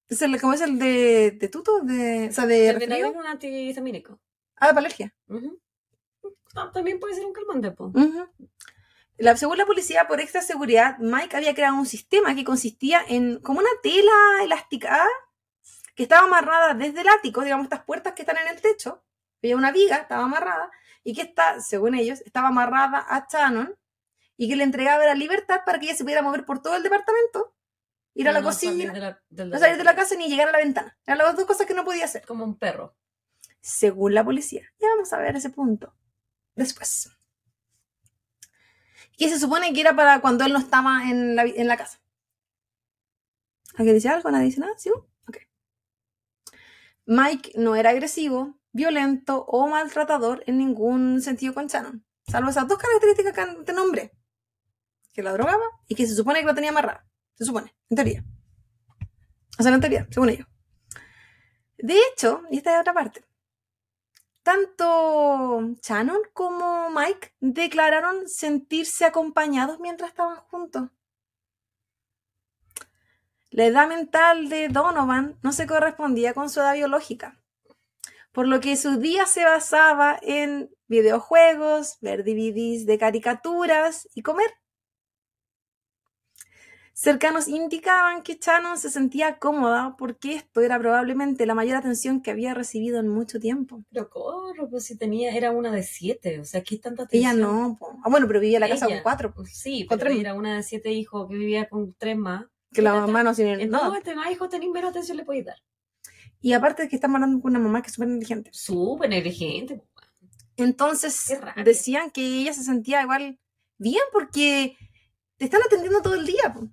¿Es 0.09 0.23
el, 0.23 0.41
¿Cómo 0.41 0.55
es 0.55 0.61
el 0.63 0.79
de, 0.79 1.33
de 1.33 1.49
tuto? 1.49 1.81
De, 1.81 2.29
o 2.31 2.33
sea, 2.33 2.47
de 2.47 2.69
El? 2.71 2.79
Benadryl 2.79 3.07
es 3.07 3.17
un 3.17 3.27
antihistamínico. 3.27 4.21
Ah, 4.57 4.73
de 4.73 4.79
alergia. 4.79 5.15
Ah, 6.55 6.71
También 6.73 6.99
puede 6.99 7.15
ser 7.15 7.27
un 7.27 7.33
calmante, 7.33 7.71
po. 7.73 7.93
La- 9.19 9.37
según 9.37 9.59
la 9.59 9.67
policía, 9.67 10.07
por 10.07 10.21
extra 10.21 10.43
seguridad, 10.43 10.97
Mike 10.99 11.37
había 11.37 11.55
creado 11.55 11.77
un 11.77 11.87
sistema 11.87 12.35
que 12.35 12.45
consistía 12.45 13.03
en 13.07 13.41
como 13.41 13.59
una 13.61 13.69
tela 13.83 14.13
elástica 14.43 15.07
que 15.95 16.05
estaba 16.05 16.27
amarrada 16.27 16.75
desde 16.75 17.01
el 17.01 17.09
ático, 17.09 17.43
digamos, 17.43 17.65
estas 17.65 17.85
puertas 17.85 18.15
que 18.15 18.23
están 18.23 18.37
en 18.39 18.49
el 18.55 18.61
techo. 18.63 19.05
Había 19.43 19.57
una 19.57 19.73
viga, 19.73 19.97
estaba 19.97 20.25
amarrada, 20.25 20.71
y 21.03 21.15
que 21.15 21.23
está, 21.23 21.61
según 21.61 21.95
ellos, 21.97 22.21
estaba 22.25 22.49
amarrada 22.49 23.05
a 23.09 23.27
Shannon 23.31 23.75
y 24.37 24.49
que 24.49 24.57
le 24.57 24.63
entregaba 24.65 25.05
la 25.05 25.15
libertad 25.15 25.61
para 25.67 25.79
que 25.81 25.87
ella 25.87 25.97
se 25.97 26.05
pudiera 26.05 26.23
mover 26.23 26.45
por 26.45 26.63
todo 26.63 26.77
el 26.77 26.83
departamento, 26.85 27.55
ir 28.15 28.29
a 28.29 28.33
la 28.33 28.41
No 28.41 28.53
salir 28.53 28.71
cocina, 28.77 28.93
de 28.93 29.01
la- 29.01 29.23
del 29.29 29.51
no 29.51 29.59
salir 29.59 29.77
de 29.79 29.85
la 29.85 29.97
casa 29.97 30.15
ni 30.15 30.29
llegar 30.29 30.49
a 30.49 30.53
la 30.53 30.59
ventana. 30.59 30.97
Eran 31.05 31.19
las 31.19 31.35
dos 31.37 31.45
cosas 31.45 31.67
que 31.67 31.75
no 31.75 31.85
podía 31.85 32.05
hacer 32.05 32.25
Como 32.25 32.45
un 32.45 32.57
perro. 32.57 32.95
según 33.61 34.15
la 34.15 34.25
policía. 34.25 34.63
Ya 34.79 34.89
vamos 34.91 35.13
a 35.13 35.19
ver 35.19 35.35
ese 35.37 35.51
punto. 35.51 35.93
Después. 36.55 37.11
Que 39.19 39.29
se 39.29 39.39
supone 39.39 39.75
que 39.75 39.81
era 39.83 39.95
para 39.95 40.21
cuando 40.21 40.45
él 40.45 40.53
no 40.53 40.59
estaba 40.59 41.11
en 41.11 41.37
la, 41.37 41.77
casa. 41.77 42.01
¿Alguien 43.75 43.97
dice 43.97 44.09
algo? 44.09 44.31
¿Nadie 44.31 44.47
dice 44.47 44.61
nada? 44.61 44.73
¿Sí? 44.79 44.91
Ok. 45.29 45.39
Mike 47.05 47.53
no 47.57 47.77
era 47.77 47.91
agresivo, 47.91 48.59
violento 48.73 49.45
o 49.45 49.69
maltratador 49.69 50.43
en 50.47 50.57
ningún 50.57 51.21
sentido 51.21 51.53
con 51.53 51.67
Shannon. 51.67 52.07
Salvo 52.29 52.51
esas 52.51 52.69
dos 52.69 52.79
características 52.79 53.35
que 53.35 53.65
te 53.65 53.73
nombré. 53.73 54.13
Que 55.13 55.23
la 55.23 55.33
drogaba 55.33 55.65
y 55.89 55.95
que 55.95 56.07
se 56.07 56.15
supone 56.15 56.41
que 56.41 56.47
la 56.47 56.55
tenía 56.55 56.71
amarrada. 56.71 57.05
Se 57.35 57.45
supone, 57.45 57.75
en 57.91 57.97
teoría. 57.97 58.25
O 59.59 59.63
sea, 59.63 59.75
en 59.75 59.81
teoría, 59.81 60.07
según 60.11 60.31
ellos. 60.31 60.47
De 61.79 61.99
hecho, 62.13 62.43
y 62.51 62.59
esta 62.59 62.75
es 62.75 62.81
otra 62.81 62.95
parte, 62.95 63.25
tanto 64.49 65.61
Shannon 65.83 66.23
como 66.33 66.89
Mike 66.89 67.35
declararon 67.39 68.27
sentirse 68.27 69.05
acompañados 69.05 69.79
mientras 69.79 70.09
estaban 70.09 70.37
juntos. 70.37 70.89
La 73.51 73.67
edad 73.67 73.89
mental 73.89 74.49
de 74.49 74.69
Donovan 74.69 75.39
no 75.43 75.53
se 75.53 75.67
correspondía 75.67 76.33
con 76.33 76.49
su 76.49 76.61
edad 76.61 76.73
biológica, 76.73 77.39
por 78.33 78.49
lo 78.49 78.61
que 78.61 78.79
su 78.79 78.97
día 78.99 79.27
se 79.27 79.45
basaba 79.45 80.19
en 80.23 80.71
videojuegos, 80.87 81.99
ver 82.01 82.25
DVDs 82.25 82.87
de 82.87 82.97
caricaturas 82.97 84.09
y 84.15 84.23
comer. 84.23 84.51
Cercanos 87.01 87.47
indicaban 87.47 88.25
que 88.25 88.41
Shannon 88.43 88.77
se 88.77 88.91
sentía 88.91 89.39
cómoda 89.39 89.95
porque 89.97 90.35
esto 90.35 90.63
era 90.63 90.81
probablemente 90.81 91.47
la 91.47 91.55
mayor 91.55 91.77
atención 91.77 92.21
que 92.21 92.33
había 92.33 92.55
recibido 92.55 92.99
en 92.99 93.07
mucho 93.07 93.39
tiempo. 93.39 93.85
Pero 93.93 94.11
corro, 94.11 94.69
pues 94.69 94.87
si 94.87 94.99
tenía, 94.99 95.33
era 95.33 95.53
una 95.53 95.71
de 95.71 95.85
siete. 95.85 96.41
O 96.41 96.45
sea, 96.45 96.61
¿qué 96.65 96.77
tanta 96.79 97.07
Ella 97.13 97.29
atención? 97.31 97.53
no, 97.53 97.77
po. 97.79 97.97
ah, 98.03 98.11
bueno, 98.11 98.27
pero 98.27 98.41
vivía 98.41 98.57
en 98.57 98.63
la 98.63 98.69
casa 98.69 98.87
Ella. 98.87 98.97
con 98.97 99.03
cuatro, 99.05 99.33
po, 99.33 99.45
Sí, 99.47 99.87
Con 99.87 99.97
pero 99.99 100.11
tres. 100.11 100.21
era 100.21 100.35
una 100.35 100.57
de 100.57 100.65
siete 100.65 100.91
hijos 100.91 101.29
que 101.29 101.37
vivía 101.37 101.69
con 101.69 101.95
tres 101.95 102.17
más. 102.17 102.47
que 102.73 102.83
la 102.83 102.95
mamá 102.95 103.23
no 103.23 103.33
tiene 103.33 103.65
no, 103.67 103.95
este 103.95 104.17
más 104.17 104.33
hijos 104.33 104.49
tenéis 104.49 104.73
menos 104.73 104.91
atención 104.91 105.19
le 105.19 105.25
podéis 105.25 105.45
dar. 105.45 105.57
Y 106.41 106.53
aparte 106.53 106.83
de 106.83 106.89
que 106.89 106.97
estamos 106.97 107.15
hablando 107.15 107.41
con 107.41 107.53
una 107.53 107.61
mamá 107.61 107.81
que 107.81 107.89
es 107.91 107.93
súper 107.95 108.09
inteligente. 108.09 108.51
Súper 108.53 109.09
negligente. 109.09 109.77
po. 109.77 109.87
Entonces 110.57 111.33
decían 111.65 112.11
que 112.11 112.41
ella 112.41 112.53
se 112.53 112.65
sentía 112.65 113.03
igual 113.03 113.39
bien 113.79 114.03
porque 114.13 114.77
te 115.37 115.45
están 115.45 115.61
atendiendo 115.65 116.03
todo 116.03 116.15
el 116.17 116.27
día. 116.27 116.53
po. 116.53 116.69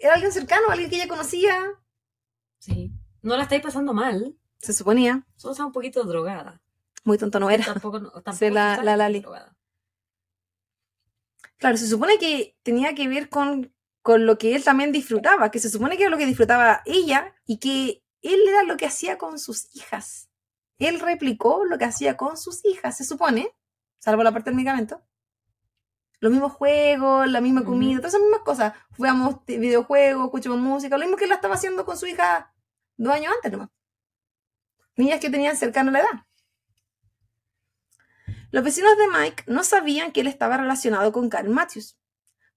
Era 0.00 0.14
alguien 0.14 0.32
cercano, 0.32 0.68
alguien 0.70 0.90
que 0.90 0.96
ella 0.96 1.08
conocía, 1.08 1.58
Sí. 2.58 2.90
No 3.22 3.36
la 3.36 3.42
estáis 3.44 3.62
pasando 3.62 3.92
mal. 3.92 4.36
se 4.58 4.72
suponía. 4.72 5.24
Solo 5.36 5.52
está 5.52 5.64
un 5.66 5.72
poquito 5.72 6.02
drogada. 6.04 6.60
Muy 7.04 7.18
tonto 7.18 7.38
no 7.38 7.50
era. 7.50 7.64
Tampoco, 7.64 7.98
no- 8.00 8.10
tampoco 8.22 8.36
Sí, 8.36 8.50
la- 8.50 8.72
está 8.72 8.84
la 8.84 8.96
Lali. 8.96 9.20
drogada. 9.20 9.54
Claro, 11.58 11.76
se 11.76 11.86
supone 11.88 12.18
que 12.18 12.56
tenía 12.62 12.94
que 12.94 13.08
ver 13.08 13.28
con, 13.28 13.72
con 14.02 14.26
lo 14.26 14.38
que 14.38 14.54
él 14.54 14.64
también 14.64 14.92
disfrutaba, 14.92 15.50
que 15.50 15.58
se 15.58 15.70
supone 15.70 15.96
que 15.96 16.02
era 16.04 16.10
lo 16.10 16.18
que 16.18 16.26
disfrutaba 16.26 16.82
ella 16.84 17.34
y 17.46 17.58
que 17.58 18.02
él 18.22 18.40
era 18.48 18.62
lo 18.64 18.76
que 18.76 18.86
hacía 18.86 19.18
con 19.18 19.38
sus 19.38 19.74
hijas. 19.74 20.28
Él 20.78 21.00
replicó 21.00 21.64
lo 21.64 21.78
que 21.78 21.84
hacía 21.86 22.16
con 22.16 22.36
sus 22.36 22.64
hijas, 22.64 22.96
se 22.96 23.04
supone, 23.04 23.50
salvo 23.98 24.22
la 24.22 24.32
parte 24.32 24.50
del 24.50 24.56
medicamento. 24.56 25.02
Los 26.20 26.32
mismos 26.32 26.52
juegos, 26.52 27.28
la 27.30 27.40
misma 27.40 27.64
comida, 27.64 27.98
todas 27.98 28.14
esas 28.14 28.22
mismas 28.22 28.40
cosas. 28.40 28.72
Jugamos 28.96 29.44
videojuegos, 29.46 30.24
escuchamos 30.24 30.58
música, 30.58 30.96
lo 30.96 31.04
mismo 31.04 31.16
que 31.16 31.24
él 31.24 31.32
estaba 31.32 31.54
haciendo 31.54 31.84
con 31.84 31.96
su 31.96 32.06
hija 32.06 32.52
dos 32.96 33.12
años 33.12 33.32
antes 33.34 33.52
nomás. 33.52 33.68
Niñas 34.96 35.20
que 35.20 35.30
tenían 35.30 35.56
cercana 35.56 35.90
la 35.90 36.00
edad. 36.00 36.26
Los 38.50 38.64
vecinos 38.64 38.96
de 38.96 39.08
Mike 39.08 39.44
no 39.46 39.62
sabían 39.64 40.12
que 40.12 40.22
él 40.22 40.28
estaba 40.28 40.56
relacionado 40.56 41.12
con 41.12 41.28
Karen 41.28 41.52
Matthews, 41.52 41.98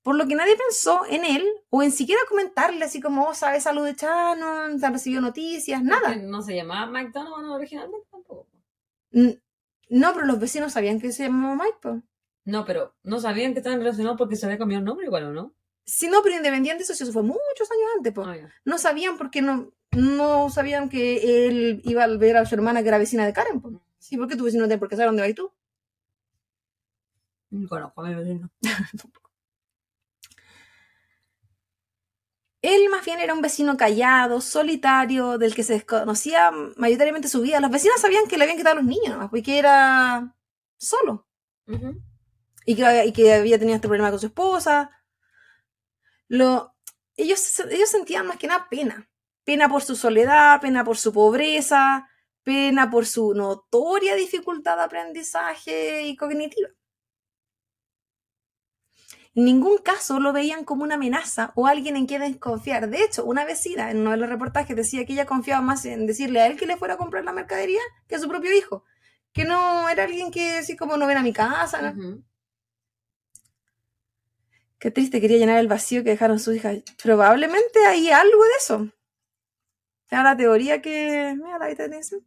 por 0.01 0.15
lo 0.15 0.27
que 0.27 0.35
nadie 0.35 0.55
pensó 0.55 1.05
en 1.09 1.25
él 1.25 1.45
o 1.69 1.83
en 1.83 1.91
siquiera 1.91 2.21
comentarle 2.29 2.85
así 2.85 3.01
como, 3.01 3.27
oh, 3.27 3.33
¿sabes 3.33 3.67
algo 3.67 3.83
de 3.83 3.93
Shannon? 3.93 4.79
¿Se 4.79 4.85
han 4.85 4.93
recibido 4.93 5.21
noticias? 5.21 5.83
Nada. 5.83 6.15
No 6.15 6.41
se 6.41 6.55
llamaba 6.55 6.89
McDonald's 6.89 7.49
originalmente 7.49 8.07
tampoco. 8.09 8.47
No, 9.11 10.13
pero 10.13 10.25
los 10.25 10.39
vecinos 10.39 10.73
sabían 10.73 11.01
que 11.01 11.11
se 11.11 11.23
llamaba 11.23 11.63
Mike, 11.65 11.77
po. 11.81 12.01
No, 12.49 12.65
pero 12.65 12.95
no 13.03 13.19
sabían 13.19 13.53
que 13.53 13.59
estaban 13.59 13.79
relacionados 13.79 14.17
porque 14.17 14.35
se 14.35 14.45
había 14.45 14.57
cambiado 14.57 14.79
el 14.79 14.85
nombre 14.85 15.05
igual, 15.05 15.25
¿o 15.25 15.31
no? 15.31 15.53
Sí, 15.85 16.07
no, 16.07 16.21
pero 16.23 16.35
independiente 16.35 16.83
de 16.83 16.91
eso, 16.91 17.03
eso 17.03 17.13
fue 17.13 17.21
muchos 17.21 17.69
años 17.71 17.89
antes, 17.95 18.11
po. 18.11 18.23
Ah. 18.23 18.37
No 18.65 18.79
sabían 18.79 19.17
porque 19.17 19.41
no, 19.43 19.71
no 19.91 20.49
sabían 20.49 20.89
que 20.89 21.47
él 21.47 21.81
iba 21.83 22.03
a 22.03 22.07
ver 22.17 22.37
a 22.37 22.45
su 22.45 22.55
hermana 22.55 22.81
que 22.81 22.87
era 22.87 22.97
vecina 22.97 23.25
de 23.25 23.33
Karen, 23.33 23.61
po. 23.61 23.79
Sí, 23.99 24.17
porque 24.17 24.35
tu 24.35 24.45
vecino 24.45 24.63
no 24.63 24.67
tiene 24.67 24.79
por 24.79 24.89
qué 24.89 24.95
saber 24.95 25.09
dónde 25.09 25.21
vas 25.21 25.35
tú. 25.35 25.51
No 27.51 27.69
conozco 27.69 28.01
a 28.01 28.09
mi 28.09 28.15
vecino. 28.15 28.49
Él 32.61 32.89
más 32.89 33.05
bien 33.05 33.19
era 33.19 33.33
un 33.33 33.41
vecino 33.41 33.77
callado, 33.77 34.41
solitario, 34.41 35.37
del 35.37 35.55
que 35.55 35.63
se 35.63 35.73
desconocía 35.73 36.51
mayoritariamente 36.77 37.29
su 37.29 37.41
vida. 37.41 37.61
Los 37.61 37.71
vecinos 37.71 38.01
sabían 38.01 38.27
que 38.27 38.37
le 38.37 38.43
habían 38.43 38.57
quitado 38.57 38.79
a 38.79 38.81
los 38.81 38.89
niños, 38.89 39.29
porque 39.29 39.59
era 39.59 40.35
solo. 40.77 41.25
Y 42.65 42.75
que, 42.75 43.05
y 43.05 43.13
que 43.13 43.33
había 43.33 43.57
tenido 43.57 43.75
este 43.75 43.87
problema 43.87 44.11
con 44.11 44.19
su 44.19 44.27
esposa. 44.27 44.91
Lo, 46.27 46.75
ellos, 47.15 47.59
ellos 47.69 47.89
sentían 47.89 48.27
más 48.27 48.37
que 48.37 48.47
nada 48.47 48.67
pena. 48.69 49.09
Pena 49.43 49.67
por 49.67 49.81
su 49.81 49.95
soledad, 49.95 50.61
pena 50.61 50.83
por 50.83 50.97
su 50.97 51.11
pobreza, 51.11 52.07
pena 52.43 52.89
por 52.89 53.05
su 53.05 53.33
notoria 53.33 54.15
dificultad 54.15 54.77
de 54.77 54.83
aprendizaje 54.83 56.03
y 56.03 56.15
cognitiva. 56.15 56.69
En 59.35 59.45
ningún 59.45 59.77
caso 59.77 60.19
lo 60.19 60.33
veían 60.33 60.65
como 60.65 60.83
una 60.83 60.95
amenaza 60.95 61.53
o 61.55 61.67
alguien 61.67 61.95
en 61.95 62.07
quien 62.07 62.21
desconfiar. 62.21 62.89
De 62.89 63.03
hecho, 63.03 63.23
una 63.25 63.45
vecina 63.45 63.91
en 63.91 63.99
uno 63.99 64.11
de 64.11 64.17
los 64.17 64.29
reportajes 64.29 64.75
decía 64.75 65.05
que 65.05 65.13
ella 65.13 65.25
confiaba 65.25 65.61
más 65.61 65.85
en 65.85 66.07
decirle 66.07 66.41
a 66.41 66.47
él 66.47 66.57
que 66.57 66.65
le 66.65 66.77
fuera 66.77 66.95
a 66.95 66.97
comprar 66.97 67.23
la 67.23 67.31
mercadería 67.31 67.81
que 68.07 68.15
a 68.15 68.19
su 68.19 68.27
propio 68.27 68.51
hijo. 68.55 68.83
Que 69.31 69.45
no 69.45 69.87
era 69.87 70.03
alguien 70.05 70.31
que 70.31 70.57
así 70.57 70.75
como 70.75 70.97
no 70.97 71.07
ven 71.07 71.17
a 71.17 71.23
mi 71.23 71.31
casa. 71.31 71.93
Qué 74.79 74.89
triste, 74.91 75.21
quería 75.21 75.37
llenar 75.37 75.59
el 75.59 75.67
vacío 75.67 76.03
que 76.03 76.09
dejaron 76.09 76.39
sus 76.39 76.55
hijas. 76.55 76.79
Probablemente 77.03 77.85
hay 77.85 78.09
algo 78.09 78.43
de 78.43 78.51
eso. 78.57 78.89
Era 80.11 80.23
la 80.23 80.35
teoría 80.37 80.81
que. 80.81 81.33
Mira 81.37 81.57
la 81.57 81.67
vida 81.67 81.87
de 81.87 81.99
eso. 81.99 82.17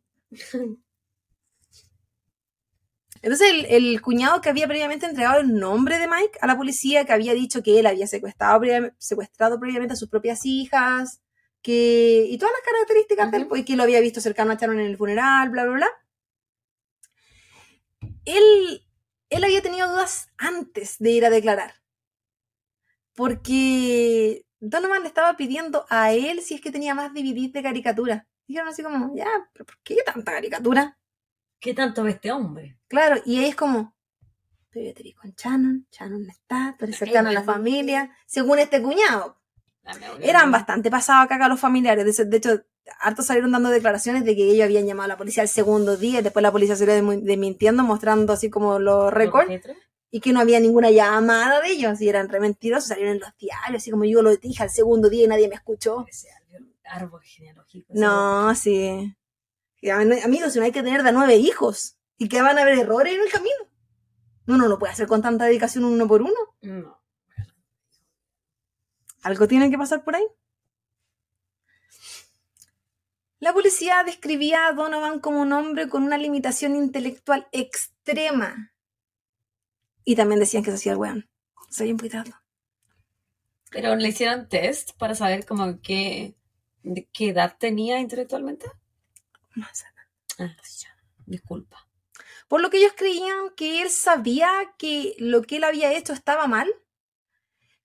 Entonces, 3.23 3.51
el, 3.51 3.67
el 3.67 4.03
cuñado 4.03 4.41
que 4.41 4.49
había 4.49 4.67
previamente 4.67 5.07
entregado 5.07 5.41
el 5.41 5.55
nombre 5.59 5.99
de 5.99 6.09
Mike 6.09 6.39
a 6.41 6.47
la 6.47 6.57
policía, 6.57 7.05
que 7.05 7.13
había 7.13 7.35
dicho 7.35 7.63
que 7.63 7.79
él 7.79 7.87
había 7.87 8.07
secuestrado, 8.07 8.61
previ- 8.61 8.95
secuestrado 8.99 9.61
previamente 9.61 9.93
a 9.95 9.97
sus 9.97 10.09
propias 10.09 10.45
hijas, 10.45 11.21
que 11.63 12.27
y 12.29 12.37
todas 12.39 12.53
las 12.55 12.63
características 12.73 13.31
de 13.31 13.37
él, 13.37 13.43
Ujú. 13.45 13.51
pues, 13.51 13.65
que 13.65 13.77
lo 13.77 13.85
había 13.85 14.01
visto 14.01 14.21
cercano 14.21 14.53
a 14.53 14.57
Sharon 14.57 14.81
en 14.81 14.87
el 14.87 14.97
funeral, 14.97 15.51
bla, 15.51 15.65
bla, 15.65 15.75
bla. 15.75 15.89
Él, 18.25 18.85
él 19.31 19.45
había 19.45 19.63
tenido 19.63 19.89
dudas 19.89 20.29
antes 20.37 20.97
de 20.99 21.11
ir 21.13 21.25
a 21.25 21.31
declarar. 21.31 21.82
Porque 23.15 24.45
Donovan 24.61 25.03
le 25.03 25.09
estaba 25.09 25.37
pidiendo 25.37 25.87
a 25.89 26.13
él 26.13 26.41
si 26.41 26.55
es 26.55 26.61
que 26.61 26.71
tenía 26.71 26.95
más 26.95 27.13
DVDs 27.13 27.53
de 27.53 27.63
caricatura. 27.63 28.27
Dijeron 28.47 28.69
así 28.69 28.83
como, 28.83 29.15
ya, 29.17 29.29
pero 29.53 29.65
¿por 29.67 29.77
qué 29.83 29.97
tanta 30.05 30.33
caricatura? 30.33 30.99
¿Qué 31.61 31.75
tanto 31.75 32.03
ve 32.05 32.11
este 32.11 32.33
hombre? 32.33 32.79
Claro, 32.89 33.21
y 33.25 33.39
ahí 33.39 33.47
es 33.51 33.57
como, 33.57 33.95
pero 34.71 34.87
yo 34.87 34.95
te 34.95 35.03
vi 35.03 35.13
con 35.13 35.33
Shannon, 35.37 35.87
Shannon 35.93 36.25
no 36.25 36.31
está, 36.33 36.75
tú 36.79 36.85
eres 36.85 36.97
cercano 36.99 37.29
a 37.29 37.33
la 37.33 37.43
familia, 37.45 38.11
según 38.27 38.59
este 38.59 38.83
cuñado. 38.83 39.41
Una- 39.85 40.17
Eran 40.25 40.51
bastante 40.51 40.91
pasados 40.91 41.25
acá 41.31 41.49
los 41.49 41.61
familiares, 41.61 42.17
de 42.29 42.37
hecho- 42.37 42.65
hartos 43.01 43.27
salieron 43.27 43.53
dando 43.53 43.71
declaraciones 43.71 44.25
de 44.25 44.35
que 44.35 44.51
ellos 44.51 44.65
habían 44.65 44.87
llamado 44.87 45.05
a 45.05 45.09
la 45.09 45.17
policía 45.17 45.45
el 45.45 45.49
segundo 45.49 45.97
día, 45.97 46.19
y 46.19 46.23
después 46.23 46.43
la 46.43 46.51
policía 46.53 46.75
salió 46.75 46.95
desmintiendo, 46.95 47.85
mostrando 47.85 48.33
así 48.33 48.51
como 48.51 48.79
los 48.81 49.05
¿Los 49.05 49.13
récords? 49.15 49.49
Y 50.15 50.21
que 50.21 50.33
no 50.33 50.41
había 50.41 50.61
ninguna 50.61 50.91
llamada 50.91 51.61
de 51.63 51.71
ellos 51.71 51.99
y 52.03 52.09
eran 52.09 52.29
re 52.29 52.39
mentirosos, 52.39 52.89
salieron 52.91 53.15
en 53.15 53.21
los 53.21 53.35
diarios, 53.39 53.83
así 53.83 53.91
como 53.91 54.05
yo 54.05 54.21
lo 54.23 54.37
dije 54.37 54.63
al 54.63 54.69
segundo 54.71 55.09
día 55.09 55.25
y 55.25 55.27
nadie 55.27 55.49
me 55.49 55.55
escuchó. 55.55 56.05
Ese 56.07 56.29
árbol- 56.85 57.23
genealógico. 57.23 57.93
No, 57.97 58.55
sí. 58.55 59.17
No- 59.81 60.15
Amigos, 60.25 60.53
si 60.53 60.59
no 60.59 60.67
hay 60.67 60.71
que 60.73 60.83
tener 60.83 61.03
de 61.03 61.13
nueve 61.13 61.37
hijos 61.37 61.97
y 62.19 62.29
que 62.29 62.43
van 62.43 62.59
a 62.59 62.63
haber 62.63 62.79
errores 62.79 63.15
en 63.15 63.23
el 63.23 63.31
camino. 63.33 63.57
Uno 64.47 64.59
no 64.59 64.69
lo 64.69 64.79
puede 64.79 64.93
hacer 64.93 65.07
con 65.07 65.23
tanta 65.23 65.47
dedicación 65.47 65.85
uno 65.85 66.07
por 66.07 66.21
uno. 66.21 66.35
No. 66.61 67.01
Algo 69.23 69.49
tiene 69.49 69.71
que 69.71 69.79
pasar 69.79 70.05
por 70.05 70.15
ahí. 70.17 70.27
La 73.39 73.53
policía 73.53 74.03
describía 74.05 74.67
a 74.67 74.73
Donovan 74.73 75.21
como 75.21 75.41
un 75.41 75.53
hombre 75.53 75.89
con 75.89 76.03
una 76.03 76.19
limitación 76.19 76.77
intelectual 76.77 77.49
extrema. 77.53 78.72
Y 80.05 80.17
también 80.17 80.41
decían 80.41 80.63
que 80.63 80.71
se 80.71 80.77
hacía 80.77 80.93
el 80.93 80.99
weón. 80.99 81.29
Soy 81.71 81.93
un 81.93 81.99
cuidado. 81.99 82.33
Pero 83.71 83.97
le 83.97 84.09
hicieron 84.09 84.49
test 84.49 84.93
para 84.99 85.15
saber 85.15 85.47
como 85.47 85.81
qué, 85.81 86.37
de 86.83 87.09
qué 87.13 87.31
edad 87.31 87.57
tenía 87.59 88.01
intelectualmente. 88.01 88.67
Ah, 89.57 89.71
ya. 90.39 90.97
Disculpa. 91.27 91.89
Por 92.49 92.61
lo 92.61 92.69
que 92.69 92.79
ellos 92.79 92.93
creían 92.97 93.51
que 93.57 93.81
él 93.81 93.91
sabía 93.91 94.51
que 94.77 95.15
lo 95.19 95.43
que 95.43 95.57
él 95.57 95.65
había 95.65 95.93
hecho 95.93 96.13
estaba 96.13 96.47
mal, 96.47 96.71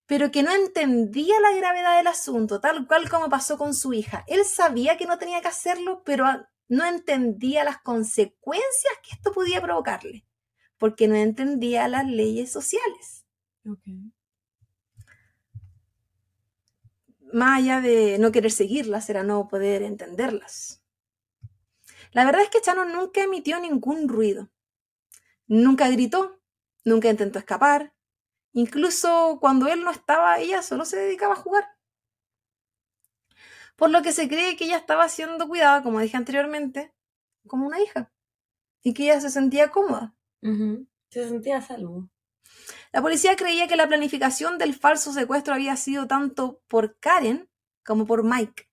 pero 0.06 0.32
que 0.32 0.44
no 0.44 0.52
entendía 0.54 1.40
la 1.40 1.54
gravedad 1.54 1.98
del 1.98 2.08
asunto, 2.08 2.60
tal 2.60 2.88
cual 2.88 3.10
como 3.10 3.30
pasó 3.30 3.58
con 3.58 3.74
su 3.74 3.94
hija. 3.94 4.26
Él 4.28 4.44
sabía 4.46 4.98
que 4.98 5.06
no 5.06 5.18
tenía 5.18 5.42
que 5.42 5.50
hacerlo, 5.50 6.02
pero 6.04 6.26
no 6.70 6.86
entendía 6.86 7.64
las 7.64 7.80
consecuencias 7.80 8.94
que 9.04 9.16
esto 9.16 9.32
podía 9.32 9.62
provocarle, 9.62 10.26
porque 10.78 11.08
no 11.08 11.16
entendía 11.16 11.88
las 11.88 12.06
leyes 12.06 12.52
sociales. 12.52 13.26
Más 17.34 17.60
allá 17.60 17.82
de 17.82 18.18
no 18.20 18.32
querer 18.32 18.52
seguirlas, 18.52 19.10
era 19.10 19.24
no 19.24 19.48
poder 19.48 19.84
entenderlas. 19.84 20.82
La 22.12 22.26
verdad 22.26 22.42
es 22.42 22.50
que 22.50 22.62
Chano 22.62 22.86
nunca 22.86 23.24
emitió 23.24 23.60
ningún 23.60 24.08
ruido. 24.08 24.50
Nunca 25.48 25.90
gritó, 25.90 26.42
nunca 26.84 27.10
intentó 27.10 27.40
escapar. 27.40 27.94
Incluso 28.54 29.38
cuando 29.40 29.68
él 29.68 29.84
no 29.84 29.92
estaba, 29.92 30.40
ella 30.40 30.62
solo 30.62 30.86
se 30.86 30.98
dedicaba 30.98 31.34
a 31.34 31.38
jugar. 31.38 31.66
Por 33.76 33.92
lo 33.92 34.02
que 34.02 34.12
se 34.12 34.28
cree 34.28 34.58
que 34.58 34.66
ella 34.66 34.78
estaba 34.78 35.08
siendo 35.10 35.48
cuidada, 35.48 35.84
como 35.84 36.00
dije 36.00 36.18
anteriormente, 36.18 36.94
como 37.46 37.68
una 37.68 37.80
hija. 37.80 38.12
Y 38.82 38.94
que 38.94 39.04
ella 39.04 39.22
se 39.22 39.30
sentía 39.30 39.70
cómoda. 39.70 40.17
Se 40.42 41.28
sentía 41.28 41.58
a 41.58 41.62
salvo. 41.62 42.10
La 42.92 43.02
policía 43.02 43.36
creía 43.36 43.68
que 43.68 43.76
la 43.76 43.88
planificación 43.88 44.58
del 44.58 44.74
falso 44.74 45.14
secuestro 45.14 45.54
había 45.54 45.76
sido 45.76 46.08
tanto 46.08 46.62
por 46.68 46.98
Karen 47.00 47.50
como 47.86 48.06
por 48.06 48.24
Mike. 48.24 48.70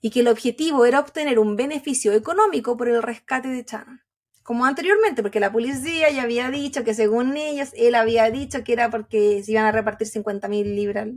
Y 0.00 0.10
que 0.10 0.20
el 0.20 0.28
objetivo 0.28 0.84
era 0.84 1.00
obtener 1.00 1.38
un 1.38 1.56
beneficio 1.56 2.12
económico 2.12 2.76
por 2.76 2.88
el 2.88 3.02
rescate 3.02 3.48
de 3.48 3.64
Shannon. 3.64 4.00
Como 4.42 4.64
anteriormente, 4.64 5.22
porque 5.22 5.40
la 5.40 5.52
policía 5.52 6.10
ya 6.10 6.22
había 6.22 6.50
dicho 6.50 6.82
que 6.82 6.94
según 6.94 7.36
ellos, 7.36 7.70
él 7.74 7.94
había 7.94 8.30
dicho 8.30 8.64
que 8.64 8.72
era 8.72 8.90
porque 8.90 9.42
se 9.42 9.52
iban 9.52 9.66
a 9.66 9.72
repartir 9.72 10.06
50 10.06 10.48
mil 10.48 10.74
libras. 10.74 11.08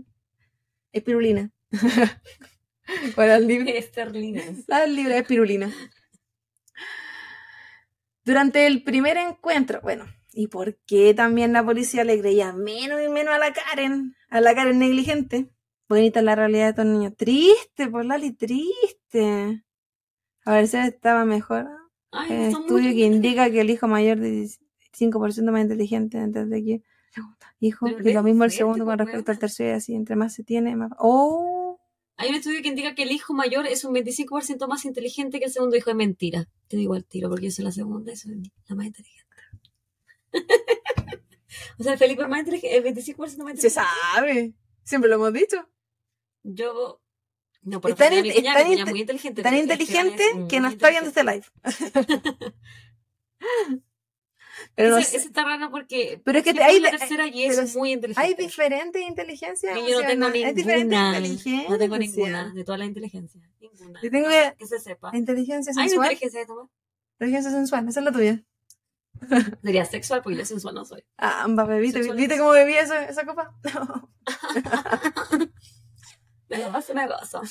Espirulina. 0.92 1.52
¿Cuál 3.16 3.28
era 3.28 3.36
el 3.38 3.48
libro? 3.48 3.70
Esterlinas. 3.74 4.68
La 4.68 4.86
libra 4.86 5.14
de 5.14 5.22
espirulina. 5.22 5.74
Durante 8.32 8.66
el 8.66 8.82
primer 8.82 9.18
encuentro, 9.18 9.82
bueno, 9.82 10.06
¿y 10.32 10.48
por 10.48 10.78
qué 10.86 11.14
también 11.14 11.52
la 11.52 11.66
policía 11.66 12.06
le 12.06 12.18
creía 12.18 12.54
menos 12.54 13.02
y 13.06 13.10
menos 13.10 13.34
a 13.34 13.38
la 13.38 13.52
Karen? 13.52 14.16
A 14.30 14.40
la 14.40 14.56
Karen 14.56 14.80
negligente. 14.80 15.50
Bonita 15.90 16.22
la 16.22 16.34
realidad 16.34 16.64
de 16.64 16.70
estos 16.70 16.86
niños. 16.86 17.14
Triste, 17.18 17.90
por 17.90 18.06
Lali, 18.06 18.32
triste. 18.32 19.66
A 20.46 20.54
ver 20.54 20.70
si 20.70 20.78
estaba 20.78 21.26
mejor. 21.26 21.68
Ay, 22.10 22.32
Eh, 22.32 22.52
son 22.54 22.62
estudio 22.62 22.92
que 22.92 23.06
indica 23.06 23.52
que 23.52 23.60
el 23.60 23.70
hijo 23.70 23.90
mayor 23.90 24.22
de 24.22 24.50
5% 24.94 25.52
más 25.52 25.64
inteligente 25.64 26.18
antes 26.18 26.50
de 26.50 26.64
que 26.64 26.82
hijo 27.60 27.86
y 27.90 28.14
lo 28.14 28.24
mismo 28.24 28.46
el 28.46 28.52
segundo 28.52 28.86
con 28.86 28.96
pues, 28.96 29.08
respecto 29.08 29.32
al 29.34 29.40
tercero 29.40 29.72
y 29.72 29.74
así 29.74 29.94
entre 29.94 30.16
más 30.16 30.34
se 30.34 30.46
tiene 30.46 30.78
más 30.78 30.92
oh 31.00 31.61
Hay 32.22 32.30
un 32.30 32.36
estudio 32.36 32.62
que 32.62 32.68
indica 32.70 32.96
que 32.96 33.04
el 33.04 33.12
hijo 33.12 33.34
mayor 33.34 33.66
es 33.68 33.84
un 33.84 33.94
25% 33.96 34.68
más 34.68 34.86
inteligente 34.86 35.40
que 35.40 35.46
el 35.46 35.52
segundo 35.52 35.76
hijo. 35.76 35.90
Es 35.90 35.96
mentira. 35.96 36.48
Te 36.68 36.78
digo 36.78 36.94
al 36.94 37.04
tiro 37.06 37.30
porque 37.30 37.46
yo 37.46 37.52
soy 37.52 37.66
la 37.66 37.72
segunda 37.72 38.14
y 38.14 38.16
soy 38.16 38.42
la 38.68 38.76
más 38.76 38.86
inteligente. 38.88 39.36
o 41.80 41.84
sea, 41.84 41.94
el 41.94 42.00
Felipe 42.00 42.22
es 42.24 42.30
más 42.30 42.40
inteligente, 42.40 42.78
el 42.78 42.84
25% 42.84 43.18
más 43.18 43.32
inteligente. 43.32 43.62
se 43.62 43.70
sabe 43.70 44.54
siempre 44.84 45.10
lo 45.10 45.16
hemos 45.18 45.34
dicho 45.34 45.68
Yo. 46.44 47.02
No, 47.64 47.80
Es 47.88 47.96
tan 47.96 48.14
in- 48.14 48.34
cuñada, 48.34 48.60
tan 48.60 48.68
muy 48.90 49.02
inteligente. 49.02 49.44
tan 49.44 49.52
pero 49.54 49.62
inteligente 49.64 50.24
que 50.50 50.60
no 50.60 50.68
muy 50.68 50.76
está 50.76 50.90
viendo 50.90 51.10
este 51.10 51.24
live 51.24 51.46
pero 54.76 54.90
no 54.92 54.98
ese, 54.98 55.12
sé. 55.12 55.18
ese 55.18 55.28
está 55.28 55.44
raro 55.44 55.70
porque. 55.72 56.22
Pero 56.24 56.40
es 56.40 56.44
que 56.44 56.62
hay 56.64 56.80
la 56.80 56.92
tercera 56.92 57.28
y 57.28 57.44
es 57.44 57.76
muy 57.76 57.92
inteligente. 57.94 58.26
hay 58.28 58.34
diferentes 58.36 59.02
inteligencias 59.02 59.76
yo 59.88 60.02
no 60.02 60.08
tengo 60.08 60.26
hay 60.28 60.54
ninguna. 60.54 61.20
No 61.70 61.78
tengo 61.78 61.98
ninguna 61.98 62.54
de 62.54 62.64
todas 62.64 62.80
las 62.80 62.88
inteligencias. 62.88 63.44
Ninguna. 63.60 64.02
Yo 64.02 64.12
tengo 64.12 64.28
No 64.28 64.34
sé, 64.34 64.56
que 64.58 64.68
se 64.68 64.80
sepa. 64.80 65.12
inteligencia 65.14 65.72
Hay 65.72 65.76
una 65.76 65.84
sensual 65.90 66.06
inteligencia 66.12 66.40
de 66.40 66.46
tomar. 66.46 66.66
inteligencia 67.20 67.52
sensual 67.52 67.90
esa 67.90 68.00
es 68.00 68.06
la 68.06 68.12
tuya 68.12 68.44
Sería 69.64 69.86
sexual 69.86 70.22
porque 70.24 70.38
yo 70.40 70.46
sensual 70.46 70.74
no 70.76 70.86
soy. 70.86 71.04
ah 71.18 71.48
Mbappé, 71.48 71.80
¿viste. 71.80 72.14
¿viste 72.14 72.38
cómo 72.38 72.52
bebí 72.52 72.74
eso- 72.74 72.96
esa 72.96 73.26
copa? 73.26 73.54
Me 76.50 76.58
lo 76.58 76.76
hace 76.76 76.92
una 76.92 77.08
cosa. 77.08 77.42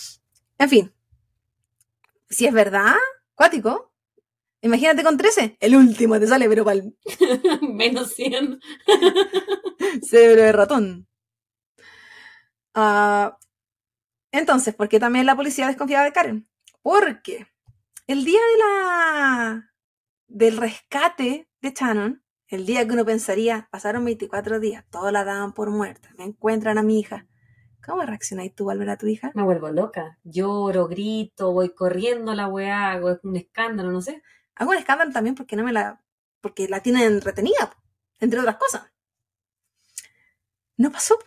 En 0.59 0.69
fin. 0.69 0.93
Si 2.29 2.47
es 2.47 2.53
verdad, 2.53 2.95
cuático. 3.35 3.90
Imagínate 4.63 5.03
con 5.03 5.17
13. 5.17 5.57
El 5.61 5.77
último 5.77 6.19
te 6.21 6.27
sale, 6.27 6.49
pero 6.49 6.65
para 6.65 6.81
el 6.81 6.95
Menos 7.63 8.13
100. 8.15 8.61
cerebro 10.03 10.43
de 10.43 10.53
ratón. 10.53 11.07
Ah, 12.75 13.39
entonces, 14.33 14.75
¿por 14.75 14.89
qué 14.89 15.01
también 15.01 15.27
la 15.27 15.37
policía 15.37 15.67
desconfiaba 15.67 16.05
de 16.05 16.13
Karen? 16.13 16.49
Porque 16.83 17.47
el 18.07 18.25
día 18.25 18.41
de 18.41 18.59
la 18.59 19.73
del 20.29 20.57
rescate 20.57 21.49
de 21.61 21.71
Shannon, 21.73 22.23
el 22.49 22.67
día 22.67 22.87
que 22.87 22.93
uno 22.93 23.05
pensaría, 23.05 23.69
pasaron 23.71 24.05
24 24.05 24.61
días, 24.61 24.85
todos 24.91 25.13
la 25.13 25.25
daban 25.25 25.53
por 25.53 25.71
muerta, 25.71 26.11
me 26.19 26.25
encuentran 26.25 26.79
a 26.79 26.83
mi 26.83 27.01
hija. 27.01 27.27
¿Cómo 27.85 28.03
reaccionáis 28.03 28.55
tú 28.55 28.71
al 28.71 28.79
ver 28.79 28.91
a 28.91 28.99
tu 28.99 29.07
hija? 29.07 29.33
Me 29.35 29.43
vuelvo 29.43 29.71
loca. 29.71 30.19
Lloro, 30.23 30.87
grito, 30.87 31.53
voy 31.53 31.71
corriendo 31.75 32.33
a 32.33 32.35
la 32.35 32.47
weá, 32.47 32.93
hago 32.93 33.19
un 33.23 33.37
escándalo, 33.37 33.91
no 33.91 34.03
sé. 34.03 34.23
Hago 34.61 34.73
un 34.73 34.77
escándalo 34.77 35.11
también 35.11 35.35
porque 35.35 35.57
no 35.57 35.65
me 35.65 35.73
la. 35.73 36.03
porque 36.43 36.69
la 36.69 36.81
tienen 36.81 37.23
retenida, 37.23 37.75
entre 38.19 38.41
otras 38.41 38.57
cosas. 38.57 38.83
No 40.77 40.93
pasó. 40.93 41.19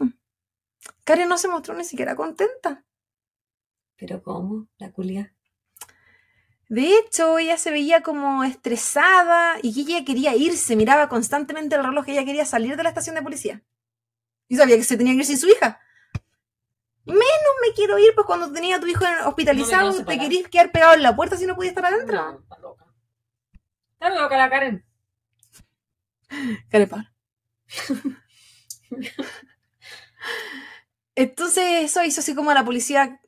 Karen 1.03 1.27
no 1.27 1.39
se 1.39 1.47
mostró 1.47 1.73
ni 1.73 1.83
siquiera 1.83 2.15
contenta. 2.15 2.85
Pero 3.95 4.21
¿cómo? 4.21 4.67
La 4.77 4.91
culia. 4.91 5.33
De 6.69 6.95
hecho, 6.95 7.39
ella 7.39 7.57
se 7.57 7.71
veía 7.71 8.03
como 8.03 8.43
estresada 8.43 9.55
y 9.63 9.81
ella 9.81 10.05
quería 10.05 10.35
irse, 10.35 10.75
miraba 10.75 11.09
constantemente 11.09 11.75
el 11.75 11.83
reloj, 11.83 12.07
ella 12.09 12.25
quería 12.25 12.45
salir 12.45 12.77
de 12.77 12.83
la 12.83 12.89
estación 12.89 13.15
de 13.15 13.23
policía. 13.23 13.63
Y 14.47 14.57
sabía 14.57 14.77
que 14.77 14.83
se 14.83 14.95
tenía 14.95 15.13
que 15.13 15.19
ir 15.19 15.25
sin 15.25 15.39
su 15.39 15.47
hija. 15.47 15.81
Menos 17.05 17.55
me 17.67 17.73
quiero 17.73 17.97
ir, 17.97 18.13
pues 18.13 18.27
cuando 18.27 18.51
tenía 18.53 18.75
a 18.75 18.79
tu 18.79 18.85
hijo 18.85 19.03
hospitalizado, 19.25 19.91
No 19.91 20.05
te 20.05 20.19
querías 20.19 20.47
quedar 20.49 20.71
pegado 20.71 20.93
en 20.93 21.01
la 21.01 21.15
puerta 21.15 21.35
si 21.35 21.47
no 21.47 21.55
podías 21.55 21.71
estar 21.71 21.91
adentro. 21.91 22.43
No, 22.61 22.77
Está 24.03 24.21
loca 24.21 24.35
la 24.35 24.49
Karen. 24.49 24.85
Carepa. 26.69 27.13
Entonces 31.15 31.63
eso 31.83 32.03
hizo 32.03 32.19
así 32.19 32.35
como 32.35 32.51
a 32.51 32.53
la 32.53 32.65
policía, 32.65 33.21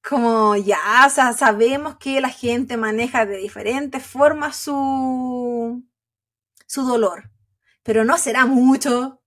como 0.00 0.54
ya, 0.54 1.08
sabemos 1.10 1.96
que 1.96 2.20
la 2.20 2.28
gente 2.28 2.76
maneja 2.76 3.26
de 3.26 3.38
diferentes 3.38 4.06
formas 4.06 4.56
su, 4.56 5.82
su 6.68 6.82
dolor, 6.82 7.32
pero 7.82 8.04
no 8.04 8.16
será 8.16 8.46
mucho. 8.46 9.23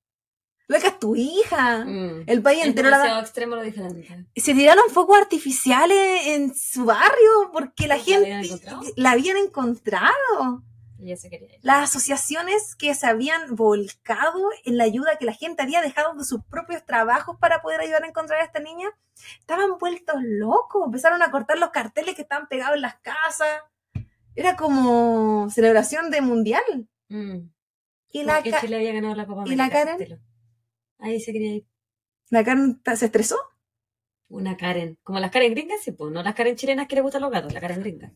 Lo 0.68 0.80
que 0.80 0.88
es 0.88 1.00
tu 1.00 1.16
hija. 1.16 1.86
Mm. 1.86 2.24
El 2.28 2.42
país 2.42 2.60
Es 2.62 2.68
entero 2.68 2.90
la 2.90 3.20
extremo 3.20 3.56
lo 3.56 3.64
diferente. 3.64 4.26
se 4.36 4.54
tiraron 4.54 4.90
fuegos 4.90 5.18
artificiales 5.18 6.28
en 6.28 6.54
su 6.54 6.86
barrio 6.86 7.52
porque 7.54 7.88
la 7.88 7.96
¿Porque 7.96 8.12
la 8.12 8.20
gente 8.20 8.34
habían 8.34 8.82
la 8.96 9.12
habían 9.12 9.38
encontrado 9.38 10.64
quería 10.98 11.56
ir. 11.56 11.60
las 11.62 11.90
asociaciones 11.90 12.76
que 12.76 12.94
se 12.96 13.08
habían 13.08 13.56
volcado 13.56 14.50
en 14.66 14.78
la 14.78 14.84
ayuda 14.84 15.18
que 15.18 15.26
la 15.26 15.34
gente 15.34 15.62
había 15.62 15.82
dejado 15.82 16.14
de 16.16 16.24
sus 16.24 16.44
propios 16.46 16.86
trabajos 16.86 17.38
para 17.40 17.62
poder 17.62 17.82
ayudar 17.82 18.04
a 18.04 18.08
encontrar 18.08 18.42
a 18.42 18.46
esta 18.46 18.60
niña, 18.60 18.90
estaban 19.40 19.78
vueltos 19.80 20.16
locos, 20.22 20.86
empezaron 20.86 21.22
a 21.22 21.32
cortar 21.32 21.58
los 21.60 21.70
carteles 21.70 22.16
que 22.16 22.24
estaban 22.24 22.48
pegados 22.48 22.76
en 22.76 22.82
las 22.82 22.96
casas. 22.96 23.62
Era 24.36 24.56
como 24.56 25.50
celebración 25.50 26.12
de 26.12 26.22
mundial. 26.22 26.88
Mm. 27.10 27.50
Y 28.12 28.24
la, 28.24 28.42
Chile 28.42 28.78
había 28.78 28.94
ganado 28.94 29.16
la 29.16 29.26
Copa 29.26 29.44
¿Y 29.46 29.56
la 29.56 29.70
Karen? 29.70 30.20
Ahí 31.00 31.20
se 31.20 31.32
quería 31.32 31.56
ir. 31.56 31.66
la 32.30 32.44
Karen 32.44 32.82
se 32.96 33.06
estresó. 33.06 33.38
Una 34.30 34.58
Karen. 34.58 34.98
Como 35.04 35.20
las 35.20 35.32
Karen 35.32 35.54
gringas, 35.54 35.82
sí, 35.82 35.92
pues. 35.92 36.12
No 36.12 36.24
las 36.24 36.36
Karen 36.36 36.56
chilenas 36.56 36.88
que 36.88 36.96
le 36.96 37.02
gustan 37.02 37.22
los 37.22 37.32
gatos, 37.32 37.54
la 37.54 37.62
Karen 37.62 37.82
gringa. 37.82 38.12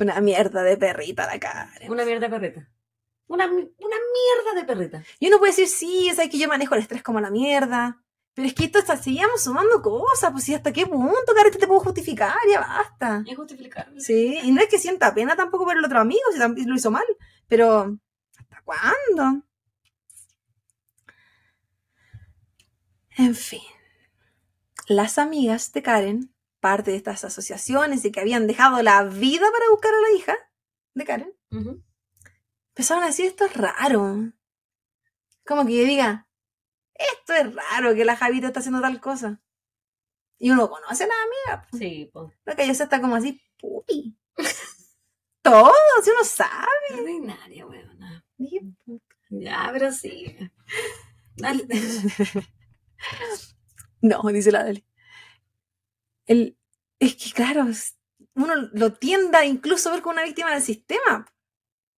Una 0.00 0.20
mierda 0.20 0.62
de 0.62 0.76
perrita 0.76 1.26
la 1.26 1.38
Karen. 1.38 1.90
Una 1.90 2.04
mierda 2.04 2.28
de 2.28 2.30
perrita. 2.30 2.70
Una, 3.26 3.46
una 3.46 3.56
mierda 3.56 4.60
de 4.60 4.64
perrita. 4.64 5.04
Y 5.18 5.28
uno 5.28 5.38
puede 5.38 5.52
decir, 5.52 5.68
sí, 5.68 6.08
es 6.08 6.18
que 6.28 6.38
yo 6.38 6.48
manejo 6.48 6.74
el 6.74 6.82
estrés 6.82 7.02
como 7.02 7.20
la 7.20 7.30
mierda. 7.30 8.00
Pero 8.34 8.48
es 8.48 8.54
que 8.54 8.64
esto 8.64 8.80
está, 8.80 8.96
seguíamos 8.96 9.44
sumando 9.44 9.80
cosas, 9.80 10.32
pues 10.32 10.42
sí, 10.42 10.54
hasta 10.54 10.72
qué 10.72 10.86
punto, 10.86 11.34
Karen, 11.36 11.52
te 11.52 11.66
puedo 11.68 11.78
justificar, 11.80 12.36
ya 12.50 12.60
basta. 12.60 13.22
Es 13.26 13.36
justificable. 13.36 14.00
Sí, 14.00 14.40
y 14.42 14.50
no 14.50 14.60
es 14.60 14.68
que 14.68 14.78
sienta 14.78 15.14
pena 15.14 15.36
tampoco 15.36 15.64
por 15.64 15.76
el 15.76 15.84
otro 15.84 16.00
amigo, 16.00 16.22
si 16.32 16.66
lo 16.66 16.74
hizo 16.74 16.90
mal, 16.90 17.04
pero 17.46 17.96
¿hasta 18.36 18.60
cuándo? 18.62 19.44
En 23.16 23.34
fin, 23.34 23.62
las 24.88 25.18
amigas 25.18 25.72
de 25.72 25.82
Karen, 25.82 26.34
parte 26.60 26.90
de 26.90 26.96
estas 26.96 27.24
asociaciones 27.24 28.04
y 28.04 28.12
que 28.12 28.20
habían 28.20 28.46
dejado 28.46 28.82
la 28.82 29.04
vida 29.04 29.46
para 29.52 29.70
buscar 29.70 29.92
a 29.94 30.00
la 30.00 30.18
hija 30.18 30.34
de 30.94 31.04
Karen, 31.04 31.34
Ujú. 31.50 31.82
empezaron 32.70 33.04
a 33.04 33.08
decir 33.08 33.26
esto 33.26 33.44
es 33.44 33.54
raro. 33.56 34.32
Como 35.46 35.66
que 35.66 35.76
yo 35.76 35.84
diga, 35.84 36.28
esto 36.94 37.34
es 37.34 37.54
raro 37.54 37.94
que 37.94 38.04
la 38.04 38.16
Javita 38.16 38.48
está 38.48 38.60
haciendo 38.60 38.80
tal 38.80 39.00
cosa. 39.00 39.40
Y 40.38 40.50
uno 40.50 40.68
conoce 40.68 41.04
a 41.04 41.06
la 41.06 41.14
amiga. 41.22 41.68
Sí, 41.78 42.10
pues. 42.12 42.32
La 42.44 42.56
que 42.56 42.64
está 42.64 43.00
como 43.00 43.14
así, 43.16 43.40
pupi. 43.58 44.18
Todo, 45.42 45.72
si 46.02 46.10
uno 46.10 46.24
sabe. 46.24 47.00
Ordinaria. 47.00 47.66
Dije, 48.36 48.60
Ya, 49.30 49.68
pero 49.72 49.92
sí. 49.92 50.36
Dale. 51.36 51.66
No, 54.02 54.22
dice 54.32 54.52
la 54.52 54.64
Dali. 54.64 54.84
El, 56.26 56.58
es 56.98 57.16
que, 57.16 57.30
claro, 57.32 57.64
uno 58.34 58.54
lo 58.72 58.92
tiende 58.92 59.36
a 59.38 59.46
incluso 59.46 59.90
ver 59.90 60.02
como 60.02 60.12
una 60.14 60.24
víctima 60.24 60.52
del 60.52 60.62
sistema. 60.62 61.26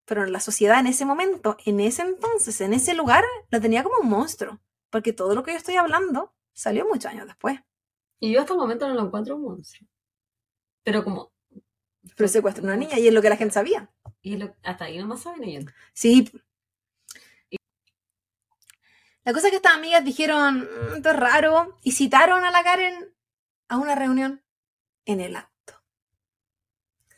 Pero 0.04 0.22
en 0.22 0.32
la 0.32 0.38
sociedad 0.38 0.78
en 0.78 0.86
ese 0.86 1.04
momento, 1.04 1.56
en 1.64 1.80
ese 1.80 2.02
entonces, 2.02 2.60
en 2.60 2.74
ese 2.74 2.94
lugar, 2.94 3.24
lo 3.50 3.60
tenía 3.60 3.82
como 3.82 3.96
un 4.00 4.08
monstruo. 4.08 4.60
Porque 4.88 5.12
todo 5.12 5.34
lo 5.34 5.42
que 5.42 5.50
yo 5.50 5.56
estoy 5.56 5.74
hablando 5.76 6.32
salió 6.52 6.86
muchos 6.86 7.10
años 7.10 7.26
después. 7.26 7.58
Y 8.20 8.32
yo 8.32 8.40
hasta 8.40 8.52
el 8.52 8.60
momento 8.60 8.86
no 8.86 8.94
lo 8.94 9.06
encuentro 9.06 9.34
un 9.34 9.42
monstruo. 9.42 9.88
Pero 10.84 11.02
como. 11.02 11.32
Pero 12.16 12.28
secuestró 12.28 12.62
a 12.62 12.66
una 12.68 12.76
niña 12.76 13.00
y 13.00 13.08
es 13.08 13.12
lo 13.14 13.20
que 13.20 13.30
la 13.30 13.36
gente 13.36 13.54
sabía. 13.54 13.92
Y 14.22 14.36
lo- 14.36 14.54
hasta 14.62 14.84
ahí 14.84 14.96
nomás 14.98 15.22
saben 15.22 15.42
ellos. 15.42 15.64
Sí. 15.92 16.30
La 19.26 19.32
cosa 19.32 19.48
es 19.48 19.50
que 19.50 19.56
estas 19.56 19.74
amigas 19.74 20.04
dijeron, 20.04 20.60
"Mm, 20.60 20.96
esto 20.96 21.10
es 21.10 21.16
raro, 21.16 21.76
y 21.82 21.92
citaron 21.92 22.44
a 22.44 22.50
la 22.52 22.62
Karen 22.62 23.12
a 23.68 23.76
una 23.76 23.96
reunión 23.96 24.42
en 25.04 25.20
el 25.20 25.34
auto. 25.34 25.82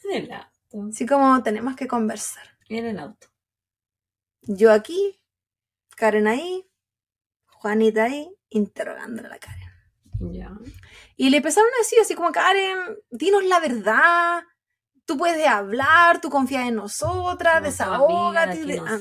En 0.05 0.25
el 0.25 0.33
auto. 0.33 0.89
Así 0.91 1.05
como 1.07 1.43
tenemos 1.43 1.77
que 1.77 1.87
conversar. 1.87 2.45
En 2.71 2.87
el 2.87 2.99
auto. 2.99 3.29
Yo 4.43 4.73
aquí, 4.73 5.21
Karen 5.97 6.27
ahí, 6.27 6.67
Juanita 7.47 8.05
ahí, 8.05 8.35
interrogando 8.49 9.23
a 9.25 9.29
la 9.29 9.39
Karen. 9.39 9.69
Ya. 10.33 10.51
Y 11.17 11.29
le 11.29 11.37
empezaron 11.37 11.69
a 11.75 11.79
decir 11.79 11.99
así 12.01 12.15
como, 12.15 12.33
Karen, 12.33 12.79
dinos 13.11 13.45
la 13.45 13.61
verdad, 13.61 14.43
tú 15.05 15.19
puedes 15.19 15.47
hablar, 15.47 16.21
tú 16.23 16.31
confías 16.31 16.67
en 16.69 16.77
nosotras, 16.77 17.63
desahógate. 17.63 18.65
de- 18.65 18.77
no 18.81 18.85
ah, 18.87 18.97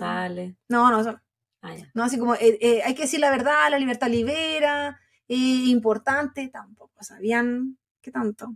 no, 0.68 0.92
no, 0.92 1.00
eso- 1.02 1.22
Ah. 1.68 1.92
¿no? 1.94 2.04
Así 2.04 2.18
como, 2.18 2.36
eh, 2.36 2.58
eh, 2.62 2.82
hay 2.84 2.96
que 2.96 3.04
decir 3.04 3.20
la 3.20 3.32
verdad, 3.32 3.70
la 3.70 3.80
libertad 3.80 4.10
libera, 4.10 5.00
eh, 5.28 5.36
importante, 5.36 6.48
tampoco 6.48 7.04
sabían 7.04 7.78
qué 8.02 8.12
tanto. 8.12 8.56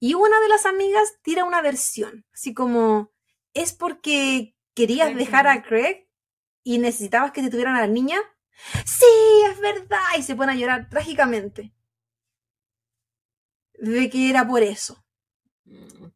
Y 0.00 0.14
una 0.14 0.40
de 0.40 0.48
las 0.48 0.66
amigas 0.66 1.18
tira 1.22 1.44
una 1.44 1.62
versión, 1.62 2.24
así 2.32 2.54
como, 2.54 3.12
es 3.54 3.72
porque 3.72 4.54
querías 4.74 5.08
Craig 5.08 5.18
dejar 5.18 5.48
a. 5.48 5.62
Craig 5.62 6.08
y 6.62 6.78
necesitabas 6.78 7.32
que 7.32 7.42
te 7.42 7.50
tuvieran 7.50 7.76
a 7.76 7.80
la 7.80 7.86
niña. 7.86 8.18
Sí, 8.84 9.06
es 9.50 9.60
verdad, 9.60 9.98
y 10.16 10.22
se 10.22 10.36
pone 10.36 10.52
a 10.52 10.56
llorar 10.56 10.88
trágicamente. 10.88 11.72
De 13.74 14.10
que 14.10 14.30
era 14.30 14.46
por 14.46 14.62
eso. 14.62 15.04
Mm. 15.64 16.06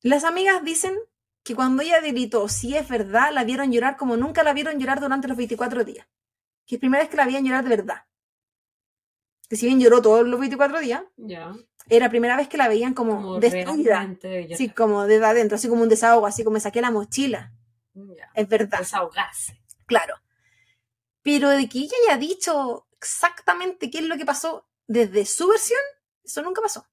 Las 0.00 0.24
amigas 0.24 0.64
dicen 0.64 0.98
que 1.42 1.54
cuando 1.54 1.82
ella 1.82 2.00
gritó, 2.00 2.48
sí 2.48 2.76
es 2.76 2.88
verdad, 2.88 3.32
la 3.32 3.44
vieron 3.44 3.72
llorar 3.72 3.96
como 3.96 4.16
nunca 4.16 4.42
la 4.42 4.52
vieron 4.52 4.78
llorar 4.78 5.00
durante 5.00 5.28
los 5.28 5.36
24 5.36 5.84
días. 5.84 6.06
Que 6.66 6.76
es 6.76 6.78
primera 6.80 7.02
vez 7.02 7.10
que 7.10 7.16
la 7.16 7.26
veían 7.26 7.44
llorar 7.44 7.64
de 7.64 7.70
verdad. 7.70 8.04
Que 9.48 9.56
si 9.56 9.66
bien 9.66 9.80
lloró 9.80 10.00
todos 10.00 10.26
los 10.26 10.38
24 10.38 10.80
días, 10.80 11.02
era 11.88 12.08
primera 12.08 12.36
vez 12.36 12.48
que 12.48 12.56
la 12.56 12.68
veían 12.68 12.94
como, 12.94 13.16
Como 13.16 13.40
destruida. 13.40 14.08
Sí, 14.56 14.70
como 14.70 15.04
desde 15.06 15.26
adentro, 15.26 15.56
así 15.56 15.68
como 15.68 15.82
un 15.82 15.88
desahogo, 15.88 16.26
así 16.26 16.44
como 16.44 16.54
me 16.54 16.60
saqué 16.60 16.80
la 16.80 16.90
mochila. 16.90 17.52
Es 18.34 18.48
verdad, 18.48 18.78
Desahogarse. 18.78 19.60
claro. 19.86 20.14
Pero 21.24 21.50
de 21.50 21.68
que 21.68 21.78
ella 21.78 21.92
haya 22.08 22.18
dicho 22.18 22.86
exactamente 22.98 23.90
qué 23.90 23.98
es 23.98 24.04
lo 24.04 24.16
que 24.16 24.24
pasó 24.24 24.66
desde 24.88 25.24
su 25.24 25.46
versión, 25.48 25.80
eso 26.24 26.42
nunca 26.42 26.60
pasó. 26.62 26.86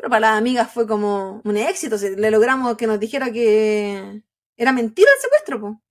Pero 0.00 0.08
para 0.08 0.30
las 0.30 0.38
amigas 0.38 0.72
fue 0.72 0.86
como 0.86 1.42
un 1.44 1.56
éxito. 1.58 1.96
Le 1.98 2.30
logramos 2.30 2.74
que 2.78 2.86
nos 2.86 2.98
dijera 2.98 3.30
que 3.30 4.22
era 4.56 4.72
mentira 4.72 5.10
el 5.14 5.20
secuestro, 5.20 5.60
po. 5.60 5.82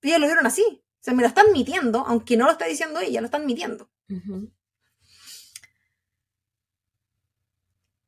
Y 0.00 0.08
ellos 0.08 0.20
lo 0.20 0.26
vieron 0.26 0.46
así. 0.46 0.82
O 0.82 1.02
sea, 1.02 1.12
me 1.12 1.20
lo 1.20 1.28
están 1.28 1.52
mintiendo, 1.52 1.98
aunque 2.06 2.38
no 2.38 2.46
lo 2.46 2.52
está 2.52 2.64
diciendo 2.64 2.98
ella, 3.00 3.20
lo 3.20 3.26
están 3.26 3.44
mintiendo. 3.44 3.90
Ujú. 4.08 4.50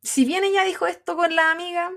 Si 0.03 0.25
bien 0.25 0.45
ella 0.45 0.65
dijo 0.65 0.87
esto 0.87 1.15
con 1.15 1.37
la 1.37 1.51
amiga, 1.51 1.93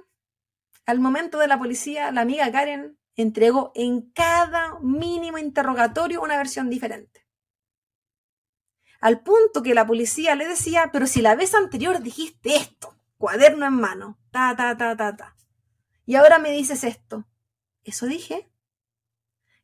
al 0.85 0.99
momento 0.99 1.37
de 1.39 1.47
la 1.47 1.57
policía, 1.57 2.11
la 2.11 2.19
amiga 2.19 2.51
Karen 2.51 2.99
entregó 3.15 3.71
en 3.75 4.11
cada 4.11 4.77
mínimo 4.81 5.37
interrogatorio 5.37 6.21
una 6.21 6.35
versión 6.35 6.69
diferente. 6.69 7.22
Al 9.03 9.19
punto 9.19 9.61
que 9.61 9.73
la 9.73 9.85
policía 9.85 10.33
le 10.33 10.47
decía, 10.47 10.89
pero 10.93 11.07
si 11.07 11.21
la 11.21 11.35
vez 11.35 11.53
anterior 11.55 12.01
dijiste 12.01 12.55
esto, 12.55 12.95
cuaderno 13.17 13.65
en 13.65 13.73
mano, 13.73 14.17
ta, 14.31 14.55
ta, 14.55 14.77
ta, 14.77 14.95
ta, 14.95 15.13
ta. 15.17 15.35
Y 16.05 16.15
ahora 16.15 16.39
me 16.39 16.53
dices 16.53 16.85
esto. 16.85 17.27
¿Eso 17.83 18.05
dije? 18.05 18.49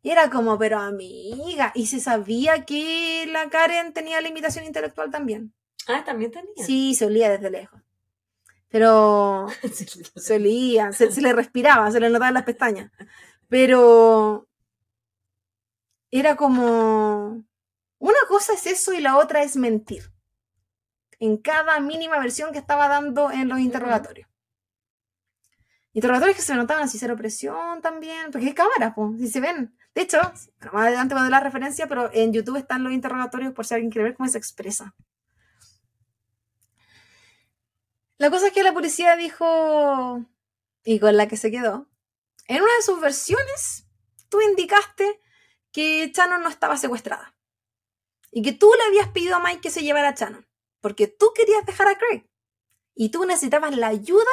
Y 0.02 0.10
era 0.10 0.30
como, 0.30 0.57
pero 0.57 0.80
amiga, 0.80 1.72
y 1.74 1.88
se 1.88 2.02
sabía 2.02 2.66
que 2.66 3.28
la 3.32 3.49
Karen 3.49 3.94
tenía 3.94 4.20
limitación 4.20 4.66
intelectual 4.66 5.10
también. 5.10 5.53
Ah, 5.88 6.03
también 6.03 6.32
tenía. 6.32 6.66
Sí, 6.66 6.94
se 6.94 7.06
olía 7.06 7.30
desde 7.30 7.49
lejos. 7.49 7.82
Pero 8.68 9.48
se 10.18 10.36
olía, 10.36 10.91
se, 10.91 11.14
se 11.14 11.22
le 11.22 11.32
respiraba, 11.32 11.90
se 11.91 12.02
le 12.02 12.10
notaba 12.10 12.28
en 12.28 12.34
las 12.34 12.44
pestañas. 12.44 12.91
Pero 13.48 14.49
era 16.11 16.36
como, 16.36 17.45
una 18.00 18.20
cosa 18.28 18.54
es 18.54 18.66
eso 18.66 18.94
y 18.94 19.02
la 19.02 19.18
otra 19.18 19.44
es 19.44 19.56
mentir. 19.56 20.12
En 21.20 21.38
cada 21.38 21.80
mínima 21.80 22.18
versión 22.18 22.52
que 22.52 22.58
estaba 22.58 22.88
dando 22.88 23.30
en 23.30 23.50
los 23.50 23.60
interrogatorios. 23.60 24.28
Interrogatorios 25.92 26.38
que 26.38 26.44
se 26.44 26.56
notaban 26.56 26.84
así, 26.84 26.98
cero 26.98 27.16
presión 27.18 27.82
también, 27.82 28.32
porque 28.32 28.48
hay 28.48 28.54
cámaras, 28.54 28.94
pues, 28.96 29.20
si 29.20 29.28
se 29.28 29.42
ven. 29.42 29.76
De 29.94 30.04
hecho, 30.04 30.20
más 30.22 30.88
adelante 30.88 31.14
voy 31.14 31.22
a 31.22 31.24
dar 31.24 31.32
la 31.32 31.40
referencia, 31.42 31.88
pero 31.88 32.10
en 32.14 32.32
YouTube 32.32 32.58
están 32.58 32.84
los 32.84 32.94
interrogatorios 32.94 33.54
por 33.54 33.66
si 33.66 33.74
alguien 33.74 33.92
quiere 33.92 34.10
ver 34.10 34.16
cómo 34.16 34.30
se 34.30 34.38
expresa. 34.38 34.96
La 38.18 38.30
cosa 38.30 38.48
es 38.48 38.54
que 38.54 38.64
la 38.64 38.74
policía 38.74 39.16
dijo, 39.16 40.26
y 40.84 41.00
con 41.00 41.18
la 41.18 41.28
que 41.28 41.38
se 41.38 41.52
quedó, 41.52 41.90
en 42.48 42.62
una 42.62 42.76
de 42.76 42.82
sus 42.82 43.00
versiones, 43.02 43.88
tú 44.30 44.42
indicaste 44.42 45.20
que 45.72 46.12
Shannon 46.14 46.44
no 46.44 46.50
estaba 46.50 46.78
secuestrada. 46.78 47.36
Y 48.32 48.42
que 48.42 48.54
tú 48.54 48.72
le 48.78 48.84
habías 48.84 49.10
pedido 49.10 49.36
a 49.36 49.40
Mike 49.40 49.62
que 49.62 49.70
se 49.72 49.84
llevara 49.84 50.10
a 50.10 50.16
Shannon. 50.16 50.46
Porque 50.82 51.08
tú 51.08 51.32
querías 51.36 51.66
dejar 51.66 51.88
a 51.88 51.98
Craig. 51.98 52.24
Y 52.96 53.10
tú 53.10 53.26
necesitabas 53.26 53.76
la 53.76 53.88
ayuda 53.88 54.24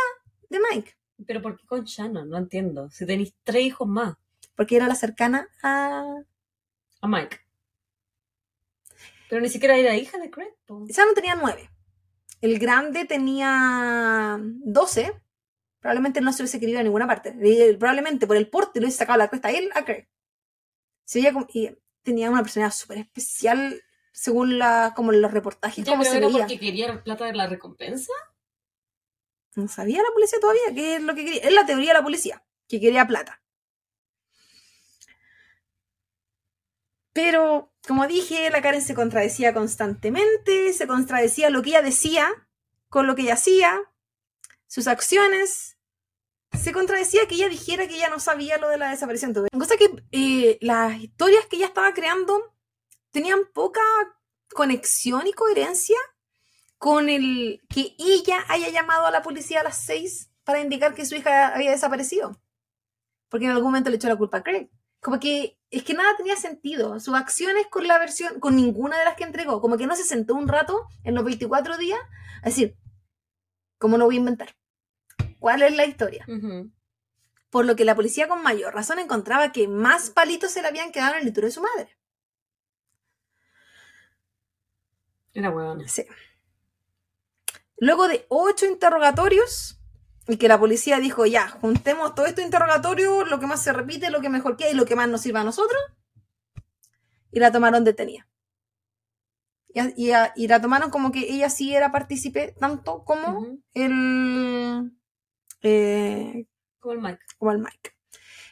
de 0.49 0.61
Mike. 0.71 0.97
Pero 1.27 1.41
¿por 1.41 1.57
qué 1.59 1.67
con 1.67 1.85
Shannon? 1.85 2.29
No 2.29 2.37
entiendo. 2.37 2.91
Si 2.91 3.07
tenéis 3.07 3.35
tres 3.43 3.63
hijos 3.63 3.89
más. 3.89 4.17
Porque 4.55 4.77
era 4.77 4.87
la 4.87 4.95
cercana 4.95 5.49
a... 5.63 6.05
A 7.01 7.09
Mike. 7.09 7.39
Pero 9.29 9.41
ni 9.43 9.49
siquiera 9.49 9.77
era 9.77 9.97
hija 9.97 10.19
de 10.19 10.31
Craig. 10.31 10.55
po. 10.67 10.85
Shannon 10.89 11.15
tenía 11.15 11.35
nueve. 11.35 11.71
El 12.41 12.59
grande 12.59 13.07
tenía 13.07 14.39
doce. 14.41 15.21
Probablemente 15.81 16.21
no 16.21 16.33
se 16.33 16.43
hubiese 16.43 16.61
querido 16.61 16.81
a 16.81 16.83
ninguna 16.83 17.07
parte. 17.07 17.35
Probablemente 17.79 18.27
por 18.27 18.37
el 18.37 18.49
porte 18.51 18.79
le 18.81 18.87
hubiese 18.87 18.99
sacado 18.99 19.19
la 19.19 19.29
cresta 19.29 19.49
a 19.49 19.53
él, 19.53 19.71
a 19.75 19.85
Craig. 19.85 20.07
Como- 21.33 21.47
y 21.53 21.77
tenía 22.07 22.31
una 22.31 22.43
personalidad 22.43 22.75
súper 22.75 22.99
especial 22.99 23.83
según 24.13 24.59
la, 24.59 24.93
como 24.97 25.13
los 25.13 25.31
reportajes, 25.31 25.85
Ya, 25.85 25.93
cómo 25.93 26.03
pero 26.03 26.13
se 26.13 26.19
era 26.19 26.27
veía. 26.29 26.39
porque 26.39 26.59
quería 26.59 26.89
la 26.95 27.05
plata 27.05 27.27
de 27.27 27.35
la 27.35 27.47
recompensa. 27.49 28.13
No 29.57 29.69
sabía 29.69 30.03
la 30.03 30.11
policía 30.15 30.39
todavía 30.41 30.63
qué 30.75 30.97
es 30.97 31.03
lo 31.03 31.15
que 31.15 31.25
quería. 31.25 31.43
Es 31.43 31.53
la 31.53 31.67
teoría 31.67 31.89
de 31.89 31.95
la 31.99 32.03
policía. 32.03 32.43
que 32.69 32.81
quería 32.81 33.07
plata. 33.07 33.41
Pero, 37.13 37.73
como 37.87 38.07
dije, 38.07 38.51
la 38.51 38.61
Karen 38.61 38.83
se 38.83 38.95
contradecía 38.95 39.55
constantemente, 39.55 40.73
se 40.73 40.87
contradecía 40.87 41.49
lo 41.51 41.63
que 41.63 41.71
ella 41.71 41.83
decía 41.83 42.29
con 42.89 43.07
lo 43.07 43.15
que 43.15 43.23
ella 43.23 43.35
hacía, 43.35 43.81
sus 44.67 44.87
acciones. 44.87 45.76
Se 46.53 46.73
contradecía 46.73 47.27
que 47.29 47.37
ella 47.37 47.49
dijera 47.49 47.87
que 47.87 47.97
ella 47.97 48.09
no 48.09 48.21
sabía 48.21 48.59
lo 48.59 48.69
de 48.69 48.79
la 48.79 48.91
desaparición. 48.91 49.35
Cosa 49.53 49.77
que 49.77 50.05
eh, 50.13 50.59
las 50.61 50.99
historias 51.01 51.47
que 51.47 51.57
ella 51.57 51.67
estaba 51.67 51.93
creando 51.95 52.55
tenían 53.11 53.41
poca 53.53 53.81
conexión 54.53 55.27
y 55.27 55.33
coherencia 55.33 55.97
con 56.79 57.09
el 57.09 57.63
que 57.69 57.95
ella 57.99 58.45
haya 58.49 58.69
llamado 58.69 59.07
a 59.07 59.11
la 59.11 59.23
policía 59.23 59.61
a 59.61 59.65
las 59.65 59.79
seis 59.79 60.31
para 60.45 60.61
indicar 60.61 60.95
que 60.95 61.07
su 61.07 61.17
hija 61.17 61.49
había 61.49 61.71
desaparecido. 61.71 62.41
Porque 63.29 63.47
en 63.47 63.53
algún 63.53 63.67
momento 63.67 63.91
le 63.91 63.97
echó 63.97 64.09
la 64.09 64.17
culpa 64.17 64.39
a 64.39 64.43
Craig. 64.43 64.71
Como 65.01 65.19
que 65.19 65.59
es 65.71 65.83
que 65.83 65.95
nada 65.95 66.17
tenía 66.17 66.37
sentido. 66.37 67.01
Sus 67.01 67.15
acciones 67.15 67.67
con 67.69 67.87
la 67.87 67.99
versión, 67.99 68.41
con 68.41 68.57
ninguna 68.57 68.99
de 68.99 69.05
las 69.05 69.17
que 69.17 69.25
entregó. 69.25 69.61
Como 69.61 69.77
que 69.77 69.87
no 69.87 69.97
se 69.97 70.05
sentó 70.05 70.35
un 70.35 70.49
rato 70.49 70.87
en 71.05 71.15
los 71.15 71.25
24 71.25 71.77
días 71.77 72.01
a 72.43 72.47
decir, 72.47 72.77
¿cómo 73.79 73.99
no 73.99 74.05
voy 74.05 74.17
a 74.17 74.19
inventar? 74.19 74.57
¿Cuál 75.39 75.63
es 75.63 75.77
la 75.77 75.85
historia? 75.85 76.27
Por 77.51 77.65
lo 77.65 77.77
que 77.77 77.85
la 77.85 77.95
policía 77.95 78.29
con 78.29 78.43
mayor 78.43 78.75
razón 78.75 78.99
encontraba 78.99 79.53
que 79.53 79.69
más 79.69 80.11
palitos 80.11 80.53
se 80.53 80.63
le 80.63 80.69
habían 80.69 80.93
quedado 80.93 81.15
en 81.15 81.21
el 81.21 81.27
lituro 81.27 81.47
de 81.47 81.53
su 81.53 81.63
madre. 81.63 81.97
Era 85.33 85.51
huevona. 85.51 85.87
Sí. 85.87 86.07
Luego 87.79 88.09
de 88.09 88.25
ocho 88.29 88.67
interrogatorios, 88.67 89.79
y 90.29 90.39
que 90.39 90.49
la 90.49 90.59
policía 90.59 90.99
dijo, 90.99 91.27
ya, 91.27 91.49
juntemos 91.49 92.15
todo 92.15 92.27
estos 92.27 92.45
interrogatorios, 92.45 93.29
lo 93.29 93.39
que 93.39 93.47
más 93.47 93.63
se 93.63 93.73
repite, 93.73 94.11
lo 94.11 94.21
que 94.21 94.31
mejor 94.31 94.57
queda 94.57 94.71
y 94.71 94.75
lo 94.75 94.87
que 94.87 94.97
más 94.97 95.09
nos 95.09 95.21
sirva 95.21 95.43
a 95.43 95.45
nosotros, 95.45 95.81
y 97.31 97.39
la 97.39 97.53
tomaron 97.53 97.85
detenida. 97.85 98.27
Y, 99.69 100.11
y, 100.37 100.49
la 100.49 100.61
tomaron 100.61 100.89
como 100.89 101.13
que 101.13 101.31
ella 101.31 101.51
sí 101.51 101.75
era 101.75 101.93
partícipe, 101.93 102.55
tanto 102.59 103.05
como 103.05 103.59
el... 103.75 104.91
Eh, 105.63 106.47
como 106.79 106.95
el 106.95 107.01
Mike. 107.01 107.25
Como 107.39 107.53
el 107.53 107.59
Mike. 107.59 107.97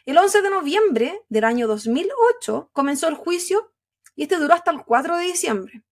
El 0.07 0.19
11 0.19 0.43
de 0.43 0.51
noviembre 0.51 1.23
del 1.29 1.45
año 1.45 1.67
2008 1.67 2.71
comenzó 2.73 3.09
el 3.09 3.15
juicio 3.15 3.73
y 4.17 4.25
este 4.25 4.37
duró 4.37 4.55
hasta 4.55 4.71
el 4.71 4.85
4 4.85 5.17
de 5.17 5.25
diciembre. 5.25 5.83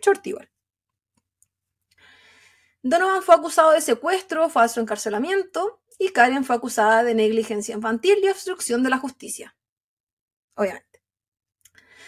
Short 0.00 0.26
igual. 0.26 0.50
Donovan 2.82 3.22
fue 3.22 3.34
acusado 3.34 3.72
de 3.72 3.80
secuestro, 3.80 4.48
falso 4.48 4.80
encarcelamiento 4.80 5.82
y 5.98 6.10
Karen 6.10 6.44
fue 6.44 6.56
acusada 6.56 7.02
de 7.02 7.14
negligencia 7.14 7.74
infantil 7.74 8.18
y 8.22 8.28
obstrucción 8.28 8.82
de 8.82 8.90
la 8.90 8.98
justicia. 8.98 9.56
Obviamente. 10.54 11.02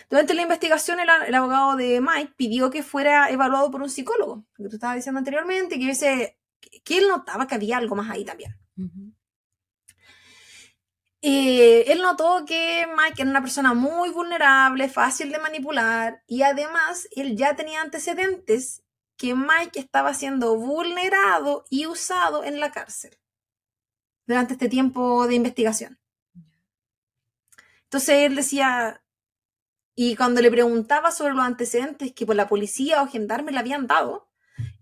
Durante 0.09 0.35
la 0.35 0.43
investigación, 0.43 0.99
el, 1.01 1.35
abogado 1.35 1.77
de 1.77 2.01
Mike 2.01 2.35
pidió 2.37 2.71
que 2.71 2.83
fuera 2.83 3.31
evaluado 3.31 3.71
por 3.71 3.83
un 3.83 3.91
psicólogo, 3.91 4.45
lo 4.57 4.65
que 4.65 4.71
tú 4.71 4.77
estabas 4.77 4.97
diciendo 4.97 5.19
anteriormente, 5.19 5.79
que, 5.79 6.37
que 6.85 6.99
él 6.99 7.09
notaba 7.09 7.47
que 7.47 7.55
había 7.55 7.79
algo 7.79 7.97
más 7.97 8.11
ahí 8.11 8.25
también. 8.25 8.57
Eh, 11.23 11.93
él 11.93 12.01
notó 12.01 12.45
que 12.47 12.87
Mike 12.97 13.23
era 13.23 13.31
una 13.31 13.43
persona 13.43 13.75
muy 13.75 14.11
vulnerable, 14.11 14.89
fácil 14.89 15.31
de 15.31 15.39
manipular 15.39 16.23
y 16.27 16.43
además 16.43 17.09
él 17.15 17.37
ya 17.37 17.55
tenía 17.55 17.83
antecedentes 17.83 18.83
que 19.17 19.35
Mike 19.35 19.79
estaba 19.79 20.15
siendo 20.15 20.57
vulnerado 20.57 21.67
y 21.69 21.87
usado 21.87 22.43
en 22.43 22.59
la 22.59 22.73
cárcel 22.73 23.19
durante 24.27 24.55
este 24.55 24.69
tiempo 24.71 25.27
de 25.27 25.35
investigación. 25.35 26.01
Entonces 27.85 28.27
él 28.27 28.37
decía, 28.37 29.03
y 29.95 30.17
cuando 30.17 30.41
le 30.41 30.51
preguntaba 30.51 31.11
sobre 31.11 31.35
los 31.35 31.45
antecedentes 31.45 32.13
que 32.15 32.25
por 32.25 32.37
la 32.37 32.49
policía 32.49 33.03
o 33.03 33.09
gendarme 33.09 33.53
le 33.53 33.59
habían 33.59 33.87
dado, 33.87 34.31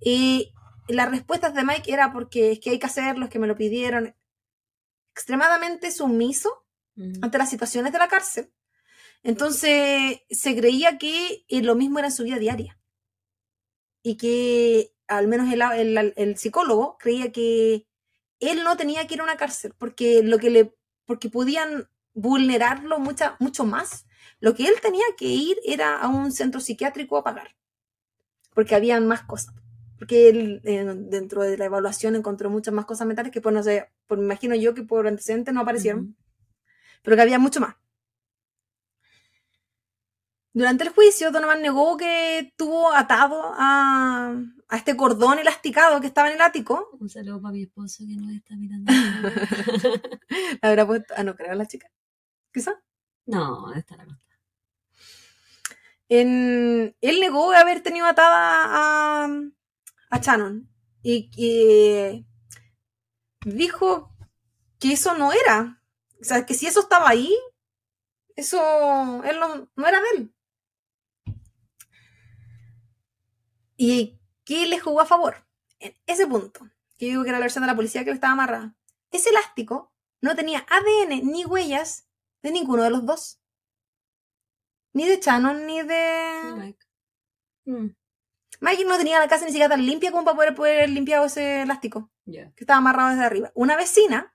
y 0.01 0.52
las 0.89 1.10
respuestas 1.10 1.55
de 1.55 1.65
Mike 1.65 1.93
era 1.93 2.12
porque 2.12 2.52
es 2.52 2.60
que 2.60 2.70
hay 2.70 2.78
que 2.78 2.86
hacerlo, 2.86 3.24
es 3.24 3.31
que 3.31 3.39
me 3.39 3.47
lo 3.47 3.56
pidieron, 3.56 4.15
extremadamente 5.12 5.90
sumiso 5.90 6.65
ante 7.23 7.39
las 7.39 7.51
situaciones 7.51 7.93
de 7.93 7.98
la 7.98 8.09
cárcel. 8.09 8.52
Entonces 9.23 10.20
se 10.31 10.56
creía 10.56 10.98
que 10.98 11.44
lo 11.48 11.74
mismo 11.74 11.98
era 11.98 12.09
en 12.09 12.15
su 12.15 12.24
vida 12.24 12.39
diaria 12.39 12.78
y 14.02 14.16
que 14.16 14.94
al 15.06 15.28
menos 15.28 15.52
el, 15.52 16.36
psicólogo 16.36 16.98
creía 16.98 17.32
que 17.32 17.86
él 18.40 18.62
no 18.62 18.77
tenía 18.77 19.06
que 19.06 19.15
ir 19.15 19.20
a 19.20 19.24
una 19.24 19.36
cárcel 19.36 19.74
porque 19.77 20.23
lo 20.23 20.39
que 20.39 20.51
le 20.51 20.74
porque 21.05 21.31
podían 21.31 21.89
vulnerarlo 22.12 22.98
mucho 23.01 23.65
más. 23.65 24.06
Lo 24.40 24.55
que 24.55 24.66
él 24.66 24.74
tenía 24.81 25.05
que 25.16 25.24
ir 25.24 25.59
era 25.65 25.98
a 25.98 26.09
un 26.09 26.31
centro 26.32 26.60
psiquiátrico 26.60 27.16
a 27.16 27.24
pagar, 27.24 27.56
porque 28.55 28.74
habían 28.74 29.06
más 29.06 29.23
cosas. 29.23 29.55
Porque 29.99 30.29
él 30.29 30.61
dentro 30.62 31.43
de 31.43 31.59
la 31.59 31.65
evaluación 31.65 32.15
encontró 32.15 32.51
muchas 32.51 32.73
más 32.73 32.85
cosas 32.85 33.07
mentales 33.07 33.33
que, 33.33 33.41
pues 33.41 33.55
no 33.55 33.62
sé, 33.62 33.91
por, 34.07 34.19
me 34.19 34.25
imagino 34.25 34.55
yo 34.55 34.75
que 34.75 34.83
por 34.83 35.07
antecedentes 35.07 35.53
no 35.53 35.61
aparecieron, 35.61 36.16
pero 37.03 37.16
que 37.16 37.23
había 37.23 37.39
mucho 37.39 37.61
más. 37.61 37.75
Durante 40.53 40.85
el 40.85 40.91
juicio, 40.91 41.31
Donovan 41.31 41.62
negó 41.62 41.97
que 41.97 42.53
tuvo 42.57 42.93
atado 42.93 43.53
a, 43.55 44.35
este 44.73 44.97
cordón 44.97 45.39
elasticado 45.39 46.01
que 46.01 46.07
estaba 46.07 46.29
en 46.29 46.35
el 46.35 46.41
ático. 46.41 46.91
Un 46.99 47.09
saludo 47.09 47.41
para 47.41 47.53
mi 47.53 47.62
esposo 47.62 48.05
que 48.07 48.16
no 48.16 48.31
está 48.31 48.57
mirando. 48.57 48.93
la 48.93 50.69
habrá 50.69 50.87
puesto. 50.87 51.15
Ah, 51.16 51.23
no 51.23 51.37
creo 51.37 51.55
la 51.55 51.66
chica. 51.66 51.89
¿Quizá? 52.53 52.75
No, 53.27 53.73
está 53.75 53.97
la 53.97 54.07
cosa. 54.07 54.20
él 56.09 56.95
negó 57.01 57.53
haber 57.53 57.81
tenido 57.81 58.07
atada 58.07 59.25
a, 59.25 59.29
a 60.10 60.18
Shannon 60.18 60.70
y 61.02 61.30
que 61.30 62.24
dijo 63.44 64.14
que 64.78 64.93
eso 64.93 65.16
no 65.16 65.32
era. 65.32 65.82
O 66.20 66.24
sea, 66.24 66.47
que 66.47 66.55
si 66.55 66.66
eso 66.66 66.80
estaba 66.80 67.09
ahí, 67.09 67.35
eso 68.36 69.22
él 69.24 69.39
no 69.76 69.86
era 69.86 70.01
de 70.01 70.06
él. 70.16 70.35
¿Y 73.76 74.20
qué 74.44 74.66
le 74.66 74.80
jugó 74.80 75.01
a 75.01 75.06
favor? 75.06 75.47
En 75.78 75.94
ese 76.06 76.26
punto, 76.26 76.68
que 76.98 77.06
digo 77.06 77.22
que 77.22 77.28
era 77.28 77.39
la 77.39 77.44
versión 77.44 77.62
de 77.62 77.68
la 77.68 77.76
policía 77.76 78.05
que 78.05 78.10
estaba 78.10 78.32
amarrada. 78.32 78.74
Ese 79.12 79.30
elástico 79.30 79.93
no 80.20 80.35
tenía 80.35 80.66
ADN 80.68 81.30
ni 81.30 81.44
huellas 81.44 82.09
de 82.43 82.51
ninguno 82.51 82.82
de 82.82 82.90
los 82.90 83.06
dos. 83.06 83.40
Ni 84.93 85.06
de 85.06 85.20
Shannon 85.20 85.66
ni 85.66 85.82
de. 85.82 86.76
Mm. 87.66 87.89
Mike 88.60 88.85
no 88.85 88.97
tenía 88.97 89.18
la 89.18 89.28
casa 89.28 89.44
ni 89.44 89.52
siquiera 89.52 89.68
tan 89.68 89.85
limpia 89.85 90.10
como 90.10 90.24
para 90.24 90.36
poder, 90.36 90.55
poder 90.55 90.90
limpiar 90.90 91.24
ese 91.24 91.62
elástico. 91.62 92.10
Que 92.24 92.52
estaba 92.59 92.78
amarrado 92.78 93.10
desde 93.10 93.24
arriba. 93.24 93.52
Una 93.55 93.76
vecina 93.76 94.35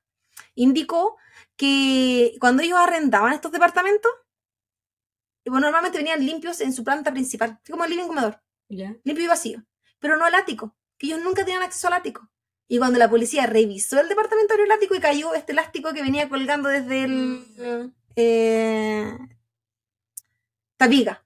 indicó 0.55 1.17
que 1.55 2.35
cuando 2.39 2.63
ellos 2.63 2.79
arrendaban 2.79 3.33
estos 3.33 3.51
departamentos, 3.51 4.11
bueno, 5.45 5.67
normalmente 5.67 5.97
venían 5.97 6.25
limpios 6.25 6.61
en 6.61 6.73
su 6.73 6.83
planta 6.83 7.11
principal, 7.11 7.59
como 7.69 7.83
el 7.83 7.91
living 7.91 8.07
comedor 8.07 8.43
limpio 8.69 9.23
y 9.23 9.27
vacío, 9.27 9.63
pero 9.99 10.17
no 10.17 10.25
al 10.25 10.35
ático, 10.35 10.75
que 10.97 11.07
ellos 11.07 11.21
nunca 11.21 11.43
tenían 11.43 11.63
acceso 11.63 11.87
al 11.87 11.93
ático. 11.93 12.29
Y 12.67 12.77
cuando 12.77 12.97
la 12.97 13.09
policía 13.09 13.45
revisó 13.45 13.99
el 13.99 14.09
departamento 14.09 14.55
del 14.55 14.71
ático 14.71 14.95
y 14.95 14.99
cayó 14.99 15.33
este 15.33 15.51
elástico 15.51 15.93
que 15.93 16.01
venía 16.01 16.29
colgando 16.29 16.69
desde 16.69 17.03
el 17.03 17.93
eh, 18.15 19.17
tabiga. 20.77 21.25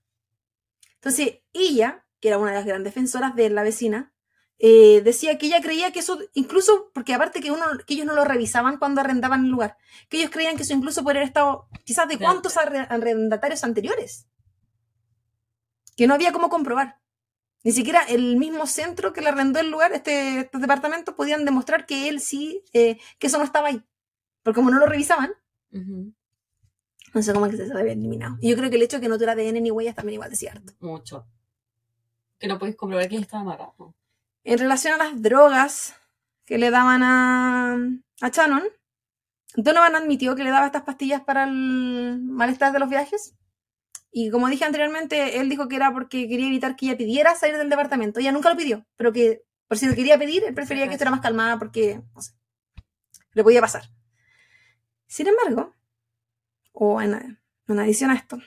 Entonces, 0.96 1.40
ella, 1.54 2.06
que 2.20 2.30
era 2.30 2.38
una 2.38 2.52
de 2.52 2.58
las 2.58 2.66
grandes 2.66 2.94
defensoras 2.94 3.36
de 3.36 3.50
la 3.50 3.64
vecina, 3.64 4.14
eh, 4.60 5.02
decía 5.04 5.38
que 5.38 5.46
ella 5.46 5.62
creía 5.62 5.92
que 5.92 6.00
eso, 6.00 6.18
incluso, 6.34 6.90
porque 6.94 7.14
aparte 7.14 7.42
que, 7.42 7.52
uno, 7.52 7.66
que 7.86 7.94
ellos 7.94 8.08
no 8.08 8.16
lo 8.16 8.26
revisaban 8.26 8.78
cuando 8.78 9.02
arrendaban 9.02 9.46
el 9.46 9.52
lugar, 9.52 9.78
que 10.10 10.18
ellos 10.18 10.32
creían 10.32 10.58
que 10.58 10.64
eso 10.64 10.74
incluso 10.74 11.04
podría 11.04 11.22
haber 11.22 11.30
estado 11.30 11.68
quizás 11.84 12.08
de 12.08 12.18
cuántos 12.18 12.58
arrendatarios 12.58 13.64
anteriores, 13.64 14.28
que 15.96 16.08
no 16.08 16.16
había 16.16 16.32
cómo 16.32 16.50
comprobar. 16.50 17.00
Ni 17.64 17.72
siquiera 17.72 18.02
el 18.04 18.38
mismo 18.38 18.66
centro 18.66 19.14
que 19.14 19.22
le 19.22 19.30
arrendó 19.30 19.60
el 19.60 19.70
lugar, 19.70 19.92
este, 19.92 20.42
este 20.42 20.58
departamento, 20.58 21.16
podían 21.16 21.44
demostrar 21.44 21.86
que 21.86 22.08
él 22.08 22.22
sí, 22.22 22.64
eh, 22.74 22.98
que 23.20 23.28
eso 23.28 23.38
no 23.38 23.44
estaba 23.44 23.68
ahí. 23.68 23.84
Porque 24.42 24.56
como 24.56 24.72
no 24.72 24.80
lo 24.80 24.86
revisaban, 24.86 25.34
no 27.14 27.22
sé 27.22 27.34
cómo 27.34 27.46
es 27.48 27.56
que 27.56 27.66
se 27.66 27.74
había 27.74 27.94
eliminado. 27.94 28.38
Y 28.42 28.50
yo 28.50 28.56
creo 28.56 28.70
que 28.70 28.78
el 28.78 28.84
hecho 28.84 28.98
de 28.98 29.02
que 29.02 29.10
no 29.10 29.16
tuviera 29.16 29.34
ADN 29.34 29.62
ni 29.62 29.72
huellas 29.72 29.96
también 29.96 30.14
igual 30.14 30.30
de 30.30 30.36
cierto. 30.36 30.74
Mucho. 30.80 31.28
Que 32.40 32.48
no 32.48 32.60
puedes 32.60 32.76
comprobar 32.76 33.10
que 33.10 33.18
estaba 33.18 33.42
amarrado. 33.42 33.96
En 34.44 34.60
relación 34.60 34.94
a 34.94 35.04
las 35.04 35.22
drogas 35.22 35.96
que 36.46 36.58
le 36.58 36.70
daban 36.70 37.04
a, 37.04 37.74
a 38.22 38.30
Shannon, 38.30 38.64
Donovan 39.56 39.96
admitió 39.96 40.36
que 40.36 40.44
le 40.44 40.52
daba 40.52 40.68
estas 40.68 40.84
pastillas 40.84 41.22
para 41.22 41.46
el 41.46 42.22
malestar 42.22 42.72
de 42.72 42.80
los 42.80 42.90
viajes. 42.90 43.36
Y 44.12 44.30
como 44.30 44.48
dije 44.48 44.66
anteriormente, 44.66 45.40
él 45.40 45.50
dijo 45.50 45.68
que 45.68 45.76
era 45.76 45.92
porque 45.92 46.28
quería 46.28 46.48
evitar 46.48 46.76
que 46.76 46.88
ella 46.88 46.98
pidiera 46.98 47.36
salir 47.36 47.58
del 47.58 47.70
departamento. 47.70 48.20
Ella 48.20 48.32
nunca 48.32 48.50
lo 48.50 48.58
pidió, 48.58 48.86
pero 48.96 49.12
que 49.12 49.44
por 49.68 49.78
si 49.78 49.88
lo 49.88 49.96
quería 49.96 50.18
pedir, 50.18 50.44
él 50.44 50.54
prefería 50.54 50.86
que 50.86 50.94
estuviera 50.94 51.12
más 51.12 51.22
calmada 51.22 51.60
porque, 51.60 52.02
no 52.16 52.22
sé, 52.22 52.34
le 53.34 53.44
podía 53.44 53.62
pasar. 53.62 53.84
Sin 55.08 55.28
embargo, 55.28 55.76
o 56.72 57.02
en 57.02 57.38
adición 57.68 58.12
a 58.12 58.16
esto, 58.16 58.38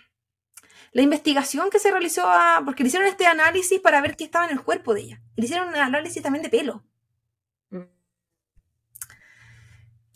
la 0.92 1.02
investigación 1.02 1.70
que 1.70 1.78
se 1.78 1.90
realizó, 1.90 2.28
a, 2.28 2.62
porque 2.64 2.82
le 2.82 2.88
hicieron 2.88 3.08
este 3.08 3.26
análisis 3.26 3.80
para 3.80 4.00
ver 4.00 4.16
qué 4.16 4.24
estaba 4.24 4.46
en 4.46 4.52
el 4.52 4.62
cuerpo 4.62 4.94
de 4.94 5.02
ella. 5.02 5.22
Le 5.36 5.44
hicieron 5.44 5.68
un 5.68 5.76
análisis 5.76 6.22
también 6.22 6.42
de 6.42 6.48
pelo. 6.48 6.84
Mm. 7.70 7.82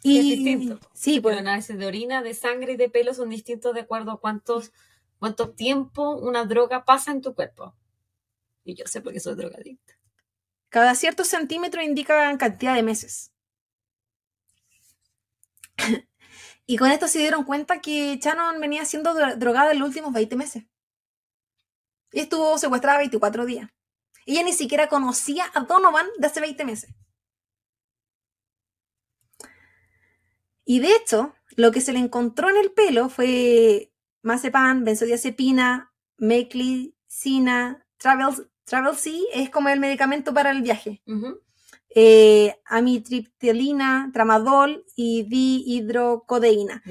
Y 0.02 0.18
es 0.18 0.24
distinto. 0.24 0.80
Sí, 0.92 1.14
Los 1.14 1.22
pues, 1.22 1.38
análisis 1.38 1.78
de 1.78 1.86
orina, 1.86 2.22
de 2.22 2.34
sangre 2.34 2.72
y 2.72 2.76
de 2.76 2.90
pelo 2.90 3.14
son 3.14 3.30
distintos 3.30 3.72
de 3.74 3.80
acuerdo 3.80 4.10
a 4.10 4.20
cuántos, 4.20 4.72
cuánto 5.18 5.50
tiempo 5.50 6.16
una 6.16 6.44
droga 6.44 6.84
pasa 6.84 7.12
en 7.12 7.22
tu 7.22 7.34
cuerpo. 7.34 7.74
Y 8.64 8.74
yo 8.74 8.86
sé 8.86 9.00
porque 9.00 9.20
soy 9.20 9.36
drogadicta. 9.36 9.94
cada 10.70 10.94
cierto 10.94 11.24
centímetro 11.24 11.82
indica 11.82 12.36
cantidad 12.36 12.74
de 12.74 12.82
meses. 12.82 13.32
Y 16.66 16.76
con 16.76 16.90
esto 16.90 17.08
se 17.08 17.18
dieron 17.18 17.44
cuenta 17.44 17.80
que 17.80 18.16
Shannon 18.22 18.60
venía 18.60 18.84
siendo 18.84 19.14
dro- 19.14 19.36
drogada 19.36 19.72
en 19.72 19.78
los 19.78 19.88
últimos 19.88 20.12
20 20.12 20.36
meses. 20.36 20.64
Y 22.12 22.20
estuvo 22.20 22.56
secuestrada 22.58 22.98
24 22.98 23.44
días. 23.44 23.68
Ella 24.26 24.42
ni 24.42 24.52
siquiera 24.52 24.88
conocía 24.88 25.44
a 25.54 25.60
Donovan 25.60 26.06
de 26.18 26.26
hace 26.26 26.40
20 26.40 26.64
meses. 26.64 26.94
Y 30.64 30.78
de 30.80 30.94
hecho, 30.96 31.34
lo 31.56 31.70
que 31.72 31.80
se 31.80 31.92
le 31.92 31.98
encontró 31.98 32.48
en 32.48 32.56
el 32.56 32.72
pelo 32.72 33.08
fue 33.10 33.92
mazepam, 34.22 34.84
benzodiazepina, 34.84 35.92
meclicina, 36.16 37.86
travel, 37.98 38.50
travel 38.64 38.96
C, 38.96 39.12
es 39.34 39.50
como 39.50 39.68
el 39.68 39.80
medicamento 39.80 40.32
para 40.32 40.50
el 40.50 40.62
viaje. 40.62 41.02
Ujú. 41.06 41.40
Eh, 41.94 42.56
amitriptilina, 42.66 44.10
tramadol 44.12 44.84
y 44.96 45.22
dihidrocodeína. 45.24 46.82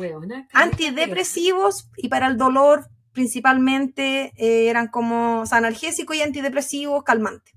Antidepresivos 0.53 1.89
y 1.97 2.07
para 2.07 2.27
el 2.27 2.37
dolor 2.37 2.89
principalmente 3.11 4.33
eh, 4.37 4.69
eran 4.69 4.87
como 4.87 5.41
o 5.41 5.45
sea, 5.45 5.57
analgésicos 5.59 6.15
y 6.15 6.21
antidepresivos 6.21 7.03
calmantes. 7.03 7.53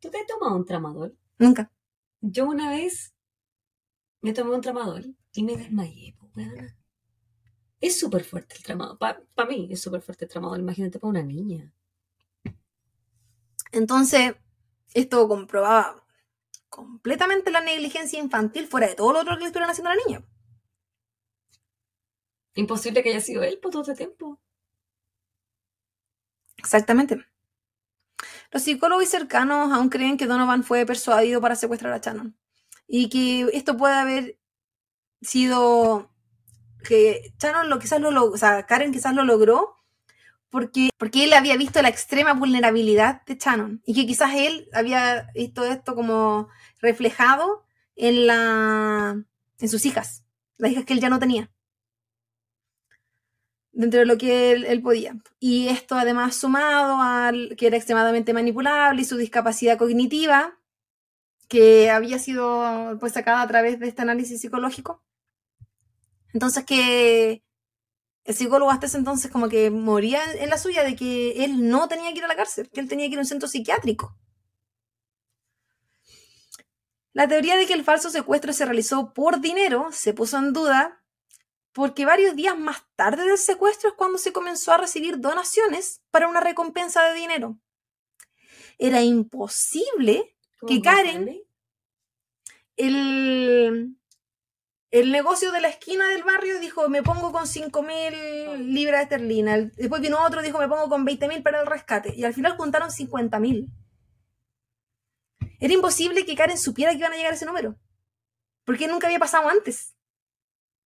¿Tú 0.00 0.10
te 0.10 0.18
has 0.18 0.26
tomado 0.26 0.54
un 0.54 0.64
tramadol? 0.64 1.16
Nunca. 1.38 1.72
Yo 2.20 2.46
una 2.46 2.70
vez 2.70 3.14
me 4.20 4.32
tomé 4.32 4.54
un 4.54 4.60
tramadol 4.60 5.16
y 5.32 5.42
me 5.42 5.56
desmayé, 5.56 6.14
weona. 6.34 6.76
Es 7.80 7.98
súper 7.98 8.24
fuerte 8.24 8.56
el 8.56 8.62
tramadol. 8.62 8.98
Para 8.98 9.48
mí 9.48 9.68
es 9.70 9.80
súper 9.80 10.02
fuerte 10.02 10.26
el 10.26 10.30
tramadol. 10.30 10.60
Imagínate 10.60 10.98
para 10.98 11.10
una 11.10 11.22
niña. 11.22 11.72
Entonces, 13.72 14.34
esto 14.94 15.28
comprobaba 15.28 16.05
completamente 16.76 17.50
la 17.50 17.62
negligencia 17.62 18.18
infantil 18.20 18.66
fuera 18.66 18.86
de 18.86 18.94
todo 18.94 19.14
lo 19.14 19.20
otro 19.20 19.34
que 19.34 19.40
le 19.40 19.46
estuvieran 19.46 19.70
haciendo 19.70 19.90
a 19.90 19.94
la 19.94 20.02
niña. 20.04 20.22
Imposible 22.54 23.02
que 23.02 23.08
haya 23.08 23.22
sido 23.22 23.42
él 23.42 23.58
por 23.58 23.72
todo 23.72 23.80
este 23.80 23.94
tiempo. 23.94 24.38
Exactamente. 26.58 27.24
Los 28.50 28.62
psicólogos 28.62 29.08
cercanos 29.08 29.72
aún 29.72 29.88
creen 29.88 30.18
que 30.18 30.26
Donovan 30.26 30.64
fue 30.64 30.84
persuadido 30.84 31.40
para 31.40 31.56
secuestrar 31.56 31.94
a 31.94 31.98
Shannon. 31.98 32.36
Y 32.86 33.08
que 33.08 33.48
esto 33.56 33.78
puede 33.78 33.94
haber 33.94 34.38
sido 35.22 36.12
que 36.86 37.32
Shannon 37.38 37.70
lo 37.70 37.78
quizás 37.78 38.00
lo 38.02 38.10
logró, 38.10 38.34
o 38.34 38.38
sea, 38.38 38.66
Karen 38.66 38.92
quizás 38.92 39.14
lo 39.14 39.24
logró 39.24 39.76
porque, 40.50 40.90
porque 40.98 41.24
él 41.24 41.32
había 41.32 41.56
visto 41.56 41.82
la 41.82 41.88
extrema 41.88 42.34
vulnerabilidad 42.34 43.22
de 43.26 43.36
Shannon 43.36 43.82
y 43.84 43.94
que 43.94 44.06
quizás 44.06 44.34
él 44.34 44.68
había 44.72 45.30
visto 45.34 45.64
esto 45.64 45.94
como 45.94 46.48
reflejado 46.80 47.64
en 47.96 48.26
la 48.26 49.24
en 49.58 49.68
sus 49.68 49.86
hijas, 49.86 50.24
las 50.58 50.70
hijas 50.72 50.84
que 50.84 50.92
él 50.92 51.00
ya 51.00 51.08
no 51.08 51.18
tenía 51.18 51.50
dentro 53.76 54.00
de 54.00 54.06
lo 54.06 54.18
que 54.18 54.52
él, 54.52 54.82
podía. 54.82 55.16
Y 55.38 55.68
esto 55.68 55.96
además 55.96 56.34
sumado 56.34 57.00
al 57.00 57.54
que 57.56 57.66
era 57.68 57.76
extremadamente 57.76 58.32
manipulable 58.32 59.02
y 59.02 59.04
su 59.04 59.16
discapacidad 59.16 59.78
cognitiva, 59.78 60.58
que 61.48 61.90
había 61.90 62.18
sido 62.18 62.96
pues 62.98 63.12
sacada 63.12 63.42
a 63.42 63.48
través 63.48 63.78
de 63.78 63.88
este 63.88 64.02
análisis 64.02 64.40
psicológico. 64.40 65.04
Entonces 66.32 66.64
que 66.64 67.44
el 68.26 68.34
psicólogo 68.34 68.70
hasta 68.70 68.86
ese 68.86 68.98
entonces 68.98 69.30
como 69.30 69.48
que 69.48 69.70
moría 69.70 70.20
en 70.34 70.50
la 70.50 70.58
suya 70.58 70.82
de 70.82 70.96
que 70.96 71.44
él 71.44 71.68
no 71.68 71.88
tenía 71.88 72.12
que 72.12 72.18
ir 72.18 72.24
a 72.24 72.28
la 72.28 72.36
cárcel, 72.36 72.68
que 72.70 72.80
él 72.80 72.88
tenía 72.88 73.06
que 73.06 73.12
ir 73.12 73.18
a 73.18 73.22
un 73.22 73.26
centro 73.26 73.48
psiquiátrico. 73.48 74.16
La 77.12 77.26
teoría 77.28 77.56
de 77.56 77.66
que 77.66 77.72
el 77.72 77.84
falso 77.84 78.10
secuestro 78.10 78.52
se 78.52 78.64
realizó 78.66 79.14
por 79.14 79.40
dinero 79.40 79.88
se 79.90 80.12
puso 80.12 80.36
en 80.38 80.52
duda 80.52 81.02
porque 81.72 82.04
varios 82.04 82.34
días 82.36 82.58
más 82.58 82.82
tarde 82.96 83.24
del 83.24 83.38
secuestro 83.38 83.90
es 83.90 83.94
cuando 83.96 84.18
se 84.18 84.32
comenzó 84.32 84.72
a 84.72 84.78
recibir 84.78 85.20
donaciones 85.20 86.02
para 86.10 86.28
una 86.28 86.40
recompensa 86.40 87.02
de 87.04 87.14
dinero. 87.14 87.58
Era 88.78 89.02
imposible 89.02 90.36
¿Cómo 90.58 90.68
Que 90.68 90.80
Karen- 90.80 91.42
el, 92.76 93.96
el 94.90 95.10
negocio 95.10 95.50
de 95.50 95.60
la 95.60 95.68
esquina 95.68 96.08
del 96.08 96.22
barrio 96.22 96.60
dijo, 96.60 96.88
me 96.88 97.02
pongo 97.02 97.32
con 97.32 97.46
5 97.46 97.82
mil 97.82 98.74
libras 98.74 99.02
esterlinas. 99.02 99.74
Después 99.76 100.00
vino 100.00 100.24
otro, 100.24 100.42
dijo, 100.42 100.58
me 100.58 100.68
pongo 100.68 100.88
con 100.88 101.04
20 101.04 101.28
mil 101.28 101.42
para 101.42 101.60
el 101.60 101.66
rescate. 101.66 102.14
Y 102.14 102.24
al 102.24 102.34
final 102.34 102.56
juntaron 102.56 102.90
50 102.90 103.38
mil. 103.40 103.68
Era 105.58 105.74
imposible 105.74 106.24
que 106.24 106.36
Karen 106.36 106.58
supiera 106.58 106.92
que 106.92 106.98
iban 106.98 107.12
a 107.12 107.16
llegar 107.16 107.32
a 107.32 107.36
ese 107.36 107.46
número. 107.46 107.76
Porque 108.64 108.86
nunca 108.86 109.06
había 109.06 109.18
pasado 109.18 109.48
antes. 109.48 109.96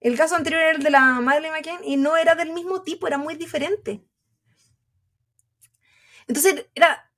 El 0.01 0.17
caso 0.17 0.35
anterior 0.35 0.63
era 0.63 0.77
el 0.77 0.83
de 0.83 0.91
la 0.91 1.21
Madeleine 1.21 1.57
McCann 1.57 1.85
y 1.85 1.97
no 1.97 2.17
era 2.17 2.35
del 2.35 2.53
mismo 2.53 2.83
tipo, 2.83 3.07
era 3.07 3.19
muy 3.19 3.35
diferente. 3.35 4.03
Entonces 6.27 6.67
era, 6.75 7.13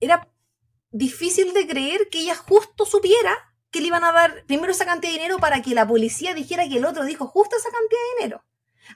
era 0.00 0.28
difícil 0.90 1.52
de 1.54 1.68
creer 1.68 2.08
que 2.10 2.20
ella 2.20 2.34
justo 2.34 2.84
supiera 2.84 3.53
que 3.74 3.80
le 3.80 3.88
iban 3.88 4.04
a 4.04 4.12
dar 4.12 4.44
primero 4.46 4.70
esa 4.70 4.84
cantidad 4.86 5.12
de 5.12 5.18
dinero 5.18 5.38
para 5.38 5.60
que 5.60 5.74
la 5.74 5.84
policía 5.86 6.32
dijera 6.32 6.68
que 6.68 6.76
el 6.76 6.84
otro 6.84 7.04
dijo 7.04 7.26
justo 7.26 7.56
esa 7.56 7.70
cantidad 7.70 8.00
de 8.00 8.22
dinero. 8.22 8.44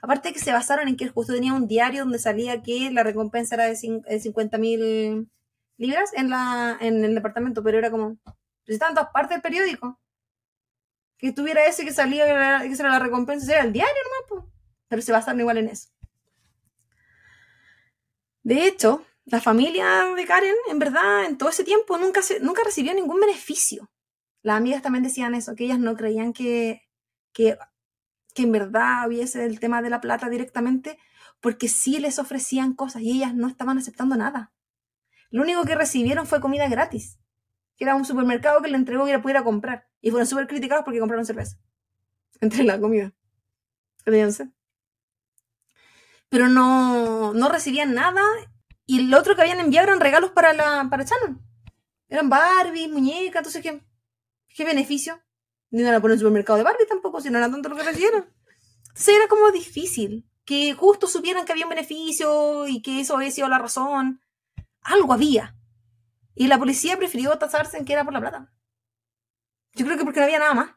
Aparte 0.01 0.29
de 0.29 0.33
que 0.33 0.39
se 0.39 0.53
basaron 0.53 0.87
en 0.87 0.95
que 0.95 1.03
él 1.03 1.11
justo 1.11 1.33
tenía 1.33 1.53
un 1.53 1.67
diario 1.67 2.03
donde 2.03 2.17
salía 2.17 2.61
que 2.63 2.89
la 2.91 3.03
recompensa 3.03 3.55
era 3.55 3.65
de, 3.65 3.73
cin- 3.73 4.03
de 4.05 4.19
50 4.21 4.57
mil 4.57 5.29
libras 5.77 6.11
en, 6.13 6.29
la, 6.29 6.77
en 6.79 7.03
el 7.03 7.13
departamento, 7.13 7.61
pero 7.61 7.77
era 7.77 7.91
como, 7.91 8.17
pues 8.23 8.75
estaba 8.75 8.93
todas 8.93 9.09
partes 9.11 9.31
del 9.35 9.41
periódico. 9.41 9.99
Que 11.17 11.33
tuviera 11.33 11.65
ese 11.65 11.83
que 11.83 11.91
salía, 11.91 12.23
que 12.23 12.31
era- 12.31 12.63
la 12.63 12.99
recompensa, 12.99 13.51
era 13.51 13.63
el 13.65 13.73
diario 13.73 13.93
nomás, 14.05 14.45
po. 14.45 14.51
pero 14.87 15.01
se 15.01 15.11
basaron 15.11 15.41
igual 15.41 15.57
en 15.57 15.67
eso. 15.67 15.89
De 18.43 18.65
hecho, 18.65 19.03
la 19.25 19.41
familia 19.41 20.05
de 20.15 20.25
Karen, 20.25 20.55
en 20.69 20.79
verdad, 20.79 21.25
en 21.25 21.37
todo 21.37 21.49
ese 21.49 21.63
tiempo 21.63 21.97
nunca, 21.97 22.21
nunca 22.41 22.63
recibió 22.63 22.93
ningún 22.93 23.19
beneficio. 23.19 23.89
Las 24.41 24.57
amigas 24.57 24.81
también 24.81 25.03
decían 25.03 25.35
eso, 25.35 25.55
que 25.55 25.65
ellas 25.65 25.79
no 25.79 25.95
creían 25.95 26.33
que, 26.33 26.87
que, 27.33 27.57
que 28.33 28.43
en 28.43 28.51
verdad 28.51 29.07
hubiese 29.07 29.45
el 29.45 29.59
tema 29.59 29.81
de 29.81 29.89
la 29.89 30.01
plata 30.01 30.29
directamente, 30.29 30.97
porque 31.41 31.67
sí 31.67 31.99
les 31.99 32.19
ofrecían 32.19 32.73
cosas 32.73 33.01
y 33.01 33.11
ellas 33.11 33.33
no 33.33 33.47
estaban 33.47 33.77
aceptando 33.77 34.15
nada. 34.15 34.53
Lo 35.29 35.43
único 35.43 35.63
que 35.63 35.75
recibieron 35.75 36.25
fue 36.25 36.41
comida 36.41 36.67
gratis, 36.67 37.19
que 37.77 37.83
era 37.83 37.95
un 37.95 38.05
supermercado 38.05 38.61
que 38.61 38.69
le 38.69 38.77
entregó 38.77 39.05
que 39.05 39.11
la 39.11 39.21
pudiera 39.21 39.43
comprar. 39.43 39.87
Y 40.01 40.11
fueron 40.11 40.27
súper 40.27 40.47
criticados 40.47 40.83
porque 40.83 40.99
compraron 40.99 41.25
cerveza. 41.25 41.57
Entre 42.41 42.63
la 42.63 42.79
comida. 42.79 43.13
que 44.05 44.31
sed. 44.31 44.47
Pero 46.29 46.47
no, 46.47 47.33
no 47.33 47.49
recibían 47.49 47.93
nada 47.93 48.21
y 48.85 49.01
lo 49.01 49.19
otro 49.19 49.35
que 49.35 49.41
habían 49.41 49.59
enviado 49.59 49.87
eran 49.87 49.99
regalos 49.99 50.31
para, 50.31 50.53
la, 50.53 50.87
para 50.89 51.03
Shannon. 51.03 51.41
Eran 52.07 52.29
Barbie, 52.29 52.87
muñecas, 52.87 53.39
entonces 53.39 53.61
¿qué, 53.61 53.83
qué 54.55 54.65
beneficio? 54.65 55.21
Ni 55.71 55.83
no 55.83 55.91
la 55.91 55.99
ponen 55.99 56.13
en 56.13 56.17
el 56.17 56.19
supermercado 56.19 56.57
de 56.57 56.63
Barbie 56.63 56.87
tampoco, 56.87 57.21
si 57.21 57.29
no 57.29 57.37
era 57.37 57.49
tanto 57.49 57.69
lo 57.69 57.75
que 57.75 57.83
recibieron. 57.83 58.33
Entonces 58.87 59.15
era 59.15 59.27
como 59.27 59.51
difícil 59.51 60.27
que 60.45 60.73
justo 60.73 61.07
supieran 61.07 61.45
que 61.45 61.51
había 61.51 61.65
un 61.65 61.69
beneficio 61.69 62.67
y 62.67 62.81
que 62.81 63.01
eso 63.01 63.15
había 63.15 63.29
sido 63.31 63.47
la 63.47 63.59
razón. 63.59 64.21
Algo 64.81 65.13
había. 65.13 65.55
Y 66.35 66.47
la 66.47 66.57
policía 66.57 66.97
prefirió 66.97 67.37
tasarse 67.37 67.77
en 67.77 67.85
que 67.85 67.93
era 67.93 68.03
por 68.03 68.13
la 68.13 68.19
plata. 68.21 68.51
Yo 69.75 69.85
creo 69.85 69.97
que 69.97 70.03
porque 70.05 70.19
no 70.19 70.25
había 70.25 70.39
nada 70.39 70.53
más. 70.55 70.71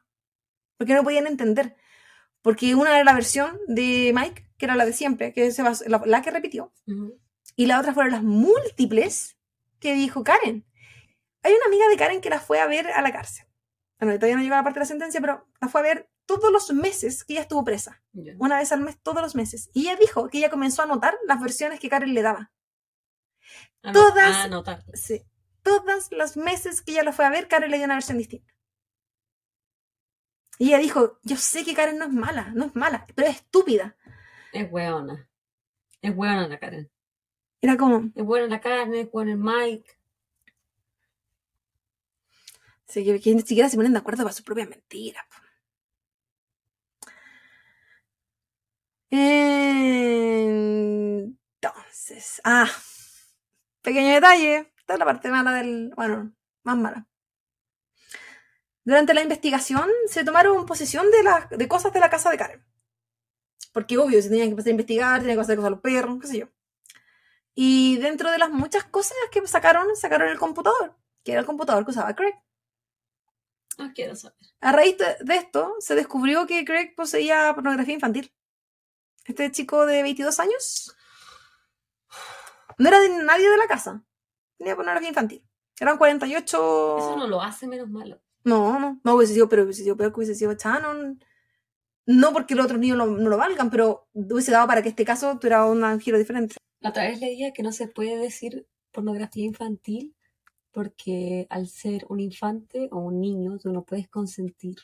Porque 0.77 0.95
no 0.95 1.03
podían 1.05 1.27
entender. 1.27 1.77
Porque 2.43 2.75
una 2.75 2.91
era 2.95 3.05
la 3.05 3.15
versión 3.15 3.59
de 3.69 4.13
Mike, 4.15 4.51
que 4.59 4.67
era 4.67 4.75
la 4.77 4.85
de 4.85 4.93
siempre, 4.93 5.33
que 5.33 5.51
se 5.53 5.63
bas- 5.63 5.87
la, 5.87 6.03
la 6.05 6.21
que 6.23 6.31
repitió. 6.31 6.73
Ujú. 6.87 7.19
Y 7.57 7.67
la 7.67 7.79
otra 7.81 7.95
fueron 7.95 8.13
las 8.13 8.23
múltiples 8.23 9.39
que 9.79 9.95
dijo 9.95 10.23
Karen. 10.25 10.67
Hay 11.43 11.53
una 11.53 11.67
amiga 11.67 11.89
de 11.89 11.97
Karen 11.97 12.21
que 12.21 12.31
la 12.31 12.41
fue 12.41 12.61
a 12.61 12.67
ver 12.67 12.89
a 12.89 13.01
la 13.03 13.13
cárcel. 13.13 13.47
Bueno, 14.03 14.19
todavía 14.19 14.37
no 14.37 14.43
llegó 14.43 14.55
a 14.55 14.59
la 14.59 14.65
parte 14.65 14.79
de 14.81 14.83
la 14.83 14.87
sentencia, 14.89 15.21
pero 15.21 15.47
la 15.61 15.69
fue 15.69 15.81
a 15.81 15.85
ver 15.85 16.11
todos 16.27 16.51
los 16.51 16.73
meses 16.73 17.25
que 17.25 17.35
ella 17.35 17.43
estuvo 17.43 17.65
presa. 17.65 18.03
Una 18.39 18.59
vez 18.59 18.73
al 18.73 18.81
mes, 18.81 18.99
todos 19.01 19.23
los 19.23 19.35
meses. 19.37 19.71
Y 19.75 19.83
ella 19.83 19.97
dijo 19.97 20.29
que 20.29 20.39
ella 20.39 20.51
comenzó 20.51 20.83
a 20.83 20.87
anotar 20.87 21.17
las 21.27 21.41
versiones 21.41 21.79
que 21.79 21.89
Karen 21.89 22.13
le 22.15 22.23
daba. 22.23 22.51
Ano- 23.83 24.01
todas- 24.01 24.37
a 24.37 24.43
anotar. 24.45 24.85
Sí. 24.95 25.23
Todas 25.63 26.11
las 26.11 26.37
meses 26.37 26.83
que 26.83 26.93
ella 26.93 27.05
la 27.05 27.13
fue 27.13 27.25
a 27.25 27.31
ver, 27.31 27.47
Karen 27.47 27.71
le 27.71 27.77
dio 27.77 27.85
una 27.87 27.95
versión 27.95 28.19
distinta. 28.19 28.53
Y 30.59 30.69
ella 30.69 30.79
dijo, 30.79 31.19
yo 31.23 31.37
sé 31.37 31.65
que 31.65 31.75
Karen 31.75 31.99
no 31.99 32.05
es 32.05 32.13
mala, 32.13 32.51
no 32.55 32.67
es 32.67 32.75
mala, 32.75 33.07
pero 33.15 33.29
es 33.29 33.37
estúpida. 33.37 33.97
Es 34.53 34.71
weona. 34.71 35.29
Es 36.01 36.13
weona 36.17 36.49
la 36.49 36.59
Karen. 36.59 36.91
Era 37.61 37.77
como, 37.77 38.11
Es 38.17 38.25
buena 38.25 38.49
la 38.49 38.61
Karen, 38.61 38.93
es 38.95 39.11
buena 39.13 39.31
el 39.33 39.39
Mike. 39.39 39.97
Que, 42.95 43.35
ni 43.35 43.41
siquiera 43.43 43.69
se 43.69 43.77
ponen 43.77 43.93
de 43.93 43.99
acuerdo 43.99 44.23
para 44.25 44.35
sus 44.35 44.45
propias 44.45 44.69
mentiras. 44.69 45.25
po. 45.29 45.37
Entonces, 51.61 52.41
ah, 52.45 52.69
pequeño 53.83 54.15
detalle, 54.15 54.73
esta 54.79 54.95
es 54.95 54.99
la 54.99 55.05
parte 55.05 55.31
mala 55.31 55.53
del, 55.53 55.93
bueno, 55.97 56.33
más 56.65 56.77
mala. 56.77 57.07
Durante 58.85 59.15
la 59.15 59.23
investigación 59.23 59.89
se 60.09 60.25
tomaron 60.25 60.67
posesión 60.67 61.11
de, 61.11 61.23
las 61.23 61.49
de 61.51 61.69
cosas 61.69 61.93
de 61.93 62.01
la 62.01 62.11
casa 62.11 62.31
de 62.31 62.39
Karen. 62.39 62.65
Porque 63.73 63.97
obvio, 63.99 64.21
se 64.21 64.29
tenían 64.29 64.49
que 64.49 64.53
empezar 64.53 64.69
a 64.69 64.73
investigar, 64.73 65.21
tenían 65.21 65.37
que 65.37 65.43
hacer 65.43 65.57
cosas 65.57 65.69
a 65.69 65.71
los 65.71 65.81
perros, 65.81 66.19
qué 66.21 66.27
sé 66.27 66.39
yo. 66.39 66.49
Y 67.55 67.99
dentro 67.99 68.31
de 68.31 68.39
las 68.39 68.51
muchas 68.51 68.85
cosas 68.85 69.17
que 69.31 69.47
sacaron, 69.47 69.95
sacaron 69.97 70.29
el 70.29 70.39
computador, 70.39 70.97
que 71.25 71.33
era 71.33 71.41
el 71.41 71.47
computador 71.47 71.85
que 71.85 71.91
usaba 71.91 72.15
Craig. 72.15 72.35
No 73.79 73.93
quiero 73.95 74.15
saber. 74.17 74.37
A 74.61 74.73
raíz 74.73 74.97
de, 74.99 75.35
esto, 75.37 75.75
se 75.81 75.95
descubrió 75.95 76.47
que 76.47 76.65
Craig 76.65 76.95
poseía 76.95 77.53
pornografía 77.55 77.95
infantil. 77.95 78.33
Este 79.25 79.51
chico 79.53 79.87
de 79.87 80.03
22 80.03 80.39
años 80.41 80.97
no 82.79 82.89
era 82.89 83.01
de 83.01 83.09
nadie 83.25 83.49
de 83.51 83.57
la 83.57 83.67
casa. 83.67 84.03
Tenía 84.59 84.77
pornografía 84.77 85.09
infantil. 85.09 85.47
Eran 85.79 85.99
48. 85.99 86.99
Eso 86.99 87.17
no 87.17 87.27
lo 87.27 87.41
hace 87.43 87.67
menos 87.67 87.89
malo. 87.89 88.21
No, 88.45 88.79
no, 88.81 89.01
no 89.05 89.15
hubiese 89.15 89.35
sido, 89.35 89.49
pero 89.49 89.63
hubiese 89.63 89.83
sido 89.85 89.97
peor 89.97 90.13
que 90.13 90.19
hubiese 90.21 90.35
sido 90.35 90.53
Shannon. 90.55 91.23
No 92.07 92.33
porque 92.33 92.55
los 92.57 92.65
otros 92.65 92.81
niños 92.81 92.99
lo- 92.99 93.07
no 93.07 93.31
lo 93.31 93.37
valgan, 93.37 93.71
pero 93.71 94.09
hubiese 94.13 94.51
dado 94.51 94.67
para 94.67 94.83
que 94.83 94.89
este 94.89 95.05
caso 95.05 95.39
tuviera 95.39 95.65
un 95.65 96.01
giro 96.01 96.19
diferente. 96.19 96.57
La 96.81 96.91
otra 96.91 97.05
vez 97.05 97.21
leía 97.21 97.53
que 97.53 97.63
no 97.63 97.71
se 97.73 97.87
puede 97.87 98.17
decir 98.17 98.67
pornografía 98.91 99.45
infantil 99.45 100.17
porque 100.73 101.47
al 101.51 101.69
ser 101.69 102.07
un 102.09 102.21
infante 102.21 102.89
o 102.91 102.99
un 102.99 103.21
niño 103.21 103.59
tú 103.59 103.73
no 103.73 103.85
puedes 103.85 104.09
consentir. 104.09 104.77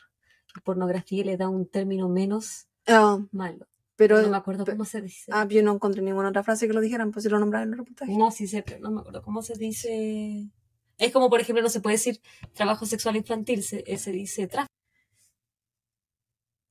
Y 0.55 0.59
pornografía 0.61 1.23
le 1.25 1.37
da 1.37 1.49
un 1.49 1.67
término 1.67 2.07
menos 2.09 2.67
Ah, 2.87 3.19
malo. 3.31 3.67
pero 3.95 4.21
no 4.21 4.29
me 4.29 4.37
acuerdo 4.37 4.65
cómo 4.65 4.85
se 4.85 5.01
dice. 5.01 5.31
ah, 5.33 5.45
yo 5.47 5.61
no 5.61 5.73
encontré 5.73 6.01
ninguna 6.01 6.29
otra 6.29 6.43
frase 6.43 6.67
que 6.67 6.73
lo 6.73 6.81
dijeran, 6.81 7.11
pues 7.11 7.23
si 7.23 7.29
lo 7.29 7.39
nombraron 7.39 7.67
en 7.69 7.73
el 7.73 7.79
reportaje. 7.79 8.15
No, 8.17 8.31
sí 8.31 8.47
sé, 8.47 8.63
pero 8.63 8.79
no 8.79 8.91
me 8.91 8.99
acuerdo 9.01 9.21
cómo 9.21 9.41
se 9.41 9.55
dice. 9.55 10.49
Es 10.97 11.11
como, 11.11 11.29
por 11.29 11.39
ejemplo, 11.39 11.61
no 11.61 11.69
se 11.69 11.81
puede 11.81 11.95
decir 11.95 12.19
trabajo 12.53 12.85
sexual 12.85 13.15
infantil, 13.15 13.63
se, 13.63 13.83
eh, 13.85 13.97
se 13.97 14.11
dice 14.11 14.47
tráfico. 14.47 14.73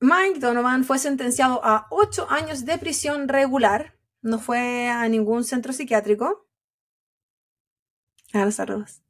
Mike 0.01 0.39
Donovan 0.39 0.83
fue 0.85 0.97
sentenciado 0.97 1.59
a 1.63 1.87
ocho 1.91 2.29
años 2.29 2.63
de 2.65 2.77
prisión 2.77 3.27
regular. 3.27 3.97
No 4.21 4.39
fue 4.39 4.87
a 4.89 5.07
ningún 5.09 5.43
centro 5.43 5.73
psiquiátrico. 5.73 6.47
Ah, 8.33 8.45
los 8.45 8.55
saludos. 8.55 9.01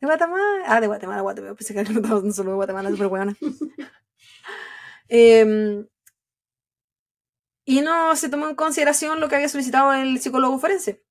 ¿De 0.00 0.06
Guatemala? 0.06 0.64
Ah, 0.66 0.80
de 0.80 0.86
Guatemala, 0.86 1.22
Guatemala. 1.22 1.54
Pensé 1.54 1.74
que 1.74 1.82
no 1.84 2.32
solo 2.32 2.50
de 2.50 2.56
Guatemala, 2.56 2.90
súper 2.90 3.08
buena. 3.08 3.36
Em, 5.10 5.88
y 7.64 7.80
no 7.80 8.14
se 8.14 8.28
tomó 8.28 8.46
en 8.46 8.54
consideración 8.54 9.20
lo 9.20 9.28
que 9.28 9.36
había 9.36 9.48
solicitado 9.48 9.94
el 9.94 10.20
psicólogo 10.20 10.58
forense. 10.58 11.02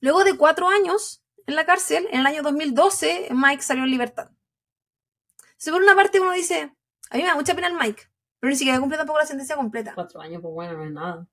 Luego 0.00 0.24
de 0.24 0.36
cuatro 0.36 0.68
años 0.68 1.24
en 1.46 1.54
la 1.54 1.66
cárcel, 1.66 2.08
en 2.10 2.20
el 2.20 2.26
año 2.26 2.42
2012, 2.42 3.28
Mike 3.30 3.62
salió 3.62 3.84
en 3.84 3.90
libertad. 3.90 4.30
Si 5.56 5.70
por 5.70 5.82
una 5.82 5.94
parte 5.94 6.20
uno 6.20 6.32
dice, 6.32 6.74
a 7.10 7.16
mí 7.16 7.22
me 7.22 7.28
da 7.28 7.36
mucha 7.36 7.54
pena 7.54 7.68
el 7.68 7.74
Mike, 7.74 8.02
pero 8.38 8.50
ni 8.50 8.56
siquiera 8.56 8.80
cumple 8.80 8.98
tampoco 8.98 9.18
la 9.18 9.26
sentencia 9.26 9.56
completa. 9.56 9.92
Cuatro 9.94 10.20
años, 10.20 10.42
pues 10.42 10.52
bueno, 10.52 10.78
no 10.78 10.84
es 10.84 10.92
nada. 10.92 11.28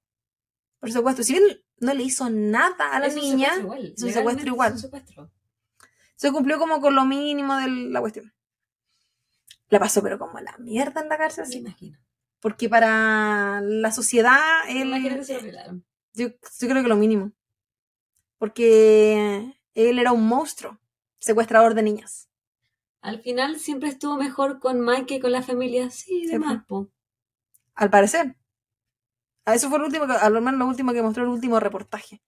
Por 0.80 0.92
supuesto, 0.92 1.24
si 1.24 1.34
bien 1.34 1.44
no 1.80 1.94
le 1.94 2.04
hizo 2.04 2.30
nada 2.30 2.92
a 2.92 3.00
la 3.00 3.08
Es 3.08 3.16
niña, 3.16 3.50
es 3.56 4.04
un 4.04 4.12
secuestro 4.12 4.48
igual. 4.48 4.70
Es 4.70 4.76
un 4.76 4.82
secuestro. 4.82 5.32
Se 6.16 6.32
cumplió 6.32 6.58
como 6.58 6.82
con 6.82 6.96
lo 6.96 7.06
mínimo 7.06 7.56
de 7.58 7.68
la 7.68 8.02
cuestión. 8.02 8.34
La 9.70 9.80
pasó, 9.80 10.02
pero 10.04 10.20
como 10.20 10.40
la 10.40 10.58
mierda 10.58 11.02
en 11.02 11.10
la 11.10 11.18
cárcel, 11.18 11.46
Me 11.46 11.52
sí. 11.52 11.58
imagino. 11.60 11.98
Porque 12.40 12.70
para 12.70 13.62
la 13.62 13.92
sociedad, 13.92 14.66
Me 14.68 14.82
él, 14.82 15.16
que 15.18 15.24
se 15.24 15.42
lo 15.42 15.82
yo, 16.14 16.28
yo 16.28 16.68
creo 16.68 16.84
que 16.84 16.90
lo 16.90 16.96
mínimo. 16.96 17.32
Porque 18.38 19.54
él 19.74 20.00
era 20.00 20.12
un 20.12 20.28
monstruo, 20.28 20.80
secuestrador 21.20 21.74
de 21.74 21.84
niñas. 21.84 22.30
Al 23.02 23.20
final 23.22 23.60
siempre 23.60 23.90
estuvo 23.90 24.18
mejor 24.18 24.60
con 24.60 24.84
Mike 24.84 25.06
que 25.06 25.20
con 25.20 25.32
la 25.32 25.42
familia. 25.42 25.90
Sí, 25.92 26.26
demás, 26.26 26.64
po. 26.68 26.90
Al 27.76 27.90
parecer. 27.90 28.36
A 29.46 29.54
eso 29.54 29.70
fue 29.70 29.80
lo 29.80 29.86
último, 29.86 30.08
que, 30.08 30.14
a 30.14 30.30
lo 30.30 30.42
menos 30.42 30.60
lo 30.60 30.68
último 30.68 30.92
que 30.94 31.02
mostró 31.04 31.24
el 31.24 31.30
último 31.30 31.60
reportaje. 31.60 32.22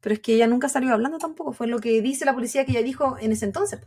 Pero 0.00 0.14
es 0.14 0.20
que 0.20 0.34
ella 0.34 0.46
nunca 0.46 0.68
salió 0.68 0.92
hablando 0.92 1.18
tampoco. 1.18 1.52
Fue 1.52 1.66
lo 1.66 1.80
que 1.80 2.00
dice 2.02 2.24
la 2.24 2.34
policía 2.34 2.64
que 2.64 2.72
ella 2.72 2.82
dijo 2.82 3.16
en 3.20 3.32
ese 3.32 3.44
entonces. 3.46 3.80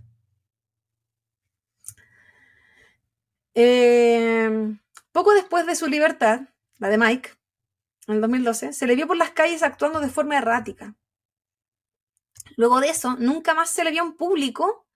Eh, 3.54 4.78
poco 5.12 5.34
después 5.34 5.66
de 5.66 5.76
su 5.76 5.88
libertad, 5.88 6.42
la 6.78 6.90
de 6.90 6.98
Mike, 6.98 7.32
en 8.08 8.16
el 8.16 8.22
2012, 8.22 8.74
se 8.74 8.88
le 8.88 8.96
vio 8.96 9.08
por 9.08 9.18
las 9.18 9.32
calles 9.32 9.64
actuando 9.64 10.00
de 10.00 10.10
forma 10.10 10.38
errática. 10.38 10.96
Luego 12.58 12.80
de 12.80 12.90
eso, 12.90 13.16
nunca 13.18 13.54
más 13.54 13.70
se 13.70 13.84
le 13.84 13.92
vio 13.92 14.04
en 14.04 14.14
público 14.14 14.88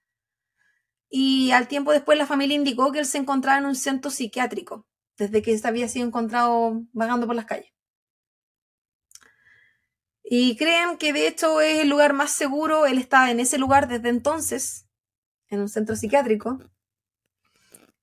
y 1.09 1.51
al 1.51 1.67
tiempo 1.67 1.91
después 1.91 2.17
la 2.17 2.25
familia 2.27 2.55
indicó 2.55 2.91
que 2.91 2.99
él 2.99 3.05
se 3.05 3.17
encontraba 3.17 3.59
en 3.59 3.65
un 3.65 3.75
centro 3.75 4.11
psiquiátrico 4.11 4.85
desde 5.17 5.41
que 5.41 5.59
había 5.63 5.87
sido 5.87 6.07
encontrado 6.07 6.83
vagando 6.93 7.27
por 7.27 7.35
las 7.35 7.45
calles. 7.45 7.74
Y 10.27 10.57
creen 10.57 10.97
que 10.97 11.13
de 11.13 11.27
hecho 11.27 11.61
es 11.61 11.79
el 11.79 11.89
lugar 11.89 12.13
más 12.13 12.31
seguro, 12.31 12.87
él 12.87 12.97
estaba 12.97 13.29
en 13.29 13.39
ese 13.39 13.59
lugar 13.59 13.87
desde 13.87 14.09
entonces, 14.09 14.87
en 15.49 15.59
un 15.61 15.69
centro 15.69 15.95
psiquiátrico, 15.95 16.59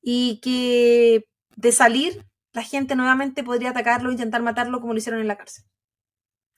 y 0.01 0.41
que 0.41 1.25
de 1.57 1.73
salir 1.73 2.25
la 2.53 2.63
gente 2.63 2.95
nuevamente 2.97 3.43
podría 3.43 3.71
atacarlo 3.71 4.11
e 4.11 4.13
intentar 4.13 4.43
matarlo 4.43 4.81
como 4.81 4.93
lo 4.93 4.99
hicieron 4.99 5.21
en 5.21 5.29
la 5.29 5.37
cárcel. 5.37 5.65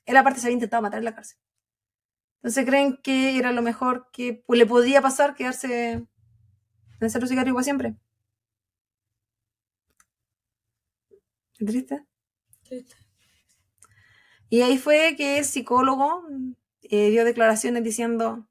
Él 0.06 0.16
aparte 0.16 0.40
se 0.40 0.46
había 0.46 0.54
intentado 0.54 0.82
matar 0.82 0.98
en 0.98 1.04
la 1.06 1.14
cárcel. 1.14 1.38
Entonces 2.42 2.66
creen 2.66 2.98
que 3.02 3.38
era 3.38 3.52
lo 3.52 3.62
mejor 3.62 4.08
que 4.12 4.44
le 4.48 4.66
podía 4.66 5.00
pasar 5.00 5.34
quedarse 5.34 5.92
en 5.92 6.08
el 7.00 7.10
centro 7.10 7.26
psiquiátrico 7.26 7.62
siempre. 7.62 7.96
Qué 11.54 11.64
triste. 11.64 12.04
Y 14.54 14.62
ahí 14.62 14.78
fue 14.78 15.16
que 15.16 15.38
el 15.38 15.44
psicólogo 15.44 16.22
eh, 16.82 17.10
dio 17.10 17.24
declaraciones 17.24 17.82
diciendo, 17.82 18.46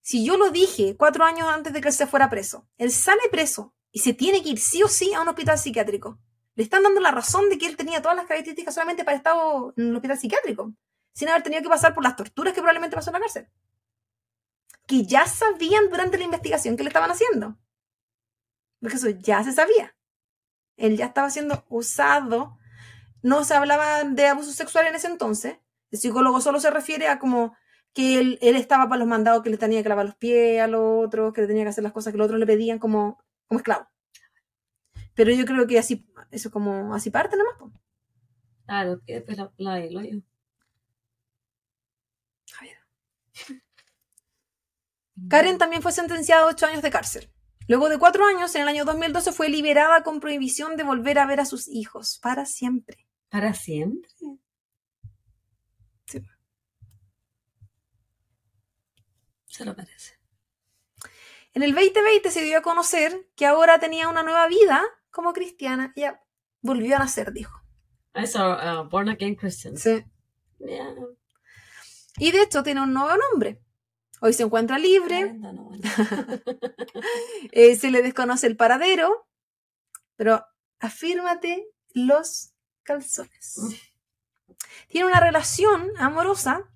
si 0.00 0.24
yo 0.24 0.36
lo 0.36 0.50
dije 0.50 0.94
cuatro 0.96 1.24
años 1.24 1.48
antes 1.48 1.72
de 1.72 1.80
que 1.80 1.88
él 1.88 1.92
se 1.92 2.06
fuera 2.06 2.30
preso, 2.30 2.68
él 2.78 2.92
sale 2.92 3.22
preso 3.28 3.74
y 3.90 3.98
se 3.98 4.14
tiene 4.14 4.44
que 4.44 4.50
ir 4.50 4.60
sí 4.60 4.80
o 4.84 4.86
sí 4.86 5.12
a 5.12 5.22
un 5.22 5.26
hospital 5.26 5.58
psiquiátrico. 5.58 6.20
Le 6.54 6.62
están 6.62 6.84
dando 6.84 7.00
la 7.00 7.10
razón 7.10 7.48
de 7.48 7.58
que 7.58 7.66
él 7.66 7.76
tenía 7.76 8.00
todas 8.00 8.16
las 8.16 8.26
características 8.26 8.74
solamente 8.74 9.02
para 9.02 9.16
estar 9.16 9.34
en 9.76 9.88
un 9.88 9.96
hospital 9.96 10.18
psiquiátrico, 10.18 10.72
sin 11.12 11.28
haber 11.30 11.42
tenido 11.42 11.62
que 11.62 11.68
pasar 11.68 11.94
por 11.94 12.04
las 12.04 12.14
torturas 12.14 12.54
que 12.54 12.60
probablemente 12.60 12.94
pasó 12.94 13.10
en 13.10 13.14
la 13.14 13.20
cárcel. 13.22 13.48
Que 14.86 15.04
ya 15.04 15.26
sabían 15.26 15.90
durante 15.90 16.16
la 16.16 16.26
investigación 16.26 16.76
que 16.76 16.84
le 16.84 16.90
estaban 16.90 17.10
haciendo. 17.10 17.58
Porque 18.78 18.98
eso 18.98 19.08
ya 19.08 19.42
se 19.42 19.50
sabía. 19.50 19.96
Él 20.76 20.96
ya 20.96 21.06
estaba 21.06 21.28
siendo 21.28 21.64
usado 21.70 22.56
no 23.22 23.44
se 23.44 23.54
hablaba 23.54 24.04
de 24.04 24.26
abuso 24.26 24.52
sexual 24.52 24.86
en 24.86 24.94
ese 24.94 25.06
entonces. 25.06 25.58
El 25.90 25.98
psicólogo 25.98 26.40
solo 26.40 26.60
se 26.60 26.70
refiere 26.70 27.08
a 27.08 27.18
como 27.18 27.56
que 27.92 28.18
él, 28.18 28.38
él 28.40 28.56
estaba 28.56 28.88
para 28.88 28.98
los 28.98 29.08
mandados 29.08 29.42
que 29.42 29.50
le 29.50 29.58
tenía 29.58 29.82
que 29.82 29.88
lavar 29.88 30.06
los 30.06 30.16
pies 30.16 30.60
a 30.60 30.66
los 30.66 31.06
otros, 31.06 31.32
que 31.32 31.42
le 31.42 31.46
tenía 31.46 31.64
que 31.64 31.70
hacer 31.70 31.84
las 31.84 31.92
cosas 31.92 32.12
que 32.12 32.18
los 32.18 32.26
otros 32.26 32.40
le 32.40 32.46
pedían 32.46 32.78
como, 32.78 33.22
como 33.46 33.58
esclavo. 33.58 33.88
Pero 35.14 35.30
yo 35.32 35.44
creo 35.44 35.66
que 35.66 35.78
así, 35.78 36.06
eso 36.30 36.50
como 36.50 36.94
así 36.94 37.10
parte 37.10 37.36
nomás. 37.36 37.54
po. 37.58 37.72
Claro, 38.66 39.00
que 39.06 39.14
después 39.14 39.36
la, 39.36 39.52
la, 39.58 39.80
el 39.80 39.96
hoyo. 39.96 40.22
A 42.58 42.64
ver. 42.64 43.62
Karen 45.28 45.58
también 45.58 45.82
fue 45.82 45.92
sentenciada 45.92 46.44
a 46.44 46.46
ocho 46.46 46.66
años 46.66 46.82
de 46.82 46.90
cárcel. 46.90 47.30
Luego 47.68 47.88
de 47.88 47.98
cuatro 47.98 48.24
años, 48.26 48.54
en 48.54 48.62
el 48.62 48.68
año 48.68 48.84
2012, 48.84 49.32
fue 49.32 49.48
liberada 49.48 50.02
con 50.02 50.20
prohibición 50.20 50.76
de 50.76 50.82
volver 50.82 51.18
a 51.18 51.26
ver 51.26 51.40
a 51.40 51.44
sus 51.44 51.68
hijos 51.68 52.18
para 52.22 52.46
siempre. 52.46 53.06
¿Para 53.32 53.54
siempre? 53.54 54.10
Sí. 56.04 56.20
Se 59.46 59.64
lo 59.64 59.74
parece. 59.74 60.18
En 61.54 61.62
el 61.62 61.74
2020 61.74 62.30
se 62.30 62.42
dio 62.42 62.58
a 62.58 62.62
conocer 62.62 63.30
que 63.34 63.46
ahora 63.46 63.78
tenía 63.78 64.10
una 64.10 64.22
nueva 64.22 64.48
vida 64.48 64.82
como 65.10 65.32
cristiana. 65.32 65.94
Ella 65.96 66.22
volvió 66.60 66.96
a 66.96 66.98
nacer, 66.98 67.32
dijo. 67.32 67.58
Eso, 68.12 68.50
uh, 68.50 68.86
Born 68.90 69.08
Again 69.08 69.34
Christians. 69.34 69.80
Sí. 69.80 70.04
Yeah. 70.58 70.94
Y 72.18 72.32
de 72.32 72.42
hecho 72.42 72.62
tiene 72.62 72.82
un 72.82 72.92
nuevo 72.92 73.16
nombre. 73.16 73.62
Hoy 74.20 74.34
se 74.34 74.42
encuentra 74.42 74.78
libre, 74.78 75.20
40, 75.20 75.52
no, 75.52 75.64
bueno. 75.64 75.82
eh, 77.52 77.76
se 77.76 77.90
le 77.90 78.02
desconoce 78.02 78.46
el 78.46 78.56
paradero, 78.58 79.26
pero 80.16 80.44
afírmate 80.80 81.66
los 81.94 82.51
calzones. 82.82 83.58
Tiene 84.88 85.06
una 85.06 85.20
relación 85.20 85.90
amorosa 85.98 86.68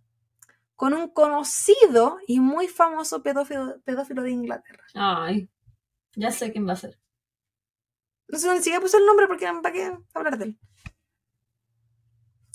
con 0.75 0.93
un 0.95 1.09
conocido 1.09 2.19
y 2.27 2.41
muy 2.41 2.69
famoso 2.69 3.23
pedófilo, 3.23 3.81
pedófilo 3.85 4.23
de 4.23 4.31
Inglaterra. 4.31 4.85
Ay, 4.95 5.49
ya 6.15 6.31
sé 6.31 6.53
quién 6.53 6.69
va 6.69 6.73
a 6.73 6.77
ser. 6.77 6.99
No 8.29 8.39
sé 8.39 8.51
ni 8.53 8.59
siquiera 8.59 8.81
puse 8.81 8.97
el 8.97 9.07
nombre 9.07 9.27
porque 9.27 9.47
para 9.63 9.73
qué 9.73 9.97
hablar 10.15 10.37
de 10.39 10.45
él. 10.47 10.59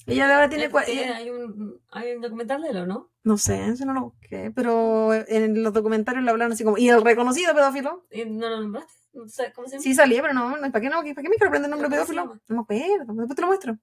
Ella 0.08 0.34
ahora 0.34 0.50
tiene... 0.50 0.66
Ella- 0.88 1.16
hay, 1.16 1.30
un, 1.30 1.80
hay 1.92 2.14
un 2.16 2.22
documental 2.22 2.62
de 2.62 2.70
él, 2.70 2.78
¿o 2.78 2.86
no? 2.88 3.12
No 3.24 3.38
sé, 3.38 3.68
eso 3.68 3.86
no 3.86 3.94
lo 3.94 4.02
busqué, 4.02 4.52
pero 4.54 5.14
en 5.14 5.62
los 5.64 5.72
documentarios 5.74 6.24
lo 6.24 6.32
hablan 6.32 6.52
así 6.52 6.64
como... 6.64 6.78
¿Y 6.78 6.90
el 6.90 7.04
reconocido 7.04 7.54
pedófilo? 7.54 8.06
¿Y 8.12 8.26
¿No 8.26 8.50
lo 8.50 8.60
nombraste? 8.62 8.94
¿Cómo 9.12 9.28
se 9.28 9.44
llama? 9.54 9.80
Sí 9.80 9.94
salía, 9.94 10.22
pero 10.22 10.34
no, 10.34 10.52
¿para 10.72 10.82
qué 10.82 10.90
no? 10.90 10.98
¿Para 11.02 11.14
qué 11.16 11.24
me 11.30 11.36
quiero 11.36 11.48
aprender 11.48 11.66
el 11.66 11.72
nombre 11.72 11.90
¿Cómo 11.90 12.06
se 12.06 12.14
pedófilo? 12.14 12.40
No 12.48 12.56
me 12.56 12.62
acuerdo, 12.62 13.14
después 13.14 13.36
te 13.36 13.42
lo 13.42 13.48
muestro. 13.48 13.78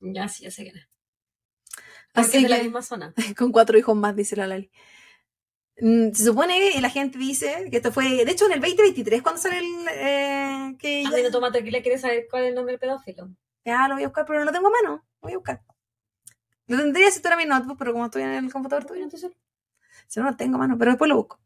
Ya, 0.00 0.28
sí, 0.28 0.44
ya 0.44 0.50
sé 0.50 0.66
es. 0.68 0.72
Porque 2.12 2.28
Así 2.28 2.36
es 2.38 2.42
de 2.44 2.48
la 2.48 2.56
que- 2.56 2.62
misma 2.64 2.82
zona. 2.82 3.14
Con 3.38 3.52
cuatro 3.52 3.78
hijos 3.78 3.96
más, 3.96 4.14
dice 4.16 4.36
la 4.36 4.46
Lali. 4.46 4.70
Mm, 5.80 6.12
Se 6.12 6.24
supone, 6.24 6.72
y 6.76 6.80
la 6.80 6.90
gente 6.90 7.18
dice 7.18 7.68
que 7.70 7.76
esto 7.78 7.90
fue, 7.92 8.24
de 8.24 8.30
hecho, 8.30 8.46
en 8.46 8.52
el 8.52 8.60
2023, 8.60 9.22
cuando 9.22 9.40
sale 9.40 9.58
el. 9.58 9.86
Eh, 9.92 10.76
que 10.78 11.06
A 11.06 11.10
ya, 11.10 11.16
mí 11.16 11.22
no 11.22 11.30
toma 11.30 11.50
tequila, 11.52 11.80
¿quieres 11.80 12.02
saber 12.02 12.26
cuál 12.30 12.42
es 12.44 12.48
el 12.50 12.54
nombre 12.54 12.72
del 12.72 12.80
pedófilo? 12.80 13.30
ya 13.64 13.88
lo 13.88 13.94
voy 13.94 14.04
a 14.04 14.08
buscar, 14.08 14.24
pero 14.26 14.40
no 14.40 14.44
lo 14.46 14.52
tengo 14.52 14.68
a 14.68 14.70
mano. 14.70 14.94
Lo 15.22 15.26
voy 15.26 15.32
a 15.32 15.36
buscar. 15.36 15.62
Lo 16.66 16.76
tendría 16.76 17.10
si 17.10 17.20
tuviera 17.20 17.36
mi 17.36 17.46
notebook, 17.46 17.78
pero 17.78 17.92
como 17.92 18.04
estoy 18.06 18.22
en 18.22 18.30
el 18.32 18.52
computador 18.52 18.84
tuyo, 18.84 19.02
Entonces, 19.04 19.30
si 20.06 20.20
no 20.20 20.26
lo 20.30 20.36
tengo 20.36 20.56
a 20.56 20.58
mano, 20.58 20.76
pero 20.78 20.90
después 20.92 21.08
lo 21.08 21.16
busco. 21.16 21.40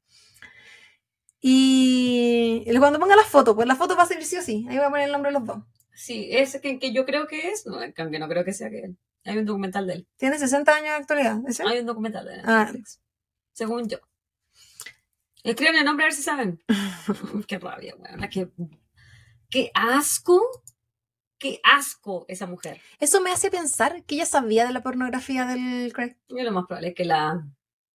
Y 1.46 2.64
cuando 2.78 2.98
ponga 2.98 3.16
las 3.16 3.26
fotos, 3.26 3.54
pues 3.54 3.68
la 3.68 3.76
foto 3.76 3.94
va 3.94 4.04
a 4.04 4.06
salir 4.06 4.24
sí 4.24 4.38
o 4.38 4.40
sí. 4.40 4.64
Ahí 4.66 4.78
voy 4.78 4.86
a 4.86 4.88
poner 4.88 5.04
el 5.08 5.12
nombre 5.12 5.30
de 5.30 5.38
los 5.38 5.46
dos. 5.46 5.58
Sí, 5.94 6.28
ese 6.30 6.58
que, 6.62 6.78
que 6.78 6.90
yo 6.94 7.04
creo 7.04 7.26
que 7.26 7.50
es, 7.50 7.66
no, 7.66 7.78
aunque 7.98 8.18
no 8.18 8.28
creo 8.28 8.46
que 8.46 8.54
sea 8.54 8.70
que 8.70 8.80
él. 8.80 8.98
Hay 9.26 9.36
un 9.36 9.44
documental 9.44 9.86
de 9.86 9.92
él. 9.92 10.08
Tiene 10.16 10.38
60 10.38 10.74
años 10.74 10.88
de 10.88 10.94
actualidad. 10.94 11.38
¿ese? 11.46 11.62
Hay 11.64 11.80
un 11.80 11.86
documental 11.86 12.24
de 12.24 12.34
él. 12.36 12.40
Ah. 12.46 12.72
Según 13.52 13.86
yo. 13.90 13.98
Escriban 15.42 15.76
el 15.76 15.84
nombre 15.84 16.04
a 16.04 16.06
ver 16.06 16.14
si 16.14 16.22
saben. 16.22 16.62
qué 17.46 17.58
rabia, 17.58 17.94
weón. 17.98 18.26
Qué, 18.30 18.48
qué 19.50 19.70
asco. 19.74 20.40
Qué 21.36 21.60
asco 21.62 22.24
esa 22.26 22.46
mujer. 22.46 22.80
Eso 23.00 23.20
me 23.20 23.30
hace 23.30 23.50
pensar 23.50 24.02
que 24.04 24.14
ella 24.14 24.24
sabía 24.24 24.66
de 24.66 24.72
la 24.72 24.82
pornografía 24.82 25.44
del 25.44 25.92
Craig. 25.92 26.16
Y 26.28 26.42
lo 26.42 26.52
más 26.52 26.64
probable 26.64 26.88
es 26.88 26.94
que 26.94 27.04
la 27.04 27.46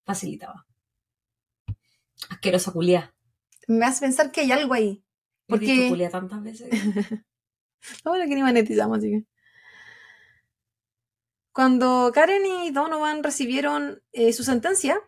facilitaba. 0.05 0.67
Asquerosa 2.29 2.71
culia. 2.71 3.11
Me 3.69 3.85
hace 3.85 4.01
pensar 4.01 4.31
que 4.31 4.41
hay 4.41 4.51
algo 4.51 4.73
ahí. 4.73 5.03
Porque- 5.47 5.87
culia 5.89 6.09
tantas 6.09 6.41
veces. 6.43 6.69
No, 8.03 8.11
bueno, 8.11 8.25
que 8.27 8.35
ni 8.35 8.43
monetizamos, 8.43 8.97
así 8.97 9.09
que. 9.09 9.23
Cuando 11.53 12.11
Karen 12.13 12.45
y 12.45 12.71
Donovan 12.71 13.23
recibieron 13.23 14.03
eh, 14.11 14.33
su 14.33 14.43
sentencia, 14.43 14.99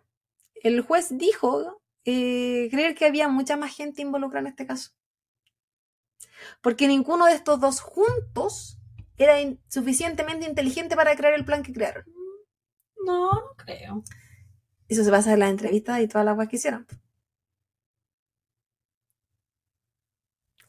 el 0.63 0.79
juez 0.81 1.09
dijo 1.17 1.81
eh, 2.05 2.69
creer 2.71 2.95
que 2.95 3.05
había 3.05 3.27
mucha 3.27 3.57
más 3.57 3.75
gente 3.75 4.01
involucrada 4.01 4.41
en 4.47 4.51
este 4.51 4.65
caso. 4.65 4.91
Porque 6.61 6.87
ninguno 6.87 7.25
de 7.25 7.33
estos 7.33 7.59
dos 7.59 7.81
juntos 7.81 8.77
era 9.17 9.41
in- 9.41 9.61
suficientemente 9.67 10.47
inteligente 10.47 10.95
para 10.95 11.15
crear 11.17 11.33
el 11.33 11.43
plan 11.45 11.63
que 11.63 11.73
crearon. 11.73 12.05
No, 13.05 13.31
no 13.33 13.53
creo. 13.57 14.03
Eso 14.87 15.03
se 15.03 15.11
basa 15.11 15.33
en 15.33 15.39
las 15.39 15.51
entrevistas 15.51 15.99
y 16.01 16.07
todas 16.07 16.23
las 16.25 16.35
cosas 16.35 16.49
que 16.49 16.55
hicieron. 16.55 16.87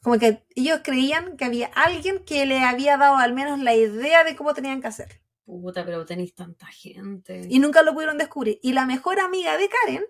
Como 0.03 0.19
que 0.19 0.45
ellos 0.55 0.81
creían 0.83 1.37
que 1.37 1.45
había 1.45 1.67
alguien 1.67 2.23
que 2.25 2.45
le 2.45 2.59
había 2.59 2.97
dado 2.97 3.15
al 3.17 3.33
menos 3.33 3.59
la 3.59 3.73
idea 3.73 4.23
de 4.23 4.35
cómo 4.35 4.53
tenían 4.53 4.81
que 4.81 4.87
hacer. 4.87 5.21
Puta, 5.45 5.83
pero 5.85 6.05
tenéis 6.05 6.35
tanta 6.35 6.67
gente. 6.67 7.47
Y 7.49 7.59
nunca 7.59 7.81
lo 7.83 7.93
pudieron 7.93 8.17
descubrir. 8.17 8.59
Y 8.61 8.73
la 8.73 8.85
mejor 8.85 9.19
amiga 9.19 9.57
de 9.57 9.69
Karen, 9.69 10.05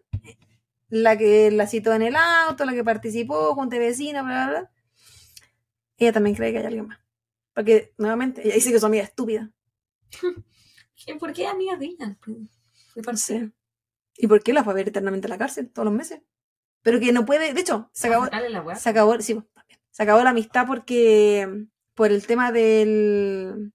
la 0.90 1.18
que 1.18 1.52
la 1.52 1.68
citó 1.68 1.94
en 1.94 2.02
el 2.02 2.15
auto, 2.15 2.65
la 2.65 2.74
que 2.74 2.84
participó 2.84 3.53
junto 3.56 3.76
a 3.76 3.80
vecina, 3.80 4.22
bla, 4.24 4.48
bla, 4.48 4.60
bla, 4.61 4.72
ella 5.98 6.11
también 6.11 6.36
cree 6.36 6.52
que 6.52 6.60
hay 6.60 6.65
alguien 6.65 6.88
más. 6.88 6.99
Porque, 7.53 7.94
nuevamente, 7.98 8.41
ella 8.45 8.56
dice 8.56 8.72
que 8.72 8.80
su 8.80 8.86
amiga 8.88 9.03
es 9.03 9.10
estúpida. 9.10 9.52
¿Qué- 11.06 11.15
¿Por 11.15 11.34
qué 11.34 11.48
amigas 11.48 11.80
de 11.80 11.86
ella? 11.86 12.18
De 12.95 13.02
No 13.02 13.18
sé. 13.18 13.52
¿Y 14.18 14.28
por 14.28 14.41
qué 14.44 14.53
la 14.53 14.64
fue 14.64 14.74
a 14.74 14.76
ver 14.76 14.88
eternamente 14.88 15.28
a 15.28 15.30
la 15.30 15.38
cárcel 15.38 15.70
todos 15.72 15.86
los 15.86 15.94
meses? 15.94 16.22
Pero 16.82 16.99
que 16.99 17.11
no 17.11 17.26
puede, 17.26 17.53
de 17.53 17.61
hecho, 17.61 17.90
se 17.94 18.07
acabó, 18.07 18.26
la 18.26 18.76
se 18.76 18.90
acabó, 18.90 19.20
sí. 19.20 19.41
Se 19.94 20.02
acabó 20.02 20.24
la 20.24 20.32
amistad 20.32 20.65
porque 20.65 21.68
por 21.94 22.11
el 22.11 22.26
tema 22.26 22.52
del 22.52 23.72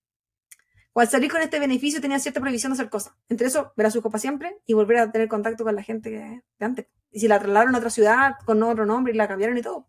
o 0.93 1.01
al 1.01 1.09
salir 1.09 1.31
con 1.31 1.41
este 1.41 1.61
beneficio 1.61 2.01
tenía 2.01 2.19
cierta 2.19 2.41
prohibición 2.41 2.73
de 2.73 2.75
hacer 2.75 2.91
cosas. 2.91 3.15
Entre 3.29 3.47
eso, 3.47 3.73
ver 3.77 3.87
a 3.87 3.91
su 3.93 4.03
copa 4.03 4.19
siempre 4.19 4.59
y 4.67 4.75
volver 4.75 4.99
a 4.99 5.13
tener 5.13 5.29
contacto 5.29 5.63
con 5.63 5.77
la 5.77 5.83
gente 5.85 6.11
de 6.11 6.43
antes. 6.59 6.89
Y 7.13 7.21
si 7.21 7.29
la 7.29 7.39
trasladaron 7.39 7.73
a 7.77 7.79
otra 7.79 7.91
ciudad 7.91 8.35
con 8.45 8.61
otro 8.65 8.85
nombre 8.85 9.13
y 9.13 9.17
la 9.17 9.29
cambiaron 9.29 9.57
y 9.57 9.63
todo. 9.63 9.87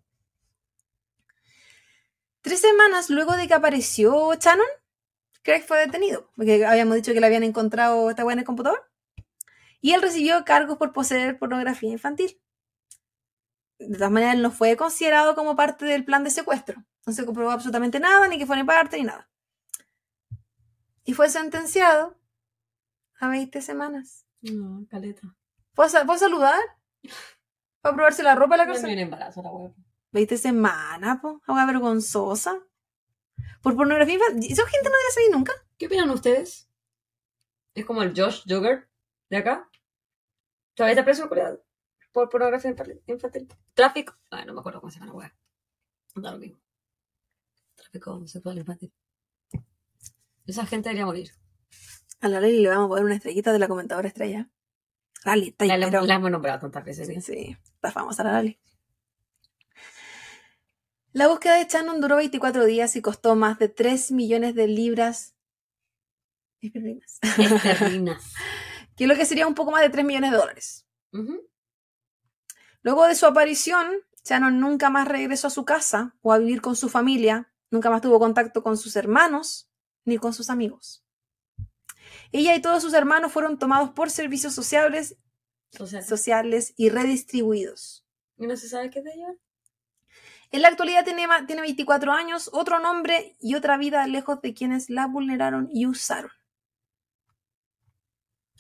Tres 2.42 2.62
semanas 2.62 3.10
luego 3.10 3.36
de 3.36 3.48
que 3.48 3.56
apareció 3.56 4.36
Shannon, 4.36 4.68
Craig 5.42 5.64
fue 5.64 5.80
detenido. 5.80 6.30
Porque 6.36 6.64
habíamos 6.64 6.94
dicho 6.94 7.12
que 7.12 7.20
le 7.20 7.26
habían 7.26 7.44
encontrado 7.44 8.08
esta 8.12 8.22
en 8.22 8.38
el 8.38 8.46
computador. 8.46 8.88
Y 9.82 9.94
él 9.94 10.04
recibió 10.04 10.46
cargos 10.46 10.78
por 10.78 10.94
poseer 10.94 11.40
pornografía 11.40 11.90
infantil 11.90 12.40
de 13.80 13.96
todas 13.98 14.12
maneras 14.12 14.36
él 14.36 14.42
no 14.42 14.52
fue 14.52 14.76
considerado 14.78 15.36
como 15.36 15.56
parte 15.56 15.86
del 15.86 16.06
plan 16.06 16.24
de 16.24 16.30
secuestro. 16.32 16.84
No 17.06 17.14
se 17.14 17.26
comprobó 17.26 17.52
absolutamente 17.52 18.00
nada, 18.00 18.28
ni 18.28 18.38
que 18.38 18.46
fuera 18.46 18.64
parte, 18.66 18.98
ni 18.98 19.04
nada. 19.04 19.30
Y 21.04 21.14
fue 21.14 21.30
sentenciado 21.30 22.18
a 23.20 23.30
20 23.30 23.62
semanas. 23.62 24.26
No, 24.42 24.86
caleta. 24.90 25.36
¿Puedo, 25.74 25.90
sa- 25.90 26.06
puedo 26.06 26.20
saludar? 26.20 26.60
¿Para 27.82 27.96
probarse 27.96 28.24
la 28.24 28.36
ropa 28.36 28.56
a 28.56 28.58
la 28.60 28.66
No 28.66 28.74
cárcel? 28.74 28.92
un 28.92 29.00
embarazo 29.00 29.42
la 29.42 29.50
weá. 29.52 29.72
20 30.12 30.38
semanas, 30.38 31.20
po. 31.22 31.42
Agua 31.48 31.66
vergonzosa. 31.66 32.60
Por 33.62 33.76
pornografía 33.76 34.16
infantil. 34.16 34.52
Esa 34.52 34.68
gente 34.68 34.90
no 34.90 34.96
debe 34.98 35.12
salir 35.14 35.32
nunca. 35.32 35.54
¿Qué 35.78 35.86
opinan 35.88 36.10
ustedes? 36.10 36.70
Es 37.74 37.86
como 37.86 38.02
el 38.04 38.14
Josh 38.16 38.44
Jogger 38.48 38.90
de 39.30 39.38
acá. 39.38 39.70
Todavía 40.76 40.94
está 40.94 41.06
preso 41.06 41.28
por, 41.30 41.64
por 42.12 42.30
pornografía 42.30 42.72
infantil-. 42.72 43.48
Tráfico. 43.74 44.16
Ay, 44.30 44.46
no 44.46 44.54
me 44.54 44.60
acuerdo 44.60 44.82
cómo 44.82 44.92
se 44.92 45.00
llama 45.00 45.12
la 45.12 45.18
weá. 45.18 45.36
Da 46.16 46.32
lo 46.32 46.38
mismo. 46.40 46.60
Tráfico 47.76 48.28
sexual 48.28 48.58
infantil. 48.58 48.94
Esa 50.46 50.66
gente 50.66 50.90
debería 50.90 51.06
morir. 51.06 51.32
A 52.22 52.28
la 52.28 52.42
Lali 52.42 52.60
le 52.60 52.70
vamos 52.70 52.86
a 52.86 52.90
poner 52.90 53.06
una 53.06 53.16
estrellita 53.16 53.54
de 53.54 53.60
la 53.60 53.68
comentadora 53.68 54.08
estrella. 54.08 54.50
Lali, 55.24 55.50
está 55.50 55.64
ahí, 55.66 55.70
La, 55.70 55.78
la- 55.78 56.02
la 56.02 56.16
hemos 56.16 56.32
nombrado 56.32 56.60
tantas 56.60 56.84
veces. 56.84 57.08
Sí, 57.08 57.16
¿sí? 57.16 57.22
sí, 57.22 57.58
está 57.76 57.92
famosa 57.92 58.24
la 58.24 58.32
Lali. 58.34 58.60
La 61.12 61.28
búsqueda 61.28 61.56
de 61.58 61.66
Shannon 61.66 62.02
duró 62.02 62.18
24 62.18 62.66
días 62.66 62.96
y 62.96 63.02
costó 63.02 63.36
más 63.36 63.58
de 63.60 63.68
3 63.70 64.12
millones 64.12 64.54
de 64.56 64.68
libras 64.68 65.36
esterlinas, 66.62 67.20
que 68.96 69.04
es 69.06 69.08
lo 69.08 69.16
que 69.16 69.26
sería 69.26 69.48
un 69.48 69.56
poco 69.56 69.72
más 69.72 69.82
de 69.82 69.90
3 69.90 70.06
millones 70.06 70.32
de 70.32 70.38
dólares. 70.38 70.86
Luego 72.82 73.06
de 73.06 73.16
su 73.16 73.26
aparición, 73.26 73.92
Shannon 74.24 74.60
nunca 74.60 74.90
más 74.90 75.08
regresó 75.08 75.48
a 75.48 75.52
su 75.52 75.66
casa 75.66 76.16
o 76.22 76.32
a 76.32 76.38
vivir 76.38 76.62
con 76.62 76.76
su 76.76 76.90
familia, 76.90 77.52
nunca 77.72 77.90
más 77.90 78.02
tuvo 78.02 78.20
contacto 78.20 78.64
con 78.64 78.78
sus 78.78 78.96
hermanos 78.96 79.70
ni 80.06 80.18
con 80.18 80.34
sus 80.34 80.50
amigos. 80.50 81.04
Ella 82.32 82.56
y 82.56 82.62
todos 82.62 82.82
sus 82.82 82.94
hermanos 82.94 83.32
fueron 83.32 83.60
tomados 83.60 83.92
por 83.92 84.10
servicios 84.10 84.54
sociales, 84.54 85.18
Social. 85.72 86.04
sociales 86.04 86.74
y 86.78 86.90
redistribuidos. 86.90 88.06
¿Y 88.38 88.48
no 88.48 88.56
se 88.56 88.70
sabe 88.70 88.90
qué 88.90 89.00
es 89.00 89.06
de 89.06 89.14
ella? 89.14 89.36
En 90.52 90.64
la 90.64 90.70
actualidad 90.70 91.04
tiene, 91.04 91.28
tiene 91.46 91.62
24 91.62 92.12
años, 92.12 92.50
otro 92.54 92.80
nombre 92.80 93.36
y 93.40 93.54
otra 93.54 93.78
vida 93.78 94.08
lejos 94.08 94.42
de 94.42 94.54
quienes 94.54 94.90
la 94.90 95.06
vulneraron 95.06 95.70
y 95.72 95.86
usaron. 95.86 96.32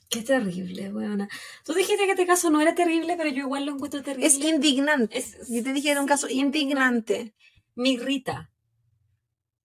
Qué 0.09 0.21
terrible, 0.23 0.91
weona. 0.91 1.29
Tú 1.63 1.73
dijiste 1.73 2.05
que 2.05 2.11
este 2.11 2.25
caso 2.25 2.49
no 2.49 2.59
era 2.61 2.73
terrible, 2.73 3.15
pero 3.15 3.29
yo 3.29 3.43
igual 3.43 3.65
lo 3.65 3.73
encuentro 3.73 4.01
terrible. 4.01 4.25
Es 4.25 4.37
indignante. 4.39 5.17
Es- 5.19 5.47
Yo 5.49 5.63
te 5.63 5.71
dije 5.71 5.87
que 5.87 5.91
era 5.91 6.01
un 6.01 6.07
caso 6.07 6.27
indignante. 6.29 7.35
Me 7.75 7.89
irrita. 7.89 8.51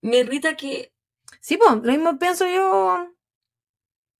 Me 0.02 0.18
irrita 0.18 0.54
que. 0.56 0.92
Sí, 1.40 1.56
pues, 1.56 1.70
lo 1.82 1.92
mismo 1.92 2.18
pienso 2.18 2.46
yo. 2.46 3.08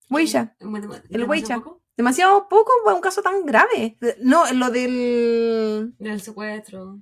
Bueno, 0.09 0.93
El 0.95 1.01
¿demasiado 1.09 1.27
Weisha. 1.29 1.55
poco? 1.59 1.81
Demasiado 1.97 2.49
poco 2.49 2.71
para 2.83 2.95
un 2.95 3.01
caso 3.01 3.21
tan 3.21 3.45
grave. 3.45 3.97
No, 4.19 4.51
lo 4.53 4.69
del. 4.71 5.93
Del 5.99 6.21
secuestro. 6.21 7.01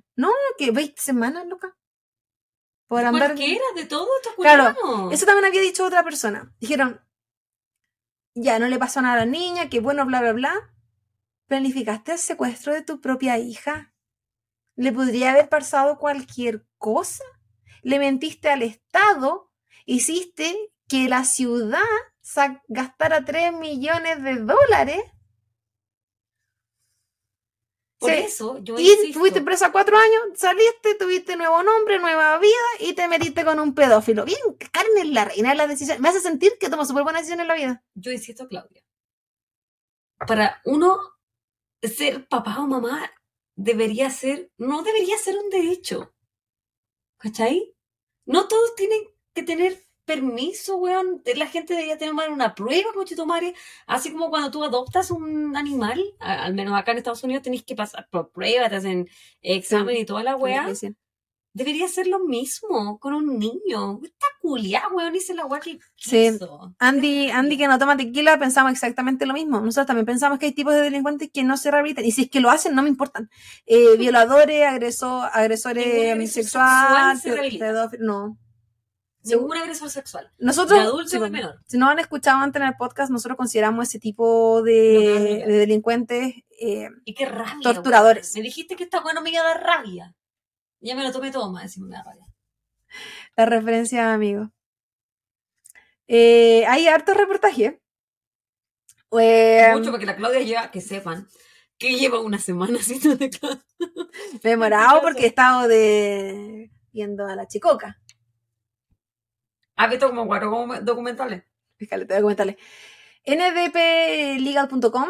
¿Qué? 0.58 0.70
¿20 0.72 0.94
semanas, 1.00 1.46
loca? 1.46 1.76
Por 2.88 3.04
andar. 3.04 3.28
Cualquiera 3.34 3.64
de 3.74 3.86
todo 3.86 4.06
esto, 4.20 4.30
Claro. 4.36 5.10
Eso 5.10 5.24
también 5.26 5.46
había 5.46 5.62
dicho 5.62 5.84
otra 5.84 6.04
persona. 6.04 6.54
Dijeron, 6.60 7.00
ya, 8.34 8.58
no 8.58 8.66
le 8.68 8.78
pasó 8.78 9.00
nada 9.00 9.14
a 9.14 9.24
la 9.24 9.26
niña, 9.26 9.68
que 9.68 9.80
bueno, 9.80 10.04
bla, 10.06 10.20
bla, 10.20 10.32
bla. 10.32 10.52
planificaste 11.46 12.12
el 12.12 12.18
secuestro 12.18 12.72
de 12.74 12.82
tu 12.82 13.00
propia 13.00 13.38
hija. 13.38 13.92
Le 14.76 14.92
podría 14.92 15.32
haber 15.32 15.48
pasado 15.48 15.98
cualquier 15.98 16.66
cosa. 16.78 17.24
Le 17.82 17.98
mentiste 17.98 18.50
al 18.50 18.62
Estado. 18.62 19.50
Hiciste 19.86 20.56
que 20.88 21.08
la 21.08 21.24
ciudad 21.24 21.80
gastara 22.68 23.24
3 23.24 23.52
millones 23.52 24.22
de 24.22 24.36
dólares. 24.36 25.02
Por 28.04 28.12
Sí. 28.12 28.18
eso 28.18 28.58
yo 28.62 28.78
Y 28.78 28.90
insisto, 28.90 29.18
tuviste 29.18 29.40
presa 29.40 29.72
cuatro 29.72 29.96
años, 29.96 30.20
saliste, 30.34 30.94
tuviste 30.96 31.36
nuevo 31.36 31.62
nombre, 31.62 31.98
nueva 31.98 32.38
vida 32.38 32.52
y 32.80 32.92
te 32.92 33.08
metiste 33.08 33.44
con 33.46 33.58
un 33.60 33.74
pedófilo. 33.74 34.24
Bien, 34.26 34.38
Karen 34.72 34.98
es 34.98 35.08
la 35.08 35.24
reina 35.24 35.48
de 35.50 35.54
las 35.54 35.68
decisiones. 35.68 36.00
Me 36.02 36.10
hace 36.10 36.20
sentir 36.20 36.52
que 36.60 36.68
toma 36.68 36.84
súper 36.84 37.02
buenas 37.04 37.22
decisiones 37.22 37.44
en 37.44 37.48
la 37.48 37.54
vida. 37.54 37.84
yo 37.94 38.12
insisto, 38.12 38.46
Claudia. 38.46 38.82
Para 40.26 40.60
uno 40.64 40.98
ser 41.82 42.26
papá 42.28 42.60
o 42.60 42.66
mamá 42.66 43.10
debería 43.56 44.10
ser, 44.10 44.50
no 44.58 44.82
debería 44.82 45.16
ser 45.18 45.36
un 45.38 45.48
derecho. 45.50 46.14
¿Cachai? 47.18 47.74
No 48.26 48.48
todos 48.48 48.74
tienen 48.74 49.00
que 49.34 49.42
tener 49.42 49.83
permiso, 50.04 50.76
weón. 50.76 51.22
La 51.36 51.46
gente 51.46 51.74
debería 51.74 51.98
tener 51.98 52.14
una 52.30 52.54
prueba, 52.54 52.90
madre. 53.26 53.54
Así 53.86 54.12
como 54.12 54.30
cuando 54.30 54.50
tú 54.50 54.64
adoptas 54.64 55.10
un 55.10 55.56
animal, 55.56 56.02
al 56.20 56.54
menos 56.54 56.78
acá 56.78 56.92
en 56.92 56.98
Estados 56.98 57.24
Unidos 57.24 57.42
tenéis 57.42 57.64
que 57.64 57.74
pasar 57.74 58.06
por 58.10 58.30
pruebas, 58.30 58.70
te 58.70 58.76
hacen 58.76 59.08
examen 59.42 59.96
y 59.96 60.04
toda 60.04 60.22
la 60.22 60.36
weá. 60.36 60.66
Debería 61.56 61.86
ser 61.86 62.08
lo 62.08 62.18
mismo 62.18 62.98
con 62.98 63.14
un 63.14 63.38
niño. 63.38 64.00
Está 64.02 64.26
culiada, 64.40 64.88
weón, 64.88 65.14
hice 65.14 65.34
la 65.34 65.46
weá 65.46 65.60
que 65.60 65.78
Sí. 65.94 66.36
Andy, 66.80 67.30
Andy 67.30 67.56
que 67.56 67.68
no 67.68 67.78
toma 67.78 67.96
tequila, 67.96 68.36
pensamos 68.40 68.72
exactamente 68.72 69.24
lo 69.24 69.34
mismo. 69.34 69.60
Nosotros 69.60 69.86
también 69.86 70.04
pensamos 70.04 70.40
que 70.40 70.46
hay 70.46 70.52
tipos 70.52 70.74
de 70.74 70.80
delincuentes 70.80 71.30
que 71.32 71.44
no 71.44 71.56
se 71.56 71.70
rehabilitan. 71.70 72.04
Y 72.04 72.10
si 72.10 72.22
es 72.22 72.30
que 72.30 72.40
lo 72.40 72.50
hacen, 72.50 72.74
no 72.74 72.82
me 72.82 72.88
importan. 72.88 73.30
Eh, 73.66 73.96
violadores, 73.98 74.64
agresor, 74.64 75.30
agresores 75.32 75.86
Ningún 75.86 76.10
agresor 76.10 76.42
sexual, 76.42 76.76
sexual 76.88 77.16
se 77.20 77.28
pe- 77.28 77.34
rehabilita. 77.36 77.66
pedófilos, 77.66 78.06
no. 78.06 78.38
Ningún 79.24 79.56
agresor 79.56 79.90
sexual. 79.90 80.30
Nosotros, 80.38 80.78
De 80.78 80.84
adulto 80.84 81.18
bueno, 81.18 81.32
menor. 81.32 81.60
si 81.66 81.78
no 81.78 81.88
han 81.88 81.98
escuchado 81.98 82.38
antes 82.42 82.60
en 82.60 82.68
el 82.68 82.76
podcast, 82.76 83.10
nosotros 83.10 83.36
consideramos 83.38 83.88
ese 83.88 83.98
tipo 83.98 84.62
de, 84.62 85.02
no, 85.02 85.14
no. 85.46 85.52
de 85.52 85.58
delincuentes 85.58 86.34
eh, 86.60 86.88
Y 87.04 87.14
qué 87.14 87.26
rabia. 87.26 87.60
Torturadores. 87.62 88.34
Me 88.34 88.42
dijiste 88.42 88.76
que 88.76 88.84
esta 88.84 89.02
weá 89.02 89.14
no 89.14 89.22
me 89.22 89.30
iba 89.30 89.40
a 89.40 89.44
dar 89.44 89.62
rabia. 89.62 90.14
Ya 90.80 90.94
me 90.94 91.02
lo 91.02 91.10
tomé 91.12 91.30
todo 91.30 91.50
más, 91.50 91.64
encima 91.64 91.86
me 91.86 91.96
da 91.96 92.02
rabia. 92.02 92.26
la 93.36 93.46
referencia, 93.46 94.12
amigo. 94.12 94.50
Eh, 96.06 96.66
hay 96.66 96.86
hartos 96.86 97.16
reportajes. 97.16 97.74
Eh, 99.18 99.68
Mucho 99.72 99.90
para 99.90 100.00
que 100.00 100.06
la 100.06 100.16
Claudia 100.16 100.40
lleva, 100.40 100.70
que 100.70 100.80
sepan, 100.80 101.28
que 101.78 101.96
lleva 101.96 102.20
una 102.20 102.38
semana 102.38 102.78
sin 102.82 103.16
de 103.16 103.30
clase. 103.30 103.62
me 103.78 104.38
he 104.42 104.48
demorado 104.50 105.00
porque 105.00 105.22
he 105.22 105.26
estado 105.28 105.68
de 105.68 106.70
viendo 106.92 107.26
a 107.26 107.34
la 107.36 107.46
chicoca. 107.46 108.00
¿Has 109.76 109.90
visto 109.90 110.08
como 110.08 110.26
cuatro 110.26 110.50
documentales? 110.82 111.44
Comentarle. 112.20 112.56
ndplegal.com 113.26 115.08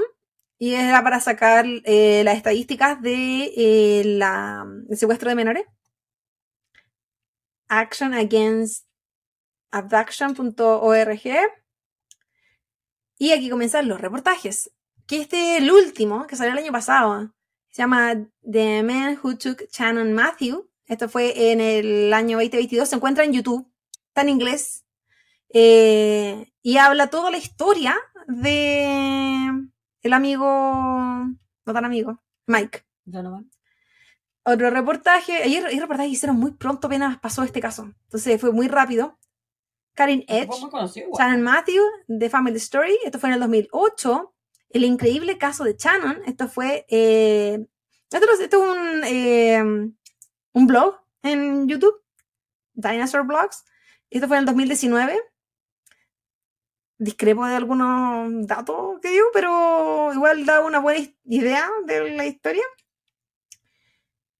y 0.58 0.74
era 0.74 1.02
para 1.02 1.20
sacar 1.20 1.66
eh, 1.84 2.22
las 2.24 2.36
estadísticas 2.36 3.02
de 3.02 3.52
eh, 3.56 4.02
la, 4.04 4.66
secuestro 4.92 5.28
de 5.28 5.34
menores. 5.34 5.64
Action 7.68 8.14
Against 8.14 8.86
Abduction.org. 9.70 11.22
Y 13.18 13.32
aquí 13.32 13.50
comienzan 13.50 13.88
los 13.88 14.00
reportajes. 14.00 14.70
Que 15.06 15.22
este, 15.22 15.58
el 15.58 15.70
último, 15.70 16.26
que 16.26 16.36
salió 16.36 16.52
el 16.52 16.58
año 16.58 16.72
pasado, 16.72 17.34
se 17.70 17.82
llama 17.82 18.14
The 18.50 18.82
Man 18.82 19.18
Who 19.22 19.36
Took 19.36 19.64
Shannon 19.70 20.12
Matthew. 20.12 20.70
Esto 20.86 21.08
fue 21.08 21.50
en 21.50 21.60
el 21.60 22.12
año 22.12 22.38
2022. 22.38 22.88
Se 22.88 22.96
encuentra 22.96 23.24
en 23.24 23.32
YouTube. 23.32 23.73
Está 24.14 24.22
en 24.22 24.28
inglés. 24.28 24.84
Eh, 25.52 26.52
y 26.62 26.76
habla 26.76 27.10
toda 27.10 27.32
la 27.32 27.36
historia 27.36 27.96
de 28.28 29.50
el 30.02 30.12
amigo, 30.12 30.46
no 30.46 31.72
tan 31.72 31.84
amigo, 31.84 32.22
Mike. 32.46 32.84
Donovan. 33.04 33.50
Otro 34.44 34.70
reportaje, 34.70 35.42
ayer 35.42 35.66
el 35.68 35.80
reportaje 35.80 36.08
que 36.10 36.12
hicieron 36.12 36.36
muy 36.38 36.52
pronto 36.52 36.86
apenas 36.86 37.18
pasó 37.18 37.42
este 37.42 37.58
caso. 37.60 37.92
Entonces 38.04 38.40
fue 38.40 38.52
muy 38.52 38.68
rápido. 38.68 39.18
Karen 39.94 40.24
Edge. 40.28 40.46
Shannon 41.18 41.42
Matthew, 41.42 41.82
The 42.06 42.30
Family 42.30 42.56
Story, 42.58 42.96
esto 43.04 43.18
fue 43.18 43.30
en 43.30 43.34
el 43.34 43.40
2008. 43.40 44.32
El 44.70 44.84
increíble 44.84 45.38
caso 45.38 45.64
de 45.64 45.74
Shannon, 45.76 46.22
esto 46.26 46.46
fue, 46.46 46.86
eh, 46.88 47.66
esto, 48.12 48.30
es- 48.32 48.40
esto 48.40 48.62
es 48.62 48.76
un, 48.78 49.04
eh, 49.04 49.60
un 50.52 50.66
blog 50.68 51.00
en 51.22 51.66
YouTube, 51.66 52.00
Dinosaur 52.74 53.26
Blogs. 53.26 53.64
Esto 54.14 54.28
fue 54.28 54.36
en 54.36 54.42
el 54.42 54.46
2019. 54.46 55.20
Discrepo 56.98 57.46
de 57.46 57.56
algunos 57.56 58.46
datos 58.46 59.00
que 59.02 59.10
digo, 59.10 59.26
pero 59.32 60.12
igual 60.14 60.46
da 60.46 60.60
una 60.60 60.78
buena 60.78 61.04
idea 61.24 61.68
de 61.84 62.10
la 62.10 62.24
historia. 62.24 62.62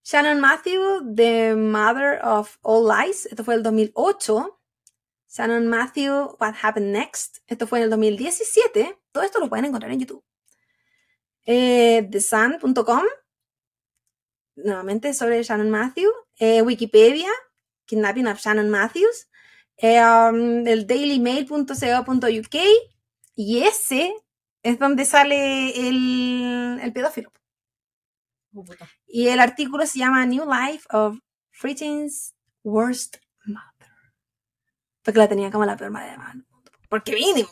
Shannon 0.05 0.41
Matthew, 0.41 1.13
The 1.17 1.57
Mother 1.57 2.21
of 2.23 2.57
All 2.63 2.89
Lies, 2.89 3.27
esto 3.27 3.43
fue 3.43 3.57
el 3.57 3.65
2008. 3.65 4.61
Shannon 5.29 5.67
Matthew, 5.67 6.37
What 6.39 6.55
Happened 6.63 6.93
Next, 6.93 7.39
esto 7.49 7.67
fue 7.67 7.81
en 7.81 7.85
el 7.85 7.91
2017. 7.91 8.97
Todo 9.11 9.25
esto 9.25 9.41
lo 9.41 9.49
pueden 9.49 9.65
encontrar 9.65 9.91
en 9.91 9.99
YouTube. 9.99 10.25
Eh, 11.47 12.09
TheSun.com, 12.13 13.03
nuevamente 14.55 15.13
sobre 15.15 15.43
Shannon 15.43 15.71
Matthew. 15.73 16.13
Eh, 16.39 16.63
Wikipedia, 16.63 17.31
Kidnapping 17.87 18.29
of 18.29 18.39
Shannon 18.39 18.71
Matthews. 18.71 19.27
Eh, 19.77 20.01
um, 20.01 20.67
el 20.67 20.87
dailymail.co.uk. 20.87 22.57
Y 23.37 23.63
ese 23.63 24.15
es 24.63 24.79
donde 24.79 25.05
sale 25.05 25.89
el, 25.89 26.81
el 26.83 26.93
pedófilo. 26.93 27.33
Oh. 28.55 28.65
Y 29.07 29.29
el 29.29 29.41
artículo 29.41 29.87
se 29.87 29.99
llama 29.99 30.25
New 30.27 30.45
Life 30.49 30.87
of 30.91 31.19
Britain's 31.61 32.35
Worst 32.63 33.17
Mother. 33.45 33.93
Porque 35.03 35.19
la 35.19 35.29
tenía 35.29 35.51
como 35.51 35.65
la 35.65 35.77
peor 35.77 35.91
madre 35.91 36.13
del 36.13 36.21
mundo. 36.21 36.45
Porque 36.89 37.15
mínimo. 37.15 37.51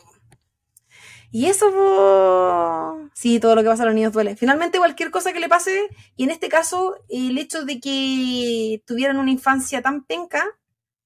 Y 1.35 1.47
eso, 1.47 1.71
po, 1.71 3.09
sí, 3.15 3.39
todo 3.39 3.55
lo 3.55 3.63
que 3.63 3.69
pasa 3.69 3.81
a 3.81 3.85
los 3.87 3.95
niños 3.95 4.13
duele. 4.13 4.35
Finalmente, 4.35 4.77
cualquier 4.77 5.09
cosa 5.09 5.33
que 5.33 5.39
le 5.39 5.49
pase, 5.49 5.89
y 6.15 6.25
en 6.25 6.29
este 6.29 6.47
caso, 6.47 6.95
el 7.09 7.39
hecho 7.39 7.65
de 7.65 7.79
que 7.79 8.83
tuvieran 8.85 9.17
una 9.17 9.31
infancia 9.31 9.81
tan 9.81 10.03
penca, 10.03 10.45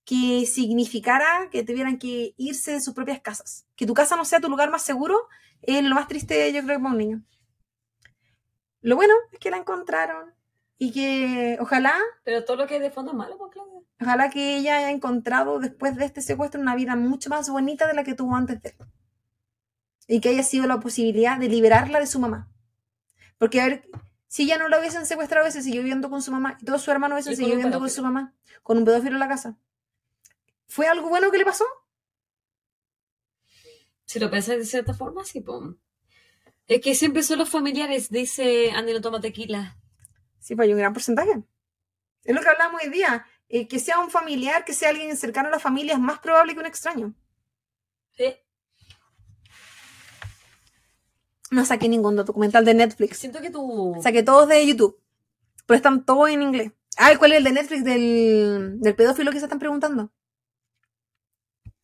que 0.07 0.45
significara 0.45 1.49
que 1.51 1.63
tuvieran 1.63 1.99
que 1.99 2.33
irse 2.37 2.71
de 2.71 2.79
sus 2.79 2.93
propias 2.93 3.19
casas. 3.19 3.67
Que 3.75 3.85
tu 3.85 3.93
casa 3.93 4.15
no 4.15 4.23
sea 4.23 4.39
tu 4.39 4.47
lugar 4.47 4.71
más 4.71 4.81
seguro, 4.81 5.27
es 5.61 5.83
lo 5.83 5.95
más 5.95 6.07
triste, 6.07 6.53
yo 6.53 6.63
creo, 6.63 6.77
para 6.77 6.91
un 6.91 6.97
niño. 6.97 7.23
Lo 8.79 8.95
bueno 8.95 9.13
es 9.33 9.39
que 9.39 9.51
la 9.51 9.57
encontraron 9.57 10.33
y 10.77 10.93
que 10.93 11.57
ojalá, 11.59 11.93
Pero 12.23 12.45
todo 12.45 12.55
lo 12.55 12.67
que 12.67 12.77
es 12.77 12.81
de 12.81 12.89
fondo 12.89 13.11
es 13.11 13.17
malo, 13.17 13.37
pues, 13.37 13.51
Claudia. 13.51 13.81
ojalá 13.99 14.29
que 14.29 14.55
ella 14.55 14.77
haya 14.77 14.91
encontrado 14.91 15.59
después 15.59 15.97
de 15.97 16.05
este 16.05 16.21
secuestro 16.21 16.61
una 16.61 16.75
vida 16.75 16.95
mucho 16.95 17.29
más 17.29 17.49
bonita 17.49 17.85
de 17.85 17.93
la 17.93 18.05
que 18.05 18.13
tuvo 18.13 18.33
antes 18.33 18.61
de 18.61 18.69
él. 18.69 18.87
Y 20.07 20.21
que 20.21 20.29
haya 20.29 20.43
sido 20.43 20.67
la 20.67 20.79
posibilidad 20.79 21.37
de 21.37 21.49
liberarla 21.49 21.99
de 21.99 22.07
su 22.07 22.19
mamá. 22.19 22.49
Porque 23.37 23.59
a 23.59 23.67
ver, 23.67 23.89
si 24.27 24.43
ella 24.43 24.57
no 24.57 24.69
la 24.69 24.79
hubiesen 24.79 25.05
secuestrado, 25.05 25.43
hubiese 25.43 25.63
seguido 25.63 25.83
viviendo 25.83 26.09
con 26.09 26.21
su 26.21 26.31
mamá 26.31 26.57
y 26.61 26.89
hermanos 26.89 27.15
hubiesen 27.15 27.33
Y 27.33 27.35
con 27.35 27.43
seguido 27.43 27.57
viviendo 27.57 27.79
con 27.79 27.89
su 27.89 28.01
mamá, 28.01 28.33
con 28.63 28.77
un 28.77 28.85
pedófilo 28.85 29.15
en 29.15 29.19
la 29.19 29.27
casa. 29.27 29.57
¿Fue 30.67 30.87
algo 30.87 31.09
bueno 31.09 31.31
que 31.31 31.37
le 31.37 31.45
pasó? 31.45 31.65
Si 34.05 34.19
lo 34.19 34.29
pensás 34.29 34.57
de 34.57 34.65
cierta 34.65 34.93
forma, 34.93 35.23
sí, 35.25 35.41
pues. 35.41 35.61
Es 36.67 36.81
que 36.81 36.95
siempre 36.95 37.23
son 37.23 37.39
los 37.39 37.49
familiares, 37.49 38.09
dice 38.09 38.71
Andy 38.71 38.93
no 38.93 39.01
toma 39.01 39.21
tequila. 39.21 39.77
Sí, 40.39 40.55
pues 40.55 40.67
hay 40.67 40.73
un 40.73 40.79
gran 40.79 40.93
porcentaje. 40.93 41.43
Es 42.23 42.35
lo 42.35 42.41
que 42.41 42.49
hablamos 42.49 42.81
hoy 42.83 42.89
día. 42.89 43.25
eh, 43.49 43.67
que 43.67 43.79
sea 43.79 43.99
un 43.99 44.09
familiar, 44.11 44.65
que 44.65 44.73
sea 44.73 44.89
alguien 44.89 45.15
cercano 45.15 45.47
a 45.47 45.51
la 45.51 45.59
familia, 45.59 45.93
es 45.93 45.99
más 45.99 46.19
probable 46.19 46.53
que 46.53 46.59
un 46.59 46.65
extraño. 46.65 47.13
Sí. 48.11 48.35
No 51.49 51.63
saqué 51.63 51.87
ningún 51.87 52.15
documental 52.17 52.65
de 52.65 52.73
Netflix. 52.73 53.17
Siento 53.17 53.39
que 53.41 53.49
tú. 53.49 53.95
Saqué 54.03 54.21
todos 54.23 54.49
de 54.49 54.65
YouTube. 54.67 54.99
Pero 55.65 55.77
están 55.77 56.05
todos 56.05 56.29
en 56.29 56.41
inglés. 56.41 56.71
Ah, 56.97 57.11
¿cuál 57.17 57.31
es 57.31 57.37
el 57.37 57.43
de 57.45 57.51
Netflix 57.51 57.83
del, 57.85 58.79
del 58.81 58.95
pedófilo 58.95 59.31
que 59.31 59.39
se 59.39 59.45
están 59.45 59.59
preguntando? 59.59 60.11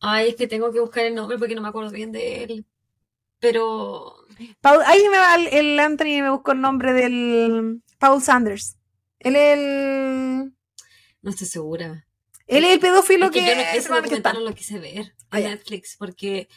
Ay, 0.06 0.28
es 0.30 0.36
que 0.36 0.46
tengo 0.46 0.70
que 0.72 0.80
buscar 0.80 1.04
el 1.06 1.14
nombre 1.14 1.38
porque 1.38 1.54
no 1.54 1.62
me 1.62 1.68
acuerdo 1.68 1.90
bien 1.90 2.12
de 2.12 2.44
él. 2.44 2.66
Pero. 3.40 4.16
Paul, 4.60 4.80
ahí 4.86 5.02
me 5.08 5.18
va 5.18 5.34
el, 5.36 5.46
el 5.48 5.80
Anthony 5.80 6.06
y 6.18 6.22
me 6.22 6.30
buscó 6.30 6.52
el 6.52 6.60
nombre 6.60 6.92
del 6.92 7.82
Paul 7.98 8.22
Sanders. 8.22 8.76
Él 9.18 9.36
es 9.36 9.58
el, 9.58 10.52
No 11.22 11.30
estoy 11.30 11.46
segura. 11.46 12.06
él 12.46 12.64
es 12.64 12.72
el 12.72 12.80
pedófilo 12.80 13.26
Es 13.26 13.32
que 13.32 13.40
que, 13.40 13.46
yo 13.46 13.54
no, 13.54 13.60
ese 13.62 13.80
seguramente 13.82 14.16
está. 14.16 14.30
documental 14.32 14.34
no 14.34 14.50
lo 14.50 14.54
quise 14.54 14.78
ver 14.78 15.14
en. 15.32 15.44
Netflix 15.44 15.96
porque 15.98 16.48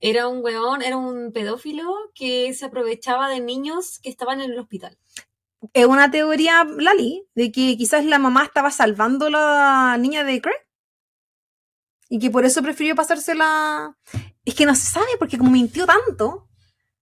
Era 0.00 0.28
un 0.28 0.42
weón, 0.44 0.82
era 0.82 0.96
un 0.96 1.32
pedófilo 1.32 1.84
que 2.14 2.52
se 2.54 2.64
aprovechaba 2.66 3.28
de 3.28 3.40
niños 3.40 3.98
que 4.00 4.10
estaban 4.10 4.40
en 4.40 4.52
el 4.52 4.58
hospital. 4.58 4.98
Es 5.72 5.86
una 5.86 6.10
teoría, 6.10 6.64
Lali, 6.64 7.26
de 7.34 7.50
que 7.52 7.76
quizás 7.76 8.04
la 8.04 8.18
mamá 8.18 8.44
estaba 8.44 8.70
salvando 8.70 9.26
a 9.26 9.30
la 9.30 9.96
niña 9.98 10.24
de 10.24 10.40
Craig. 10.40 10.56
Y 12.08 12.18
que 12.18 12.30
por 12.30 12.44
eso 12.44 12.62
prefirió 12.62 12.94
pasársela. 12.94 13.96
Es 14.44 14.54
que 14.54 14.66
no 14.66 14.74
se 14.74 14.86
sabe, 14.86 15.06
porque 15.18 15.38
como 15.38 15.50
mintió 15.50 15.86
tanto, 15.86 16.48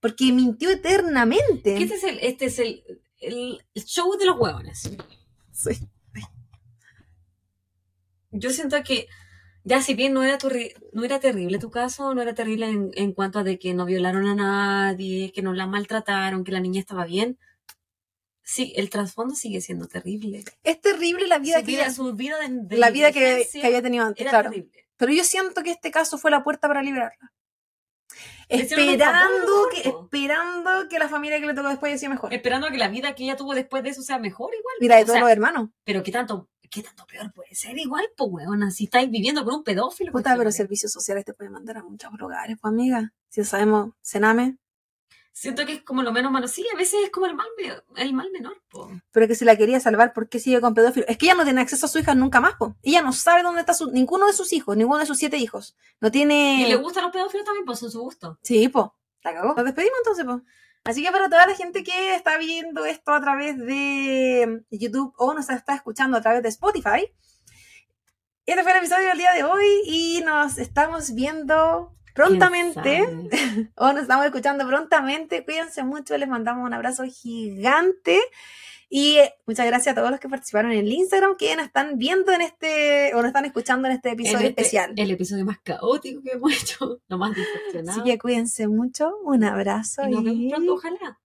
porque 0.01 0.32
mintió 0.32 0.70
eternamente. 0.70 1.76
Este 1.76 1.94
es 1.97 2.05
el, 2.05 2.18
este 2.20 2.44
es 2.47 2.59
el, 2.59 2.82
el, 3.20 3.62
el 3.74 3.85
show 3.85 4.16
de 4.16 4.24
los 4.26 4.39
huevones. 4.39 4.90
Sí. 5.52 5.70
Yo 8.31 8.51
siento 8.51 8.82
que, 8.82 9.06
ya 9.62 9.81
si 9.81 9.94
bien 9.94 10.12
no 10.12 10.22
era, 10.24 10.39
turri- 10.39 10.74
no 10.93 11.05
era 11.05 11.20
terrible 11.20 11.59
tu 11.59 11.70
caso, 11.70 12.14
no 12.14 12.22
era 12.22 12.35
terrible 12.35 12.68
en, 12.68 12.90
en 12.94 13.12
cuanto 13.12 13.39
a 13.39 13.44
de 13.44 13.59
que 13.59 13.74
no 13.74 13.85
violaron 13.85 14.26
a 14.26 14.35
nadie, 14.35 15.31
que 15.32 15.43
no 15.43 15.52
la 15.52 15.66
maltrataron, 15.66 16.43
que 16.44 16.51
la 16.52 16.60
niña 16.60 16.81
estaba 16.81 17.05
bien. 17.05 17.39
Sí, 18.43 18.72
el 18.76 18.90
trasfondo 18.90 19.35
sigue 19.35 19.60
siendo 19.60 19.86
terrible. 19.86 20.44
Es 20.64 20.81
terrible 20.81 21.28
la 21.28 21.39
vida 21.39 21.60
su 21.60 21.64
que 21.64 21.70
vida, 21.70 21.82
ella- 21.85 21.93
su 21.94 22.12
vida 22.14 22.39
de, 22.40 22.48
de 22.48 22.76
la 22.76 22.90
vida 22.90 23.12
que, 23.12 23.47
que 23.52 23.66
había 23.66 23.82
tenido 23.82 24.05
antes, 24.05 24.20
era 24.22 24.31
claro. 24.31 24.51
terrible. 24.51 24.84
Pero 24.96 25.12
yo 25.12 25.24
siento 25.24 25.62
que 25.62 25.70
este 25.70 25.90
caso 25.90 26.18
fue 26.18 26.30
la 26.30 26.44
puerta 26.44 26.68
para 26.68 26.82
liberarla. 26.82 27.32
Esperando 28.48 29.68
que, 29.72 29.88
esperando 29.88 30.88
que 30.88 30.98
la 30.98 31.08
familia 31.08 31.40
que 31.40 31.46
le 31.46 31.54
tocó 31.54 31.68
después 31.68 31.98
sido 31.98 32.10
mejor. 32.10 32.32
Esperando 32.32 32.68
que 32.68 32.78
la 32.78 32.88
vida 32.88 33.14
que 33.14 33.24
ella 33.24 33.36
tuvo 33.36 33.54
después 33.54 33.82
de 33.82 33.90
eso 33.90 34.02
sea 34.02 34.18
mejor 34.18 34.52
igual. 34.54 34.74
Mira, 34.80 34.96
de 34.96 35.02
O 35.02 35.06
todos 35.06 35.14
sea, 35.14 35.22
los 35.22 35.30
hermanos. 35.30 35.70
Pero 35.84 36.02
qué 36.02 36.12
tanto, 36.12 36.48
qué 36.70 36.82
tanto 36.82 37.06
peor 37.06 37.32
puede 37.32 37.54
ser 37.54 37.78
igual, 37.78 38.04
pues 38.16 38.30
weona, 38.30 38.70
si 38.70 38.84
estáis 38.84 39.10
viviendo 39.10 39.44
con 39.44 39.54
un 39.54 39.64
pedófilo. 39.64 40.12
Puta, 40.12 40.36
pero 40.36 40.52
servicios 40.52 40.92
sociales 40.92 41.24
te 41.24 41.32
pueden 41.32 41.52
mandar 41.52 41.78
a 41.78 41.82
muchos 41.82 42.12
lugares, 42.12 42.56
pues 42.60 42.72
amiga. 42.72 43.12
Si 43.30 43.44
sabemos, 43.44 43.92
cename. 44.02 44.58
Siento 45.36 45.66
que 45.66 45.73
es 45.73 45.82
como 45.82 46.05
lo 46.05 46.12
menos 46.12 46.31
malo. 46.31 46.47
Sí, 46.47 46.65
a 46.73 46.77
veces 46.77 47.01
es 47.02 47.11
como 47.11 47.27
el 47.27 47.35
mal, 47.35 47.48
el 47.97 48.12
mal 48.12 48.31
menor, 48.31 48.62
po. 48.70 48.89
Pero 49.11 49.27
que 49.27 49.35
si 49.35 49.44
la 49.44 49.56
quería 49.56 49.81
salvar, 49.81 50.12
¿por 50.12 50.28
qué 50.28 50.39
sigue 50.39 50.61
con 50.61 50.74
pedófilo? 50.74 51.05
Es 51.09 51.19
que 51.19 51.27
ella 51.27 51.35
no 51.35 51.43
tiene 51.43 51.61
acceso 51.61 51.86
a 51.86 51.89
su 51.89 51.98
hija 51.98 52.15
nunca 52.15 52.40
más, 52.40 52.55
pues. 52.56 52.70
Ella 52.85 53.02
no 53.02 53.12
sabe 53.12 53.43
dónde 53.43 53.61
está 53.61 53.74
su, 53.74 53.90
ninguno 53.90 54.28
de 54.28 54.32
sus 54.32 54.52
hijos, 54.52 54.77
ninguno 54.77 55.01
de 55.01 55.06
sus 55.06 55.19
siete 55.19 55.36
hijos. 55.36 55.77
No 56.01 56.12
tiene. 56.12 56.62
Y 56.62 56.69
le 56.69 56.77
gustan 56.77 57.02
los 57.02 57.12
pedófilos 57.12 57.44
también, 57.44 57.65
pues 57.66 57.81
son 57.81 57.90
su 57.90 58.01
gusto. 58.01 58.39
Sí, 58.43 58.69
po. 58.69 58.94
La 59.24 59.35
cagó. 59.35 59.55
Nos 59.56 59.65
despedimos 59.65 59.98
entonces, 59.98 60.24
po. 60.24 60.40
Así 60.85 61.02
que 61.02 61.11
para 61.11 61.28
toda 61.28 61.48
la 61.48 61.56
gente 61.56 61.82
que 61.82 62.15
está 62.15 62.39
viendo 62.39 62.85
esto 62.85 63.12
a 63.12 63.20
través 63.20 63.59
de 63.59 64.62
YouTube 64.70 65.15
o 65.16 65.35
nos 65.35 65.51
está 65.51 65.74
escuchando 65.74 66.16
a 66.16 66.20
través 66.20 66.44
de 66.44 66.48
Spotify, 66.51 67.12
este 68.47 68.62
fue 68.62 68.70
el 68.70 68.78
episodio 68.78 69.09
del 69.09 69.19
día 69.19 69.32
de 69.32 69.43
hoy 69.43 69.66
y 69.85 70.23
nos 70.24 70.59
estamos 70.59 71.12
viendo 71.12 71.93
prontamente 72.14 73.02
o 73.76 73.92
nos 73.92 74.02
estamos 74.02 74.24
escuchando 74.24 74.66
prontamente. 74.66 75.44
Cuídense 75.44 75.82
mucho, 75.84 76.16
les 76.16 76.28
mandamos 76.28 76.66
un 76.66 76.72
abrazo 76.72 77.04
gigante. 77.04 78.20
Y 78.88 79.16
eh, 79.16 79.34
muchas 79.46 79.66
gracias 79.66 79.92
a 79.92 79.96
todos 79.96 80.10
los 80.10 80.20
que 80.20 80.28
participaron 80.28 80.70
en 80.70 80.78
el 80.78 80.92
Instagram, 80.92 81.36
que 81.36 81.56
nos 81.56 81.66
están 81.66 81.98
viendo 81.98 82.30
en 82.32 82.42
este, 82.42 83.12
o 83.14 83.16
nos 83.16 83.26
están 83.26 83.44
escuchando 83.44 83.88
en 83.88 83.94
este 83.94 84.10
episodio 84.12 84.46
este- 84.48 84.62
especial. 84.62 84.92
El 84.96 85.10
episodio 85.10 85.44
más 85.44 85.58
caótico 85.58 86.22
que 86.22 86.32
hemos 86.32 86.52
hecho, 86.52 87.00
lo 87.08 87.18
más 87.18 87.34
distorsionado. 87.34 88.00
Así 88.00 88.10
que 88.10 88.18
cuídense 88.18 88.68
mucho, 88.68 89.12
un 89.24 89.42
abrazo 89.42 90.02
y 90.06 90.12
nos 90.12 90.22
vemos 90.22 90.40
y 90.40 90.48
pronto, 90.50 90.74
ojalá. 90.74 91.18